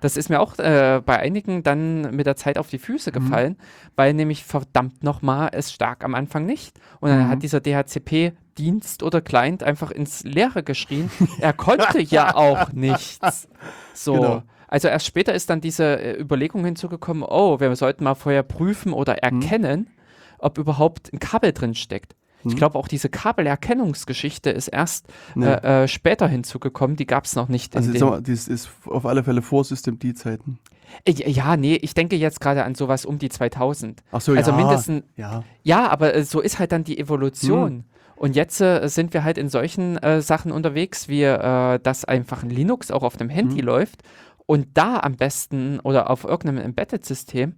Das 0.05 0.17
ist 0.17 0.29
mir 0.29 0.39
auch 0.39 0.57
äh, 0.59 1.01
bei 1.03 1.17
einigen 1.19 1.63
dann 1.63 2.15
mit 2.15 2.27
der 2.27 2.35
Zeit 2.35 2.57
auf 2.59 2.69
die 2.69 2.77
Füße 2.77 3.09
Mhm. 3.09 3.13
gefallen, 3.13 3.57
weil 3.95 4.13
nämlich 4.13 4.43
verdammt 4.45 5.03
nochmal 5.03 5.49
es 5.51 5.73
stark 5.73 6.03
am 6.03 6.13
Anfang 6.15 6.45
nicht. 6.45 6.79
Und 6.99 7.09
dann 7.09 7.25
Mhm. 7.25 7.29
hat 7.29 7.41
dieser 7.43 7.59
DHCP-Dienst 7.59 9.03
oder 9.03 9.21
Client 9.21 9.63
einfach 9.63 9.91
ins 9.91 10.23
Leere 10.23 10.63
geschrien. 10.63 11.09
er 11.39 11.53
konnte 11.53 12.01
ja 12.01 12.35
auch 12.35 12.71
nichts. 12.71 13.47
So. 13.93 14.13
Genau. 14.13 14.43
Also 14.67 14.87
erst 14.87 15.05
später 15.05 15.33
ist 15.33 15.49
dann 15.49 15.61
diese 15.61 15.99
äh, 15.99 16.19
Überlegung 16.19 16.65
hinzugekommen, 16.65 17.23
oh, 17.23 17.59
wir 17.59 17.75
sollten 17.75 18.03
mal 18.03 18.15
vorher 18.15 18.43
prüfen 18.43 18.93
oder 18.93 19.13
Mhm. 19.13 19.41
erkennen, 19.41 19.89
ob 20.37 20.57
überhaupt 20.57 21.11
ein 21.13 21.19
Kabel 21.19 21.51
drin 21.53 21.75
steckt. 21.75 22.15
Ich 22.45 22.53
Mhm. 22.53 22.57
glaube, 22.57 22.77
auch 22.77 22.87
diese 22.87 23.09
Kabelerkennungsgeschichte 23.09 24.49
ist 24.49 24.67
erst 24.67 25.07
ne, 25.35 25.63
äh, 25.63 25.83
äh, 25.83 25.87
später 25.87 26.27
hinzugekommen. 26.27 26.95
Die 26.95 27.05
gab 27.07 27.25
es 27.25 27.35
noch 27.35 27.47
nicht. 27.49 27.75
also 27.75 28.05
mal, 28.09 28.21
das 28.21 28.47
ist 28.47 28.69
auf 28.85 29.05
alle 29.05 29.23
Fälle 29.23 29.41
vor 29.41 29.63
System 29.63 29.97
D-Zeiten. 29.99 30.59
Ja, 31.07 31.57
nee, 31.57 31.75
ich 31.75 31.93
denke 31.93 32.15
jetzt 32.15 32.39
gerade 32.39 32.63
an 32.63 32.75
sowas 32.75 33.05
um 33.05 33.17
die 33.17 33.29
2000. 33.29 34.03
Ach 34.11 34.21
so, 34.21 34.33
also 34.33 34.51
ja. 34.51 34.57
mindestens, 34.57 35.03
Ja, 35.17 35.43
ja, 35.63 35.89
aber 35.89 36.13
äh, 36.15 36.23
so 36.23 36.39
ist 36.39 36.59
halt 36.59 36.71
dann 36.71 36.83
die 36.83 36.97
Evolution. 36.99 37.69
Hm. 37.69 37.83
Und 38.17 38.35
jetzt 38.35 38.61
äh, 38.61 38.87
sind 38.87 39.13
wir 39.13 39.23
halt 39.25 39.37
in 39.37 39.49
solchen 39.49 39.97
äh, 39.97 40.21
Sachen 40.21 40.51
unterwegs, 40.53 41.09
wie 41.09 41.23
äh, 41.23 41.79
dass 41.79 42.05
einfach 42.05 42.43
ein 42.43 42.49
Linux 42.49 42.91
auch 42.91 43.03
auf 43.03 43.17
dem 43.17 43.29
Handy 43.29 43.57
Hm. 43.59 43.65
läuft 43.65 44.03
und 44.45 44.67
da 44.75 44.99
am 44.99 45.15
besten 45.17 45.79
oder 45.81 46.09
auf 46.09 46.23
irgendeinem 46.23 46.63
Embedded-System 46.63 47.55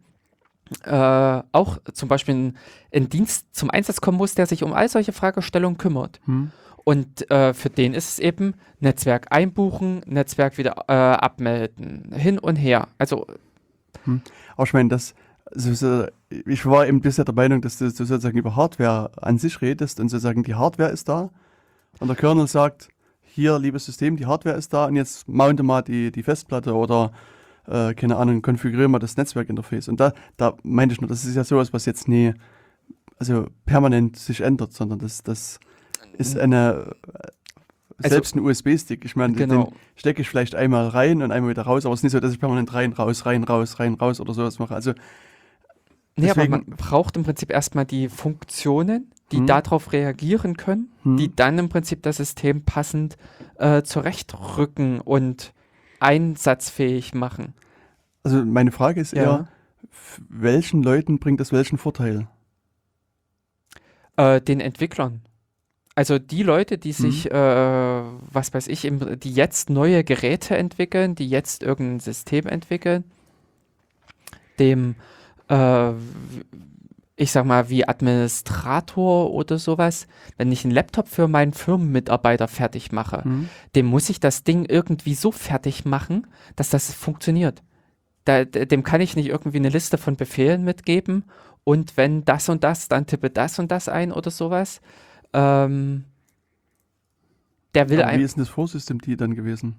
äh, 0.83 1.41
auch 1.51 1.77
zum 1.93 2.09
Beispiel 2.09 2.35
ein, 2.35 2.57
ein 2.93 3.09
Dienst 3.09 3.55
zum 3.55 3.69
Einsatz 3.69 4.01
kommen 4.01 4.17
muss, 4.17 4.35
der 4.35 4.45
sich 4.45 4.63
um 4.63 4.73
all 4.73 4.89
solche 4.89 5.13
Fragestellungen 5.13 5.77
kümmert. 5.77 6.19
hm. 6.25 6.51
Und 6.83 7.29
äh, 7.29 7.53
für 7.53 7.69
den 7.69 7.93
ist 7.93 8.11
es 8.11 8.19
eben 8.19 8.53
Netzwerk 8.79 9.27
einbuchen, 9.29 10.03
Netzwerk 10.05 10.57
wieder 10.57 10.85
äh, 10.87 10.93
abmelden, 10.93 12.13
hin 12.15 12.39
und 12.39 12.55
her. 12.55 12.87
Also 12.97 13.27
Aber 14.55 14.63
ich 14.65 14.73
meine, 14.73 14.87
das, 14.87 15.13
so, 15.53 16.05
ich 16.29 16.65
war 16.65 16.87
eben 16.87 17.01
bisher 17.01 17.25
der 17.25 17.35
Meinung, 17.35 17.61
dass 17.61 17.77
du, 17.77 17.85
du 17.85 17.91
sozusagen 17.91 18.37
über 18.37 18.55
Hardware 18.55 19.11
an 19.17 19.37
sich 19.37 19.61
redest 19.61 19.99
und 19.99 20.09
sozusagen 20.09 20.43
die 20.43 20.55
Hardware 20.55 20.91
ist 20.91 21.09
da 21.09 21.29
und 21.99 22.07
der 22.07 22.15
Kernel 22.15 22.47
sagt, 22.47 22.89
hier, 23.21 23.59
liebes 23.59 23.85
System, 23.85 24.15
die 24.15 24.25
Hardware 24.25 24.55
ist 24.55 24.73
da 24.73 24.85
und 24.85 24.95
jetzt 24.95 25.27
mounte 25.27 25.63
mal 25.63 25.81
die, 25.81 26.11
die 26.11 26.23
Festplatte 26.23 26.73
oder, 26.73 27.11
äh, 27.67 27.93
keine 27.93 28.17
Ahnung, 28.17 28.41
konfiguriere 28.41 28.87
mal 28.89 28.99
das 28.99 29.17
Netzwerkinterface. 29.17 29.87
Und 29.89 29.99
da, 29.99 30.13
da 30.37 30.55
meinte 30.63 30.93
ich 30.93 31.01
nur, 31.01 31.07
das 31.09 31.25
ist 31.25 31.35
ja 31.35 31.43
sowas, 31.43 31.73
was 31.73 31.85
jetzt 31.85 32.07
nie, 32.07 32.33
also 33.19 33.47
permanent 33.65 34.15
sich 34.17 34.41
ändert, 34.41 34.73
sondern 34.73 34.99
das, 34.99 35.23
das 35.23 35.59
ist 36.17 36.37
eine, 36.37 36.95
äh, 37.13 37.27
Also- 37.99 38.09
selbst 38.15 38.35
ein 38.35 38.39
USB-Stick. 38.39 39.05
Ich 39.05 39.15
meine, 39.15 39.33
genau. 39.33 39.65
den 39.65 39.73
stecke 39.95 40.21
ich 40.21 40.29
vielleicht 40.29 40.53
einmal 40.55 40.87
rein 40.89 41.21
und 41.23 41.31
einmal 41.31 41.49
wieder 41.51 41.63
raus, 41.63 41.85
aber 41.85 41.93
es 41.93 41.99
ist 41.99 42.03
nicht 42.03 42.11
so, 42.13 42.19
dass 42.19 42.31
ich 42.31 42.39
permanent 42.39 42.73
rein, 42.73 42.93
raus, 42.93 43.25
rein, 43.25 43.43
raus, 43.43 43.79
rein, 43.79 43.95
raus 43.95 44.19
oder 44.19 44.33
sowas 44.33 44.59
mache. 44.59 44.73
Also, 44.75 44.93
Nee, 46.19 46.31
aber 46.31 46.47
man 46.49 46.65
braucht 46.65 47.15
im 47.15 47.23
Prinzip 47.23 47.51
erstmal 47.51 47.85
die 47.85 48.09
Funktionen, 48.09 49.11
die 49.31 49.37
Hm. 49.37 49.45
darauf 49.47 49.91
reagieren 49.93 50.57
können, 50.57 50.91
hm, 51.03 51.17
die 51.17 51.35
dann 51.35 51.59
im 51.59 51.69
Prinzip 51.69 52.01
das 52.01 52.17
System 52.17 52.63
passend 52.63 53.17
äh, 53.59 53.83
zurechtrücken 53.83 54.99
und 55.01 55.53
einsatzfähig 55.99 57.13
machen. 57.13 57.53
also 58.23 58.43
meine 58.43 58.71
Frage 58.71 58.99
ist 59.01 59.13
eher, 59.13 59.47
f- 59.91 60.21
welchen 60.29 60.83
Leuten 60.83 61.19
bringt 61.19 61.39
das 61.39 61.51
welchen 61.51 61.77
Vorteil? 61.77 62.27
Äh, 64.17 64.41
den 64.41 64.59
Entwicklern. 64.59 65.21
Also 65.95 66.19
die 66.19 66.43
Leute, 66.43 66.77
die 66.77 66.89
Mhm. 66.89 66.93
sich, 66.93 67.31
äh, 67.31 67.33
was 67.33 68.53
weiß 68.53 68.67
ich, 68.67 68.85
im, 68.85 69.19
die 69.19 69.33
jetzt 69.33 69.69
neue 69.69 70.03
Geräte 70.03 70.55
entwickeln, 70.57 71.15
die 71.15 71.27
jetzt 71.29 71.63
irgendein 71.63 71.99
System 71.99 72.45
entwickeln, 72.47 73.03
dem, 74.59 74.95
äh, 75.49 75.91
ich 77.19 77.31
sag 77.31 77.45
mal, 77.45 77.69
wie 77.69 77.87
Administrator 77.87 79.31
oder 79.31 79.57
sowas, 79.57 80.07
wenn 80.37 80.51
ich 80.51 80.63
einen 80.63 80.73
Laptop 80.73 81.07
für 81.07 81.27
meinen 81.27 81.51
Firmenmitarbeiter 81.51 82.47
fertig 82.47 82.91
mache, 82.91 83.23
Hm? 83.23 83.49
dem 83.75 83.87
muss 83.87 84.09
ich 84.09 84.19
das 84.19 84.43
Ding 84.43 84.65
irgendwie 84.65 85.15
so 85.15 85.31
fertig 85.31 85.83
machen, 85.83 86.27
dass 86.55 86.69
das 86.69 86.93
funktioniert. 86.93 87.63
Da, 88.25 88.45
dem 88.45 88.83
kann 88.83 89.01
ich 89.01 89.15
nicht 89.15 89.29
irgendwie 89.29 89.57
eine 89.57 89.69
Liste 89.69 89.97
von 89.97 90.15
Befehlen 90.15 90.63
mitgeben 90.63 91.23
und 91.63 91.97
wenn 91.97 92.23
das 92.23 92.49
und 92.49 92.63
das, 92.63 92.87
dann 92.87 93.07
tippe 93.07 93.31
das 93.31 93.57
und 93.57 93.71
das 93.71 93.89
ein 93.89 94.11
oder 94.11 94.29
sowas. 94.29 94.79
Ähm, 95.33 96.05
der 97.73 97.89
will 97.89 98.01
Aber 98.03 98.17
wie 98.19 98.23
ist 98.23 98.35
denn 98.35 98.43
das 98.43 98.49
Vorsystem 98.49 98.99
die 99.01 99.17
dann 99.17 99.33
gewesen? 99.33 99.75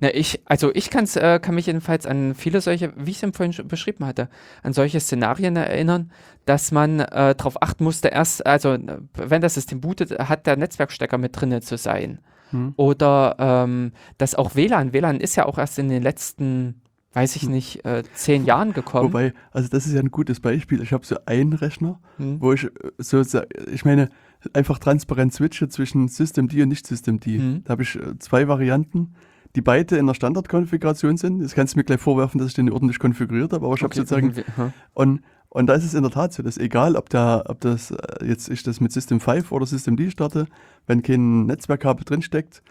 Na, 0.00 0.12
ich, 0.14 0.42
also 0.46 0.70
ich 0.74 0.90
kann's, 0.90 1.16
äh, 1.16 1.38
kann 1.40 1.54
mich 1.54 1.66
jedenfalls 1.66 2.06
an 2.06 2.34
viele 2.34 2.60
solche, 2.60 2.92
wie 2.96 3.12
ich 3.12 3.22
es 3.22 3.30
vorhin 3.36 3.52
schon 3.52 3.68
beschrieben 3.68 4.04
hatte, 4.04 4.28
an 4.62 4.72
solche 4.72 5.00
Szenarien 5.00 5.56
erinnern, 5.56 6.10
dass 6.44 6.70
man 6.72 7.00
äh, 7.00 7.34
darauf 7.34 7.62
achten 7.62 7.84
musste, 7.84 8.08
erst, 8.08 8.44
also 8.46 8.74
äh, 8.74 8.98
wenn 9.14 9.40
das 9.40 9.54
System 9.54 9.80
bootet, 9.80 10.18
hat 10.18 10.46
der 10.46 10.56
Netzwerkstecker 10.56 11.18
mit 11.18 11.40
drinne 11.40 11.60
zu 11.62 11.78
sein. 11.78 12.18
Hm. 12.50 12.74
Oder 12.76 13.36
ähm, 13.38 13.92
dass 14.18 14.34
auch 14.34 14.54
WLAN, 14.54 14.92
WLAN 14.92 15.20
ist 15.20 15.34
ja 15.36 15.46
auch 15.46 15.56
erst 15.58 15.78
in 15.78 15.88
den 15.88 16.02
letzten, 16.02 16.80
weiß 17.14 17.36
ich 17.36 17.48
nicht, 17.48 17.84
äh, 17.86 18.02
zehn 18.14 18.44
Jahren 18.44 18.72
gekommen. 18.72 19.08
Wobei, 19.08 19.32
also 19.50 19.68
das 19.68 19.86
ist 19.86 19.94
ja 19.94 20.00
ein 20.00 20.10
gutes 20.10 20.40
Beispiel. 20.40 20.82
Ich 20.82 20.92
habe 20.92 21.06
so 21.06 21.16
einen 21.26 21.54
Rechner, 21.54 22.00
Hm. 22.18 22.40
wo 22.40 22.52
ich 22.52 22.64
äh, 22.64 22.70
so, 22.98 23.22
sa- 23.22 23.46
ich 23.72 23.84
meine, 23.84 24.10
einfach 24.52 24.78
transparent 24.78 25.32
switche 25.32 25.68
zwischen 25.68 26.08
System 26.08 26.48
D 26.48 26.62
und 26.62 26.68
nicht 26.68 26.86
System 26.86 27.18
D. 27.18 27.38
Mhm. 27.38 27.64
Da 27.64 27.70
habe 27.70 27.82
ich 27.82 27.96
äh, 27.96 28.18
zwei 28.18 28.46
Varianten, 28.46 29.14
die 29.56 29.62
beide 29.62 29.96
in 29.96 30.06
der 30.06 30.14
Standardkonfiguration 30.14 31.16
sind. 31.16 31.42
Das 31.42 31.54
kannst 31.54 31.74
du 31.74 31.78
mir 31.78 31.84
gleich 31.84 32.00
vorwerfen, 32.00 32.38
dass 32.38 32.48
ich 32.48 32.54
den 32.54 32.70
ordentlich 32.70 32.98
konfiguriert 32.98 33.52
habe, 33.52 33.66
aber 33.66 33.74
ich 33.74 33.82
habe 33.82 33.92
Okay, 33.92 34.00
sozusagen. 34.00 34.34
Und, 34.94 35.22
und 35.48 35.68
da 35.68 35.74
ist 35.74 35.84
es 35.84 35.94
in 35.94 36.02
der 36.02 36.12
Tat 36.12 36.34
so, 36.34 36.42
dass 36.42 36.58
egal, 36.58 36.96
ob, 36.96 37.08
da, 37.08 37.42
ob 37.46 37.60
das 37.60 37.90
äh, 37.90 38.26
jetzt 38.26 38.50
ich 38.50 38.62
das 38.62 38.80
mit 38.80 38.92
System 38.92 39.20
5 39.20 39.52
oder 39.52 39.64
System 39.64 39.96
D 39.96 40.10
starte, 40.10 40.46
wenn 40.86 41.02
kein 41.02 41.46
Netzwerkkabel 41.46 42.04
drinsteckt, 42.04 42.62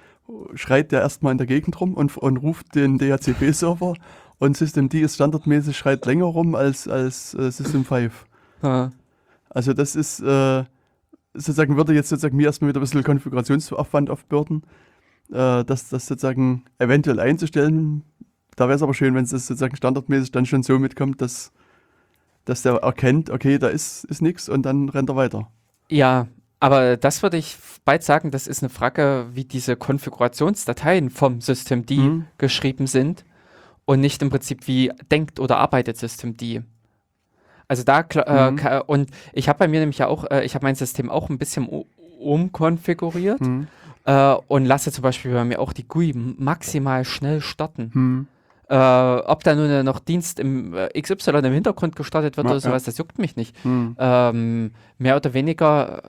schreit 0.53 0.91
der 0.91 1.01
erstmal 1.01 1.31
in 1.31 1.39
der 1.39 1.47
Gegend 1.47 1.79
rum 1.81 1.95
und, 1.95 2.15
und 2.15 2.37
ruft 2.37 2.75
den 2.75 2.99
DHCP-Server 2.99 3.95
und 4.37 4.57
System 4.57 4.89
D 4.89 5.01
ist 5.01 5.15
standardmäßig, 5.15 5.75
schreit 5.75 6.05
länger 6.05 6.25
rum 6.25 6.53
als, 6.53 6.87
als 6.87 7.33
äh, 7.33 7.49
System 7.49 7.85
5. 7.85 8.25
Ja. 8.61 8.91
Also 9.49 9.73
das 9.73 9.95
ist 9.95 10.19
äh, 10.19 10.63
sozusagen, 11.33 11.77
würde 11.77 11.93
jetzt 11.93 12.09
sozusagen 12.09 12.37
mir 12.37 12.45
erstmal 12.45 12.69
wieder 12.69 12.79
ein 12.79 12.83
bisschen 12.83 13.03
Konfigurationsaufwand 13.03 14.11
aufbürden, 14.11 14.63
äh, 15.31 15.63
das, 15.63 15.89
das 15.89 16.07
sozusagen 16.07 16.65
eventuell 16.79 17.19
einzustellen. 17.19 18.03
Da 18.55 18.67
wäre 18.67 18.75
es 18.75 18.81
aber 18.83 18.93
schön, 18.93 19.15
wenn 19.15 19.25
es 19.25 19.31
sozusagen 19.31 19.75
standardmäßig 19.75 20.31
dann 20.31 20.45
schon 20.45 20.63
so 20.63 20.79
mitkommt, 20.79 21.21
dass, 21.21 21.51
dass 22.45 22.61
der 22.61 22.75
erkennt, 22.75 23.29
okay, 23.29 23.57
da 23.57 23.67
ist, 23.67 24.05
ist 24.05 24.21
nichts 24.21 24.47
und 24.49 24.63
dann 24.63 24.89
rennt 24.89 25.09
er 25.09 25.15
weiter. 25.15 25.51
Ja, 25.89 26.27
aber 26.59 26.97
das 26.97 27.21
würde 27.21 27.37
ich 27.37 27.57
bald 27.83 28.03
sagen, 28.03 28.31
das 28.31 28.47
ist 28.47 28.63
eine 28.63 28.69
Frage, 28.69 29.27
wie 29.33 29.43
diese 29.45 29.75
Konfigurationsdateien 29.75 31.09
vom 31.09 31.41
System 31.41 31.85
D 31.85 31.97
Mhm. 31.97 32.25
geschrieben 32.37 32.87
sind 32.87 33.25
und 33.85 33.99
nicht 33.99 34.21
im 34.21 34.29
Prinzip 34.29 34.67
wie 34.67 34.91
denkt 35.11 35.39
oder 35.39 35.57
arbeitet 35.57 35.97
System 35.97 36.37
D. 36.37 36.63
Also 37.67 37.83
da 37.83 38.01
äh, 38.01 38.51
Mhm. 38.51 38.81
und 38.87 39.09
ich 39.33 39.49
habe 39.49 39.59
bei 39.59 39.67
mir 39.67 39.79
nämlich 39.79 39.97
ja 39.97 40.07
auch, 40.07 40.23
äh, 40.31 40.45
ich 40.45 40.55
habe 40.55 40.65
mein 40.65 40.75
System 40.75 41.09
auch 41.09 41.29
ein 41.29 41.37
bisschen 41.37 41.67
umkonfiguriert 42.19 43.41
Hm. 43.41 43.67
Äh, 44.05 44.35
und 44.47 44.65
lasse 44.65 44.91
zum 44.91 45.01
Beispiel 45.01 45.33
bei 45.33 45.43
mir 45.43 45.59
auch 45.59 45.73
die 45.73 45.87
GUI 45.87 46.13
maximal 46.15 47.05
schnell 47.05 47.41
starten. 47.41 47.91
Hm. 47.93 48.27
Äh, 48.67 48.75
ob 48.75 49.43
da 49.43 49.53
nun 49.53 49.85
noch 49.85 49.99
Dienst 49.99 50.39
im 50.39 50.73
äh, 50.73 50.89
XY 50.99 51.31
im 51.31 51.53
Hintergrund 51.53 51.95
gestartet 51.95 52.37
wird 52.37 52.45
Ja, 52.45 52.51
oder 52.51 52.59
sowas, 52.59 52.83
das 52.83 52.97
juckt 52.97 53.19
mich 53.19 53.35
nicht. 53.35 53.55
Hm. 53.63 53.95
Ähm, 53.99 54.71
mehr 54.97 55.15
oder 55.15 55.33
weniger 55.33 56.03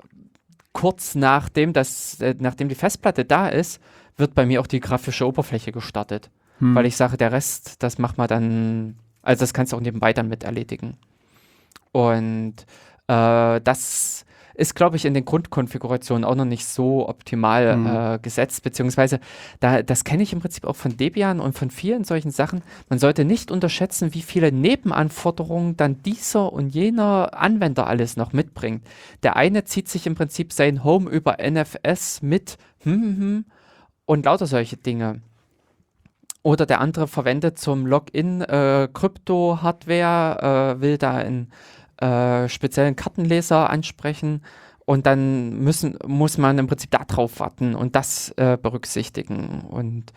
kurz 0.73 1.15
nachdem, 1.15 1.73
das, 1.73 2.21
äh, 2.21 2.35
nachdem 2.39 2.69
die 2.69 2.75
Festplatte 2.75 3.25
da 3.25 3.49
ist, 3.49 3.81
wird 4.19 4.35
bei 4.35 4.45
mir 4.45 4.61
auch 4.61 4.67
die 4.67 4.81
grafische 4.81 5.27
Oberfläche 5.27 5.73
gestartet. 5.73 6.31
Hm. 6.59 6.75
Weil 6.75 6.87
ich 6.87 6.97
sage, 6.97 7.17
der 7.17 7.33
Rest, 7.33 7.83
das 7.83 7.99
macht 7.99 8.19
man 8.19 8.29
dann, 8.29 8.99
also 9.23 9.41
das 9.41 9.55
kannst 9.55 9.73
du 9.73 9.77
auch 9.77 9.81
nebenbei 9.81 10.13
dann 10.13 10.29
mit 10.29 10.45
erledigen. 10.45 10.99
Und 11.93 12.55
äh, 13.09 13.61
das 13.63 14.26
ist, 14.57 14.75
glaube 14.75 14.97
ich, 14.97 15.05
in 15.05 15.15
den 15.15 15.25
Grundkonfigurationen 15.25 16.25
auch 16.25 16.35
noch 16.35 16.45
nicht 16.45 16.67
so 16.67 17.09
optimal 17.09 17.77
Mhm. 17.77 17.87
äh, 17.87 18.19
gesetzt, 18.21 18.63
beziehungsweise 18.63 19.21
da, 19.61 19.83
das 19.83 20.05
kenne 20.05 20.23
ich 20.23 20.33
im 20.33 20.41
Prinzip 20.41 20.65
auch 20.65 20.77
von 20.77 20.97
Debian 20.97 21.41
und 21.41 21.57
von 21.57 21.71
vielen 21.71 22.05
solchen 22.05 22.31
Sachen. 22.31 22.63
Man 22.89 22.99
sollte 22.99 23.25
nicht 23.25 23.51
unterschätzen, 23.51 24.15
wie 24.15 24.23
viele 24.23 24.53
Nebenanforderungen 24.53 25.77
dann 25.77 26.03
dieser 26.03 26.53
und 26.53 26.71
jener 26.71 27.31
Anwender 27.35 27.87
alles 27.87 28.17
noch 28.17 28.33
mitbringt. 28.33 28.83
Der 29.23 29.37
eine 29.37 29.65
zieht 29.65 29.89
sich 29.89 30.07
im 30.07 30.15
Prinzip 30.15 30.53
sein 30.53 30.85
Home 30.85 31.11
über 31.11 31.37
NFS 31.39 32.23
mit 32.23 32.57
hm, 32.83 32.93
hm, 32.93 33.17
hm, 33.19 33.45
und 34.07 34.25
lauter 34.25 34.47
solche 34.47 34.77
Dinge. 34.77 35.21
Oder 36.43 36.65
der 36.65 36.81
andere 36.81 37.09
verwendet 37.09 37.59
zum 37.59 37.87
Login 37.87 38.41
äh, 38.41 38.89
Krypto-Hardware, 38.93 40.77
äh, 40.77 40.81
will 40.81 40.97
da 40.97 41.15
einen 41.15 41.51
äh, 41.99 42.49
speziellen 42.49 42.97
Kartenleser 42.97 43.71
ansprechen 43.71 44.43
und 44.85 45.07
dann 45.07 45.59
müssen, 45.59 45.99
muss 46.07 46.39
man 46.39 46.59
im 46.59 46.67
Prinzip 46.67 46.91
darauf 46.91 47.41
warten 47.41 47.75
und 47.75 47.97
das 47.97 48.31
äh, 48.37 48.57
berücksichtigen. 48.61 49.63
Und 49.69 50.13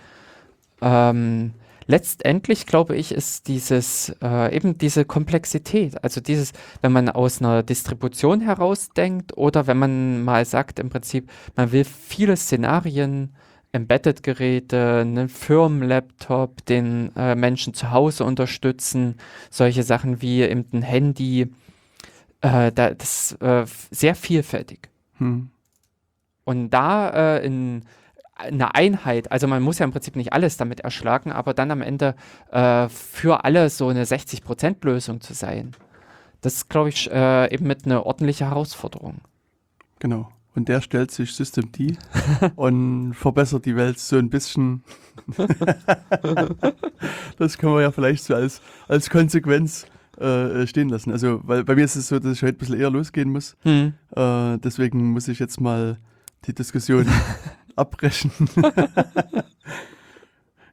ähm, 0.81 1.53
letztendlich, 1.87 2.67
glaube 2.67 2.95
ich, 2.95 3.11
ist 3.11 3.47
dieses 3.47 4.15
äh, 4.21 4.55
eben 4.55 4.77
diese 4.77 5.05
Komplexität, 5.05 6.03
also 6.03 6.21
dieses, 6.21 6.53
wenn 6.81 6.91
man 6.91 7.09
aus 7.09 7.41
einer 7.41 7.63
Distribution 7.63 8.41
herausdenkt 8.41 9.35
oder 9.35 9.65
wenn 9.65 9.77
man 9.77 10.23
mal 10.23 10.45
sagt, 10.45 10.79
im 10.79 10.89
Prinzip, 10.89 11.31
man 11.55 11.71
will 11.71 11.83
viele 11.83 12.37
Szenarien 12.37 13.33
Embedded-Geräte, 13.71 14.99
einen 15.01 15.29
Firmenlaptop, 15.29 16.65
den 16.65 17.15
äh, 17.15 17.35
Menschen 17.35 17.73
zu 17.73 17.91
Hause 17.91 18.23
unterstützen, 18.23 19.15
solche 19.49 19.83
Sachen 19.83 20.21
wie 20.21 20.41
eben 20.41 20.65
ein 20.73 20.81
Handy, 20.81 21.51
äh, 22.41 22.71
da, 22.71 22.91
das 22.93 23.31
ist 23.31 23.41
äh, 23.41 23.65
sehr 23.91 24.15
vielfältig. 24.15 24.89
Hm. 25.17 25.49
Und 26.45 26.69
da 26.71 27.09
äh, 27.09 27.45
in 27.45 27.83
einer 28.35 28.75
Einheit, 28.75 29.31
also 29.31 29.47
man 29.47 29.61
muss 29.61 29.79
ja 29.79 29.85
im 29.85 29.91
Prinzip 29.91 30.15
nicht 30.15 30.33
alles 30.33 30.57
damit 30.57 30.79
erschlagen, 30.79 31.31
aber 31.31 31.53
dann 31.53 31.71
am 31.71 31.81
Ende 31.81 32.15
äh, 32.51 32.87
für 32.89 33.43
alle 33.43 33.69
so 33.69 33.89
eine 33.89 34.05
60%-Lösung 34.05 35.21
zu 35.21 35.33
sein, 35.33 35.73
das 36.41 36.55
ist, 36.55 36.69
glaube 36.69 36.89
ich, 36.89 37.11
äh, 37.11 37.53
eben 37.53 37.67
mit 37.67 37.85
einer 37.85 38.05
ordentlichen 38.05 38.47
Herausforderung. 38.47 39.17
Genau. 39.99 40.31
Und 40.55 40.67
der 40.69 40.81
stellt 40.81 41.11
sich 41.11 41.35
System 41.35 41.71
D 41.71 41.97
und 42.55 43.13
verbessert 43.13 43.65
die 43.65 43.75
Welt 43.75 43.99
so 43.99 44.17
ein 44.17 44.29
bisschen. 44.29 44.83
das 47.37 47.57
können 47.57 47.73
wir 47.73 47.81
ja 47.81 47.91
vielleicht 47.91 48.23
so 48.23 48.35
als, 48.35 48.61
als 48.87 49.09
Konsequenz 49.09 49.85
äh, 50.19 50.67
stehen 50.67 50.89
lassen. 50.89 51.11
Also, 51.11 51.41
weil 51.43 51.63
bei 51.63 51.75
mir 51.75 51.85
ist 51.85 51.95
es 51.95 52.07
so, 52.09 52.19
dass 52.19 52.33
ich 52.33 52.41
heute 52.43 52.55
ein 52.55 52.57
bisschen 52.59 52.79
eher 52.79 52.89
losgehen 52.89 53.29
muss. 53.31 53.55
Hm. 53.61 53.93
Äh, 54.15 54.57
deswegen 54.59 55.11
muss 55.11 55.27
ich 55.27 55.39
jetzt 55.39 55.59
mal 55.61 55.97
die 56.45 56.53
Diskussion 56.53 57.05
abbrechen. 57.75 58.31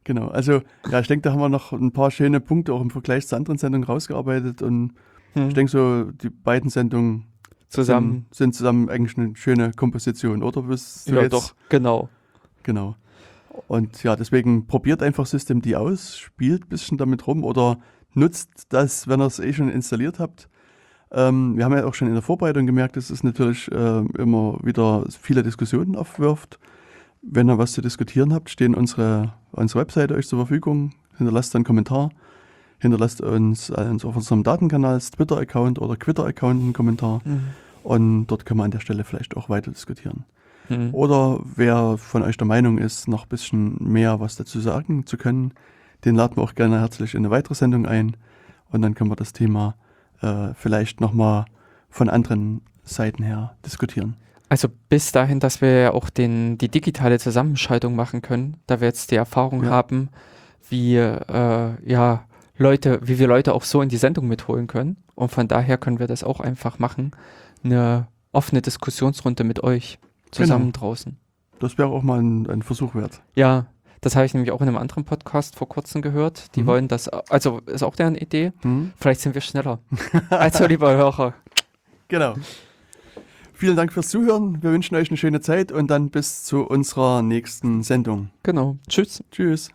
genau, 0.05 0.29
also 0.29 0.63
ja, 0.91 1.01
ich 1.01 1.09
denke, 1.09 1.23
da 1.23 1.33
haben 1.33 1.41
wir 1.41 1.49
noch 1.49 1.73
ein 1.73 1.93
paar 1.93 2.11
schöne 2.11 2.41
Punkte 2.41 2.73
auch 2.73 2.81
im 2.81 2.91
Vergleich 2.91 3.27
zu 3.27 3.37
anderen 3.37 3.59
Sendungen 3.59 3.87
rausgearbeitet 3.87 4.63
und 4.63 4.93
Hm. 5.35 5.49
ich 5.49 5.55
denke 5.55 5.71
so, 5.71 6.05
die 6.13 6.31
beiden 6.31 6.71
Sendungen 6.71 7.27
Zusammen. 7.69 8.25
sind, 8.31 8.35
sind 8.35 8.55
zusammen 8.55 8.89
eigentlich 8.89 9.19
eine 9.19 9.37
schöne 9.37 9.73
Komposition, 9.73 10.43
oder? 10.43 10.63
Bist 10.63 11.09
Ja, 11.09 11.21
jetzt- 11.21 11.33
doch, 11.35 11.55
genau. 11.69 12.09
Genau. 12.63 12.97
Und 13.69 14.03
ja, 14.03 14.17
deswegen 14.17 14.67
probiert 14.67 15.03
einfach 15.03 15.27
System 15.27 15.61
D 15.61 15.77
aus, 15.77 16.17
spielt 16.17 16.65
ein 16.65 16.69
bisschen 16.69 16.97
damit 16.97 17.27
rum 17.27 17.45
oder 17.45 17.79
nutzt 18.17 18.67
das, 18.71 19.07
wenn 19.09 19.21
ihr 19.21 19.27
es 19.27 19.39
eh 19.39 19.53
schon 19.53 19.69
installiert 19.69 20.19
habt. 20.19 20.49
Ähm, 21.13 21.57
wir 21.57 21.65
haben 21.65 21.73
ja 21.73 21.85
auch 21.85 21.95
schon 21.95 22.09
in 22.09 22.15
der 22.15 22.23
Vorbereitung 22.23 22.67
gemerkt, 22.67 22.97
dass 22.97 23.11
es 23.11 23.23
natürlich 23.23 23.71
ähm, 23.73 24.11
immer 24.19 24.59
wieder 24.63 25.05
viele 25.09 25.43
Diskussionen 25.43 25.95
aufwirft. 25.95 26.59
Wenn 27.23 27.49
ihr 27.49 27.59
was 27.59 27.73
zu 27.73 27.83
diskutieren 27.83 28.33
habt, 28.33 28.51
stehen 28.51 28.75
unsere, 28.75 29.35
unsere 29.53 29.81
Webseite 29.81 30.15
euch 30.15 30.29
zur 30.29 30.39
Verfügung. 30.39 30.93
Hinterlasst 31.17 31.55
einen 31.55 31.65
Kommentar. 31.65 32.11
Hinterlasst 32.79 33.21
uns 33.21 33.71
uns 33.71 34.05
auf 34.05 34.17
unserem 34.17 34.43
Datenkanal, 34.43 34.99
Twitter-Account 35.01 35.79
oder 35.81 35.99
Twitter-Account 35.99 36.63
einen 36.63 36.73
Kommentar. 36.73 37.23
Mhm. 37.25 37.41
Und 37.83 38.27
dort 38.27 38.45
können 38.45 38.61
wir 38.61 38.65
an 38.65 38.71
der 38.71 38.81
Stelle 38.81 39.05
vielleicht 39.05 39.37
auch 39.37 39.49
weiter 39.49 39.71
diskutieren. 39.71 40.25
Mhm. 40.69 40.93
Oder 40.93 41.41
wer 41.45 41.97
von 41.99 42.23
euch 42.23 42.37
der 42.37 42.47
Meinung 42.47 42.79
ist, 42.79 43.09
noch 43.09 43.25
ein 43.25 43.29
bisschen 43.29 43.77
mehr 43.81 44.21
was 44.21 44.37
dazu 44.37 44.61
sagen 44.61 45.07
zu 45.07 45.17
können, 45.17 45.53
den 46.07 46.15
laden 46.17 46.37
wir 46.37 46.43
auch 46.43 46.55
gerne 46.55 46.81
herzlich 46.81 47.15
in 47.15 47.21
eine 47.21 47.31
weitere 47.31 47.55
Sendung 47.55 47.85
ein. 47.87 48.17
Und 48.71 48.81
dann 48.83 48.95
können 48.95 49.11
wir 49.11 49.17
das 49.17 49.33
Thema 49.33 49.75
äh, 50.23 50.55
vielleicht 50.55 51.01
nochmal 51.01 51.45
von 51.91 52.09
anderen 52.09 52.63
Seiten 52.85 53.23
her 53.23 53.57
diskutieren. 53.65 54.17
Also 54.49 54.69
bis 54.89 55.13
dahin, 55.13 55.41
dass 55.41 55.61
wir 55.61 55.81
ja 55.81 55.93
auch 55.93 56.09
den, 56.09 56.57
die 56.57 56.69
digitale 56.69 57.19
Zusammenschaltung 57.19 57.97
machen 57.97 58.23
können, 58.23 58.57
da 58.67 58.81
wir 58.81 58.87
jetzt 58.89 59.11
die 59.11 59.17
Erfahrung 59.17 59.65
Ja. 59.65 59.71
haben, 59.71 60.09
wie 60.71 60.97
äh, 60.97 61.75
ja 61.85 62.25
Leute, 62.57 63.01
wie 63.03 63.19
wir 63.19 63.27
Leute 63.27 63.55
auch 63.55 63.65
so 63.65 63.83
in 63.83 63.89
die 63.89 63.97
Sendung 63.97 64.29
mitholen 64.29 64.67
können. 64.67 64.97
Und 65.15 65.31
von 65.31 65.49
daher 65.49 65.79
können 65.79 65.99
wir 65.99 66.07
das 66.07 66.23
auch 66.25 66.41
einfach 66.41 66.79
machen. 66.79 67.11
Eine 67.65 68.07
offene 68.33 68.63
Diskussionsrunde 68.63 69.45
mit 69.45 69.63
euch 69.63 69.99
zusammen 70.31 70.73
draußen. 70.73 71.17
Das 71.59 71.79
wäre 71.79 71.89
auch 71.89 72.03
mal 72.03 72.21
ein, 72.21 72.49
ein 72.49 72.63
Versuch 72.63 72.95
wert. 72.95 73.23
Ja, 73.35 73.67
das 74.07 74.17
habe 74.17 74.25
ich 74.25 74.33
nämlich 74.35 74.53
auch 74.53 74.61
in 74.63 74.69
einem 74.69 74.79
anderen 74.79 75.05
Podcast 75.05 75.57
vor 75.57 75.69
kurzem 75.69 76.01
gehört. 76.01 76.55
Die 76.57 76.63
Mhm. 76.63 76.67
wollen 76.67 76.89
das, 76.89 77.09
also 77.09 77.61
ist 77.67 77.83
auch 77.83 77.95
deren 77.97 78.15
Idee. 78.15 78.53
Hm? 78.63 78.93
Vielleicht 78.99 79.21
sind 79.21 79.35
wir 79.35 79.43
schneller. 79.43 79.81
Also, 80.31 80.67
lieber 80.67 80.95
Hörer. 80.97 81.35
Genau. 82.09 82.35
Vielen 83.53 83.75
Dank 83.75 83.93
fürs 83.93 84.09
Zuhören. 84.11 84.63
Wir 84.63 84.71
wünschen 84.71 84.95
euch 84.95 85.09
eine 85.11 85.17
schöne 85.17 85.41
Zeit 85.41 85.73
und 85.73 85.89
dann 85.89 86.11
bis 86.11 86.45
zu 86.45 86.63
unserer 86.63 87.23
nächsten 87.23 87.83
Sendung. 87.83 88.31
Genau. 88.45 88.77
Tschüss. 88.89 89.25
Tschüss. 89.33 89.71